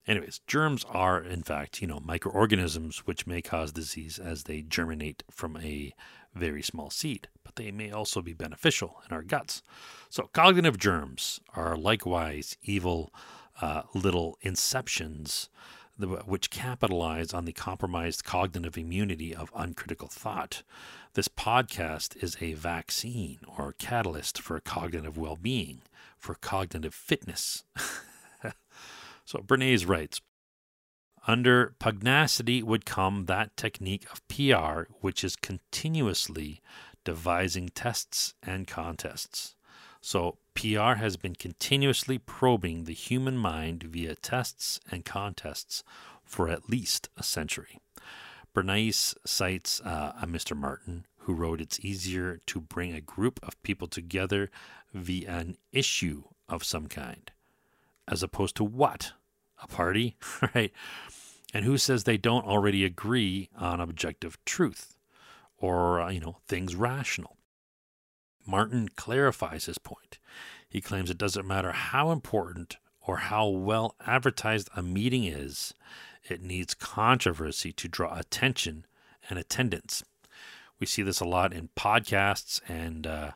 Anyways, 0.08 0.42
germs 0.48 0.86
are, 0.90 1.22
in 1.22 1.44
fact, 1.44 1.82
you 1.82 1.88
know, 1.88 2.00
microorganisms 2.00 3.06
which 3.06 3.28
may 3.28 3.42
cause 3.44 3.72
disease 3.72 4.18
as 4.18 4.44
they 4.44 4.62
germinate 4.62 5.24
from 5.30 5.58
a 5.58 5.94
very 6.34 6.64
small 6.64 6.90
seed, 6.90 7.28
but 7.44 7.56
they 7.56 7.72
may 7.72 7.92
also 7.92 8.22
be 8.22 8.34
beneficial 8.34 9.02
in 9.08 9.16
our 9.16 9.22
guts. 9.22 9.62
So, 10.10 10.30
cognitive 10.34 10.80
germs 10.80 11.40
are 11.56 11.78
likewise 11.78 12.58
evil 12.64 13.14
uh, 13.62 13.84
little 13.94 14.38
inceptions 14.44 15.50
which 16.00 16.50
capitalize 16.50 17.34
on 17.34 17.46
the 17.46 17.54
compromised 17.54 18.24
cognitive 18.24 18.78
immunity 18.78 19.36
of 19.36 19.52
uncritical 19.56 20.08
thought. 20.08 20.64
This 21.14 21.28
podcast 21.28 22.22
is 22.24 22.38
a 22.40 22.54
vaccine 22.54 23.40
or 23.58 23.74
catalyst 23.78 24.42
for 24.42 24.60
cognitive 24.60 25.18
well 25.18 25.36
being, 25.36 25.82
for 26.18 26.36
cognitive 26.36 26.94
fitness. 26.94 27.64
So 29.30 29.44
Bernays 29.44 29.88
writes 29.88 30.22
Under 31.28 31.76
pugnacity 31.80 32.64
would 32.64 32.84
come 32.84 33.28
that 33.28 33.56
technique 33.56 34.08
of 34.12 34.28
PR 34.28 34.92
which 35.02 35.24
is 35.24 35.36
continuously 35.36 36.62
devising 37.04 37.70
tests 37.70 38.34
and 38.42 38.66
contests. 38.66 39.54
So 40.02 40.40
PR 40.60 40.96
has 40.96 41.16
been 41.16 41.36
continuously 41.36 42.18
probing 42.18 42.84
the 42.84 42.94
human 42.94 43.38
mind 43.38 43.84
via 43.84 44.14
tests 44.16 44.78
and 44.92 45.06
contests 45.06 45.86
for 46.26 46.50
at 46.50 46.70
least 46.70 47.08
a 47.16 47.24
century. 47.24 47.80
Bernays 48.54 49.16
cites 49.26 49.80
uh, 49.80 50.12
a 50.22 50.28
Mr. 50.28 50.58
Martin 50.58 51.06
who 51.20 51.34
wrote, 51.34 51.62
It's 51.62 51.80
easier 51.80 52.42
to 52.48 52.60
bring 52.60 52.94
a 52.94 53.00
group 53.00 53.40
of 53.42 53.62
people 53.64 53.88
together 53.88 54.52
via 54.94 55.30
an 55.30 55.56
issue 55.72 56.24
of 56.50 56.66
some 56.66 56.88
kind, 56.88 57.32
as 58.06 58.22
opposed 58.22 58.58
to 58.58 58.66
what? 58.66 59.14
A 59.64 59.68
party, 59.68 60.18
right? 60.54 60.74
And 61.54 61.64
who 61.64 61.78
says 61.78 62.04
they 62.04 62.18
don't 62.18 62.46
already 62.46 62.84
agree 62.84 63.48
on 63.58 63.80
objective 63.80 64.38
truth 64.44 64.98
or, 65.58 66.02
uh, 66.02 66.10
you 66.10 66.20
know, 66.20 66.40
things 66.50 66.76
rational? 66.76 67.38
Martin 68.50 68.90
clarifies 68.96 69.66
his 69.66 69.78
point. 69.78 70.18
He 70.68 70.82
claims 70.82 71.10
it 71.10 71.18
doesn't 71.18 71.48
matter 71.48 71.72
how 71.72 72.12
important 72.12 72.78
or 73.06 73.18
how 73.18 73.48
well 73.48 73.96
advertised 74.06 74.70
a 74.76 74.82
meeting 74.82 75.24
is, 75.24 75.74
it 76.28 76.42
needs 76.42 76.74
controversy 76.74 77.72
to 77.74 77.88
draw 77.88 78.18
attention 78.18 78.86
and 79.30 79.40
attendance. 79.40 80.04
We 80.80 80.86
see 80.86 81.02
this 81.02 81.20
a 81.20 81.26
lot 81.26 81.54
in 81.54 81.70
podcasts 81.76 82.62
and 82.68 83.06
uh, 83.08 83.32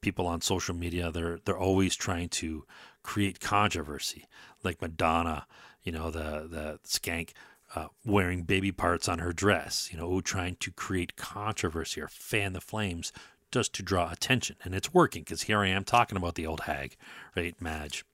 people 0.00 0.26
on 0.26 0.40
social 0.40 0.74
media. 0.74 1.10
They're 1.10 1.38
they're 1.44 1.58
always 1.58 1.94
trying 1.94 2.28
to 2.30 2.64
create 3.02 3.40
controversy, 3.40 4.26
like 4.62 4.80
Madonna, 4.80 5.46
you 5.82 5.92
know, 5.92 6.10
the 6.10 6.48
the 6.48 6.80
skank 6.86 7.30
uh, 7.74 7.88
wearing 8.04 8.42
baby 8.42 8.72
parts 8.72 9.08
on 9.08 9.18
her 9.18 9.32
dress, 9.32 9.88
you 9.92 9.98
know, 9.98 10.20
trying 10.20 10.56
to 10.56 10.70
create 10.72 11.16
controversy 11.16 12.00
or 12.00 12.08
fan 12.08 12.54
the 12.54 12.60
flames 12.60 13.12
just 13.50 13.72
to 13.74 13.82
draw 13.82 14.10
attention. 14.10 14.56
And 14.62 14.74
it's 14.74 14.94
working 14.94 15.22
because 15.22 15.42
here 15.42 15.60
I 15.60 15.68
am 15.68 15.84
talking 15.84 16.16
about 16.16 16.34
the 16.34 16.46
old 16.46 16.60
hag, 16.60 16.96
right, 17.36 17.54
Madge. 17.60 18.04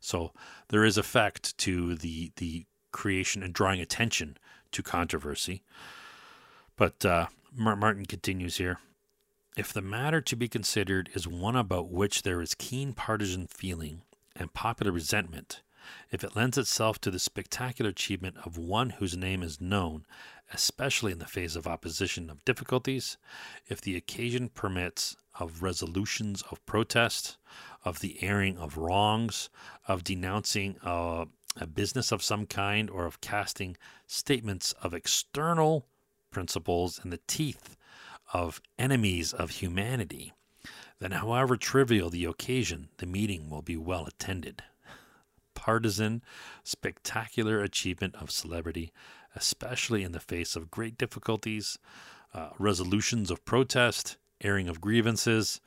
So 0.00 0.32
there 0.68 0.84
is 0.84 0.98
effect 0.98 1.56
to 1.58 1.94
the 1.94 2.32
the 2.36 2.66
creation 2.92 3.42
and 3.42 3.54
drawing 3.54 3.80
attention 3.80 4.36
to 4.72 4.82
controversy. 4.82 5.62
But 6.76 7.04
uh, 7.04 7.26
Martin 7.54 8.06
continues 8.06 8.56
here. 8.56 8.78
If 9.56 9.72
the 9.72 9.82
matter 9.82 10.20
to 10.20 10.36
be 10.36 10.48
considered 10.48 11.10
is 11.14 11.26
one 11.26 11.56
about 11.56 11.90
which 11.90 12.22
there 12.22 12.40
is 12.40 12.54
keen 12.54 12.92
partisan 12.92 13.46
feeling 13.46 14.02
and 14.36 14.52
popular 14.52 14.92
resentment, 14.92 15.60
if 16.10 16.22
it 16.24 16.36
lends 16.36 16.58
itself 16.58 17.00
to 17.00 17.10
the 17.10 17.18
spectacular 17.18 17.90
achievement 17.90 18.36
of 18.44 18.58
one 18.58 18.90
whose 18.90 19.16
name 19.16 19.42
is 19.42 19.60
known, 19.60 20.04
especially 20.52 21.12
in 21.12 21.18
the 21.18 21.26
face 21.26 21.56
of 21.56 21.66
opposition 21.66 22.30
of 22.30 22.44
difficulties, 22.44 23.16
if 23.68 23.80
the 23.80 23.96
occasion 23.96 24.48
permits 24.48 25.16
of 25.38 25.62
resolutions 25.62 26.42
of 26.50 26.64
protest, 26.66 27.36
of 27.84 28.00
the 28.00 28.22
airing 28.22 28.58
of 28.58 28.76
wrongs, 28.76 29.48
of 29.86 30.04
denouncing 30.04 30.76
a, 30.82 31.26
a 31.56 31.66
business 31.66 32.12
of 32.12 32.22
some 32.22 32.46
kind, 32.46 32.90
or 32.90 33.06
of 33.06 33.20
casting 33.20 33.76
statements 34.06 34.72
of 34.82 34.92
external 34.92 35.86
principles 36.30 37.00
in 37.02 37.10
the 37.10 37.20
teeth 37.26 37.76
of 38.32 38.60
enemies 38.78 39.32
of 39.32 39.50
humanity, 39.50 40.32
then 40.98 41.12
however 41.12 41.56
trivial 41.56 42.10
the 42.10 42.24
occasion, 42.24 42.88
the 42.98 43.06
meeting 43.06 43.48
will 43.48 43.62
be 43.62 43.76
well 43.76 44.06
attended. 44.06 44.62
Partisan, 45.60 46.22
spectacular 46.64 47.60
achievement 47.60 48.14
of 48.14 48.30
celebrity, 48.30 48.94
especially 49.36 50.02
in 50.02 50.12
the 50.12 50.18
face 50.18 50.56
of 50.56 50.70
great 50.70 50.96
difficulties, 50.96 51.78
uh, 52.32 52.48
resolutions 52.58 53.30
of 53.30 53.44
protest, 53.44 54.16
airing 54.40 54.68
of 54.70 54.80
grievances, 54.80 55.60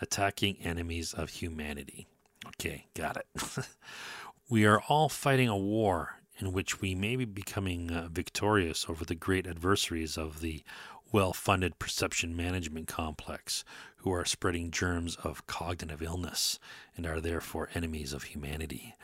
attacking 0.00 0.56
enemies 0.62 1.12
of 1.12 1.30
humanity. 1.30 2.06
Okay, 2.46 2.86
got 2.94 3.16
it. 3.16 3.26
we 4.48 4.64
are 4.64 4.82
all 4.88 5.08
fighting 5.08 5.48
a 5.48 5.56
war 5.56 6.20
in 6.38 6.52
which 6.52 6.80
we 6.80 6.94
may 6.94 7.16
be 7.16 7.24
becoming 7.24 7.90
uh, 7.90 8.08
victorious 8.08 8.86
over 8.88 9.04
the 9.04 9.16
great 9.16 9.48
adversaries 9.48 10.16
of 10.16 10.40
the 10.40 10.62
well 11.10 11.32
funded 11.32 11.76
perception 11.80 12.36
management 12.36 12.86
complex, 12.86 13.64
who 13.96 14.12
are 14.12 14.24
spreading 14.24 14.70
germs 14.70 15.16
of 15.16 15.46
cognitive 15.46 16.00
illness 16.00 16.58
and 16.96 17.04
are 17.04 17.20
therefore 17.20 17.68
enemies 17.74 18.12
of 18.12 18.24
humanity. 18.24 18.94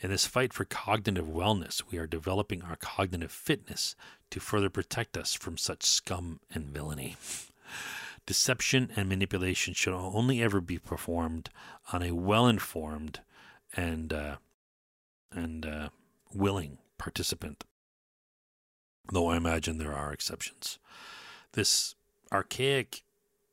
In 0.00 0.10
this 0.10 0.26
fight 0.26 0.54
for 0.54 0.64
cognitive 0.64 1.26
wellness, 1.26 1.82
we 1.90 1.98
are 1.98 2.06
developing 2.06 2.62
our 2.62 2.76
cognitive 2.76 3.30
fitness 3.30 3.94
to 4.30 4.40
further 4.40 4.70
protect 4.70 5.16
us 5.16 5.34
from 5.34 5.58
such 5.58 5.82
scum 5.82 6.40
and 6.54 6.66
villainy. 6.66 7.16
Deception 8.24 8.90
and 8.96 9.08
manipulation 9.08 9.74
should 9.74 9.92
only 9.92 10.42
ever 10.42 10.60
be 10.62 10.78
performed 10.78 11.50
on 11.92 12.02
a 12.02 12.12
well 12.12 12.46
informed 12.46 13.20
and 13.76 14.12
uh, 14.12 14.36
and 15.32 15.66
uh, 15.66 15.88
willing 16.32 16.78
participant, 16.96 17.64
though 19.12 19.28
I 19.28 19.36
imagine 19.36 19.78
there 19.78 19.94
are 19.94 20.12
exceptions. 20.12 20.78
This 21.52 21.94
archaic 22.32 23.02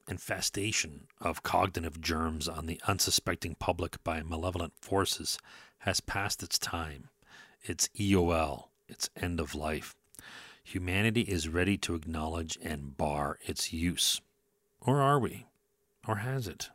infestation 0.08 1.08
of 1.20 1.44
cognitive 1.44 2.02
germs 2.02 2.48
on 2.48 2.66
the 2.66 2.80
unsuspecting 2.88 3.56
public 3.56 4.04
by 4.04 4.24
malevolent 4.24 4.74
forces 4.80 5.38
has 5.80 6.00
passed 6.00 6.42
its 6.42 6.58
time, 6.58 7.10
its 7.64 7.90
EOL, 8.00 8.66
its 8.88 9.10
end 9.16 9.40
of 9.40 9.56
life. 9.56 9.96
Humanity 10.64 11.22
is 11.22 11.48
ready 11.48 11.78
to 11.78 11.96
acknowledge 11.96 12.58
and 12.62 12.98
bar 12.98 13.40
its 13.46 13.72
use. 13.72 14.22
Or 14.82 15.02
are 15.02 15.20
we? 15.20 15.46
Or 16.08 16.18
has 16.18 16.48
it? 16.48 16.70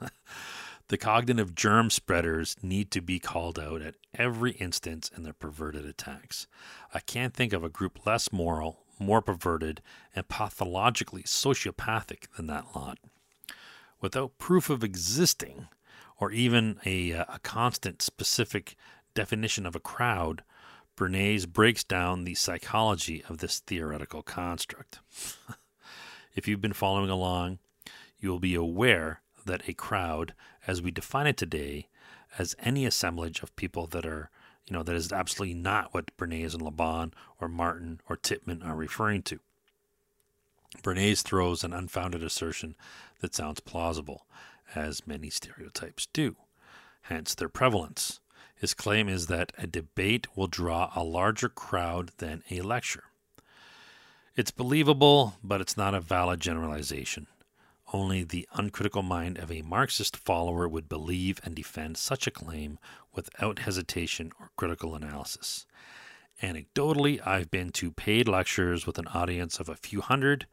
the 0.88 0.98
cognitive 0.98 1.54
germ 1.54 1.90
spreaders 1.90 2.56
need 2.62 2.90
to 2.90 3.00
be 3.00 3.18
called 3.18 3.58
out 3.58 3.80
at 3.82 3.94
every 4.14 4.52
instance 4.52 5.10
in 5.16 5.22
their 5.22 5.32
perverted 5.32 5.86
attacks. 5.86 6.46
I 6.92 7.00
can't 7.00 7.32
think 7.32 7.52
of 7.52 7.64
a 7.64 7.68
group 7.68 8.04
less 8.04 8.32
moral, 8.32 8.84
more 9.00 9.22
perverted, 9.22 9.82
and 10.14 10.28
pathologically 10.28 11.22
sociopathic 11.22 12.26
than 12.36 12.46
that 12.46 12.66
lot. 12.76 12.98
Without 14.00 14.38
proof 14.38 14.70
of 14.70 14.84
existing, 14.84 15.68
or 16.18 16.30
even 16.30 16.78
a, 16.84 17.12
uh, 17.14 17.24
a 17.28 17.38
constant 17.40 18.02
specific 18.02 18.76
definition 19.14 19.66
of 19.66 19.74
a 19.74 19.80
crowd, 19.80 20.42
Bernays 20.96 21.48
breaks 21.48 21.82
down 21.82 22.24
the 22.24 22.34
psychology 22.34 23.24
of 23.28 23.38
this 23.38 23.60
theoretical 23.60 24.22
construct. 24.22 25.00
if 26.34 26.46
you've 26.46 26.60
been 26.60 26.74
following 26.74 27.08
along, 27.08 27.58
you 28.18 28.28
will 28.28 28.38
be 28.38 28.54
aware 28.54 29.22
that 29.46 29.66
a 29.66 29.72
crowd, 29.72 30.34
as 30.66 30.82
we 30.82 30.90
define 30.90 31.26
it 31.26 31.38
today, 31.38 31.88
as 32.38 32.54
any 32.60 32.84
assemblage 32.84 33.42
of 33.42 33.56
people 33.56 33.86
that 33.86 34.04
are, 34.04 34.30
you 34.70 34.76
know, 34.76 34.84
that 34.84 34.94
is 34.94 35.12
absolutely 35.12 35.54
not 35.54 35.92
what 35.92 36.16
Bernays 36.16 36.54
and 36.54 36.62
Le 36.62 36.70
Bon 36.70 37.12
or 37.40 37.48
Martin 37.48 38.00
or 38.08 38.16
Lippmann 38.16 38.62
are 38.62 38.76
referring 38.76 39.22
to. 39.22 39.40
Bernays 40.82 41.22
throws 41.22 41.64
an 41.64 41.72
unfounded 41.72 42.22
assertion 42.22 42.76
that 43.20 43.34
sounds 43.34 43.58
plausible, 43.58 44.26
as 44.74 45.06
many 45.06 45.28
stereotypes 45.28 46.06
do, 46.12 46.36
hence 47.02 47.34
their 47.34 47.48
prevalence. 47.48 48.20
His 48.54 48.72
claim 48.72 49.08
is 49.08 49.26
that 49.26 49.52
a 49.58 49.66
debate 49.66 50.28
will 50.36 50.46
draw 50.46 50.92
a 50.94 51.02
larger 51.02 51.48
crowd 51.48 52.12
than 52.18 52.44
a 52.50 52.60
lecture. 52.60 53.04
It's 54.36 54.52
believable, 54.52 55.34
but 55.42 55.60
it's 55.60 55.76
not 55.76 55.94
a 55.94 56.00
valid 56.00 56.38
generalization. 56.38 57.26
Only 57.92 58.22
the 58.22 58.48
uncritical 58.54 59.02
mind 59.02 59.38
of 59.38 59.50
a 59.50 59.62
Marxist 59.62 60.16
follower 60.16 60.68
would 60.68 60.88
believe 60.88 61.40
and 61.42 61.54
defend 61.56 61.96
such 61.96 62.26
a 62.26 62.30
claim 62.30 62.78
without 63.12 63.60
hesitation 63.60 64.30
or 64.38 64.50
critical 64.56 64.94
analysis. 64.94 65.66
Anecdotally, 66.40 67.24
I've 67.26 67.50
been 67.50 67.70
to 67.72 67.90
paid 67.90 68.28
lectures 68.28 68.86
with 68.86 68.98
an 68.98 69.08
audience 69.08 69.58
of 69.58 69.68
a 69.68 69.74
few 69.74 70.00
hundred, 70.00 70.46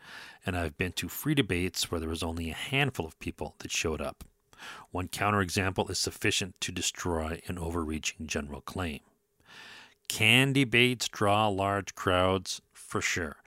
and 0.45 0.57
I've 0.57 0.77
been 0.77 0.93
to 0.93 1.07
free 1.07 1.35
debates 1.35 1.91
where 1.91 1.99
there 1.99 2.09
was 2.09 2.23
only 2.23 2.49
a 2.49 2.55
handful 2.55 3.05
of 3.05 3.19
people 3.19 3.55
that 3.59 3.71
showed 3.71 4.01
up. 4.01 4.23
One 4.89 5.07
counterexample 5.07 5.89
is 5.91 5.99
sufficient 5.99 6.59
to 6.61 6.71
destroy 6.71 7.39
an 7.47 7.59
overreaching 7.59 8.25
general 8.25 8.61
claim. 8.61 9.01
Can 10.07 10.53
debates 10.53 11.07
draw 11.07 11.47
large 11.47 11.93
crowds? 11.93 12.61
For 12.73 12.99
sure. 12.99 13.37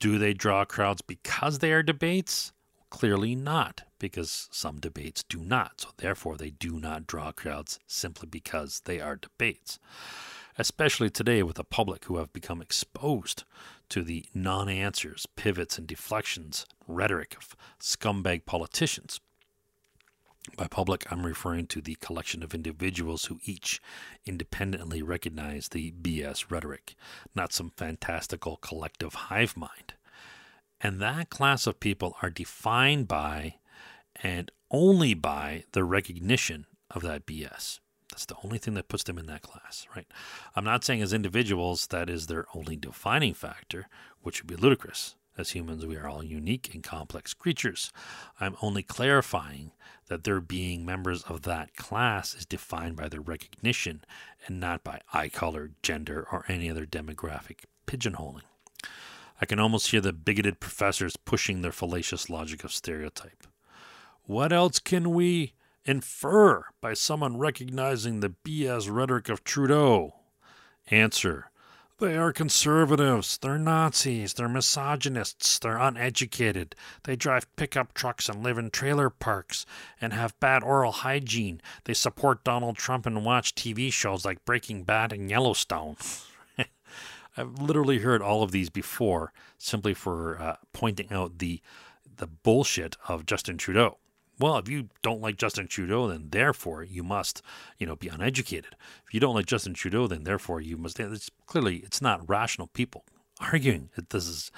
Do 0.00 0.18
they 0.18 0.32
draw 0.32 0.64
crowds 0.64 1.02
because 1.02 1.58
they 1.58 1.72
are 1.72 1.82
debates? 1.82 2.53
Clearly 2.94 3.34
not, 3.34 3.82
because 3.98 4.48
some 4.52 4.78
debates 4.78 5.24
do 5.24 5.40
not. 5.40 5.80
So, 5.80 5.88
therefore, 5.96 6.36
they 6.36 6.50
do 6.50 6.78
not 6.78 7.08
draw 7.08 7.32
crowds 7.32 7.80
simply 7.88 8.28
because 8.28 8.82
they 8.84 9.00
are 9.00 9.16
debates. 9.16 9.80
Especially 10.58 11.10
today, 11.10 11.42
with 11.42 11.58
a 11.58 11.64
public 11.64 12.04
who 12.04 12.18
have 12.18 12.32
become 12.32 12.62
exposed 12.62 13.42
to 13.88 14.04
the 14.04 14.26
non 14.32 14.68
answers, 14.68 15.26
pivots, 15.34 15.76
and 15.76 15.88
deflections 15.88 16.66
rhetoric 16.86 17.36
of 17.36 17.56
scumbag 17.80 18.46
politicians. 18.46 19.18
By 20.56 20.68
public, 20.68 21.10
I'm 21.10 21.26
referring 21.26 21.66
to 21.66 21.80
the 21.80 21.96
collection 21.96 22.44
of 22.44 22.54
individuals 22.54 23.24
who 23.24 23.40
each 23.44 23.82
independently 24.24 25.02
recognize 25.02 25.66
the 25.66 25.90
BS 25.90 26.48
rhetoric, 26.48 26.94
not 27.34 27.52
some 27.52 27.72
fantastical 27.76 28.56
collective 28.58 29.14
hive 29.14 29.56
mind. 29.56 29.94
And 30.84 31.00
that 31.00 31.30
class 31.30 31.66
of 31.66 31.80
people 31.80 32.14
are 32.20 32.28
defined 32.28 33.08
by 33.08 33.54
and 34.22 34.50
only 34.70 35.14
by 35.14 35.64
the 35.72 35.82
recognition 35.82 36.66
of 36.90 37.00
that 37.00 37.24
BS. 37.24 37.80
That's 38.10 38.26
the 38.26 38.36
only 38.44 38.58
thing 38.58 38.74
that 38.74 38.88
puts 38.88 39.02
them 39.02 39.16
in 39.16 39.24
that 39.26 39.40
class, 39.40 39.86
right? 39.96 40.06
I'm 40.54 40.64
not 40.64 40.84
saying 40.84 41.00
as 41.00 41.14
individuals 41.14 41.86
that 41.86 42.10
is 42.10 42.26
their 42.26 42.44
only 42.54 42.76
defining 42.76 43.32
factor, 43.32 43.88
which 44.20 44.42
would 44.42 44.46
be 44.46 44.56
ludicrous. 44.56 45.16
As 45.38 45.50
humans, 45.50 45.86
we 45.86 45.96
are 45.96 46.06
all 46.06 46.22
unique 46.22 46.74
and 46.74 46.82
complex 46.82 47.32
creatures. 47.32 47.90
I'm 48.38 48.54
only 48.60 48.82
clarifying 48.82 49.72
that 50.08 50.24
their 50.24 50.40
being 50.42 50.84
members 50.84 51.22
of 51.22 51.42
that 51.42 51.74
class 51.76 52.34
is 52.34 52.44
defined 52.44 52.96
by 52.96 53.08
their 53.08 53.22
recognition 53.22 54.04
and 54.46 54.60
not 54.60 54.84
by 54.84 55.00
eye 55.14 55.30
color, 55.30 55.70
gender, 55.82 56.28
or 56.30 56.44
any 56.46 56.70
other 56.70 56.84
demographic 56.84 57.60
pigeonholing. 57.86 58.42
I 59.40 59.46
can 59.46 59.58
almost 59.58 59.90
hear 59.90 60.00
the 60.00 60.12
bigoted 60.12 60.60
professors 60.60 61.16
pushing 61.16 61.62
their 61.62 61.72
fallacious 61.72 62.30
logic 62.30 62.64
of 62.64 62.72
stereotype. 62.72 63.46
What 64.24 64.52
else 64.52 64.78
can 64.78 65.10
we 65.10 65.54
infer 65.84 66.64
by 66.80 66.94
someone 66.94 67.36
recognizing 67.36 68.20
the 68.20 68.34
BS 68.44 68.88
rhetoric 68.90 69.28
of 69.28 69.44
Trudeau? 69.44 70.14
Answer 70.90 71.50
they 72.00 72.16
are 72.16 72.32
conservatives. 72.32 73.38
They're 73.38 73.56
Nazis. 73.56 74.34
They're 74.34 74.48
misogynists. 74.48 75.60
They're 75.60 75.78
uneducated. 75.78 76.74
They 77.04 77.14
drive 77.14 77.54
pickup 77.54 77.94
trucks 77.94 78.28
and 78.28 78.42
live 78.42 78.58
in 78.58 78.70
trailer 78.70 79.10
parks 79.10 79.64
and 80.00 80.12
have 80.12 80.38
bad 80.40 80.64
oral 80.64 80.90
hygiene. 80.90 81.60
They 81.84 81.94
support 81.94 82.42
Donald 82.42 82.76
Trump 82.76 83.06
and 83.06 83.24
watch 83.24 83.54
TV 83.54 83.92
shows 83.92 84.24
like 84.24 84.44
Breaking 84.44 84.82
Bad 84.82 85.12
and 85.12 85.30
Yellowstone. 85.30 85.96
I've 87.36 87.58
literally 87.60 87.98
heard 87.98 88.22
all 88.22 88.42
of 88.42 88.52
these 88.52 88.70
before 88.70 89.32
simply 89.58 89.94
for 89.94 90.40
uh, 90.40 90.56
pointing 90.72 91.12
out 91.12 91.38
the 91.38 91.60
the 92.16 92.26
bullshit 92.28 92.96
of 93.08 93.26
Justin 93.26 93.58
Trudeau 93.58 93.98
well, 94.38 94.58
if 94.58 94.68
you 94.68 94.88
don't 95.02 95.20
like 95.20 95.36
Justin 95.36 95.68
Trudeau, 95.68 96.08
then 96.08 96.28
therefore 96.30 96.82
you 96.82 97.02
must, 97.02 97.42
you 97.78 97.86
know, 97.86 97.96
be 97.96 98.08
uneducated. 98.08 98.74
If 99.06 99.14
you 99.14 99.20
don't 99.20 99.34
like 99.34 99.46
Justin 99.46 99.74
Trudeau, 99.74 100.06
then 100.06 100.24
therefore 100.24 100.60
you 100.60 100.76
must. 100.76 100.98
It's 100.98 101.30
clearly 101.46 101.76
it's 101.76 102.02
not 102.02 102.28
rational 102.28 102.68
people 102.68 103.04
arguing 103.40 103.90
that 103.96 104.10
this 104.10 104.26
is 104.26 104.50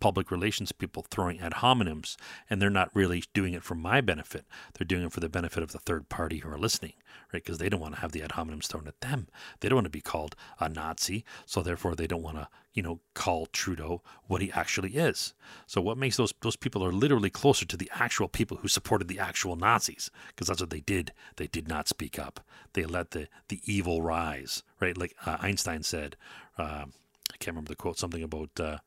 public 0.00 0.30
relations 0.30 0.72
people 0.72 1.04
throwing 1.08 1.40
ad 1.40 1.54
hominems, 1.54 2.16
and 2.50 2.60
they're 2.60 2.70
not 2.70 2.90
really 2.94 3.24
doing 3.32 3.54
it 3.54 3.62
for 3.62 3.74
my 3.74 4.00
benefit. 4.00 4.44
They're 4.74 4.86
doing 4.86 5.04
it 5.04 5.12
for 5.12 5.20
the 5.20 5.28
benefit 5.28 5.62
of 5.62 5.72
the 5.72 5.78
third 5.78 6.08
party 6.08 6.38
who 6.38 6.50
are 6.50 6.58
listening, 6.58 6.92
right? 7.32 7.42
Because 7.42 7.58
they 7.58 7.68
don't 7.68 7.80
want 7.80 7.94
to 7.94 8.00
have 8.00 8.12
the 8.12 8.22
ad 8.22 8.30
hominems 8.30 8.66
thrown 8.66 8.86
at 8.86 9.00
them. 9.00 9.28
They 9.60 9.68
don't 9.68 9.76
want 9.76 9.86
to 9.86 9.90
be 9.90 10.00
called 10.00 10.36
a 10.60 10.68
Nazi, 10.68 11.24
so 11.46 11.62
therefore 11.62 11.94
they 11.94 12.06
don't 12.06 12.22
want 12.22 12.36
to, 12.36 12.48
you 12.72 12.82
know, 12.82 13.00
call 13.14 13.46
Trudeau 13.46 14.02
what 14.26 14.42
he 14.42 14.52
actually 14.52 14.96
is. 14.96 15.34
So 15.66 15.80
what 15.80 15.98
makes 15.98 16.16
those 16.16 16.34
those 16.42 16.56
people 16.56 16.84
are 16.84 16.92
literally 16.92 17.30
closer 17.30 17.64
to 17.64 17.76
the 17.76 17.90
actual 17.94 18.28
people 18.28 18.58
who 18.58 18.68
supported 18.68 19.08
the 19.08 19.18
actual 19.18 19.56
Nazis, 19.56 20.10
because 20.28 20.48
that's 20.48 20.60
what 20.60 20.70
they 20.70 20.80
did. 20.80 21.12
They 21.36 21.46
did 21.46 21.68
not 21.68 21.88
speak 21.88 22.18
up. 22.18 22.40
They 22.74 22.84
let 22.84 23.12
the 23.12 23.28
the 23.48 23.60
evil 23.64 24.02
rise, 24.02 24.62
right? 24.80 24.96
Like 24.96 25.14
uh, 25.24 25.38
Einstein 25.40 25.82
said. 25.82 26.16
Uh, 26.58 26.86
I 27.32 27.36
can't 27.38 27.54
remember 27.54 27.70
the 27.70 27.76
quote. 27.76 27.98
Something 27.98 28.22
about. 28.22 28.50
Uh, 28.60 28.78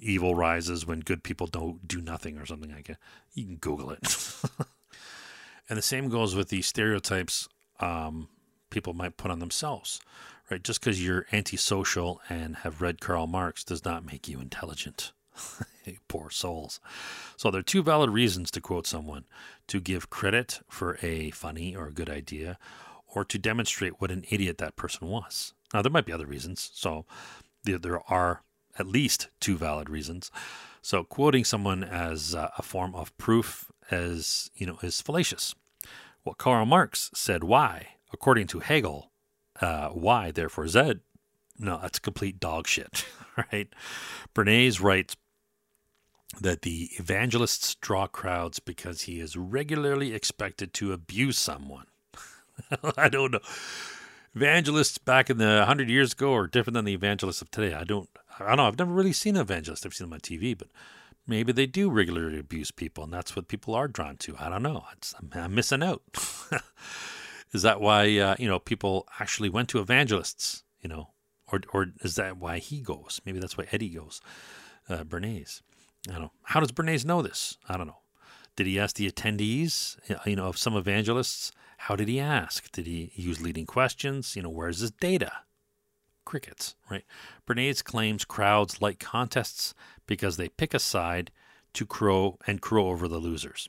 evil 0.00 0.34
rises 0.34 0.86
when 0.86 1.00
good 1.00 1.22
people 1.22 1.46
don't 1.46 1.86
do 1.86 2.00
nothing 2.00 2.38
or 2.38 2.46
something 2.46 2.72
like 2.72 2.88
that. 2.88 2.98
You 3.34 3.44
can 3.44 3.56
Google 3.56 3.90
it. 3.90 4.00
and 5.68 5.78
the 5.78 5.82
same 5.82 6.08
goes 6.08 6.34
with 6.34 6.48
the 6.48 6.62
stereotypes 6.62 7.48
um, 7.80 8.28
people 8.70 8.94
might 8.94 9.16
put 9.16 9.30
on 9.30 9.38
themselves, 9.40 10.00
right? 10.50 10.62
Just 10.62 10.80
because 10.80 11.04
you're 11.04 11.26
antisocial 11.32 12.20
and 12.28 12.56
have 12.56 12.80
read 12.80 13.00
Karl 13.00 13.26
Marx 13.26 13.64
does 13.64 13.84
not 13.84 14.06
make 14.06 14.28
you 14.28 14.40
intelligent. 14.40 15.12
Poor 16.08 16.30
souls. 16.30 16.80
So 17.36 17.50
there 17.50 17.60
are 17.60 17.62
two 17.62 17.82
valid 17.82 18.10
reasons 18.10 18.50
to 18.52 18.60
quote 18.60 18.86
someone 18.86 19.24
to 19.66 19.80
give 19.80 20.10
credit 20.10 20.60
for 20.68 20.98
a 21.02 21.30
funny 21.30 21.74
or 21.74 21.88
a 21.88 21.92
good 21.92 22.10
idea, 22.10 22.58
or 23.06 23.24
to 23.24 23.38
demonstrate 23.38 24.00
what 24.00 24.10
an 24.10 24.24
idiot 24.30 24.58
that 24.58 24.76
person 24.76 25.08
was. 25.08 25.52
Now, 25.72 25.82
there 25.82 25.90
might 25.90 26.06
be 26.06 26.12
other 26.12 26.26
reasons. 26.26 26.70
So 26.74 27.06
there, 27.64 27.78
there 27.78 28.00
are 28.10 28.42
at 28.78 28.86
least 28.86 29.28
two 29.40 29.56
valid 29.56 29.90
reasons. 29.90 30.30
So 30.82 31.04
quoting 31.04 31.44
someone 31.44 31.84
as 31.84 32.34
uh, 32.34 32.50
a 32.56 32.62
form 32.62 32.94
of 32.94 33.16
proof 33.18 33.70
as, 33.90 34.50
you 34.54 34.66
know, 34.66 34.78
is 34.82 35.00
fallacious. 35.00 35.54
What 36.22 36.38
Karl 36.38 36.66
Marx 36.66 37.10
said 37.14 37.44
why, 37.44 37.88
according 38.12 38.46
to 38.48 38.60
Hegel, 38.60 39.10
uh, 39.60 39.90
Y 39.92 40.30
therefore 40.30 40.68
Z, 40.68 41.00
no, 41.58 41.78
that's 41.80 41.98
complete 41.98 42.40
dog 42.40 42.66
shit, 42.66 43.04
right? 43.52 43.68
Bernays 44.34 44.80
writes 44.80 45.16
that 46.40 46.62
the 46.62 46.90
evangelists 46.98 47.74
draw 47.76 48.06
crowds 48.06 48.60
because 48.60 49.02
he 49.02 49.20
is 49.20 49.36
regularly 49.36 50.14
expected 50.14 50.72
to 50.74 50.92
abuse 50.92 51.38
someone. 51.38 51.86
I 52.96 53.08
don't 53.08 53.32
know. 53.32 53.40
Evangelists 54.34 54.98
back 54.98 55.28
in 55.28 55.38
the 55.38 55.64
hundred 55.66 55.90
years 55.90 56.12
ago 56.12 56.34
are 56.34 56.46
different 56.46 56.74
than 56.74 56.84
the 56.84 56.94
evangelists 56.94 57.42
of 57.42 57.50
today. 57.50 57.74
I 57.74 57.82
don't 57.84 58.08
I 58.40 58.48
don't 58.48 58.56
know. 58.58 58.66
I've 58.66 58.78
never 58.78 58.92
really 58.92 59.12
seen 59.12 59.36
an 59.36 59.42
evangelist. 59.42 59.84
I've 59.84 59.94
seen 59.94 60.06
them 60.06 60.14
on 60.14 60.20
TV, 60.20 60.56
but 60.56 60.68
maybe 61.26 61.52
they 61.52 61.66
do 61.66 61.90
regularly 61.90 62.38
abuse 62.38 62.70
people, 62.70 63.04
and 63.04 63.12
that's 63.12 63.36
what 63.36 63.48
people 63.48 63.74
are 63.74 63.88
drawn 63.88 64.16
to. 64.18 64.36
I 64.38 64.48
don't 64.48 64.62
know. 64.62 64.84
I'm, 65.18 65.30
I'm, 65.34 65.54
missing 65.54 65.82
out. 65.82 66.02
is 67.52 67.62
that 67.62 67.80
why 67.80 68.18
uh, 68.18 68.36
you 68.38 68.48
know 68.48 68.58
people 68.58 69.06
actually 69.18 69.48
went 69.48 69.68
to 69.70 69.80
evangelists? 69.80 70.64
You 70.80 70.88
know, 70.88 71.10
or 71.52 71.60
or 71.72 71.86
is 72.02 72.16
that 72.16 72.36
why 72.36 72.58
he 72.58 72.80
goes? 72.80 73.20
Maybe 73.24 73.38
that's 73.38 73.56
why 73.56 73.66
Eddie 73.72 73.90
goes. 73.90 74.20
Uh, 74.88 75.04
Bernays. 75.04 75.62
I 76.08 76.12
don't 76.12 76.22
know. 76.22 76.32
How 76.44 76.60
does 76.60 76.72
Bernays 76.72 77.04
know 77.04 77.22
this? 77.22 77.58
I 77.68 77.76
don't 77.76 77.86
know. 77.86 77.98
Did 78.56 78.66
he 78.66 78.78
ask 78.78 78.96
the 78.96 79.10
attendees? 79.10 79.96
You 80.26 80.36
know, 80.36 80.46
of 80.46 80.58
some 80.58 80.76
evangelists. 80.76 81.52
How 81.84 81.96
did 81.96 82.08
he 82.08 82.20
ask? 82.20 82.70
Did 82.72 82.86
he 82.86 83.12
use 83.14 83.40
leading 83.40 83.66
questions? 83.66 84.36
You 84.36 84.42
know, 84.42 84.50
where's 84.50 84.80
his 84.80 84.90
data? 84.90 85.32
Crickets, 86.24 86.76
right? 86.90 87.04
Bernays 87.46 87.82
claims 87.82 88.24
crowds 88.24 88.80
like 88.80 88.98
contests 88.98 89.74
because 90.06 90.36
they 90.36 90.48
pick 90.48 90.74
a 90.74 90.78
side 90.78 91.30
to 91.74 91.86
crow 91.86 92.38
and 92.46 92.60
crow 92.60 92.88
over 92.88 93.08
the 93.08 93.18
losers. 93.18 93.68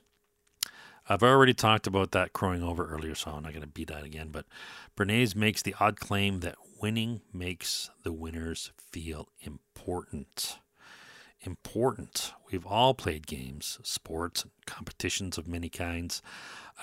I've 1.10 1.23
already 1.23 1.53
talked 1.53 1.88
about 1.88 2.11
that 2.11 2.32
crowing 2.34 2.64
over 2.64 2.88
earlier, 2.88 3.15
so 3.15 3.32
I'm 3.32 3.44
not 3.44 3.53
going 3.53 3.64
to 3.64 3.68
beat 3.68 3.90
that 3.90 4.03
again. 4.03 4.30
But 4.32 4.45
Bernays 4.95 5.36
makes 5.36 5.61
the 5.61 5.76
odd 5.80 5.99
claim 5.99 6.40
that 6.40 6.56
winning 6.82 7.22
makes 7.34 7.90
the 8.03 8.14
winners 8.14 8.72
feel 8.78 9.30
important. 9.41 10.60
Important. 11.41 12.34
We've 12.52 12.65
all 12.65 12.94
played 12.94 13.26
games, 13.26 13.80
sports, 13.82 14.45
competitions 14.68 15.38
of 15.38 15.48
many 15.48 15.69
kinds. 15.69 16.22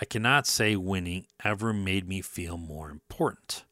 I 0.00 0.04
cannot 0.04 0.46
say 0.46 0.74
winning 0.74 1.26
ever 1.44 1.72
made 1.72 2.08
me 2.08 2.20
feel 2.20 2.58
more 2.58 2.90
important. 2.90 3.64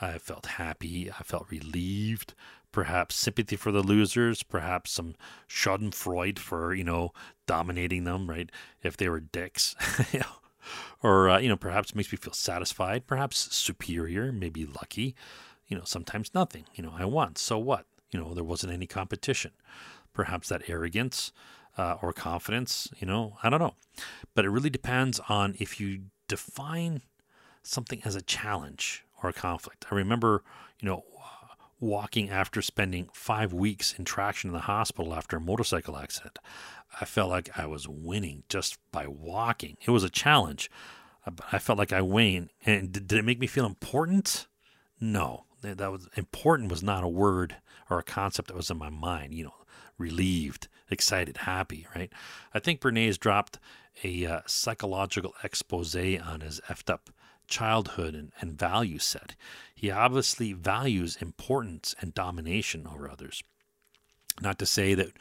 I 0.00 0.18
felt 0.18 0.46
happy. 0.46 1.10
I 1.10 1.22
felt 1.22 1.50
relieved. 1.50 2.34
Perhaps 2.72 3.14
sympathy 3.14 3.56
for 3.56 3.70
the 3.70 3.82
losers. 3.82 4.42
Perhaps 4.42 4.90
some 4.90 5.14
Schadenfreude 5.48 6.38
for 6.38 6.74
you 6.74 6.84
know 6.84 7.12
dominating 7.46 8.04
them, 8.04 8.28
right? 8.28 8.50
If 8.82 8.96
they 8.96 9.08
were 9.08 9.20
dicks, 9.20 9.76
or 11.02 11.28
uh, 11.30 11.38
you 11.38 11.48
know, 11.48 11.56
perhaps 11.56 11.94
makes 11.94 12.10
me 12.10 12.18
feel 12.18 12.32
satisfied. 12.32 13.06
Perhaps 13.06 13.54
superior. 13.54 14.32
Maybe 14.32 14.66
lucky. 14.66 15.14
You 15.66 15.78
know, 15.78 15.84
sometimes 15.84 16.34
nothing. 16.34 16.64
You 16.74 16.82
know, 16.82 16.92
I 16.96 17.04
won. 17.04 17.36
So 17.36 17.58
what? 17.58 17.86
You 18.10 18.20
know, 18.20 18.34
there 18.34 18.44
wasn't 18.44 18.72
any 18.72 18.86
competition. 18.86 19.52
Perhaps 20.12 20.48
that 20.48 20.68
arrogance 20.68 21.32
uh, 21.78 21.96
or 22.02 22.12
confidence. 22.12 22.88
You 22.98 23.06
know, 23.06 23.36
I 23.42 23.50
don't 23.50 23.60
know. 23.60 23.74
But 24.34 24.44
it 24.44 24.50
really 24.50 24.70
depends 24.70 25.20
on 25.28 25.54
if 25.58 25.80
you 25.80 26.02
define 26.28 27.02
something 27.62 28.02
as 28.04 28.14
a 28.14 28.22
challenge 28.22 29.04
or 29.24 29.32
conflict. 29.32 29.86
I 29.90 29.94
remember, 29.94 30.42
you 30.80 30.88
know, 30.88 31.04
walking 31.80 32.30
after 32.30 32.62
spending 32.62 33.08
five 33.12 33.52
weeks 33.52 33.94
in 33.98 34.04
traction 34.04 34.50
in 34.50 34.54
the 34.54 34.60
hospital 34.60 35.14
after 35.14 35.36
a 35.36 35.40
motorcycle 35.40 35.96
accident. 35.96 36.38
I 37.00 37.04
felt 37.04 37.30
like 37.30 37.58
I 37.58 37.66
was 37.66 37.88
winning 37.88 38.44
just 38.48 38.78
by 38.92 39.06
walking. 39.06 39.76
It 39.86 39.90
was 39.90 40.04
a 40.04 40.10
challenge. 40.10 40.70
Uh, 41.26 41.32
I 41.52 41.58
felt 41.58 41.78
like 41.78 41.92
I 41.92 42.00
won. 42.00 42.50
And 42.64 42.92
did 42.92 43.12
it 43.12 43.24
make 43.24 43.38
me 43.38 43.46
feel 43.46 43.66
important? 43.66 44.46
No. 45.00 45.44
That 45.62 45.90
was 45.90 46.08
important 46.14 46.70
was 46.70 46.82
not 46.82 47.04
a 47.04 47.08
word 47.08 47.56
or 47.88 47.98
a 47.98 48.04
concept 48.04 48.48
that 48.48 48.56
was 48.56 48.70
in 48.70 48.76
my 48.76 48.90
mind. 48.90 49.34
You 49.34 49.44
know, 49.44 49.54
relieved, 49.98 50.68
excited, 50.90 51.38
happy. 51.38 51.86
Right. 51.94 52.12
I 52.52 52.58
think 52.58 52.80
Bernays 52.80 53.18
dropped 53.18 53.58
a 54.02 54.26
uh, 54.26 54.40
psychological 54.46 55.34
expose 55.42 55.96
on 55.96 56.40
his 56.40 56.60
effed 56.68 56.92
up 56.92 57.10
childhood 57.48 58.14
and, 58.14 58.32
and 58.40 58.58
value 58.58 58.98
set. 58.98 59.34
He 59.74 59.90
obviously 59.90 60.52
values 60.52 61.16
importance 61.20 61.94
and 62.00 62.14
domination 62.14 62.86
over 62.86 63.10
others. 63.10 63.42
Not 64.40 64.58
to 64.58 64.66
say 64.66 64.94
that 64.94 65.12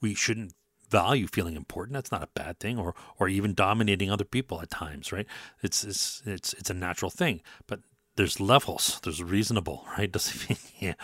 we 0.00 0.14
shouldn't 0.14 0.54
value 0.90 1.26
feeling 1.26 1.56
important. 1.56 1.94
That's 1.94 2.12
not 2.12 2.22
a 2.22 2.28
bad 2.34 2.58
thing, 2.58 2.78
or 2.78 2.94
or 3.18 3.28
even 3.28 3.54
dominating 3.54 4.10
other 4.10 4.24
people 4.24 4.60
at 4.60 4.70
times, 4.70 5.12
right? 5.12 5.26
It's 5.62 5.84
it's 5.84 6.22
it's 6.26 6.52
it's 6.54 6.70
a 6.70 6.74
natural 6.74 7.10
thing. 7.10 7.40
But 7.66 7.80
there's 8.16 8.40
levels. 8.40 9.00
There's 9.02 9.22
reasonable, 9.22 9.86
right? 9.98 10.10
Doesn't 10.10 10.48
mean 10.48 10.58
yeah, 10.78 10.94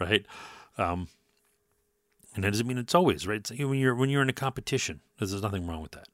right? 0.00 0.24
Um, 0.78 1.08
and 2.34 2.44
that 2.44 2.50
doesn't 2.50 2.66
mean 2.66 2.78
it's 2.78 2.94
always 2.94 3.26
right. 3.26 3.38
It's, 3.38 3.50
when 3.50 3.78
you're 3.78 3.94
when 3.94 4.10
you're 4.10 4.22
in 4.22 4.28
a 4.28 4.34
competition, 4.34 5.00
there's 5.18 5.40
nothing 5.42 5.66
wrong 5.66 5.82
with 5.82 5.92
that. 5.92 6.08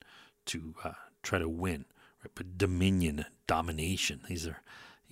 To 0.47 0.75
uh, 0.83 0.93
try 1.23 1.39
to 1.39 1.49
win, 1.49 1.85
right? 2.23 2.33
But 2.35 2.59
dominion, 2.59 3.25
domination, 3.47 4.21
these 4.29 4.47
are 4.47 4.63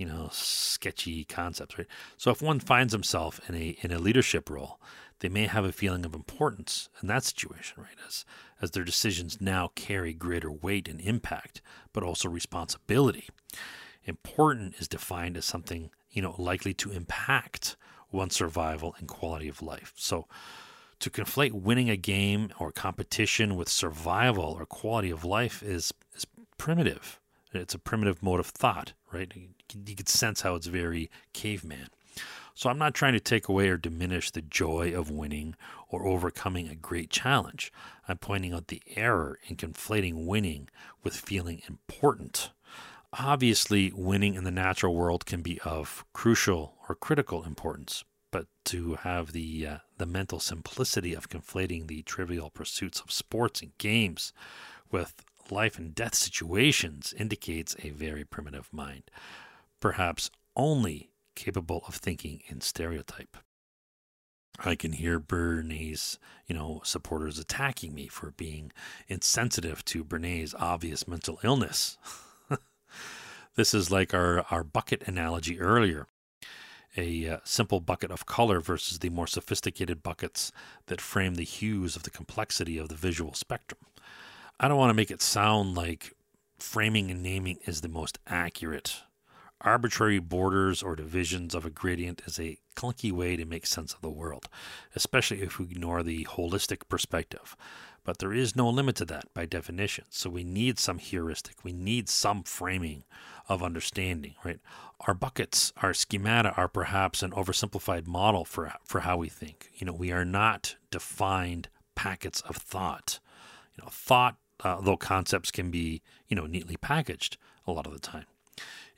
you 0.00 0.06
know, 0.06 0.30
sketchy 0.32 1.24
concepts, 1.24 1.76
right? 1.76 1.86
So 2.16 2.30
if 2.30 2.40
one 2.40 2.58
finds 2.58 2.94
himself 2.94 3.38
in 3.50 3.54
a 3.54 3.76
in 3.82 3.92
a 3.92 3.98
leadership 3.98 4.48
role, 4.48 4.80
they 5.18 5.28
may 5.28 5.44
have 5.44 5.66
a 5.66 5.72
feeling 5.72 6.06
of 6.06 6.14
importance 6.14 6.88
in 7.02 7.08
that 7.08 7.22
situation, 7.22 7.82
right? 7.82 7.98
As 8.08 8.24
as 8.62 8.70
their 8.70 8.82
decisions 8.82 9.42
now 9.42 9.72
carry 9.74 10.14
greater 10.14 10.50
weight 10.50 10.88
and 10.88 11.02
impact, 11.02 11.60
but 11.92 12.02
also 12.02 12.30
responsibility. 12.30 13.28
Important 14.04 14.74
is 14.78 14.88
defined 14.88 15.36
as 15.36 15.44
something, 15.44 15.90
you 16.10 16.22
know, 16.22 16.34
likely 16.38 16.72
to 16.72 16.92
impact 16.92 17.76
one's 18.10 18.34
survival 18.34 18.94
and 18.98 19.06
quality 19.06 19.48
of 19.48 19.60
life. 19.60 19.92
So 19.96 20.26
to 21.00 21.10
conflate 21.10 21.52
winning 21.52 21.90
a 21.90 21.96
game 21.96 22.52
or 22.58 22.72
competition 22.72 23.56
with 23.56 23.68
survival 23.68 24.56
or 24.58 24.64
quality 24.64 25.10
of 25.10 25.26
life 25.26 25.62
is 25.62 25.92
is 25.92 25.92
primitive. 26.60 27.18
It's 27.54 27.74
a 27.74 27.78
primitive 27.78 28.22
mode 28.22 28.38
of 28.38 28.46
thought, 28.46 28.92
right? 29.10 29.32
You 29.34 29.96
can 29.96 30.06
sense 30.06 30.42
how 30.42 30.56
it's 30.56 30.66
very 30.66 31.10
caveman. 31.32 31.88
So 32.54 32.68
I'm 32.68 32.76
not 32.76 32.92
trying 32.92 33.14
to 33.14 33.20
take 33.20 33.48
away 33.48 33.70
or 33.70 33.78
diminish 33.78 34.30
the 34.30 34.42
joy 34.42 34.92
of 34.94 35.10
winning 35.10 35.56
or 35.88 36.06
overcoming 36.06 36.68
a 36.68 36.74
great 36.74 37.08
challenge. 37.08 37.72
I'm 38.06 38.18
pointing 38.18 38.52
out 38.52 38.66
the 38.66 38.82
error 38.94 39.38
in 39.48 39.56
conflating 39.56 40.26
winning 40.26 40.68
with 41.02 41.16
feeling 41.16 41.62
important. 41.66 42.50
Obviously, 43.18 43.90
winning 43.94 44.34
in 44.34 44.44
the 44.44 44.50
natural 44.50 44.94
world 44.94 45.24
can 45.24 45.40
be 45.40 45.58
of 45.64 46.04
crucial 46.12 46.74
or 46.90 46.94
critical 46.94 47.42
importance, 47.44 48.04
but 48.30 48.48
to 48.66 48.96
have 48.96 49.32
the 49.32 49.66
uh, 49.66 49.78
the 49.96 50.06
mental 50.06 50.38
simplicity 50.38 51.14
of 51.14 51.30
conflating 51.30 51.86
the 51.86 52.02
trivial 52.02 52.50
pursuits 52.50 53.00
of 53.00 53.10
sports 53.10 53.62
and 53.62 53.76
games 53.78 54.34
with 54.92 55.24
life 55.50 55.78
and 55.78 55.94
death 55.94 56.14
situations 56.14 57.14
indicates 57.16 57.76
a 57.82 57.90
very 57.90 58.24
primitive 58.24 58.72
mind, 58.72 59.04
perhaps 59.80 60.30
only 60.56 61.10
capable 61.34 61.84
of 61.86 61.96
thinking 61.96 62.42
in 62.48 62.60
stereotype. 62.60 63.36
I 64.62 64.74
can 64.74 64.92
hear 64.92 65.18
Bernays, 65.18 66.18
you 66.46 66.54
know, 66.54 66.82
supporters 66.84 67.38
attacking 67.38 67.94
me 67.94 68.08
for 68.08 68.32
being 68.32 68.72
insensitive 69.08 69.84
to 69.86 70.04
Bernays' 70.04 70.54
obvious 70.58 71.08
mental 71.08 71.40
illness. 71.42 71.96
this 73.54 73.72
is 73.72 73.90
like 73.90 74.12
our, 74.12 74.44
our 74.50 74.62
bucket 74.62 75.02
analogy 75.06 75.58
earlier 75.58 76.06
a 76.96 77.28
uh, 77.28 77.38
simple 77.44 77.80
bucket 77.80 78.10
of 78.10 78.26
color 78.26 78.60
versus 78.60 78.98
the 78.98 79.10
more 79.10 79.26
sophisticated 79.26 80.02
buckets 80.02 80.50
that 80.86 81.00
frame 81.00 81.36
the 81.36 81.44
hues 81.44 81.96
of 81.96 82.02
the 82.02 82.10
complexity 82.10 82.78
of 82.78 82.88
the 82.88 82.94
visual 82.94 83.34
spectrum. 83.34 83.80
I 84.62 84.68
don't 84.68 84.76
want 84.76 84.90
to 84.90 84.94
make 84.94 85.10
it 85.10 85.22
sound 85.22 85.74
like 85.74 86.12
framing 86.58 87.10
and 87.10 87.22
naming 87.22 87.60
is 87.64 87.80
the 87.80 87.88
most 87.88 88.18
accurate. 88.26 89.00
Arbitrary 89.62 90.18
borders 90.18 90.82
or 90.82 90.94
divisions 90.94 91.54
of 91.54 91.64
a 91.64 91.70
gradient 91.70 92.20
is 92.26 92.38
a 92.38 92.58
clunky 92.76 93.10
way 93.10 93.36
to 93.36 93.46
make 93.46 93.64
sense 93.64 93.94
of 93.94 94.02
the 94.02 94.10
world, 94.10 94.50
especially 94.94 95.40
if 95.40 95.58
we 95.58 95.64
ignore 95.64 96.02
the 96.02 96.26
holistic 96.26 96.90
perspective. 96.90 97.56
But 98.04 98.18
there 98.18 98.34
is 98.34 98.54
no 98.54 98.68
limit 98.68 98.96
to 98.96 99.06
that 99.06 99.32
by 99.32 99.46
definition. 99.46 100.04
So 100.10 100.28
we 100.28 100.44
need 100.44 100.78
some 100.78 100.98
heuristic. 100.98 101.64
We 101.64 101.72
need 101.72 102.10
some 102.10 102.42
framing 102.42 103.04
of 103.48 103.62
understanding, 103.62 104.34
right? 104.44 104.60
Our 105.06 105.14
buckets, 105.14 105.72
our 105.80 105.94
schemata 105.94 106.52
are 106.58 106.68
perhaps 106.68 107.22
an 107.22 107.30
oversimplified 107.30 108.06
model 108.06 108.44
for, 108.44 108.74
for 108.84 109.00
how 109.00 109.16
we 109.16 109.30
think. 109.30 109.70
You 109.76 109.86
know, 109.86 109.94
we 109.94 110.12
are 110.12 110.26
not 110.26 110.76
defined 110.90 111.70
packets 111.94 112.42
of 112.42 112.56
thought. 112.56 113.20
You 113.74 113.84
know, 113.84 113.90
thought 113.90 114.36
uh, 114.62 114.80
though 114.80 114.96
concepts 114.96 115.50
can 115.50 115.70
be, 115.70 116.02
you 116.28 116.36
know, 116.36 116.46
neatly 116.46 116.76
packaged 116.76 117.36
a 117.66 117.72
lot 117.72 117.86
of 117.86 117.92
the 117.92 117.98
time. 117.98 118.26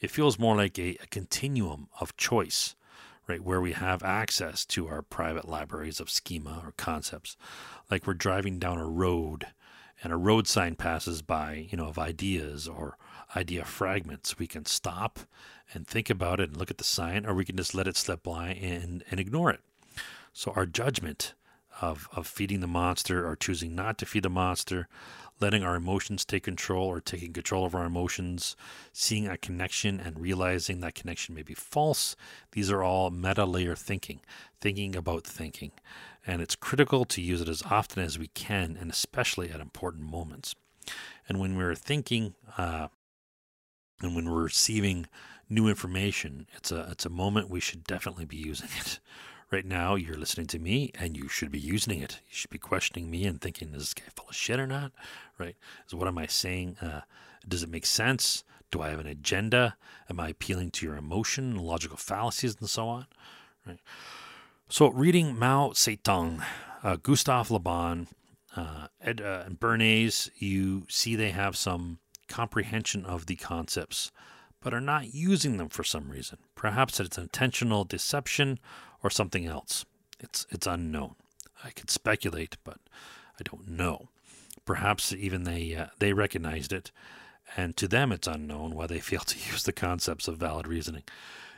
It 0.01 0.11
feels 0.11 0.39
more 0.39 0.57
like 0.57 0.79
a, 0.79 0.97
a 1.03 1.07
continuum 1.07 1.89
of 2.01 2.17
choice, 2.17 2.75
right, 3.29 3.43
where 3.43 3.61
we 3.61 3.73
have 3.73 4.03
access 4.03 4.65
to 4.67 4.89
our 4.89 5.03
private 5.03 5.49
libraries 5.49 6.01
of 6.01 6.11
schema 6.11 6.63
or 6.65 6.73
concepts, 6.77 7.37
like 7.91 8.07
we're 8.07 8.15
driving 8.15 8.59
down 8.59 8.79
a 8.79 8.87
road 8.87 9.47
and 10.03 10.13
a 10.13 10.17
road 10.17 10.49
sign 10.49 10.75
passes 10.75 11.23
by, 11.23 11.69
you 11.71 11.77
know, 11.77 11.87
of 11.87 11.99
ideas 11.99 12.67
or 12.67 12.97
idea 13.37 13.65
fragments. 13.65 14.39
We 14.39 14.49
can 14.49 14.67
stop 14.67 15.21
and 15.73 15.87
think 15.87 16.11
about 16.11 16.41
it 16.41 16.51
and 16.51 16.57
look 16.57 16.71
at 16.71 16.79
the 16.79 16.85
sign, 16.85 17.25
or 17.25 17.35
we 17.35 17.45
can 17.45 17.57
just 17.57 17.75
let 17.75 17.87
it 17.87 17.97
slip 17.97 18.25
by 18.25 18.51
and, 18.55 19.05
and 19.11 19.21
ignore 19.21 19.51
it. 19.51 19.61
So 20.33 20.53
our 20.57 20.67
judgment 20.67 21.35
of, 21.81 22.09
of 22.13 22.27
feeding 22.27 22.61
the 22.61 22.67
monster 22.67 23.27
or 23.27 23.37
choosing 23.37 23.75
not 23.75 23.99
to 23.99 24.07
feed 24.07 24.25
the 24.25 24.31
monster 24.31 24.89
letting 25.43 25.65
our 25.65 25.75
emotions 25.75 26.25
take 26.25 26.45
control 26.45 26.87
or 26.87 27.01
taking 27.01 27.33
control 27.33 27.67
of 27.67 27.75
our 27.75 27.85
emotions, 27.85 28.57
seeing 28.93 29.27
a 29.27 29.37
connection 29.37 30.01
and 30.01 30.21
realizing 30.21 30.81
that 30.81 30.95
connection 30.95 31.35
may 31.35 31.43
be 31.43 31.55
false. 31.55 32.17
These 32.53 32.71
are 32.71 32.83
all 32.83 33.11
meta 33.11 33.45
layer 33.45 33.75
thinking, 33.75 34.21
thinking 34.61 34.97
about 34.97 35.25
thinking. 35.25 35.73
And 36.27 36.41
it's 36.41 36.55
critical 36.55 37.05
to 37.07 37.21
use 37.21 37.41
it 37.41 37.49
as 37.49 37.63
often 37.69 38.03
as 38.03 38.19
we 38.19 38.29
can, 38.29 38.79
and 38.81 38.91
especially 38.91 39.51
at 39.51 39.61
important 39.61 40.05
moments. 40.05 40.55
And 41.29 41.41
when 41.41 41.57
we're 41.57 41.75
thinking 41.75 42.35
uh, 42.57 42.89
and 44.01 44.15
when 44.15 44.29
we're 44.31 44.43
receiving 44.43 45.07
new 45.49 45.69
information, 45.69 46.47
it's 46.57 46.73
a, 46.73 46.89
it's 46.91 47.07
a 47.07 47.11
moment 47.11 47.51
we 47.51 47.61
should 47.61 47.85
definitely 47.85 48.25
be 48.25 48.37
using 48.37 48.69
it. 48.79 49.01
Right 49.53 49.67
now, 49.67 49.97
you're 49.97 50.17
listening 50.17 50.47
to 50.47 50.59
me 50.59 50.93
and 50.99 51.15
you 51.15 51.29
should 51.29 51.53
be 51.53 51.61
using 51.61 52.01
it. 52.01 52.21
You 52.27 52.35
should 52.35 52.51
be 52.51 52.59
questioning 52.59 53.11
me 53.11 53.27
and 53.27 53.39
thinking, 53.39 53.75
is 53.75 53.83
this 53.83 53.95
guy 53.95 54.05
full 54.17 54.31
of 54.31 54.35
shit 54.35 54.59
or 54.59 54.67
not? 54.67 54.93
Right? 55.37 55.57
So, 55.87 55.99
what 55.99 56.09
am 56.09 56.17
I 56.17 56.25
saying? 56.25 56.79
Uh, 56.81 57.03
does 57.47 57.63
it 57.63 57.69
make 57.69 57.85
sense? 57.85 58.45
Do 58.71 58.81
I 58.81 58.89
have 58.89 58.99
an 58.99 59.07
agenda? 59.07 59.77
Am 60.09 60.19
I 60.19 60.29
appealing 60.29 60.71
to 60.71 60.87
your 60.87 60.97
emotion, 60.97 61.59
logical 61.59 61.99
fallacies, 61.99 62.57
and 62.59 62.71
so 62.71 62.89
on? 62.89 63.07
Right. 63.67 63.79
So, 64.71 64.89
reading 64.89 65.39
Mao 65.39 65.73
Zedong, 65.73 66.43
uh, 66.83 66.97
Gustave 66.97 67.53
Le 67.53 67.61
Bon, 67.61 68.09
uh, 68.57 68.87
Ed, 69.03 69.21
uh, 69.21 69.43
and 69.45 69.61
Bernays, 69.61 70.31
you 70.39 70.87
see 70.89 71.15
they 71.15 71.31
have 71.31 71.59
some 71.59 71.99
comprehension 72.27 73.05
of 73.05 73.27
the 73.27 73.37
concepts, 73.37 74.13
but 74.63 74.73
are 74.73 74.81
not 74.81 75.13
using 75.13 75.59
them 75.59 75.69
for 75.69 75.85
some 75.85 76.09
reason. 76.09 76.39
Perhaps 76.55 77.01
it's 77.01 77.19
intentional 77.19 77.85
deception 77.85 78.59
or 79.03 79.11
something 79.11 79.47
else. 79.47 79.85
It's 80.21 80.47
it's 80.51 80.67
unknown. 80.67 81.17
I 81.65 81.71
could 81.71 81.91
speculate, 81.91 82.57
but 82.65 82.79
I 83.39 83.43
don't 83.43 83.69
know. 83.69 84.09
Perhaps 84.65 85.13
even 85.13 85.45
they 85.45 85.75
uh, 85.75 85.87
they 85.99 86.13
recognized 86.13 86.73
it, 86.73 86.91
and 87.57 87.77
to 87.77 87.89
them 87.89 88.13
it's 88.13 88.29
unknown 88.29 88.75
why 88.75 88.87
they 88.87 89.01
fail 89.11 89.21
to 89.21 89.39
use 89.39 89.65
the 89.65 89.73
concepts 89.73 90.29
of 90.29 90.39
valid 90.39 90.67
reasoning. 90.67 91.05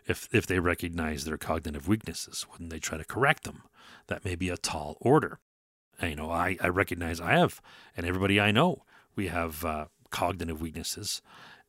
If 0.07 0.29
if 0.33 0.47
they 0.47 0.59
recognize 0.59 1.25
their 1.25 1.39
cognitive 1.39 1.89
weaknesses, 1.89 2.47
wouldn't 2.51 2.71
they 2.71 2.79
try 2.79 2.99
to 2.99 3.05
correct 3.05 3.45
them? 3.45 3.63
That 4.09 4.25
may 4.25 4.35
be 4.35 4.49
a 4.49 4.57
tall 4.57 4.97
order. 5.01 5.39
And, 6.01 6.11
you 6.11 6.17
know, 6.17 6.31
I, 6.31 6.57
I 6.61 6.69
recognize 6.69 7.21
I 7.21 7.33
have, 7.33 7.61
and 7.97 8.05
everybody 8.05 8.41
I 8.41 8.51
know, 8.51 8.83
we 9.15 9.29
have 9.29 9.65
uh, 9.65 9.87
cognitive 10.11 10.61
weaknesses, 10.61 11.23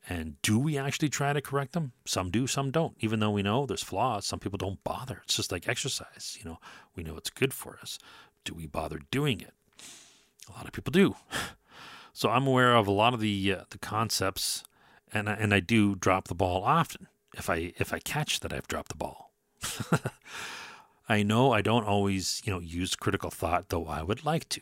and 0.07 0.39
do 0.41 0.59
we 0.59 0.77
actually 0.77 1.09
try 1.09 1.33
to 1.33 1.41
correct 1.41 1.73
them? 1.73 1.93
Some 2.05 2.29
do, 2.29 2.47
some 2.47 2.71
don't. 2.71 2.95
Even 2.99 3.19
though 3.19 3.31
we 3.31 3.41
know 3.43 3.65
there's 3.65 3.83
flaws, 3.83 4.25
some 4.25 4.39
people 4.39 4.57
don't 4.57 4.83
bother. 4.83 5.21
It's 5.23 5.35
just 5.35 5.51
like 5.51 5.67
exercise. 5.67 6.37
You 6.39 6.49
know, 6.49 6.59
we 6.95 7.03
know 7.03 7.17
it's 7.17 7.29
good 7.29 7.53
for 7.53 7.79
us. 7.81 7.97
Do 8.43 8.53
we 8.53 8.67
bother 8.67 8.99
doing 9.09 9.41
it? 9.41 9.53
A 10.47 10.53
lot 10.53 10.65
of 10.65 10.73
people 10.73 10.91
do. 10.91 11.15
So 12.17 12.29
I'm 12.29 12.47
aware 12.47 12.77
of 12.77 12.87
a 12.87 12.91
lot 12.91 13.13
of 13.13 13.19
the 13.19 13.51
uh, 13.51 13.63
the 13.71 13.77
concepts, 13.77 14.63
and 15.13 15.29
I, 15.29 15.33
and 15.33 15.53
I 15.53 15.59
do 15.59 15.95
drop 15.95 16.29
the 16.29 16.33
ball 16.33 16.63
often. 16.63 17.07
If 17.33 17.49
I 17.49 17.73
if 17.77 17.91
I 17.93 17.99
catch 17.99 18.39
that 18.39 18.53
I've 18.53 18.69
dropped 18.69 18.87
the 18.87 18.95
ball. 18.95 19.33
I 21.09 21.23
know 21.23 21.51
I 21.51 21.61
don't 21.61 21.83
always, 21.83 22.41
you 22.45 22.53
know, 22.53 22.59
use 22.59 22.95
critical 22.95 23.29
thought, 23.29 23.67
though 23.67 23.87
I 23.87 24.01
would 24.01 24.23
like 24.23 24.47
to 24.47 24.61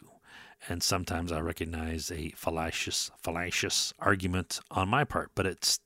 and 0.70 0.82
sometimes 0.82 1.32
I 1.32 1.40
recognize 1.40 2.12
a 2.12 2.30
fallacious 2.36 3.12
fallacious 3.22 3.94
argument 4.00 4.60
on 4.72 4.90
my 4.90 5.04
part, 5.04 5.32
but 5.36 5.46
it's 5.46 5.80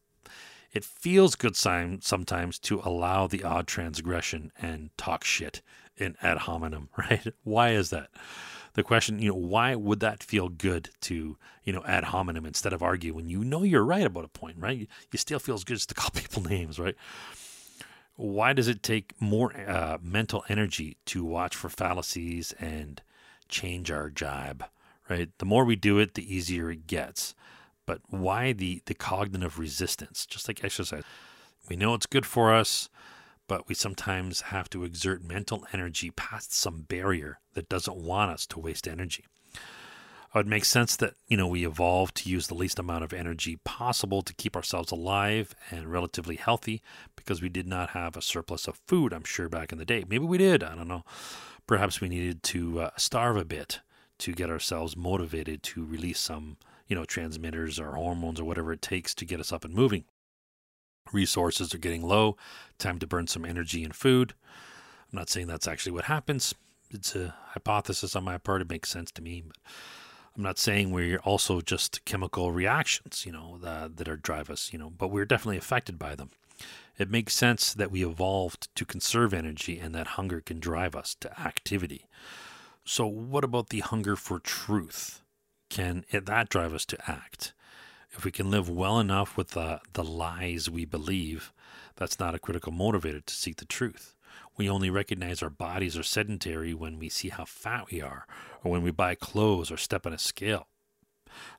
it 0.71 0.83
feels 0.83 1.35
good 1.35 1.55
sign 1.55 2.01
sometimes 2.01 2.59
to 2.59 2.81
allow 2.83 3.27
the 3.27 3.43
odd 3.43 3.67
transgression 3.67 4.51
and 4.61 4.89
talk 4.97 5.23
shit 5.23 5.61
in 5.95 6.15
ad 6.21 6.39
hominem, 6.39 6.89
right? 6.97 7.33
Why 7.43 7.69
is 7.69 7.89
that? 7.89 8.09
The 8.73 8.83
question, 8.83 9.19
you 9.19 9.29
know, 9.29 9.35
why 9.37 9.73
would 9.73 10.01
that 10.01 10.21
feel 10.21 10.49
good 10.49 10.89
to, 11.01 11.37
you 11.63 11.73
know, 11.73 11.83
ad 11.85 12.03
hominem 12.05 12.45
instead 12.45 12.73
of 12.73 12.83
argue 12.83 13.13
when 13.15 13.27
you 13.27 13.43
know 13.43 13.63
you're 13.63 13.83
right 13.83 14.05
about 14.05 14.25
a 14.25 14.27
point, 14.27 14.57
right? 14.59 14.77
You, 14.77 14.87
still 15.17 15.39
feels 15.39 15.63
good 15.63 15.77
just 15.77 15.89
to 15.89 15.95
call 15.95 16.11
people 16.11 16.43
names, 16.43 16.77
right? 16.77 16.95
Why 18.15 18.53
does 18.53 18.67
it 18.67 18.83
take 18.83 19.19
more 19.19 19.55
uh, 19.67 19.97
mental 20.01 20.43
energy 20.47 20.97
to 21.05 21.23
watch 21.23 21.55
for 21.55 21.69
fallacies 21.69 22.53
and 22.59 23.01
change 23.49 23.91
our 23.91 24.09
jibe, 24.09 24.63
right? 25.09 25.29
The 25.37 25.45
more 25.45 25.65
we 25.65 25.75
do 25.75 25.99
it, 25.99 26.13
the 26.13 26.35
easier 26.35 26.71
it 26.71 26.87
gets. 26.87 27.35
But 27.85 28.01
why 28.09 28.53
the, 28.53 28.81
the 28.85 28.93
cognitive 28.93 29.57
resistance? 29.57 30.25
Just 30.25 30.47
like 30.47 30.63
exercise. 30.63 31.03
We 31.69 31.75
know 31.75 31.93
it's 31.93 32.05
good 32.05 32.25
for 32.25 32.53
us, 32.53 32.89
but 33.47 33.67
we 33.67 33.75
sometimes 33.75 34.41
have 34.41 34.69
to 34.71 34.83
exert 34.83 35.23
mental 35.23 35.65
energy 35.73 36.11
past 36.11 36.53
some 36.53 36.81
barrier 36.81 37.39
that 37.53 37.69
doesn't 37.69 37.97
want 37.97 38.31
us 38.31 38.45
to 38.47 38.59
waste 38.59 38.87
energy. 38.87 39.25
Uh, 40.35 40.41
it 40.41 40.47
makes 40.47 40.67
sense 40.67 40.95
that, 40.97 41.13
you 41.27 41.37
know, 41.37 41.47
we 41.47 41.65
evolved 41.65 42.15
to 42.15 42.29
use 42.29 42.47
the 42.47 42.53
least 42.53 42.79
amount 42.79 43.03
of 43.03 43.13
energy 43.13 43.57
possible 43.63 44.21
to 44.21 44.33
keep 44.33 44.55
ourselves 44.55 44.91
alive 44.91 45.55
and 45.71 45.91
relatively 45.91 46.35
healthy 46.35 46.81
because 47.15 47.41
we 47.41 47.49
did 47.49 47.65
not 47.65 47.91
have 47.91 48.17
a 48.17 48.21
surplus 48.21 48.67
of 48.67 48.79
food, 48.87 49.13
I'm 49.13 49.23
sure, 49.23 49.47
back 49.47 49.71
in 49.71 49.77
the 49.77 49.85
day. 49.85 50.03
Maybe 50.07 50.25
we 50.25 50.37
did. 50.37 50.63
I 50.63 50.75
don't 50.75 50.89
know. 50.89 51.03
Perhaps 51.68 51.99
we 51.99 52.10
needed 52.10 52.44
to 52.44 52.80
uh, 52.80 52.89
starve 52.98 53.38
a 53.38 53.45
bit 53.45 53.81
to 54.19 54.34
get 54.34 54.49
ourselves 54.49 54.95
motivated 54.98 55.61
to 55.61 55.85
release 55.85 56.19
some, 56.19 56.57
you 56.88 56.95
know, 56.95 57.06
transmitters 57.06 57.80
or 57.80 57.91
hormones 57.91 58.39
or 58.39 58.45
whatever 58.45 58.72
it 58.72 58.81
takes 58.81 59.14
to 59.15 59.26
get 59.26 59.39
us 59.39 59.52
up 59.52 59.65
and 59.65 59.73
moving. 59.73 60.06
Resources 61.11 61.73
are 61.73 61.80
getting 61.80 62.03
low, 62.03 62.35
time 62.80 62.99
to 62.99 63.07
burn 63.07 63.27
some 63.27 63.45
energy 63.45 63.84
and 63.84 63.94
food. 63.94 64.34
I'm 65.11 65.19
not 65.19 65.30
saying 65.30 65.48
that's 65.48 65.68
actually 65.68 65.91
what 65.91 66.06
happens. 66.06 66.56
It's 66.89 67.15
a 67.15 67.35
hypothesis 67.49 68.15
on 68.15 68.23
my 68.23 68.38
part. 68.38 68.61
It 68.61 68.69
makes 68.69 68.89
sense 68.89 69.11
to 69.11 69.22
me. 69.22 69.44
But 69.45 69.57
I'm 70.35 70.44
not 70.44 70.57
saying 70.60 70.91
we're 70.91 71.19
also 71.19 71.61
just 71.61 72.06
chemical 72.06 72.52
reactions, 72.52 73.26
you 73.26 73.31
know, 73.31 73.57
that, 73.61 73.98
that 73.98 74.07
are 74.07 74.15
drive 74.15 74.49
us, 74.49 74.72
you 74.72 74.80
know, 74.80 74.89
but 74.89 75.10
we're 75.10 75.26
definitely 75.26 75.57
affected 75.57 75.99
by 75.99 76.15
them. 76.15 76.30
It 76.97 77.11
makes 77.11 77.35
sense 77.35 77.73
that 77.73 77.91
we 77.91 78.05
evolved 78.05 78.73
to 78.75 78.85
conserve 78.85 79.34
energy 79.34 79.79
and 79.79 79.93
that 79.93 80.07
hunger 80.07 80.41
can 80.41 80.59
drive 80.59 80.95
us 80.95 81.15
to 81.19 81.39
activity. 81.39 82.07
So, 82.84 83.05
what 83.05 83.43
about 83.43 83.69
the 83.69 83.81
hunger 83.81 84.15
for 84.15 84.39
truth? 84.39 85.21
Can 85.69 86.05
that 86.11 86.49
drive 86.49 86.73
us 86.73 86.85
to 86.85 86.97
act? 87.09 87.53
If 88.11 88.23
we 88.23 88.31
can 88.31 88.49
live 88.49 88.69
well 88.69 88.99
enough 88.99 89.38
with 89.38 89.49
the, 89.49 89.81
the 89.93 90.03
lies 90.03 90.69
we 90.69 90.85
believe, 90.85 91.51
that's 91.97 92.19
not 92.19 92.34
a 92.34 92.39
critical 92.39 92.71
motivator 92.71 93.23
to 93.23 93.34
seek 93.34 93.57
the 93.57 93.65
truth. 93.65 94.15
We 94.55 94.69
only 94.69 94.89
recognize 94.89 95.43
our 95.43 95.49
bodies 95.49 95.97
are 95.97 96.03
sedentary 96.03 96.73
when 96.73 96.97
we 96.97 97.09
see 97.09 97.29
how 97.29 97.45
fat 97.45 97.91
we 97.91 98.01
are, 98.01 98.25
or 98.63 98.71
when 98.71 98.81
we 98.81 98.91
buy 98.91 99.13
clothes 99.13 99.69
or 99.69 99.77
step 99.77 100.07
on 100.07 100.13
a 100.13 100.17
scale. 100.17 100.67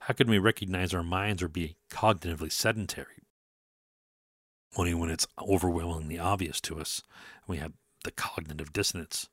How 0.01 0.15
can 0.15 0.29
we 0.29 0.39
recognize 0.39 0.93
our 0.93 1.03
minds 1.03 1.43
are 1.43 1.49
being 1.49 1.75
cognitively 1.91 2.51
sedentary? 2.51 3.23
Only 4.77 4.95
when 4.95 5.11
it's 5.11 5.27
overwhelmingly 5.39 6.19
obvious 6.19 6.61
to 6.63 6.79
us. 6.79 7.03
We 7.47 7.57
have 7.59 7.73
the 8.05 8.11
cognitive 8.11 8.73
dissonance. 8.73 9.29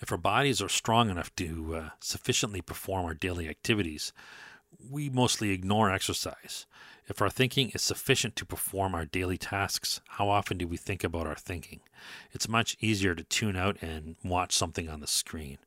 If 0.00 0.12
our 0.12 0.18
bodies 0.18 0.60
are 0.60 0.68
strong 0.68 1.08
enough 1.10 1.34
to 1.36 1.74
uh, 1.74 1.88
sufficiently 2.00 2.60
perform 2.60 3.06
our 3.06 3.14
daily 3.14 3.48
activities, 3.48 4.12
we 4.90 5.08
mostly 5.08 5.50
ignore 5.50 5.90
exercise. 5.90 6.66
If 7.08 7.20
our 7.20 7.30
thinking 7.30 7.70
is 7.70 7.82
sufficient 7.82 8.36
to 8.36 8.46
perform 8.46 8.94
our 8.94 9.04
daily 9.04 9.38
tasks, 9.38 10.00
how 10.08 10.28
often 10.28 10.58
do 10.58 10.66
we 10.66 10.76
think 10.76 11.04
about 11.04 11.26
our 11.26 11.36
thinking? 11.36 11.80
It's 12.32 12.48
much 12.48 12.76
easier 12.80 13.14
to 13.14 13.24
tune 13.24 13.56
out 13.56 13.76
and 13.82 14.16
watch 14.24 14.52
something 14.52 14.88
on 14.88 15.00
the 15.00 15.06
screen. 15.06 15.58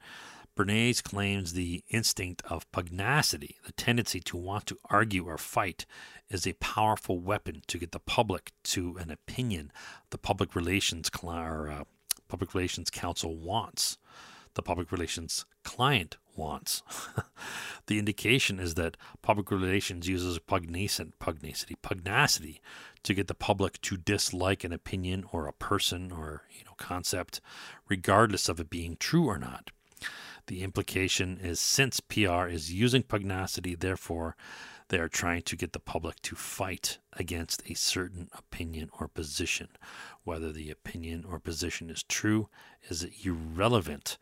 Bernays 0.56 1.04
claims 1.04 1.52
the 1.52 1.84
instinct 1.90 2.42
of 2.46 2.72
pugnacity, 2.72 3.58
the 3.66 3.74
tendency 3.74 4.22
to 4.22 4.38
want 4.38 4.66
to 4.68 4.80
argue 4.86 5.26
or 5.28 5.38
fight, 5.38 5.86
is 6.30 6.48
a 6.48 6.54
powerful 6.54 7.20
weapon 7.20 7.62
to 7.68 7.78
get 7.78 7.92
the 7.92 8.00
public 8.00 8.54
to 8.64 8.96
an 8.98 9.12
opinion 9.12 9.72
the 10.12 10.18
public 10.18 10.56
relations 10.56 11.12
or, 11.22 11.70
uh, 11.70 11.84
public 12.30 12.54
relations 12.54 12.90
counsel 12.90 13.36
wants, 13.36 13.98
the 14.54 14.62
public 14.62 14.94
relations 14.94 15.46
client 15.64 16.16
wants. 16.38 16.84
the 17.88 18.00
indication 18.00 18.58
is 18.58 18.76
that 18.76 18.96
public 19.22 19.52
relations 19.52 20.08
uses 20.08 20.40
pugnacent 20.40 21.20
pugnacity 21.20 21.76
pugnacity 21.82 22.62
to 23.04 23.14
get 23.14 23.28
the 23.28 23.36
public 23.36 23.82
to 23.82 23.98
dislike 23.98 24.64
an 24.64 24.72
opinion 24.72 25.26
or 25.34 25.48
a 25.48 25.54
person 25.54 26.14
or 26.14 26.44
you 26.58 26.64
know 26.64 26.76
concept, 26.78 27.42
regardless 27.90 28.48
of 28.48 28.62
it 28.62 28.70
being 28.70 28.96
true 28.98 29.28
or 29.28 29.38
not. 29.38 29.72
The 30.48 30.62
implication 30.62 31.40
is 31.42 31.60
since 31.60 32.00
PR 32.00 32.48
is 32.48 32.72
using 32.72 33.04
pugnacity, 33.04 33.74
therefore 33.76 34.36
they 34.90 35.00
are 35.00 35.10
trying 35.10 35.42
to 35.44 35.56
get 35.56 35.74
the 35.74 35.80
public 35.80 36.22
to 36.22 36.36
fight 36.36 37.00
against 37.14 37.64
a 37.70 37.74
certain 37.74 38.30
opinion 38.38 38.90
or 39.00 39.08
position. 39.08 39.70
Whether 40.24 40.52
the 40.52 40.70
opinion 40.70 41.26
or 41.28 41.40
position 41.40 41.90
is 41.90 42.04
true 42.04 42.50
is 42.88 43.08
irrelevant. 43.26 44.20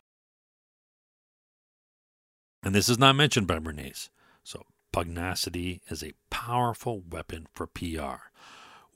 And 2.62 2.74
this 2.74 2.88
is 2.88 2.98
not 2.98 3.16
mentioned 3.16 3.46
by 3.46 3.58
Bernays. 3.58 4.08
So, 4.42 4.64
pugnacity 4.90 5.82
is 5.90 6.02
a 6.02 6.14
powerful 6.30 7.02
weapon 7.10 7.46
for 7.52 7.66
PR. 7.66 8.30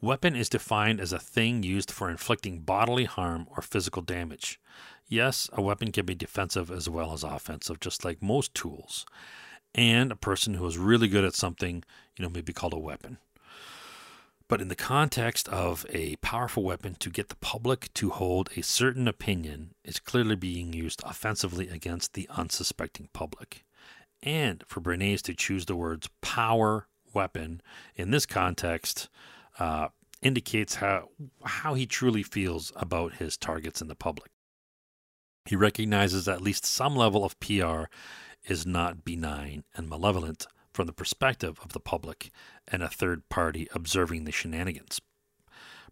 Weapon 0.00 0.34
is 0.34 0.48
defined 0.48 1.00
as 1.00 1.12
a 1.12 1.18
thing 1.18 1.62
used 1.62 1.90
for 1.90 2.08
inflicting 2.08 2.60
bodily 2.60 3.04
harm 3.04 3.46
or 3.50 3.62
physical 3.62 4.00
damage. 4.00 4.58
Yes, 5.08 5.48
a 5.52 5.62
weapon 5.62 5.90
can 5.90 6.04
be 6.06 6.14
defensive 6.14 6.70
as 6.70 6.88
well 6.88 7.12
as 7.12 7.24
offensive, 7.24 7.80
just 7.80 8.04
like 8.04 8.22
most 8.22 8.54
tools 8.54 9.06
and 9.74 10.10
a 10.10 10.16
person 10.16 10.54
who 10.54 10.66
is 10.66 10.78
really 10.78 11.08
good 11.08 11.24
at 11.24 11.34
something, 11.34 11.84
you 12.16 12.22
know, 12.22 12.28
may 12.28 12.40
be 12.40 12.52
called 12.52 12.74
a 12.74 12.78
weapon. 12.78 13.18
But 14.48 14.62
in 14.62 14.68
the 14.68 14.74
context 14.74 15.46
of 15.48 15.84
a 15.90 16.16
powerful 16.16 16.62
weapon 16.62 16.96
to 17.00 17.10
get 17.10 17.28
the 17.28 17.36
public 17.36 17.92
to 17.94 18.10
hold 18.10 18.48
a 18.56 18.62
certain 18.62 19.06
opinion, 19.06 19.74
it's 19.84 20.00
clearly 20.00 20.36
being 20.36 20.72
used 20.72 21.02
offensively 21.04 21.68
against 21.68 22.14
the 22.14 22.26
unsuspecting 22.30 23.08
public. 23.12 23.64
And 24.22 24.64
for 24.66 24.80
Bernays 24.80 25.20
to 25.22 25.34
choose 25.34 25.66
the 25.66 25.76
words 25.76 26.08
power 26.22 26.86
weapon 27.12 27.60
in 27.94 28.10
this 28.10 28.24
context 28.24 29.08
uh, 29.58 29.88
indicates 30.22 30.76
how, 30.76 31.10
how 31.44 31.74
he 31.74 31.84
truly 31.86 32.22
feels 32.22 32.72
about 32.74 33.14
his 33.14 33.36
targets 33.36 33.82
in 33.82 33.88
the 33.88 33.94
public. 33.94 34.30
He 35.48 35.56
recognizes 35.56 36.28
at 36.28 36.42
least 36.42 36.66
some 36.66 36.94
level 36.94 37.24
of 37.24 37.40
PR 37.40 37.84
is 38.46 38.66
not 38.66 39.02
benign 39.02 39.64
and 39.74 39.88
malevolent 39.88 40.46
from 40.74 40.86
the 40.86 40.92
perspective 40.92 41.58
of 41.64 41.72
the 41.72 41.80
public 41.80 42.30
and 42.70 42.82
a 42.82 42.88
third 42.90 43.26
party 43.30 43.66
observing 43.72 44.24
the 44.24 44.30
shenanigans. 44.30 45.00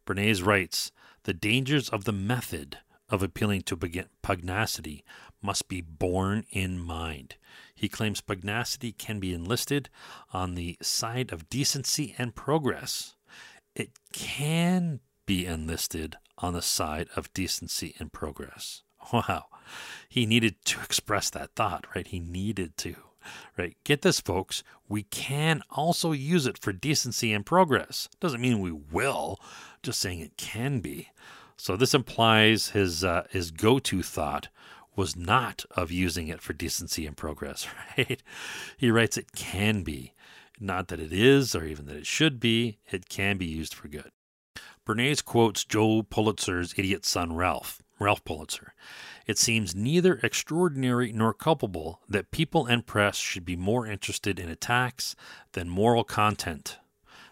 Bernays 0.05 0.45
writes 0.45 0.93
The 1.23 1.33
dangers 1.33 1.89
of 1.89 2.05
the 2.05 2.13
method 2.13 2.81
of 3.09 3.23
appealing 3.23 3.63
to 3.63 3.79
pugnacity 3.79 5.05
must 5.41 5.69
be 5.69 5.81
borne 5.81 6.45
in 6.51 6.79
mind. 6.79 7.37
He 7.75 7.89
claims 7.89 8.21
pugnacity 8.21 8.93
can 8.93 9.21
be 9.21 9.33
enlisted 9.33 9.89
on 10.35 10.55
the 10.55 10.77
side 10.83 11.33
of 11.33 11.49
decency 11.49 12.15
and 12.19 12.35
progress. 12.35 13.17
It 13.75 13.93
can 14.13 15.01
be 15.25 15.47
enlisted 15.47 16.17
on 16.37 16.53
the 16.53 16.61
side 16.61 17.09
of 17.17 17.33
decency 17.33 17.95
and 17.99 18.13
progress. 18.13 18.83
Wow. 19.13 19.47
He 20.09 20.27
needed 20.27 20.65
to 20.67 20.81
express 20.81 21.31
that 21.31 21.55
thought, 21.55 21.87
right? 21.95 22.07
He 22.07 22.21
needed 22.21 22.77
to, 22.79 22.97
right? 23.59 23.77
Get 23.85 24.03
this, 24.03 24.21
folks. 24.21 24.63
We 24.89 25.03
can 25.03 25.63
also 25.71 26.13
use 26.13 26.47
it 26.47 26.59
for 26.59 26.73
decency 26.73 27.33
and 27.33 27.45
progress. 27.45 28.09
Doesn't 28.21 28.41
mean 28.41 28.61
we 28.61 28.73
will, 28.73 29.41
just 29.83 30.01
saying 30.01 30.21
it 30.21 30.37
can 30.37 30.81
be. 30.81 31.11
So 31.57 31.77
this 31.77 31.95
implies 31.95 32.71
his 32.71 33.03
uh, 33.03 33.27
his 33.31 33.51
go-to 33.51 34.03
thought 34.03 34.49
was 34.95 35.17
not 35.17 35.65
of 35.73 35.91
using 35.91 36.29
it 36.29 36.41
for 36.41 36.53
decency 36.53 37.07
and 37.07 37.17
progress, 37.17 37.67
right? 37.99 38.23
He 38.77 38.91
writes 38.91 39.19
it 39.19 39.33
can 39.33 39.83
be, 39.83 40.15
not 40.59 40.89
that 40.89 41.01
it 41.01 41.13
is 41.13 41.55
or 41.55 41.65
even 41.65 41.87
that 41.87 41.97
it 41.97 42.07
should 42.07 42.41
be. 42.41 42.79
It 42.91 43.09
can 43.09 43.37
be 43.37 43.47
used 43.47 43.75
for 43.75 43.89
good. 43.89 44.11
Bernays 44.87 45.23
quotes 45.25 45.65
Joe 45.65 46.03
Pulitzer's 46.03 46.75
idiot 46.77 47.05
son 47.05 47.35
Ralph. 47.35 47.83
Ralph 47.99 48.25
Pulitzer. 48.25 48.75
It 49.27 49.39
seems 49.39 49.75
neither 49.75 50.21
extraordinary 50.23 51.13
nor 51.13 51.33
culpable 51.33 52.01
that 52.09 52.31
people 52.31 52.67
and 52.67 52.87
press 52.87 53.17
should 53.17 53.45
be 53.45 53.57
more 53.57 53.87
interested 53.87 54.39
in 54.39 54.49
attacks 54.49 55.17
than 55.53 55.69
moral 55.69 56.05
content. 56.05 56.79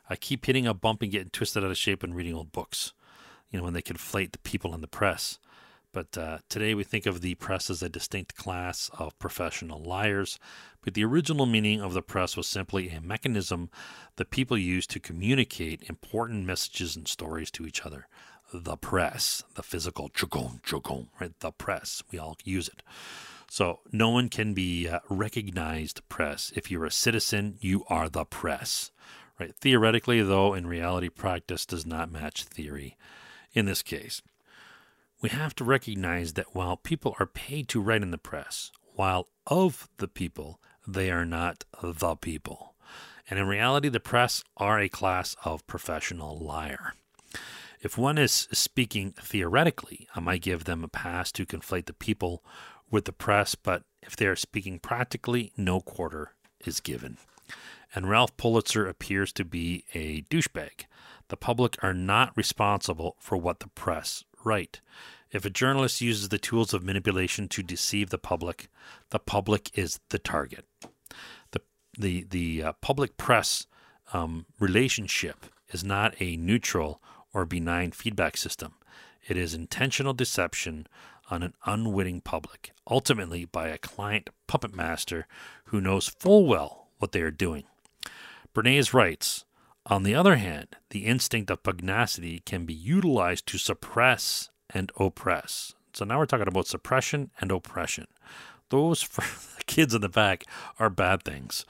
I 0.08 0.16
keep 0.16 0.46
hitting 0.46 0.66
a 0.66 0.74
bump 0.74 1.02
and 1.02 1.12
getting 1.12 1.30
twisted 1.30 1.64
out 1.64 1.70
of 1.70 1.78
shape 1.78 2.02
and 2.02 2.14
reading 2.14 2.34
old 2.34 2.52
books, 2.52 2.92
you 3.50 3.58
know, 3.58 3.64
when 3.64 3.74
they 3.74 3.82
conflate 3.82 4.32
the 4.32 4.38
people 4.38 4.74
and 4.74 4.82
the 4.82 4.88
press. 4.88 5.38
But 5.92 6.18
uh, 6.18 6.38
today 6.48 6.74
we 6.74 6.82
think 6.82 7.06
of 7.06 7.20
the 7.20 7.36
press 7.36 7.70
as 7.70 7.80
a 7.80 7.88
distinct 7.88 8.34
class 8.34 8.90
of 8.98 9.16
professional 9.20 9.80
liars. 9.80 10.40
But 10.82 10.94
the 10.94 11.04
original 11.04 11.46
meaning 11.46 11.80
of 11.80 11.94
the 11.94 12.02
press 12.02 12.36
was 12.36 12.48
simply 12.48 12.88
a 12.88 13.00
mechanism 13.00 13.70
that 14.16 14.30
people 14.30 14.58
used 14.58 14.90
to 14.90 15.00
communicate 15.00 15.88
important 15.88 16.46
messages 16.46 16.96
and 16.96 17.06
stories 17.06 17.50
to 17.52 17.64
each 17.64 17.86
other 17.86 18.08
the 18.62 18.76
press, 18.76 19.42
the 19.54 19.62
physical 19.62 20.10
right? 21.20 21.38
The 21.40 21.50
press. 21.50 22.02
We 22.10 22.18
all 22.18 22.36
use 22.44 22.68
it. 22.68 22.82
So 23.50 23.80
no 23.92 24.10
one 24.10 24.28
can 24.28 24.54
be 24.54 24.88
uh, 24.88 25.00
recognized 25.08 26.08
press. 26.08 26.52
If 26.54 26.70
you're 26.70 26.84
a 26.84 26.90
citizen, 26.90 27.56
you 27.60 27.84
are 27.88 28.08
the 28.08 28.24
press, 28.24 28.90
right? 29.38 29.54
Theoretically, 29.54 30.22
though, 30.22 30.54
in 30.54 30.66
reality, 30.66 31.08
practice 31.08 31.66
does 31.66 31.84
not 31.84 32.10
match 32.10 32.44
theory. 32.44 32.96
In 33.52 33.66
this 33.66 33.82
case, 33.82 34.22
we 35.20 35.28
have 35.28 35.54
to 35.56 35.64
recognize 35.64 36.34
that 36.34 36.54
while 36.54 36.76
people 36.76 37.14
are 37.18 37.26
paid 37.26 37.68
to 37.68 37.80
write 37.80 38.02
in 38.02 38.10
the 38.10 38.18
press, 38.18 38.70
while 38.94 39.28
of 39.46 39.88
the 39.98 40.08
people, 40.08 40.60
they 40.86 41.10
are 41.10 41.24
not 41.24 41.64
the 41.82 42.16
people. 42.16 42.74
And 43.28 43.38
in 43.38 43.46
reality, 43.46 43.88
the 43.88 44.00
press 44.00 44.44
are 44.56 44.78
a 44.78 44.88
class 44.88 45.34
of 45.44 45.66
professional 45.66 46.38
liar. 46.38 46.94
If 47.84 47.98
one 47.98 48.16
is 48.16 48.48
speaking 48.50 49.12
theoretically, 49.12 50.08
I 50.14 50.20
might 50.20 50.40
give 50.40 50.64
them 50.64 50.82
a 50.82 50.88
pass 50.88 51.30
to 51.32 51.44
conflate 51.44 51.84
the 51.84 51.92
people 51.92 52.42
with 52.90 53.04
the 53.04 53.12
press, 53.12 53.54
but 53.54 53.82
if 54.02 54.16
they 54.16 54.26
are 54.26 54.36
speaking 54.36 54.78
practically, 54.78 55.52
no 55.54 55.82
quarter 55.82 56.32
is 56.64 56.80
given. 56.80 57.18
And 57.94 58.08
Ralph 58.08 58.34
Pulitzer 58.38 58.86
appears 58.86 59.34
to 59.34 59.44
be 59.44 59.84
a 59.92 60.22
douchebag. 60.22 60.86
The 61.28 61.36
public 61.36 61.76
are 61.82 61.92
not 61.92 62.34
responsible 62.34 63.16
for 63.20 63.36
what 63.36 63.60
the 63.60 63.68
press 63.68 64.24
write. 64.42 64.80
If 65.30 65.44
a 65.44 65.50
journalist 65.50 66.00
uses 66.00 66.30
the 66.30 66.38
tools 66.38 66.72
of 66.72 66.82
manipulation 66.82 67.48
to 67.48 67.62
deceive 67.62 68.08
the 68.08 68.18
public, 68.18 68.68
the 69.10 69.18
public 69.18 69.70
is 69.74 70.00
the 70.08 70.18
target. 70.18 70.64
The 71.50 71.60
the 71.98 72.26
the 72.30 72.62
uh, 72.62 72.72
public 72.80 73.18
press 73.18 73.66
um, 74.14 74.46
relationship 74.58 75.46
is 75.70 75.84
not 75.84 76.14
a 76.18 76.36
neutral 76.36 77.02
or 77.34 77.44
benign 77.44 77.90
feedback 77.90 78.36
system. 78.36 78.74
It 79.26 79.36
is 79.36 79.52
intentional 79.52 80.14
deception 80.14 80.86
on 81.30 81.42
an 81.42 81.54
unwitting 81.66 82.20
public, 82.20 82.72
ultimately 82.88 83.44
by 83.44 83.68
a 83.68 83.78
client 83.78 84.30
puppet 84.46 84.74
master 84.74 85.26
who 85.66 85.80
knows 85.80 86.08
full 86.08 86.46
well 86.46 86.88
what 86.98 87.12
they 87.12 87.20
are 87.20 87.30
doing. 87.30 87.64
Bernays 88.54 88.94
writes 88.94 89.44
On 89.86 90.02
the 90.02 90.14
other 90.14 90.36
hand, 90.36 90.76
the 90.90 91.06
instinct 91.06 91.50
of 91.50 91.62
pugnacity 91.62 92.40
can 92.44 92.64
be 92.64 92.74
utilized 92.74 93.46
to 93.48 93.58
suppress 93.58 94.50
and 94.70 94.92
oppress. 94.98 95.74
So 95.92 96.04
now 96.04 96.18
we're 96.18 96.26
talking 96.26 96.48
about 96.48 96.66
suppression 96.66 97.30
and 97.40 97.50
oppression. 97.50 98.06
Those, 98.70 99.02
for 99.02 99.22
the 99.56 99.64
kids 99.64 99.94
in 99.94 100.00
the 100.00 100.08
back, 100.08 100.44
are 100.78 100.90
bad 100.90 101.22
things. 101.22 101.64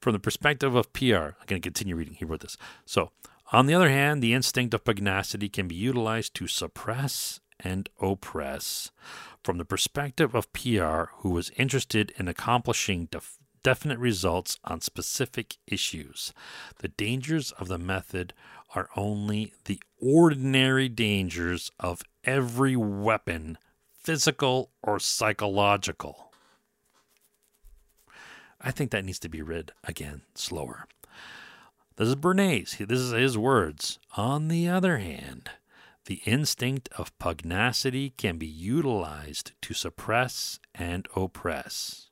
From 0.00 0.12
the 0.12 0.18
perspective 0.18 0.74
of 0.74 0.92
PR, 0.92 1.34
I'm 1.38 1.46
going 1.46 1.60
to 1.62 1.66
continue 1.66 1.96
reading. 1.96 2.14
He 2.14 2.24
wrote 2.24 2.40
this. 2.40 2.56
So, 2.84 3.10
on 3.52 3.66
the 3.66 3.74
other 3.74 3.90
hand, 3.90 4.22
the 4.22 4.34
instinct 4.34 4.74
of 4.74 4.84
pugnacity 4.84 5.48
can 5.48 5.68
be 5.68 5.74
utilized 5.74 6.34
to 6.34 6.46
suppress 6.46 7.40
and 7.60 7.88
oppress. 8.00 8.90
From 9.42 9.58
the 9.58 9.64
perspective 9.64 10.34
of 10.34 10.52
PR, 10.52 11.12
who 11.18 11.30
was 11.30 11.50
interested 11.56 12.12
in 12.18 12.28
accomplishing 12.28 13.06
def- 13.10 13.38
definite 13.62 13.98
results 13.98 14.58
on 14.64 14.80
specific 14.80 15.56
issues, 15.66 16.32
the 16.80 16.88
dangers 16.88 17.52
of 17.52 17.68
the 17.68 17.78
method 17.78 18.34
are 18.74 18.88
only 18.96 19.54
the 19.64 19.82
ordinary 19.98 20.88
dangers 20.88 21.70
of 21.80 22.02
every 22.24 22.76
weapon, 22.76 23.56
physical 23.92 24.70
or 24.82 25.00
psychological. 25.00 26.32
I 28.60 28.70
think 28.72 28.90
that 28.90 29.04
needs 29.04 29.20
to 29.20 29.28
be 29.28 29.40
read 29.40 29.72
again 29.84 30.22
slower. 30.34 30.86
This 31.98 32.10
is 32.10 32.14
Bernays. 32.14 32.78
This 32.86 33.00
is 33.00 33.10
his 33.10 33.36
words. 33.36 33.98
On 34.16 34.46
the 34.46 34.68
other 34.68 34.98
hand, 34.98 35.50
the 36.04 36.22
instinct 36.24 36.88
of 36.96 37.18
pugnacity 37.18 38.10
can 38.10 38.38
be 38.38 38.46
utilized 38.46 39.50
to 39.62 39.74
suppress 39.74 40.60
and 40.72 41.08
oppress. 41.16 42.10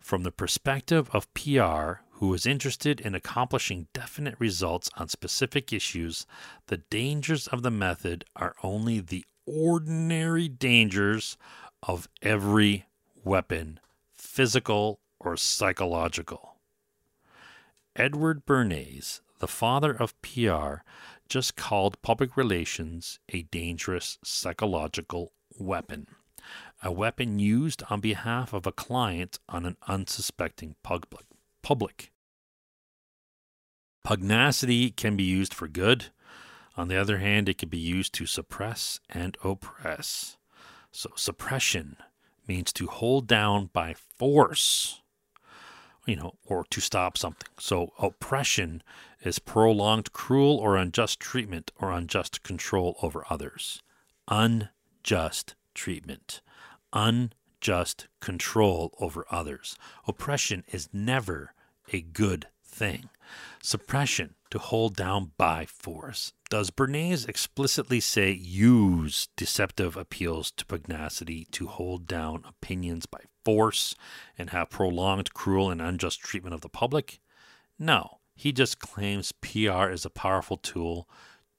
From 0.00 0.24
the 0.24 0.32
perspective 0.32 1.08
of 1.12 1.32
PR, 1.34 2.02
who 2.14 2.34
is 2.34 2.46
interested 2.46 3.00
in 3.00 3.14
accomplishing 3.14 3.86
definite 3.92 4.34
results 4.40 4.90
on 4.96 5.08
specific 5.08 5.72
issues, 5.72 6.26
the 6.66 6.78
dangers 6.78 7.46
of 7.46 7.62
the 7.62 7.70
method 7.70 8.24
are 8.34 8.56
only 8.64 8.98
the 8.98 9.24
ordinary 9.46 10.48
dangers 10.48 11.36
of 11.84 12.08
every 12.22 12.86
weapon, 13.22 13.78
physical 14.16 14.98
or 15.20 15.36
psychological. 15.36 16.53
Edward 17.96 18.44
Bernays, 18.44 19.20
the 19.38 19.46
father 19.46 19.92
of 19.92 20.20
PR, 20.20 20.82
just 21.28 21.54
called 21.54 22.02
public 22.02 22.36
relations 22.36 23.20
a 23.28 23.42
dangerous 23.42 24.18
psychological 24.24 25.32
weapon, 25.56 26.08
a 26.82 26.90
weapon 26.90 27.38
used 27.38 27.84
on 27.88 28.00
behalf 28.00 28.52
of 28.52 28.66
a 28.66 28.72
client 28.72 29.38
on 29.48 29.64
an 29.64 29.76
unsuspecting 29.86 30.74
public. 30.82 32.10
Pugnacity 34.02 34.90
can 34.90 35.16
be 35.16 35.22
used 35.22 35.54
for 35.54 35.68
good. 35.68 36.06
On 36.76 36.88
the 36.88 36.96
other 36.96 37.18
hand, 37.18 37.48
it 37.48 37.58
can 37.58 37.68
be 37.68 37.78
used 37.78 38.12
to 38.14 38.26
suppress 38.26 38.98
and 39.08 39.38
oppress. 39.44 40.36
So, 40.90 41.10
suppression 41.14 41.96
means 42.48 42.72
to 42.72 42.88
hold 42.88 43.28
down 43.28 43.70
by 43.72 43.94
force 43.94 45.00
you 46.06 46.16
know, 46.16 46.34
or 46.44 46.64
to 46.70 46.80
stop 46.80 47.16
something. 47.16 47.48
So 47.58 47.92
oppression 47.98 48.82
is 49.22 49.38
prolonged 49.38 50.12
cruel 50.12 50.56
or 50.56 50.76
unjust 50.76 51.20
treatment 51.20 51.72
or 51.80 51.90
unjust 51.90 52.42
control 52.42 52.96
over 53.02 53.24
others. 53.30 53.82
Unjust 54.28 55.54
treatment, 55.74 56.40
unjust 56.92 58.08
control 58.20 58.94
over 59.00 59.26
others. 59.30 59.76
Oppression 60.06 60.64
is 60.68 60.88
never 60.92 61.54
a 61.92 62.00
good 62.00 62.46
thing. 62.74 63.08
Suppression 63.62 64.34
to 64.50 64.58
hold 64.58 64.96
down 64.96 65.32
by 65.38 65.64
force. 65.64 66.32
Does 66.50 66.70
Bernays 66.70 67.28
explicitly 67.28 68.00
say 68.00 68.30
use 68.30 69.28
deceptive 69.36 69.96
appeals 69.96 70.50
to 70.52 70.66
pugnacity 70.66 71.46
to 71.52 71.66
hold 71.66 72.06
down 72.06 72.44
opinions 72.46 73.06
by 73.06 73.20
force 73.44 73.94
and 74.36 74.50
have 74.50 74.70
prolonged 74.70 75.32
cruel 75.34 75.70
and 75.70 75.80
unjust 75.80 76.20
treatment 76.20 76.54
of 76.54 76.60
the 76.60 76.68
public? 76.68 77.20
No, 77.78 78.18
he 78.34 78.52
just 78.52 78.78
claims 78.78 79.32
PR 79.32 79.88
is 79.88 80.04
a 80.04 80.10
powerful 80.10 80.56
tool 80.56 81.08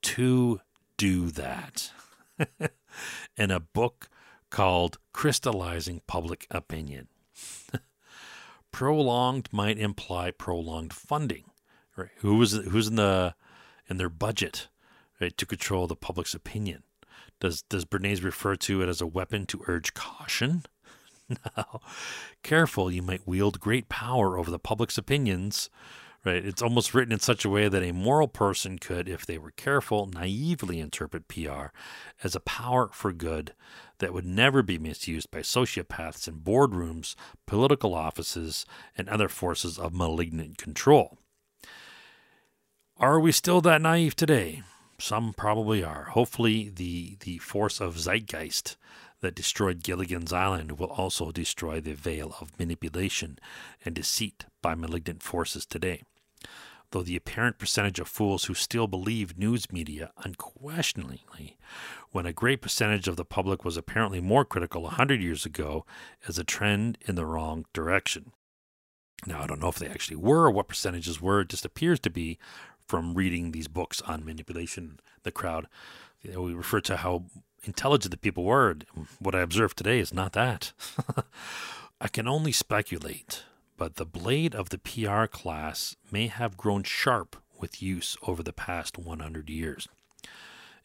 to 0.02 0.60
do 0.96 1.30
that. 1.30 1.90
In 3.36 3.50
a 3.50 3.60
book 3.60 4.08
called 4.50 4.98
Crystallizing 5.12 6.02
Public 6.06 6.46
Opinion. 6.50 7.08
prolonged 8.72 9.48
might 9.52 9.78
imply 9.78 10.30
prolonged 10.30 10.92
funding. 10.92 11.44
Right? 11.96 12.10
Who 12.18 12.36
was 12.36 12.52
who's 12.52 12.88
in 12.88 12.96
the 12.96 13.34
in 13.88 13.96
their 13.96 14.10
budget 14.10 14.68
right, 15.20 15.36
to 15.36 15.46
control 15.46 15.86
the 15.86 15.96
public's 15.96 16.34
opinion? 16.34 16.82
Does 17.40 17.62
does 17.62 17.84
Bernays 17.84 18.22
refer 18.22 18.56
to 18.56 18.82
it 18.82 18.88
as 18.88 19.00
a 19.00 19.06
weapon 19.06 19.46
to 19.46 19.62
urge 19.66 19.94
caution? 19.94 20.64
no. 21.28 21.80
Careful, 22.42 22.90
you 22.90 23.02
might 23.02 23.26
wield 23.26 23.60
great 23.60 23.88
power 23.88 24.38
over 24.38 24.50
the 24.50 24.58
public's 24.58 24.98
opinions. 24.98 25.70
Right? 26.24 26.44
It's 26.44 26.62
almost 26.62 26.92
written 26.92 27.12
in 27.12 27.20
such 27.20 27.44
a 27.44 27.50
way 27.50 27.68
that 27.68 27.84
a 27.84 27.92
moral 27.92 28.26
person 28.26 28.80
could, 28.80 29.08
if 29.08 29.24
they 29.24 29.38
were 29.38 29.52
careful, 29.52 30.06
naively 30.06 30.80
interpret 30.80 31.28
PR 31.28 31.66
as 32.24 32.34
a 32.34 32.40
power 32.40 32.88
for 32.92 33.12
good 33.12 33.54
that 33.98 34.12
would 34.12 34.26
never 34.26 34.62
be 34.62 34.78
misused 34.78 35.30
by 35.30 35.40
sociopaths 35.40 36.28
in 36.28 36.40
boardrooms, 36.40 37.14
political 37.46 37.94
offices, 37.94 38.66
and 38.96 39.08
other 39.08 39.28
forces 39.28 39.78
of 39.78 39.94
malignant 39.94 40.58
control. 40.58 41.18
Are 42.98 43.20
we 43.20 43.32
still 43.32 43.60
that 43.60 43.82
naive 43.82 44.16
today? 44.16 44.62
Some 44.98 45.34
probably 45.34 45.84
are. 45.84 46.04
Hopefully, 46.04 46.70
the, 46.74 47.16
the 47.20 47.38
force 47.38 47.80
of 47.80 47.98
zeitgeist 47.98 48.76
that 49.20 49.34
destroyed 49.34 49.82
Gilligan's 49.82 50.32
Island 50.32 50.78
will 50.78 50.90
also 50.90 51.30
destroy 51.30 51.80
the 51.80 51.94
veil 51.94 52.34
of 52.40 52.58
manipulation 52.58 53.38
and 53.84 53.94
deceit 53.94 54.46
by 54.62 54.74
malignant 54.74 55.22
forces 55.22 55.66
today. 55.66 56.02
Though 56.90 57.02
the 57.02 57.16
apparent 57.16 57.58
percentage 57.58 57.98
of 57.98 58.08
fools 58.08 58.44
who 58.44 58.54
still 58.54 58.86
believe 58.86 59.38
news 59.38 59.72
media 59.72 60.12
unquestioningly, 60.18 61.56
when 62.12 62.26
a 62.26 62.32
great 62.32 62.62
percentage 62.62 63.08
of 63.08 63.16
the 63.16 63.24
public 63.24 63.64
was 63.64 63.76
apparently 63.76 64.20
more 64.20 64.44
critical 64.44 64.86
a 64.86 64.90
hundred 64.90 65.20
years 65.20 65.44
ago, 65.44 65.84
is 66.26 66.38
a 66.38 66.44
trend 66.44 66.98
in 67.06 67.14
the 67.16 67.26
wrong 67.26 67.66
direction. 67.72 68.32
Now, 69.26 69.42
I 69.42 69.46
don't 69.46 69.60
know 69.60 69.68
if 69.68 69.78
they 69.78 69.88
actually 69.88 70.16
were 70.16 70.44
or 70.44 70.50
what 70.50 70.68
percentages 70.68 71.20
were. 71.20 71.40
It 71.40 71.48
just 71.48 71.64
appears 71.64 71.98
to 72.00 72.10
be 72.10 72.38
from 72.86 73.14
reading 73.14 73.50
these 73.50 73.68
books 73.68 74.00
on 74.02 74.24
manipulation, 74.24 75.00
the 75.22 75.32
crowd. 75.32 75.66
We 76.24 76.54
refer 76.54 76.80
to 76.82 76.98
how 76.98 77.24
intelligent 77.64 78.12
the 78.12 78.18
people 78.18 78.44
were. 78.44 78.76
What 79.18 79.34
I 79.34 79.40
observe 79.40 79.74
today 79.74 79.98
is 79.98 80.14
not 80.14 80.32
that. 80.34 80.72
I 82.00 82.08
can 82.08 82.28
only 82.28 82.52
speculate, 82.52 83.42
but 83.76 83.96
the 83.96 84.06
blade 84.06 84.54
of 84.54 84.70
the 84.70 84.78
PR 84.78 85.26
class 85.26 85.96
may 86.10 86.26
have 86.28 86.56
grown 86.56 86.82
sharp 86.82 87.36
with 87.58 87.82
use 87.82 88.16
over 88.22 88.42
the 88.42 88.52
past 88.52 88.98
100 88.98 89.50
years. 89.50 89.88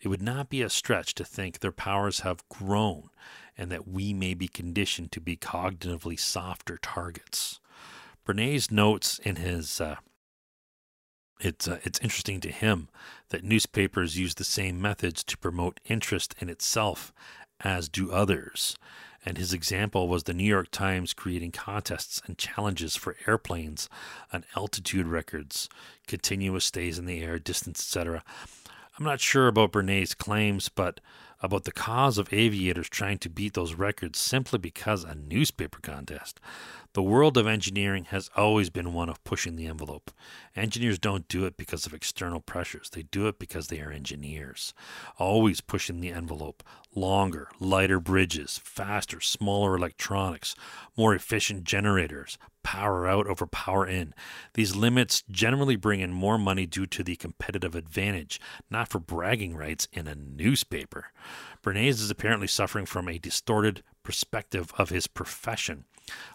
It 0.02 0.08
would 0.08 0.22
not 0.22 0.50
be 0.50 0.62
a 0.62 0.70
stretch 0.70 1.14
to 1.16 1.26
think 1.26 1.60
their 1.60 1.72
powers 1.72 2.22
have 2.22 2.48
grown 2.50 3.10
and 3.58 3.72
that 3.72 3.88
we 3.88 4.14
may 4.14 4.34
be 4.34 4.48
conditioned 4.48 5.12
to 5.12 5.22
be 5.22 5.38
cognitively 5.38 6.20
softer 6.20 6.78
targets. 6.78 7.60
Bernays 8.26 8.72
notes 8.72 9.20
in 9.20 9.36
his 9.38 9.80
uh, 9.80 9.98
it's 11.40 11.68
uh, 11.68 11.80
it's 11.84 12.00
interesting 12.00 12.40
to 12.42 12.52
him 12.52 12.88
that 13.30 13.44
newspapers 13.44 14.18
use 14.18 14.36
the 14.36 14.44
same 14.44 14.82
methods 14.82 15.24
to 15.24 15.38
promote 15.38 15.80
interest 15.86 16.36
in 16.40 16.50
itself 16.50 17.12
as 17.60 17.90
do 17.90 18.12
others. 18.12 18.78
And 19.26 19.38
his 19.38 19.54
example 19.54 20.08
was 20.08 20.24
the 20.24 20.34
New 20.34 20.44
York 20.44 20.72
Times 20.72 21.14
creating 21.14 21.52
contests 21.52 22.22
and 22.26 22.38
challenges 22.38 22.96
for 22.96 23.18
airplanes 23.28 23.88
on 24.34 24.46
altitude 24.56 25.06
records, 25.06 25.70
continuous 26.08 26.66
stays 26.66 26.98
in 26.98 27.06
the 27.06 27.22
air, 27.22 27.38
distance, 27.38 27.80
etc. 27.82 28.24
I'm 28.98 29.06
not 29.06 29.20
sure 29.20 29.48
about 29.48 29.72
Bernays' 29.72 30.18
claims, 30.18 30.70
but 30.70 31.00
about 31.42 31.64
the 31.64 31.72
cause 31.72 32.18
of 32.18 32.32
aviators 32.34 32.90
trying 32.90 33.18
to 33.20 33.30
beat 33.30 33.54
those 33.54 33.74
records 33.74 34.20
simply 34.20 34.60
because 34.60 35.04
a 35.04 35.16
newspaper 35.16 35.80
contest. 35.82 36.40
The 36.94 37.02
world 37.02 37.38
of 37.38 37.48
engineering 37.48 38.04
has 38.10 38.30
always 38.36 38.70
been 38.70 38.92
one 38.92 39.08
of 39.08 39.24
pushing 39.24 39.56
the 39.56 39.66
envelope. 39.66 40.12
Engineers 40.58 41.00
don't 41.00 41.26
do 41.30 41.46
it 41.46 41.56
because 41.56 41.86
of 41.86 41.94
external 41.94 42.42
pressures, 42.42 42.90
they 42.90 43.04
do 43.04 43.30
it 43.30 43.40
because 43.40 43.68
they 43.68 43.80
are 43.80 43.94
engineers. 43.94 44.74
Always 45.18 45.62
pushing 45.62 46.02
the 46.02 46.12
envelope. 46.12 46.64
Longer, 46.94 47.48
lighter 47.62 48.02
bridges, 48.02 48.60
faster, 48.62 49.22
smaller 49.22 49.78
electronics, 49.78 50.54
more 50.98 51.16
efficient 51.16 51.64
generators, 51.64 52.38
power 52.62 53.08
out 53.08 53.26
over 53.26 53.48
power 53.48 53.88
in. 53.88 54.14
These 54.56 54.76
limits 54.76 55.24
generally 55.32 55.78
bring 55.78 56.02
in 56.02 56.12
more 56.12 56.38
money 56.38 56.66
due 56.66 56.88
to 56.88 57.06
the 57.06 57.16
competitive 57.16 57.74
advantage, 57.74 58.38
not 58.70 58.90
for 58.90 59.00
bragging 59.00 59.56
rights 59.56 59.88
in 59.94 60.08
a 60.08 60.16
newspaper. 60.16 61.14
Bernays 61.64 62.02
is 62.02 62.12
apparently 62.12 62.48
suffering 62.48 62.86
from 62.86 63.08
a 63.08 63.18
distorted 63.18 63.82
perspective 64.04 64.74
of 64.78 64.90
his 64.90 65.08
profession 65.08 65.86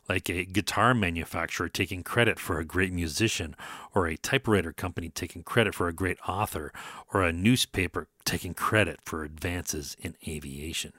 like 0.09 0.29
a 0.29 0.45
guitar 0.45 0.95
manufacturer 0.95 1.69
taking 1.69 2.03
credit 2.03 2.39
for 2.39 2.59
a 2.59 2.65
great 2.65 2.93
musician, 2.93 3.57
or 3.95 4.07
a 4.07 4.17
typewriter 4.17 4.73
company 4.73 5.09
taking 5.09 5.43
credit 5.43 5.75
for 5.75 5.89
a 5.89 5.93
great 5.93 6.19
author, 6.29 6.73
or 7.13 7.23
a 7.23 7.33
newspaper 7.33 8.09
taking 8.25 8.55
credit 8.55 9.01
for 9.05 9.25
advances 9.25 9.97
in 10.01 10.17
aviation. 10.27 10.93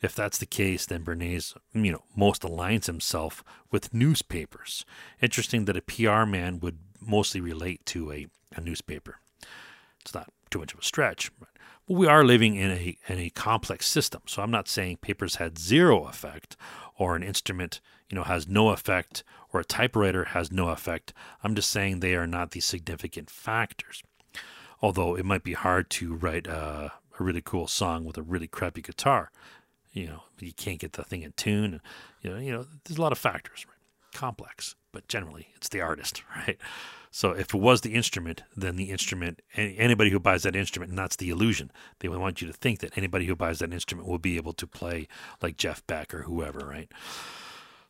If 0.00 0.14
that's 0.14 0.38
the 0.38 0.46
case, 0.46 0.86
then 0.86 1.04
Bernays, 1.04 1.56
you 1.72 1.90
know, 1.90 2.04
most 2.14 2.42
aligns 2.42 2.86
himself 2.86 3.42
with 3.70 3.92
newspapers. 3.92 4.84
Interesting 5.20 5.64
that 5.64 5.76
a 5.76 5.82
PR 5.82 6.24
man 6.24 6.60
would 6.60 6.78
mostly 7.00 7.40
relate 7.40 7.84
to 7.86 8.12
a, 8.12 8.26
a 8.54 8.60
newspaper. 8.60 9.20
It's 10.00 10.14
not 10.14 10.30
too 10.50 10.60
much 10.60 10.72
of 10.72 10.78
a 10.80 10.84
stretch, 10.84 11.32
but 11.38 11.48
we 11.88 12.06
are 12.06 12.24
living 12.24 12.54
in 12.54 12.70
a 12.70 12.98
in 13.08 13.18
a 13.18 13.30
complex 13.30 13.86
system. 13.86 14.22
So 14.26 14.42
I'm 14.42 14.50
not 14.50 14.68
saying 14.68 14.98
papers 14.98 15.36
had 15.36 15.58
zero 15.58 16.04
effect 16.04 16.56
or 16.96 17.16
an 17.16 17.22
instrument, 17.22 17.80
you 18.10 18.16
know, 18.16 18.24
has 18.24 18.48
no 18.48 18.70
effect 18.70 19.22
or 19.52 19.60
a 19.60 19.64
typewriter 19.64 20.24
has 20.24 20.52
no 20.52 20.68
effect. 20.68 21.12
I'm 21.42 21.54
just 21.54 21.70
saying 21.70 22.00
they 22.00 22.14
are 22.14 22.26
not 22.26 22.50
the 22.50 22.60
significant 22.60 23.30
factors. 23.30 24.02
Although 24.80 25.16
it 25.16 25.24
might 25.24 25.42
be 25.42 25.54
hard 25.54 25.90
to 25.90 26.14
write 26.14 26.46
a, 26.46 26.92
a 27.18 27.22
really 27.22 27.42
cool 27.42 27.66
song 27.66 28.04
with 28.04 28.16
a 28.16 28.22
really 28.22 28.46
crappy 28.46 28.82
guitar. 28.82 29.30
You 29.92 30.06
know, 30.06 30.22
you 30.38 30.52
can't 30.52 30.78
get 30.78 30.92
the 30.92 31.02
thing 31.02 31.22
in 31.22 31.32
tune. 31.32 31.80
You 32.22 32.30
know, 32.30 32.38
you 32.38 32.52
know, 32.52 32.66
there's 32.84 32.98
a 32.98 33.02
lot 33.02 33.12
of 33.12 33.18
factors, 33.18 33.64
right? 33.66 33.74
Complex, 34.14 34.74
but 34.92 35.08
generally 35.08 35.48
it's 35.56 35.68
the 35.68 35.80
artist, 35.80 36.22
right? 36.36 36.58
So 37.10 37.32
if 37.32 37.54
it 37.54 37.60
was 37.60 37.80
the 37.80 37.94
instrument, 37.94 38.42
then 38.54 38.76
the 38.76 38.90
instrument, 38.90 39.40
anybody 39.56 40.10
who 40.10 40.20
buys 40.20 40.42
that 40.42 40.54
instrument, 40.54 40.90
and 40.90 40.98
that's 40.98 41.16
the 41.16 41.30
illusion, 41.30 41.72
they 42.00 42.08
want 42.08 42.42
you 42.42 42.46
to 42.46 42.52
think 42.52 42.80
that 42.80 42.96
anybody 42.96 43.24
who 43.24 43.34
buys 43.34 43.60
that 43.60 43.72
instrument 43.72 44.06
will 44.06 44.18
be 44.18 44.36
able 44.36 44.52
to 44.52 44.66
play 44.66 45.08
like 45.42 45.56
Jeff 45.56 45.84
Beck 45.86 46.12
or 46.12 46.22
whoever, 46.22 46.60
right? 46.60 46.90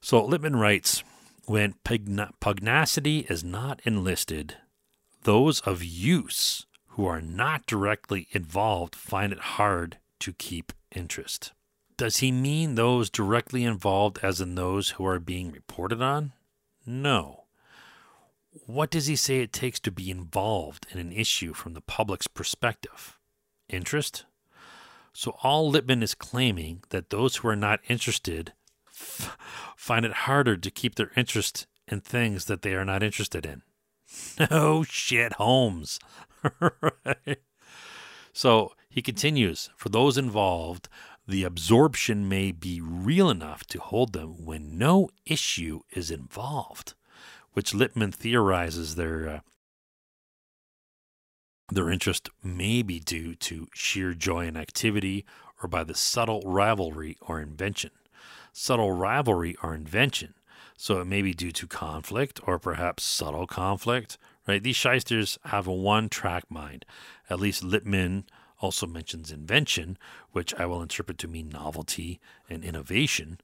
So 0.01 0.25
Lippmann 0.25 0.57
writes, 0.57 1.03
when 1.47 1.75
pugnacity 1.83 3.21
is 3.31 3.43
not 3.43 3.81
enlisted, 3.85 4.57
those 5.23 5.61
of 5.61 5.83
use 5.83 6.67
who 6.89 7.07
are 7.07 7.21
not 7.21 7.67
directly 7.67 8.29
involved 8.33 8.95
find 8.95 9.33
it 9.33 9.39
hard 9.39 9.99
to 10.21 10.33
keep 10.33 10.73
interest. 10.95 11.53
Does 11.97 12.19
he 12.19 12.31
mean 12.31 12.75
those 12.75 13.11
directly 13.11 13.65
involved, 13.65 14.19
as 14.23 14.41
in 14.41 14.55
those 14.55 14.91
who 14.91 15.07
are 15.07 15.19
being 15.19 15.51
reported 15.51 16.01
on? 16.01 16.33
No. 16.87 17.45
What 18.67 18.91
does 18.91 19.07
he 19.07 19.17
say 19.17 19.41
it 19.41 19.53
takes 19.53 19.81
to 19.81 19.91
be 19.91 20.11
involved 20.11 20.87
in 20.93 20.99
an 20.99 21.13
issue 21.13 21.55
from 21.55 21.75
the 21.75 21.81
public's 21.81 22.27
perspective? 22.27 23.19
Interest? 23.69 24.25
So 25.13 25.37
all 25.43 25.71
Lippmann 25.71 26.03
is 26.03 26.15
claiming 26.15 26.85
that 26.91 27.11
those 27.11 27.37
who 27.37 27.49
are 27.49 27.57
not 27.57 27.81
interested 27.89 28.53
find 29.77 30.05
it 30.05 30.13
harder 30.13 30.57
to 30.57 30.71
keep 30.71 30.95
their 30.95 31.13
interest 31.17 31.67
in 31.87 32.01
things 32.01 32.47
that 32.47 32.63
they 32.63 32.75
are 32.75 32.85
not 32.85 33.03
interested 33.03 33.47
in. 33.47 33.63
No 34.51 34.83
shit, 34.89 35.35
Holmes. 35.35 35.99
So 38.31 38.73
he 38.89 39.03
continues 39.03 39.69
for 39.77 39.89
those 39.89 40.17
involved, 40.17 40.89
the 41.27 41.43
absorption 41.43 42.29
may 42.29 42.53
be 42.53 42.81
real 42.81 43.31
enough 43.31 43.65
to 43.65 43.81
hold 43.81 44.13
them 44.13 44.45
when 44.47 44.79
no 44.79 45.09
issue 45.27 45.81
is 45.91 46.13
involved 46.13 46.95
which 47.59 47.75
Lippmann 47.75 48.13
theorizes 48.13 48.95
their 48.95 49.29
uh, 49.29 49.41
their 51.73 51.91
interest 51.91 52.31
may 52.41 52.83
be 52.83 53.01
due 53.01 53.35
to 53.35 53.67
sheer 53.75 54.15
joy 54.15 54.47
in 54.47 54.57
activity 54.57 55.27
or 55.61 55.69
by 55.69 55.83
the 55.83 55.95
subtle 55.97 56.41
rivalry 56.47 57.17
or 57.21 57.41
invention. 57.41 57.91
Subtle 58.61 58.91
rivalry 58.91 59.55
or 59.63 59.73
invention. 59.73 60.35
So 60.77 61.01
it 61.01 61.05
may 61.05 61.23
be 61.23 61.33
due 61.33 61.53
to 61.53 61.69
conflict 61.69 62.41
or 62.45 62.59
perhaps 62.59 63.05
subtle 63.05 63.47
conflict, 63.47 64.19
right? 64.49 64.61
These 64.61 64.75
shysters 64.75 65.39
have 65.45 65.69
a 65.69 65.73
one 65.73 66.09
track 66.09 66.51
mind. 66.51 66.85
At 67.31 67.39
least 67.39 67.63
Lippmann 67.63 68.25
also 68.59 68.85
mentions 68.85 69.31
invention, 69.31 69.97
which 70.33 70.53
I 70.55 70.67
will 70.67 70.83
interpret 70.83 71.19
to 71.19 71.29
mean 71.29 71.51
novelty 71.51 72.19
and 72.51 72.65
innovation 72.65 73.39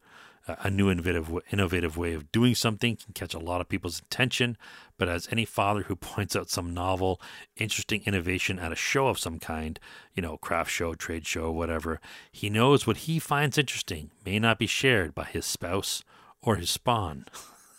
a 0.46 0.70
new 0.70 0.90
innovative 0.90 1.30
innovative 1.50 1.96
way 1.96 2.12
of 2.12 2.30
doing 2.30 2.54
something 2.54 2.96
can 2.96 3.14
catch 3.14 3.34
a 3.34 3.38
lot 3.38 3.60
of 3.60 3.68
people's 3.68 4.00
attention. 4.00 4.56
But 4.98 5.08
as 5.08 5.28
any 5.30 5.44
father 5.44 5.82
who 5.82 5.96
points 6.14 6.36
out 6.36 6.50
some 6.50 6.74
novel 6.74 7.20
interesting 7.56 8.02
innovation 8.04 8.58
at 8.58 8.72
a 8.72 8.76
show 8.76 9.08
of 9.08 9.18
some 9.18 9.38
kind 9.38 9.78
you 10.14 10.22
know 10.22 10.36
craft 10.36 10.70
show 10.70 10.94
trade 10.94 11.26
show 11.26 11.50
whatever 11.50 12.00
he 12.30 12.50
knows 12.50 12.86
what 12.86 12.98
he 12.98 13.18
finds 13.18 13.58
interesting 13.58 14.10
may 14.24 14.38
not 14.38 14.58
be 14.58 14.66
shared 14.66 15.14
by 15.14 15.24
his 15.24 15.46
spouse 15.46 16.04
or 16.42 16.56
his 16.56 16.70
spawn. 16.70 17.26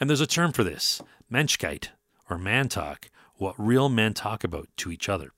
And 0.00 0.08
there's 0.08 0.22
a 0.22 0.26
term 0.26 0.52
for 0.52 0.64
this 0.64 1.02
menschkeit 1.30 1.88
or 2.30 2.38
man 2.38 2.68
talk 2.68 3.10
what 3.36 3.54
real 3.58 3.90
men 3.90 4.14
talk 4.14 4.42
about 4.42 4.68
to 4.78 4.90
each 4.90 5.08
other. 5.08 5.32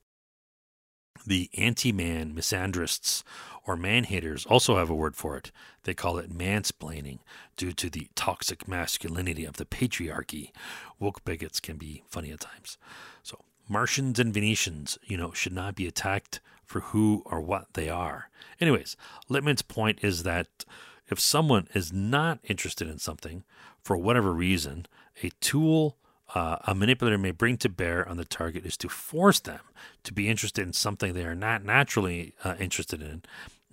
The 1.26 1.50
anti 1.56 1.92
man 1.92 2.32
misandrists 2.32 3.24
or 3.66 3.76
man 3.76 4.04
haters 4.04 4.46
also 4.46 4.76
have 4.76 4.90
a 4.90 4.94
word 4.94 5.16
for 5.16 5.36
it. 5.36 5.50
They 5.84 5.94
call 5.94 6.18
it 6.18 6.36
mansplaining 6.36 7.18
due 7.56 7.72
to 7.72 7.88
the 7.88 8.08
toxic 8.14 8.66
masculinity 8.66 9.44
of 9.44 9.56
the 9.56 9.64
patriarchy. 9.64 10.50
Woke 10.98 11.24
bigots 11.24 11.60
can 11.60 11.76
be 11.76 12.02
funny 12.08 12.30
at 12.32 12.40
times. 12.40 12.78
So, 13.22 13.38
Martians 13.68 14.18
and 14.18 14.34
Venetians, 14.34 14.98
you 15.04 15.16
know, 15.16 15.32
should 15.32 15.52
not 15.52 15.76
be 15.76 15.86
attacked 15.86 16.40
for 16.64 16.80
who 16.80 17.22
or 17.26 17.40
what 17.40 17.66
they 17.74 17.88
are. 17.88 18.30
Anyways, 18.60 18.96
Lippmann's 19.28 19.62
point 19.62 20.00
is 20.02 20.22
that 20.24 20.64
if 21.08 21.20
someone 21.20 21.68
is 21.74 21.92
not 21.92 22.40
interested 22.44 22.88
in 22.88 22.98
something 22.98 23.44
for 23.82 23.96
whatever 23.96 24.32
reason, 24.32 24.86
a 25.22 25.30
tool 25.40 25.96
uh, 26.34 26.56
a 26.64 26.74
manipulator 26.74 27.18
may 27.18 27.30
bring 27.30 27.56
to 27.58 27.68
bear 27.68 28.08
on 28.08 28.16
the 28.16 28.24
target 28.24 28.64
is 28.64 28.76
to 28.78 28.88
force 28.88 29.40
them 29.40 29.60
to 30.04 30.12
be 30.12 30.28
interested 30.28 30.66
in 30.66 30.72
something 30.72 31.12
they 31.12 31.24
are 31.24 31.34
not 31.34 31.64
naturally 31.64 32.34
uh, 32.44 32.54
interested 32.58 33.02
in, 33.02 33.22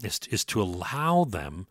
is, 0.04 0.20
is 0.30 0.44
to 0.46 0.62
allow 0.62 1.24
them 1.24 1.68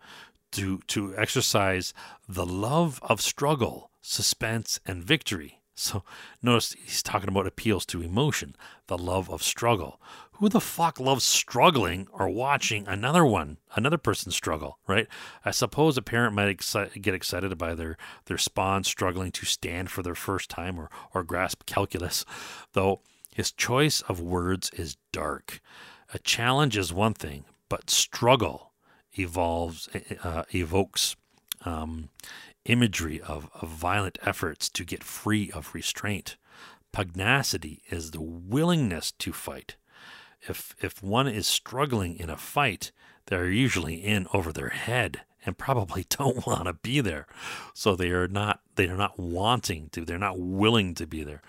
to, 0.52 0.78
to 0.86 1.14
exercise 1.16 1.92
the 2.28 2.46
love 2.46 3.00
of 3.02 3.20
struggle, 3.20 3.90
suspense, 4.00 4.80
and 4.86 5.04
victory. 5.04 5.60
So 5.74 6.02
notice 6.42 6.72
he's 6.72 7.02
talking 7.02 7.28
about 7.28 7.46
appeals 7.46 7.86
to 7.86 8.02
emotion, 8.02 8.56
the 8.86 8.98
love 8.98 9.30
of 9.30 9.42
struggle. 9.42 10.00
Who 10.38 10.48
the 10.48 10.60
fuck 10.60 11.00
loves 11.00 11.24
struggling 11.24 12.06
or 12.12 12.28
watching 12.28 12.86
another 12.86 13.24
one, 13.24 13.56
another 13.74 13.98
person 13.98 14.30
struggle, 14.30 14.78
right? 14.86 15.08
I 15.44 15.50
suppose 15.50 15.96
a 15.96 16.02
parent 16.02 16.32
might 16.32 16.56
exci- 16.56 17.02
get 17.02 17.12
excited 17.12 17.58
by 17.58 17.74
their, 17.74 17.96
their 18.26 18.38
spawn 18.38 18.84
struggling 18.84 19.32
to 19.32 19.44
stand 19.44 19.90
for 19.90 20.00
their 20.04 20.14
first 20.14 20.48
time 20.48 20.78
or, 20.78 20.90
or 21.12 21.24
grasp 21.24 21.66
calculus, 21.66 22.24
though 22.72 23.00
his 23.34 23.50
choice 23.50 24.00
of 24.02 24.20
words 24.20 24.70
is 24.70 24.96
dark. 25.10 25.60
A 26.14 26.20
challenge 26.20 26.76
is 26.76 26.92
one 26.92 27.14
thing, 27.14 27.44
but 27.68 27.90
struggle 27.90 28.74
evolves, 29.18 29.88
uh, 30.22 30.44
evokes 30.54 31.16
um, 31.64 32.10
imagery 32.64 33.20
of, 33.20 33.50
of 33.60 33.70
violent 33.70 34.18
efforts 34.24 34.68
to 34.68 34.84
get 34.84 35.02
free 35.02 35.50
of 35.50 35.74
restraint. 35.74 36.36
Pugnacity 36.92 37.82
is 37.90 38.12
the 38.12 38.22
willingness 38.22 39.10
to 39.18 39.32
fight 39.32 39.74
if 40.42 40.74
if 40.80 41.02
one 41.02 41.28
is 41.28 41.46
struggling 41.46 42.16
in 42.16 42.30
a 42.30 42.36
fight, 42.36 42.92
they're 43.26 43.50
usually 43.50 44.04
in 44.04 44.26
over 44.32 44.52
their 44.52 44.70
head 44.70 45.22
and 45.44 45.58
probably 45.58 46.04
don't 46.08 46.46
want 46.46 46.64
to 46.66 46.74
be 46.74 47.00
there. 47.00 47.26
So 47.74 47.96
they 47.96 48.10
are 48.10 48.28
not 48.28 48.60
they 48.76 48.88
are 48.88 48.96
not 48.96 49.18
wanting 49.18 49.88
to, 49.90 50.04
they're 50.04 50.18
not 50.18 50.38
willing 50.38 50.94
to 50.94 51.06
be 51.06 51.24
there. 51.24 51.42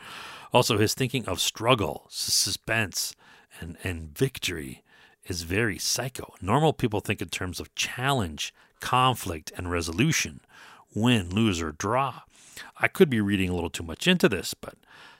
Also 0.51 0.77
his 0.77 0.93
thinking 0.93 1.25
of 1.27 1.39
struggle, 1.39 2.07
suspense 2.09 3.15
and 3.59 3.77
and 3.83 4.17
victory 4.17 4.83
is 5.25 5.43
very 5.43 5.77
psycho. 5.77 6.33
Normal 6.41 6.73
people 6.73 7.01
think 7.01 7.21
in 7.21 7.29
terms 7.29 7.59
of 7.59 7.73
challenge, 7.75 8.53
conflict 8.79 9.51
and 9.55 9.69
resolution, 9.69 10.41
win, 10.95 11.29
lose 11.29 11.61
or 11.61 11.71
draw. 11.71 12.21
I 12.77 12.87
could 12.87 13.09
be 13.09 13.21
reading 13.21 13.49
a 13.49 13.53
little 13.53 13.69
too 13.69 13.83
much 13.83 14.07
into 14.07 14.27
this, 14.27 14.53
but 14.53 14.75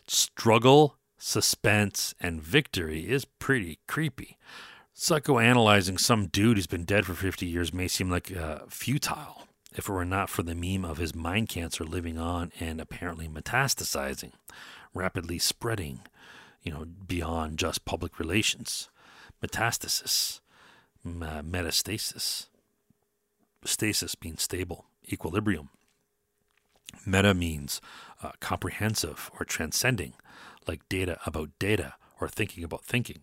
struggle 0.08 0.96
suspense, 1.20 2.16
and 2.20 2.42
victory 2.42 3.08
is 3.08 3.26
pretty 3.26 3.78
creepy. 3.88 4.38
Psychoanalyzing 4.96 6.00
some 6.00 6.28
dude 6.28 6.58
who's 6.58 6.68
been 6.68 6.86
dead 6.86 7.06
for 7.06 7.14
50 7.14 7.46
years 7.46 7.74
may 7.74 7.88
seem 7.88 8.10
like 8.10 8.36
uh, 8.36 8.60
futile. 8.70 9.44
if 9.72 9.88
it 9.88 9.92
were 9.92 10.06
not 10.06 10.30
for 10.30 10.42
the 10.42 10.56
meme 10.56 10.84
of 10.84 10.98
his 10.98 11.14
mind 11.14 11.48
cancer 11.48 11.84
living 11.84 12.18
on 12.18 12.52
and 12.60 12.82
apparently 12.82 13.28
metastasizing, 13.28 14.32
rapidly 14.94 15.38
spreading, 15.38 16.00
you 16.64 16.72
know, 16.72 16.86
beyond 16.86 17.60
just 17.60 17.86
public 17.86 18.18
relations. 18.20 18.90
Metastasis, 19.42 20.42
metastasis, 21.06 22.48
stasis 23.64 24.16
means 24.24 24.42
stable, 24.42 24.86
equilibrium. 25.12 25.70
Meta 27.06 27.34
means 27.34 27.82
uh, 28.22 28.32
comprehensive 28.40 29.30
or 29.40 29.46
transcending, 29.46 30.14
like 30.68 30.88
data 30.90 31.20
about 31.26 31.50
data 31.60 31.96
or 32.20 32.28
thinking 32.28 32.64
about 32.64 32.84
thinking. 32.84 33.22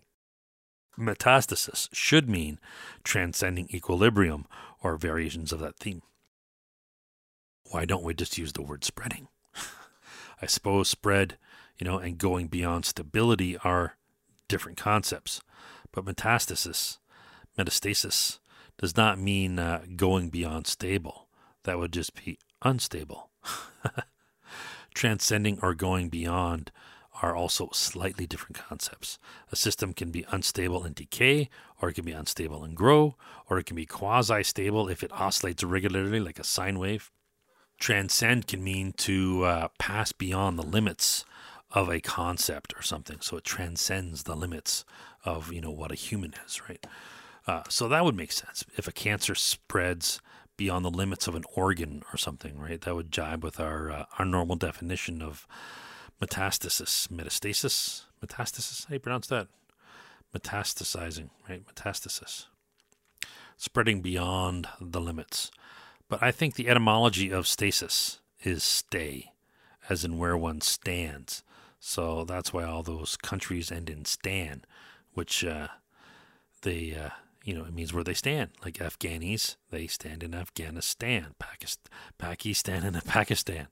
Metastasis 0.97 1.89
should 1.93 2.27
mean 2.27 2.59
transcending 3.03 3.69
equilibrium 3.71 4.45
or 4.81 4.97
variations 4.97 5.53
of 5.53 5.59
that 5.59 5.77
theme. 5.77 6.01
Why 7.69 7.85
don't 7.85 8.03
we 8.03 8.13
just 8.13 8.37
use 8.37 8.53
the 8.53 8.61
word 8.61 8.83
spreading? 8.83 9.27
I 10.41 10.47
suppose 10.47 10.89
spread, 10.89 11.37
you 11.77 11.85
know, 11.85 11.99
and 11.99 12.17
going 12.17 12.47
beyond 12.47 12.85
stability 12.85 13.57
are 13.57 13.97
different 14.47 14.77
concepts, 14.77 15.41
but 15.91 16.05
metastasis, 16.05 16.97
metastasis, 17.57 18.39
does 18.77 18.95
not 18.95 19.19
mean 19.19 19.59
uh, 19.59 19.83
going 19.95 20.29
beyond 20.29 20.67
stable. 20.67 21.27
That 21.63 21.77
would 21.77 21.91
just 21.91 22.13
be 22.23 22.39
unstable. 22.61 23.29
Transcending 24.97 25.59
or 25.61 25.75
going 25.75 26.09
beyond 26.09 26.71
are 27.21 27.35
also 27.35 27.69
slightly 27.71 28.25
different 28.25 28.57
concepts. 28.57 29.19
A 29.51 29.55
system 29.55 29.93
can 29.93 30.09
be 30.09 30.25
unstable 30.31 30.83
and 30.83 30.95
decay, 30.95 31.51
or 31.79 31.89
it 31.89 31.93
can 31.93 32.03
be 32.03 32.13
unstable 32.13 32.63
and 32.63 32.75
grow, 32.75 33.15
or 33.47 33.59
it 33.59 33.67
can 33.67 33.75
be 33.75 33.85
quasi 33.85 34.41
stable 34.41 34.89
if 34.89 35.03
it 35.03 35.11
oscillates 35.13 35.63
regularly 35.63 36.19
like 36.19 36.39
a 36.39 36.43
sine 36.43 36.79
wave. 36.79 37.11
Transcend 37.79 38.47
can 38.47 38.63
mean 38.63 38.91
to 38.93 39.43
uh, 39.43 39.67
pass 39.77 40.13
beyond 40.13 40.57
the 40.57 40.65
limits 40.65 41.25
of 41.69 41.89
a 41.89 42.01
concept 42.01 42.73
or 42.75 42.81
something. 42.81 43.19
So 43.21 43.37
it 43.37 43.43
transcends 43.43 44.23
the 44.23 44.35
limits 44.35 44.83
of 45.23 45.53
you 45.53 45.61
know 45.61 45.69
what 45.69 45.91
a 45.91 45.95
human 45.95 46.33
is, 46.43 46.67
right? 46.67 46.83
Uh, 47.45 47.61
so 47.69 47.87
that 47.87 48.03
would 48.03 48.17
make 48.17 48.31
sense 48.31 48.65
if 48.75 48.87
a 48.87 48.91
cancer 48.91 49.35
spreads 49.35 50.21
beyond 50.57 50.83
the 50.83 50.89
limits 50.89 51.27
of 51.27 51.35
an 51.35 51.43
organ 51.55 52.03
or 52.11 52.17
something, 52.17 52.59
right? 52.59 52.81
That 52.81 52.95
would 52.95 53.11
jibe 53.11 53.43
with 53.43 53.59
our 53.59 53.91
uh, 53.91 54.05
our 54.17 54.25
normal 54.25 54.55
definition 54.55 55.21
of 55.21 55.47
metastasis, 56.21 57.07
metastasis, 57.07 58.03
metastasis. 58.25 58.85
How 58.85 58.89
do 58.89 58.95
you 58.95 58.99
pronounce 58.99 59.27
that? 59.27 59.47
Metastasizing, 60.35 61.29
right? 61.47 61.63
Metastasis, 61.65 62.47
spreading 63.55 64.01
beyond 64.01 64.67
the 64.81 64.99
limits. 64.99 65.51
But 66.09 66.21
I 66.21 66.31
think 66.31 66.55
the 66.55 66.69
etymology 66.69 67.31
of 67.31 67.47
stasis 67.47 68.19
is 68.43 68.63
stay, 68.63 69.31
as 69.89 70.03
in 70.03 70.17
where 70.17 70.37
one 70.37 70.61
stands. 70.61 71.43
So 71.79 72.23
that's 72.23 72.51
why 72.51 72.63
all 72.63 72.83
those 72.83 73.17
countries 73.17 73.71
end 73.71 73.89
in 73.89 74.05
stan, 74.05 74.63
which 75.13 75.43
uh, 75.43 75.67
they 76.63 76.95
uh, 76.95 77.09
you 77.47 77.53
know, 77.53 77.63
it 77.63 77.73
means 77.73 77.93
where 77.93 78.03
they 78.03 78.13
stand. 78.13 78.49
Like 78.61 78.79
Afghanis, 78.79 79.55
they 79.71 79.87
stand 79.87 80.21
in 80.21 80.35
Afghanistan. 80.35 81.27
Pakistan, 81.39 81.89
Pakistan 82.17 82.83
in 82.83 82.93
Pakistan. 83.07 83.67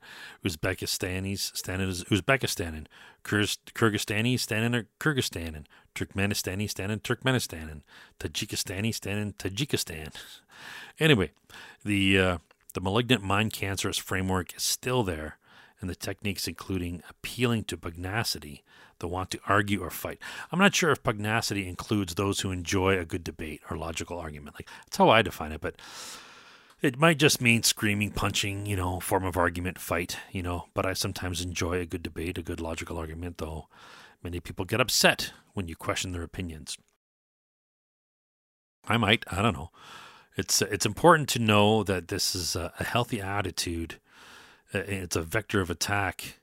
Uzbekistanis 0.46 1.54
stand 1.58 1.82
in 1.82 1.90
Uzbekistan. 1.90 2.86
Kyrgyzstanis 3.26 4.40
stand 4.40 4.74
in 4.74 4.88
Kyrgyzstan. 5.02 5.58
And 5.58 5.70
Turkmenistani 5.94 6.70
stand 6.70 6.94
in 6.94 7.02
Turkmenistan. 7.02 7.70
And 7.70 7.82
Tajikistani 8.18 8.94
stand 8.94 9.20
in 9.20 9.34
Tajikistan. 9.34 10.16
Anyway, 10.98 11.32
the 11.84 12.18
uh, 12.18 12.38
the 12.74 12.80
malignant 12.80 13.22
mind 13.22 13.52
cancerous 13.52 13.98
framework 13.98 14.56
is 14.56 14.64
still 14.64 15.04
there, 15.04 15.38
and 15.82 15.90
the 15.90 15.96
techniques 15.96 16.48
including 16.48 17.04
appealing 17.10 17.66
to 17.66 17.76
pugnacity 17.76 18.64
that 19.00 19.08
want 19.08 19.32
to 19.32 19.40
argue 19.48 19.82
or 19.82 19.90
fight. 19.90 20.20
I'm 20.52 20.60
not 20.60 20.76
sure 20.76 20.92
if 20.92 21.04
pugnacity 21.04 21.68
includes 21.68 22.16
those 22.16 22.40
who 22.40 22.52
enjoy 22.52 22.98
a 22.98 23.06
good 23.06 23.24
debate 23.24 23.62
or 23.70 23.78
logical 23.78 24.18
argument. 24.18 24.56
Like 24.56 24.70
that's 24.86 24.98
how 24.98 25.10
I 25.10 25.22
define 25.22 25.52
it, 25.52 25.62
but 25.62 25.76
it 26.82 27.00
might 27.00 27.18
just 27.18 27.42
mean 27.42 27.64
screaming, 27.64 28.12
punching, 28.12 28.66
you 28.66 28.76
know, 28.76 29.00
form 29.00 29.24
of 29.26 29.38
argument, 29.38 29.80
fight, 29.80 30.18
you 30.32 30.44
know. 30.44 30.66
But 30.74 30.86
I 30.86 30.94
sometimes 30.94 31.42
enjoy 31.42 31.80
a 31.80 31.86
good 31.86 32.04
debate, 32.04 32.38
a 32.38 32.44
good 32.44 32.60
logical 32.60 32.98
argument, 32.98 33.38
though 33.38 33.68
many 34.24 34.40
people 34.40 34.66
get 34.66 34.82
upset 34.82 35.32
when 35.54 35.68
you 35.68 35.76
question 35.76 36.12
their 36.12 36.24
opinions. 36.24 36.78
I 38.88 38.98
might, 38.98 39.24
I 39.32 39.42
don't 39.42 39.54
know. 39.56 39.72
It's 40.38 40.62
it's 40.62 40.86
important 40.86 41.30
to 41.30 41.40
know 41.40 41.84
that 41.84 42.10
this 42.10 42.36
is 42.36 42.56
a, 42.56 42.74
a 42.80 42.84
healthy 42.84 43.22
attitude. 43.22 44.00
It's 44.74 45.16
a 45.16 45.22
vector 45.22 45.62
of 45.62 45.70
attack 45.70 46.40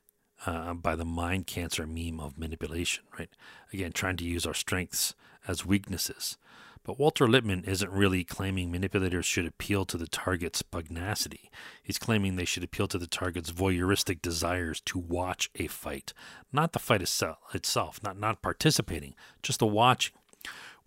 uh, 0.47 0.75
by 0.75 0.97
the 0.97 1.05
mind 1.05 1.47
cancer 1.47 1.87
meme 1.87 2.21
of 2.21 2.39
manipulation, 2.39 3.05
right? 3.19 3.31
Again, 3.73 3.93
trying 3.93 4.17
to 4.19 4.25
use 4.25 4.47
our 4.47 4.55
strengths 4.55 5.15
as 5.47 5.67
weaknesses. 5.67 6.37
But 6.85 6.99
Walter 6.99 7.29
Lippmann 7.29 7.63
isn't 7.65 7.93
really 7.93 8.25
claiming 8.25 8.73
manipulators 8.73 9.25
should 9.25 9.47
appeal 9.47 9.85
to 9.85 9.97
the 9.97 10.09
target's 10.09 10.63
pugnacity. 10.63 11.49
He's 11.81 11.99
claiming 11.99 12.35
they 12.35 12.45
should 12.45 12.65
appeal 12.65 12.89
to 12.89 12.99
the 12.99 13.07
target's 13.07 13.53
voyeuristic 13.53 14.21
desires 14.21 14.81
to 14.87 14.99
watch 14.99 15.49
a 15.55 15.69
fight, 15.69 16.13
not 16.53 16.73
the 16.73 16.81
fight 16.81 17.01
itself, 17.01 18.03
not, 18.03 18.19
not 18.19 18.43
participating, 18.43 19.15
just 19.45 19.61
the 19.61 19.67
watching 19.67 20.15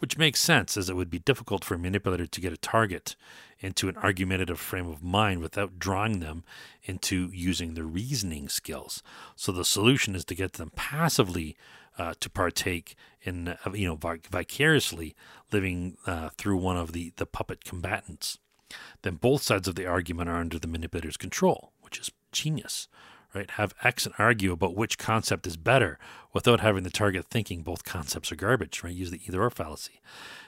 which 0.06 0.20
makes 0.20 0.40
sense 0.40 0.78
as 0.78 0.88
it 0.88 0.96
would 0.96 1.10
be 1.10 1.18
difficult 1.18 1.66
for 1.66 1.74
a 1.74 1.80
manipulator 1.80 2.28
to 2.28 2.40
get 2.40 2.54
a 2.54 2.58
target 2.58 3.16
into 3.60 3.90
an 3.90 3.98
argumentative 3.98 4.60
frame 4.60 4.88
of 4.88 5.02
mind 5.02 5.42
without 5.42 5.80
drawing 5.80 6.20
them 6.20 6.44
into 6.84 7.32
using 7.34 7.74
their 7.74 7.86
reasoning 7.86 8.48
skills. 8.48 9.02
So 9.36 9.52
the 9.52 9.66
solution 9.66 10.14
is 10.14 10.24
to 10.26 10.36
get 10.36 10.54
them 10.54 10.72
passively 10.76 11.58
uh, 11.98 12.14
to 12.20 12.30
partake 12.30 12.96
in, 13.24 13.48
uh, 13.48 13.72
you 13.74 13.88
know, 13.88 14.20
vicariously 14.30 15.16
living 15.52 15.98
uh, 16.06 16.30
through 16.38 16.58
one 16.58 16.78
of 16.78 16.92
the, 16.92 17.12
the 17.16 17.26
puppet 17.26 17.66
combatants. 17.66 18.38
Then 19.02 19.16
both 19.16 19.42
sides 19.42 19.68
of 19.68 19.74
the 19.74 19.88
argument 19.88 20.30
are 20.30 20.38
under 20.38 20.60
the 20.60 20.68
manipulator's 20.68 21.18
control, 21.18 21.72
which 21.82 21.98
is 21.98 22.12
genius 22.32 22.88
right? 23.36 23.52
Have 23.52 23.76
X 23.84 24.06
and 24.06 24.16
argue 24.18 24.54
about 24.54 24.76
which 24.76 24.98
concept 24.98 25.46
is 25.46 25.58
better 25.58 26.00
without 26.34 26.62
having 26.62 26.84
the 26.84 26.90
target 26.90 27.26
thinking 27.26 27.62
both 27.62 27.84
concepts 27.84 28.32
are 28.32 28.36
garbage, 28.36 28.82
right? 28.84 28.94
Use 28.94 29.12
the 29.12 29.22
either 29.28 29.44
or 29.44 29.50
fallacy. 29.50 30.02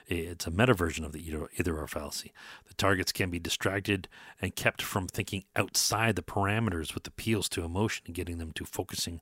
It's 0.08 0.48
a 0.48 0.52
meta 0.52 0.74
version 0.74 1.04
of 1.04 1.12
the 1.12 1.28
either, 1.28 1.50
either 1.58 1.78
or 1.78 1.88
fallacy. 1.88 2.32
The 2.68 2.74
targets 2.74 3.12
can 3.12 3.30
be 3.30 3.40
distracted 3.40 4.08
and 4.42 4.56
kept 4.56 4.82
from 4.82 5.08
thinking 5.08 5.44
outside 5.56 6.16
the 6.16 6.24
parameters 6.24 6.94
with 6.94 7.06
appeals 7.06 7.50
to 7.50 7.64
emotion 7.64 8.04
and 8.08 8.16
getting 8.16 8.38
them 8.38 8.54
to 8.54 8.66
focusing 8.66 9.20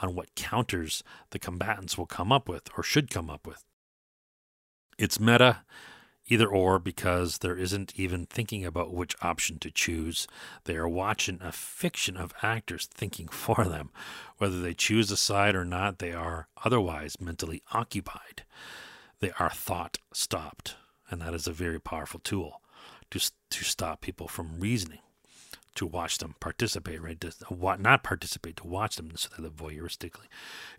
on 0.00 0.14
what 0.14 0.34
counters 0.36 1.02
the 1.30 1.40
combatants 1.40 1.98
will 1.98 2.06
come 2.06 2.30
up 2.30 2.48
with 2.48 2.68
or 2.76 2.84
should 2.84 3.10
come 3.10 3.28
up 3.28 3.46
with. 3.46 3.64
It's 4.96 5.18
meta 5.18 5.58
either 6.28 6.46
or 6.46 6.78
because 6.78 7.38
there 7.38 7.56
isn't 7.56 7.92
even 7.96 8.26
thinking 8.26 8.64
about 8.64 8.92
which 8.92 9.16
option 9.22 9.58
to 9.58 9.70
choose. 9.70 10.26
They 10.64 10.76
are 10.76 10.88
watching 10.88 11.38
a 11.42 11.52
fiction 11.52 12.16
of 12.16 12.34
actors 12.42 12.86
thinking 12.86 13.28
for 13.32 13.64
them. 13.64 13.90
Whether 14.38 14.60
they 14.60 14.74
choose 14.74 15.10
a 15.10 15.16
side 15.16 15.54
or 15.54 15.64
not, 15.64 15.98
they 15.98 16.12
are 16.12 16.48
otherwise 16.64 17.20
mentally 17.20 17.62
occupied. 17.72 18.44
They 19.20 19.32
are 19.38 19.50
thought 19.50 19.98
stopped, 20.12 20.76
and 21.10 21.20
that 21.20 21.34
is 21.34 21.48
a 21.48 21.52
very 21.52 21.80
powerful 21.80 22.20
tool 22.20 22.60
to, 23.10 23.18
to 23.50 23.64
stop 23.64 24.00
people 24.00 24.28
from 24.28 24.60
reasoning 24.60 25.00
to 25.78 25.86
watch 25.86 26.18
them 26.18 26.34
participate, 26.40 27.00
right? 27.00 27.20
To 27.20 27.32
not 27.78 28.02
participate, 28.02 28.56
to 28.56 28.66
watch 28.66 28.96
them 28.96 29.12
so 29.14 29.28
they 29.36 29.44
live 29.44 29.54
voyeuristically. 29.54 30.26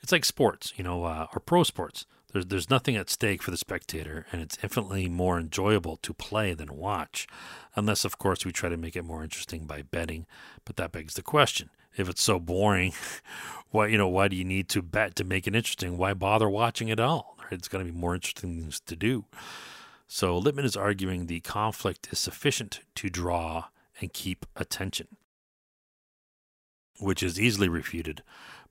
It's 0.01 0.11
like 0.11 0.26
sports, 0.26 0.73
you 0.76 0.84
know, 0.84 1.05
uh, 1.05 1.27
or 1.34 1.39
pro 1.39 1.63
sports. 1.63 2.05
There's 2.31 2.45
there's 2.45 2.69
nothing 2.69 2.95
at 2.95 3.10
stake 3.10 3.41
for 3.41 3.51
the 3.51 3.57
spectator, 3.57 4.26
and 4.31 4.41
it's 4.41 4.57
infinitely 4.61 5.10
more 5.10 5.39
enjoyable 5.39 5.97
to 5.97 6.14
play 6.14 6.53
than 6.53 6.76
watch, 6.76 7.27
unless 7.76 8.06
of 8.06 8.18
course 8.18 8.45
we 8.45 8.51
try 8.51 8.69
to 8.69 8.77
make 8.77 8.95
it 8.95 9.03
more 9.03 9.23
interesting 9.23 9.65
by 9.65 9.81
betting. 9.81 10.27
But 10.65 10.76
that 10.76 10.91
begs 10.91 11.15
the 11.15 11.23
question: 11.23 11.69
if 11.95 12.07
it's 12.07 12.22
so 12.22 12.39
boring, 12.39 12.93
why 13.72 13.88
you 13.88 13.97
know 13.97 14.07
why 14.07 14.27
do 14.27 14.35
you 14.35 14.45
need 14.45 14.69
to 14.69 14.81
bet 14.81 15.15
to 15.15 15.23
make 15.23 15.47
it 15.47 15.56
interesting? 15.56 15.97
Why 15.97 16.14
bother 16.14 16.49
watching 16.49 16.91
at 16.91 16.99
all? 16.99 17.38
It's 17.51 17.68
going 17.68 17.85
to 17.85 17.91
be 17.91 17.97
more 17.97 18.14
interesting 18.14 18.60
things 18.61 18.80
to 18.81 18.95
do. 18.95 19.26
So 20.07 20.38
Lippmann 20.38 20.65
is 20.65 20.76
arguing 20.76 21.26
the 21.26 21.39
conflict 21.39 22.10
is 22.11 22.19
sufficient 22.19 22.81
to 22.95 23.10
draw 23.10 23.65
and 24.01 24.14
keep 24.14 24.45
attention, 24.56 25.07
which 26.99 27.22
is 27.22 27.39
easily 27.39 27.69
refuted 27.69 28.23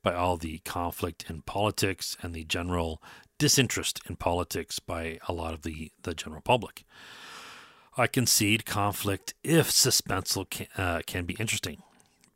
by 0.03 0.15
all 0.15 0.37
the 0.37 0.59
conflict 0.59 1.27
in 1.29 1.43
politics 1.43 2.17
and 2.23 2.35
the 2.35 2.45
general 2.45 3.03
disinterest 3.39 4.01
in 4.09 4.17
politics 4.17 4.79
by 4.79 5.19
a 5.29 5.33
lot 5.33 5.55
of 5.55 5.63
the, 5.63 5.93
the 6.03 6.15
general 6.15 6.43
public. 6.43 6.85
I 7.97 8.07
concede 8.07 8.65
conflict 8.65 9.35
if 9.43 9.71
suspenseful 9.71 10.51
can, 10.51 10.67
uh, 10.77 11.01
can 11.07 11.25
be 11.25 11.35
interesting, 11.35 11.83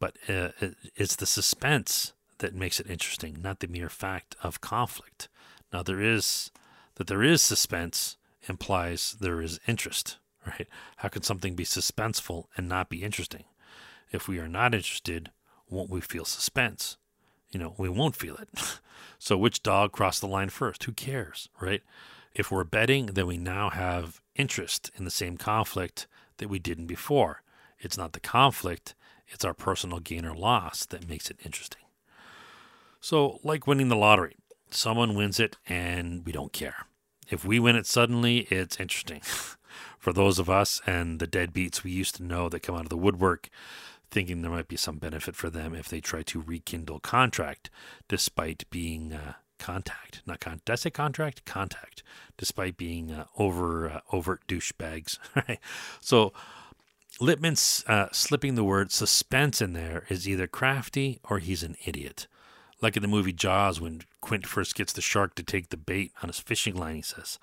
but 0.01 0.17
uh, 0.29 0.49
it's 0.97 1.17
the 1.17 1.27
suspense 1.27 2.13
that 2.39 2.55
makes 2.55 2.81
it 2.81 2.91
interesting, 2.91 3.39
not 3.41 3.61
the 3.61 3.69
mere 3.69 3.89
fact 3.89 4.35
of 4.43 4.61
conflict. 4.61 5.29
Now, 5.73 5.83
there 5.83 6.01
is 6.01 6.51
that 6.97 7.07
there 7.07 7.23
is 7.23 7.41
suspense 7.41 8.17
implies 8.49 9.17
there 9.21 9.41
is 9.41 9.61
interest, 9.67 10.19
right? 10.47 10.67
How 10.97 11.09
can 11.09 11.23
something 11.23 11.55
be 11.55 11.65
suspenseful 11.65 12.47
and 12.57 12.69
not 12.69 12.89
be 12.89 13.03
interesting? 13.03 13.45
If 14.11 14.29
we 14.29 14.39
are 14.39 14.49
not 14.49 14.75
interested, 14.75 15.31
won't 15.71 15.91
we 15.91 16.01
feel 16.01 16.25
suspense? 16.25 16.97
You 17.53 17.61
know, 17.61 17.75
we 17.79 17.89
won't 17.89 18.17
feel 18.17 18.37
it. 18.37 18.49
so, 19.19 19.37
which 19.37 19.63
dog 19.63 19.93
crossed 19.93 20.21
the 20.21 20.27
line 20.27 20.49
first? 20.49 20.85
Who 20.85 20.93
cares, 20.93 21.49
right? 21.61 21.83
If 22.35 22.51
we're 22.51 22.65
betting, 22.65 23.07
then 23.07 23.27
we 23.27 23.37
now 23.37 23.71
have 23.71 24.21
interest 24.35 24.91
in 24.97 25.05
the 25.05 25.11
same 25.11 25.37
conflict 25.37 26.07
that 26.39 26.49
we 26.49 26.59
didn't 26.59 26.87
before. 26.87 27.43
It's 27.79 27.99
not 27.99 28.13
the 28.13 28.21
conflict, 28.21 28.95
it's 29.29 29.45
our 29.45 29.55
personal 29.55 29.99
gain 29.99 30.25
or 30.25 30.35
loss 30.35 30.87
that 30.87 31.09
makes 31.09 31.31
it 31.31 31.41
interesting. 31.45 31.83
So, 33.01 33.41
like 33.43 33.67
winning 33.67 33.89
the 33.89 33.97
lottery, 33.97 34.37
someone 34.71 35.15
wins 35.15 35.39
it 35.39 35.57
and 35.69 36.25
we 36.25 36.33
don't 36.33 36.53
care. 36.53 36.87
If 37.29 37.45
we 37.45 37.59
win 37.59 37.77
it 37.77 37.87
suddenly, 37.87 38.41
it's 38.51 38.81
interesting. 38.81 39.21
For 39.99 40.13
those 40.13 40.39
of 40.39 40.51
us 40.51 40.81
and 40.87 41.19
the 41.19 41.27
deadbeats 41.27 41.83
we 41.83 41.93
used 41.93 42.17
to 42.17 42.23
know 42.23 42.49
that 42.49 42.61
come 42.61 42.75
out 42.75 42.83
of 42.83 42.89
the 42.89 42.97
woodwork, 42.97 43.49
thinking 44.13 44.43
there 44.43 44.51
might 44.51 44.69
be 44.69 44.77
some 44.77 44.99
benefit 44.99 45.35
for 45.35 45.51
them 45.51 45.75
if 45.75 45.89
they 45.89 46.01
try 46.01 46.23
to 46.23 46.41
rekindle 46.41 47.01
contract, 47.01 47.71
despite 48.09 48.69
being 48.71 49.13
uh, 49.13 49.33
contact, 49.59 50.23
not 50.27 50.39
con. 50.39 50.61
Did 50.65 50.73
I 50.73 50.77
say 50.77 50.91
contract? 50.91 51.45
Contact, 51.45 52.03
despite 52.37 52.77
being 52.77 53.11
uh, 53.11 53.25
over 53.39 53.89
uh, 53.89 54.01
overt 54.13 54.47
douchebags. 54.47 55.19
Right. 55.35 55.59
So 56.01 56.33
Lippmann's 57.21 57.85
uh, 57.87 58.09
slipping 58.13 58.55
the 58.55 58.65
word 58.65 58.93
suspense 58.93 59.61
in 59.61 59.73
there 59.73 60.05
is 60.09 60.29
either 60.29 60.47
crafty 60.47 61.19
or 61.25 61.39
he's 61.39 61.63
an 61.63 61.77
idiot. 61.87 62.27
Like 62.81 62.97
in 62.97 63.03
the 63.03 63.09
movie 63.09 63.33
Jaws, 63.33 63.81
when 63.81 64.03
Quint 64.21 64.47
first 64.47 64.75
gets 64.75 64.93
the 64.93 65.01
shark 65.01 65.35
to 65.37 65.43
take 65.43 65.69
the 65.71 65.77
bait 65.77 66.13
on 66.23 66.29
his 66.29 66.41
fishing 66.41 66.75
line, 66.75 66.97
he 66.97 67.03
says, 67.03 67.39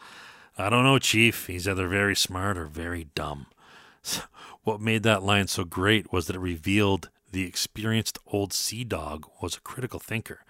I 0.58 0.70
don't 0.70 0.84
know, 0.84 1.00
Chief. 1.00 1.48
He's 1.48 1.68
either 1.68 1.88
very 1.88 2.16
smart 2.16 2.58
or 2.58 2.66
very 2.66 3.08
dumb. 3.16 3.48
So 4.02 4.22
what 4.64 4.82
made 4.82 5.04
that 5.04 5.24
line 5.24 5.48
so 5.48 5.64
great 5.64 6.12
was 6.12 6.28
that 6.28 6.36
it 6.36 6.40
revealed 6.40 7.10
the 7.32 7.46
experienced 7.46 8.18
old 8.28 8.54
sea 8.54 8.84
dog 8.84 9.26
was 9.42 9.56
a 9.56 9.62
critical 9.62 10.00
thinker, 10.00 10.44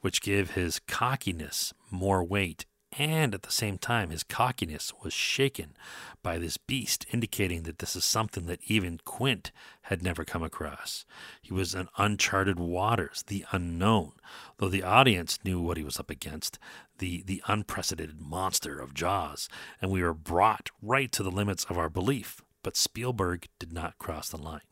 which 0.00 0.22
gave 0.22 0.52
his 0.52 0.80
cockiness 0.80 1.72
more 1.90 2.22
weight 2.22 2.66
and 2.92 3.34
at 3.34 3.42
the 3.42 3.52
same 3.52 3.78
time 3.78 4.10
his 4.10 4.22
cockiness 4.22 4.92
was 5.02 5.12
shaken 5.12 5.74
by 6.22 6.38
this 6.38 6.56
beast, 6.56 7.06
indicating 7.12 7.62
that 7.62 7.78
this 7.78 7.94
is 7.94 8.04
something 8.04 8.46
that 8.46 8.60
even 8.66 8.98
Quint 9.04 9.52
had 9.82 10.02
never 10.02 10.24
come 10.24 10.42
across. 10.42 11.04
He 11.42 11.52
was 11.52 11.74
in 11.74 11.88
uncharted 11.98 12.58
waters, 12.58 13.24
the 13.26 13.44
unknown, 13.52 14.12
though 14.56 14.68
the 14.68 14.82
audience 14.82 15.38
knew 15.44 15.60
what 15.60 15.76
he 15.76 15.84
was 15.84 16.00
up 16.00 16.10
against, 16.10 16.58
the, 16.98 17.22
the 17.22 17.42
unprecedented 17.46 18.20
monster 18.20 18.80
of 18.80 18.94
Jaws, 18.94 19.48
and 19.80 19.90
we 19.90 20.02
were 20.02 20.14
brought 20.14 20.70
right 20.82 21.12
to 21.12 21.22
the 21.22 21.30
limits 21.30 21.64
of 21.64 21.78
our 21.78 21.90
belief. 21.90 22.42
But 22.62 22.76
Spielberg 22.76 23.48
did 23.58 23.72
not 23.72 23.98
cross 23.98 24.28
the 24.28 24.36
line. 24.36 24.62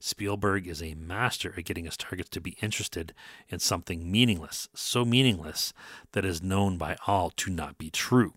Spielberg 0.00 0.66
is 0.66 0.82
a 0.82 0.94
master 0.94 1.54
at 1.56 1.64
getting 1.64 1.84
his 1.84 1.96
targets 1.96 2.30
to 2.30 2.40
be 2.40 2.56
interested 2.62 3.12
in 3.48 3.58
something 3.58 4.10
meaningless, 4.10 4.68
so 4.74 5.04
meaningless 5.04 5.72
that 6.12 6.24
is 6.24 6.42
known 6.42 6.78
by 6.78 6.96
all 7.06 7.30
to 7.30 7.50
not 7.50 7.78
be 7.78 7.90
true. 7.90 8.34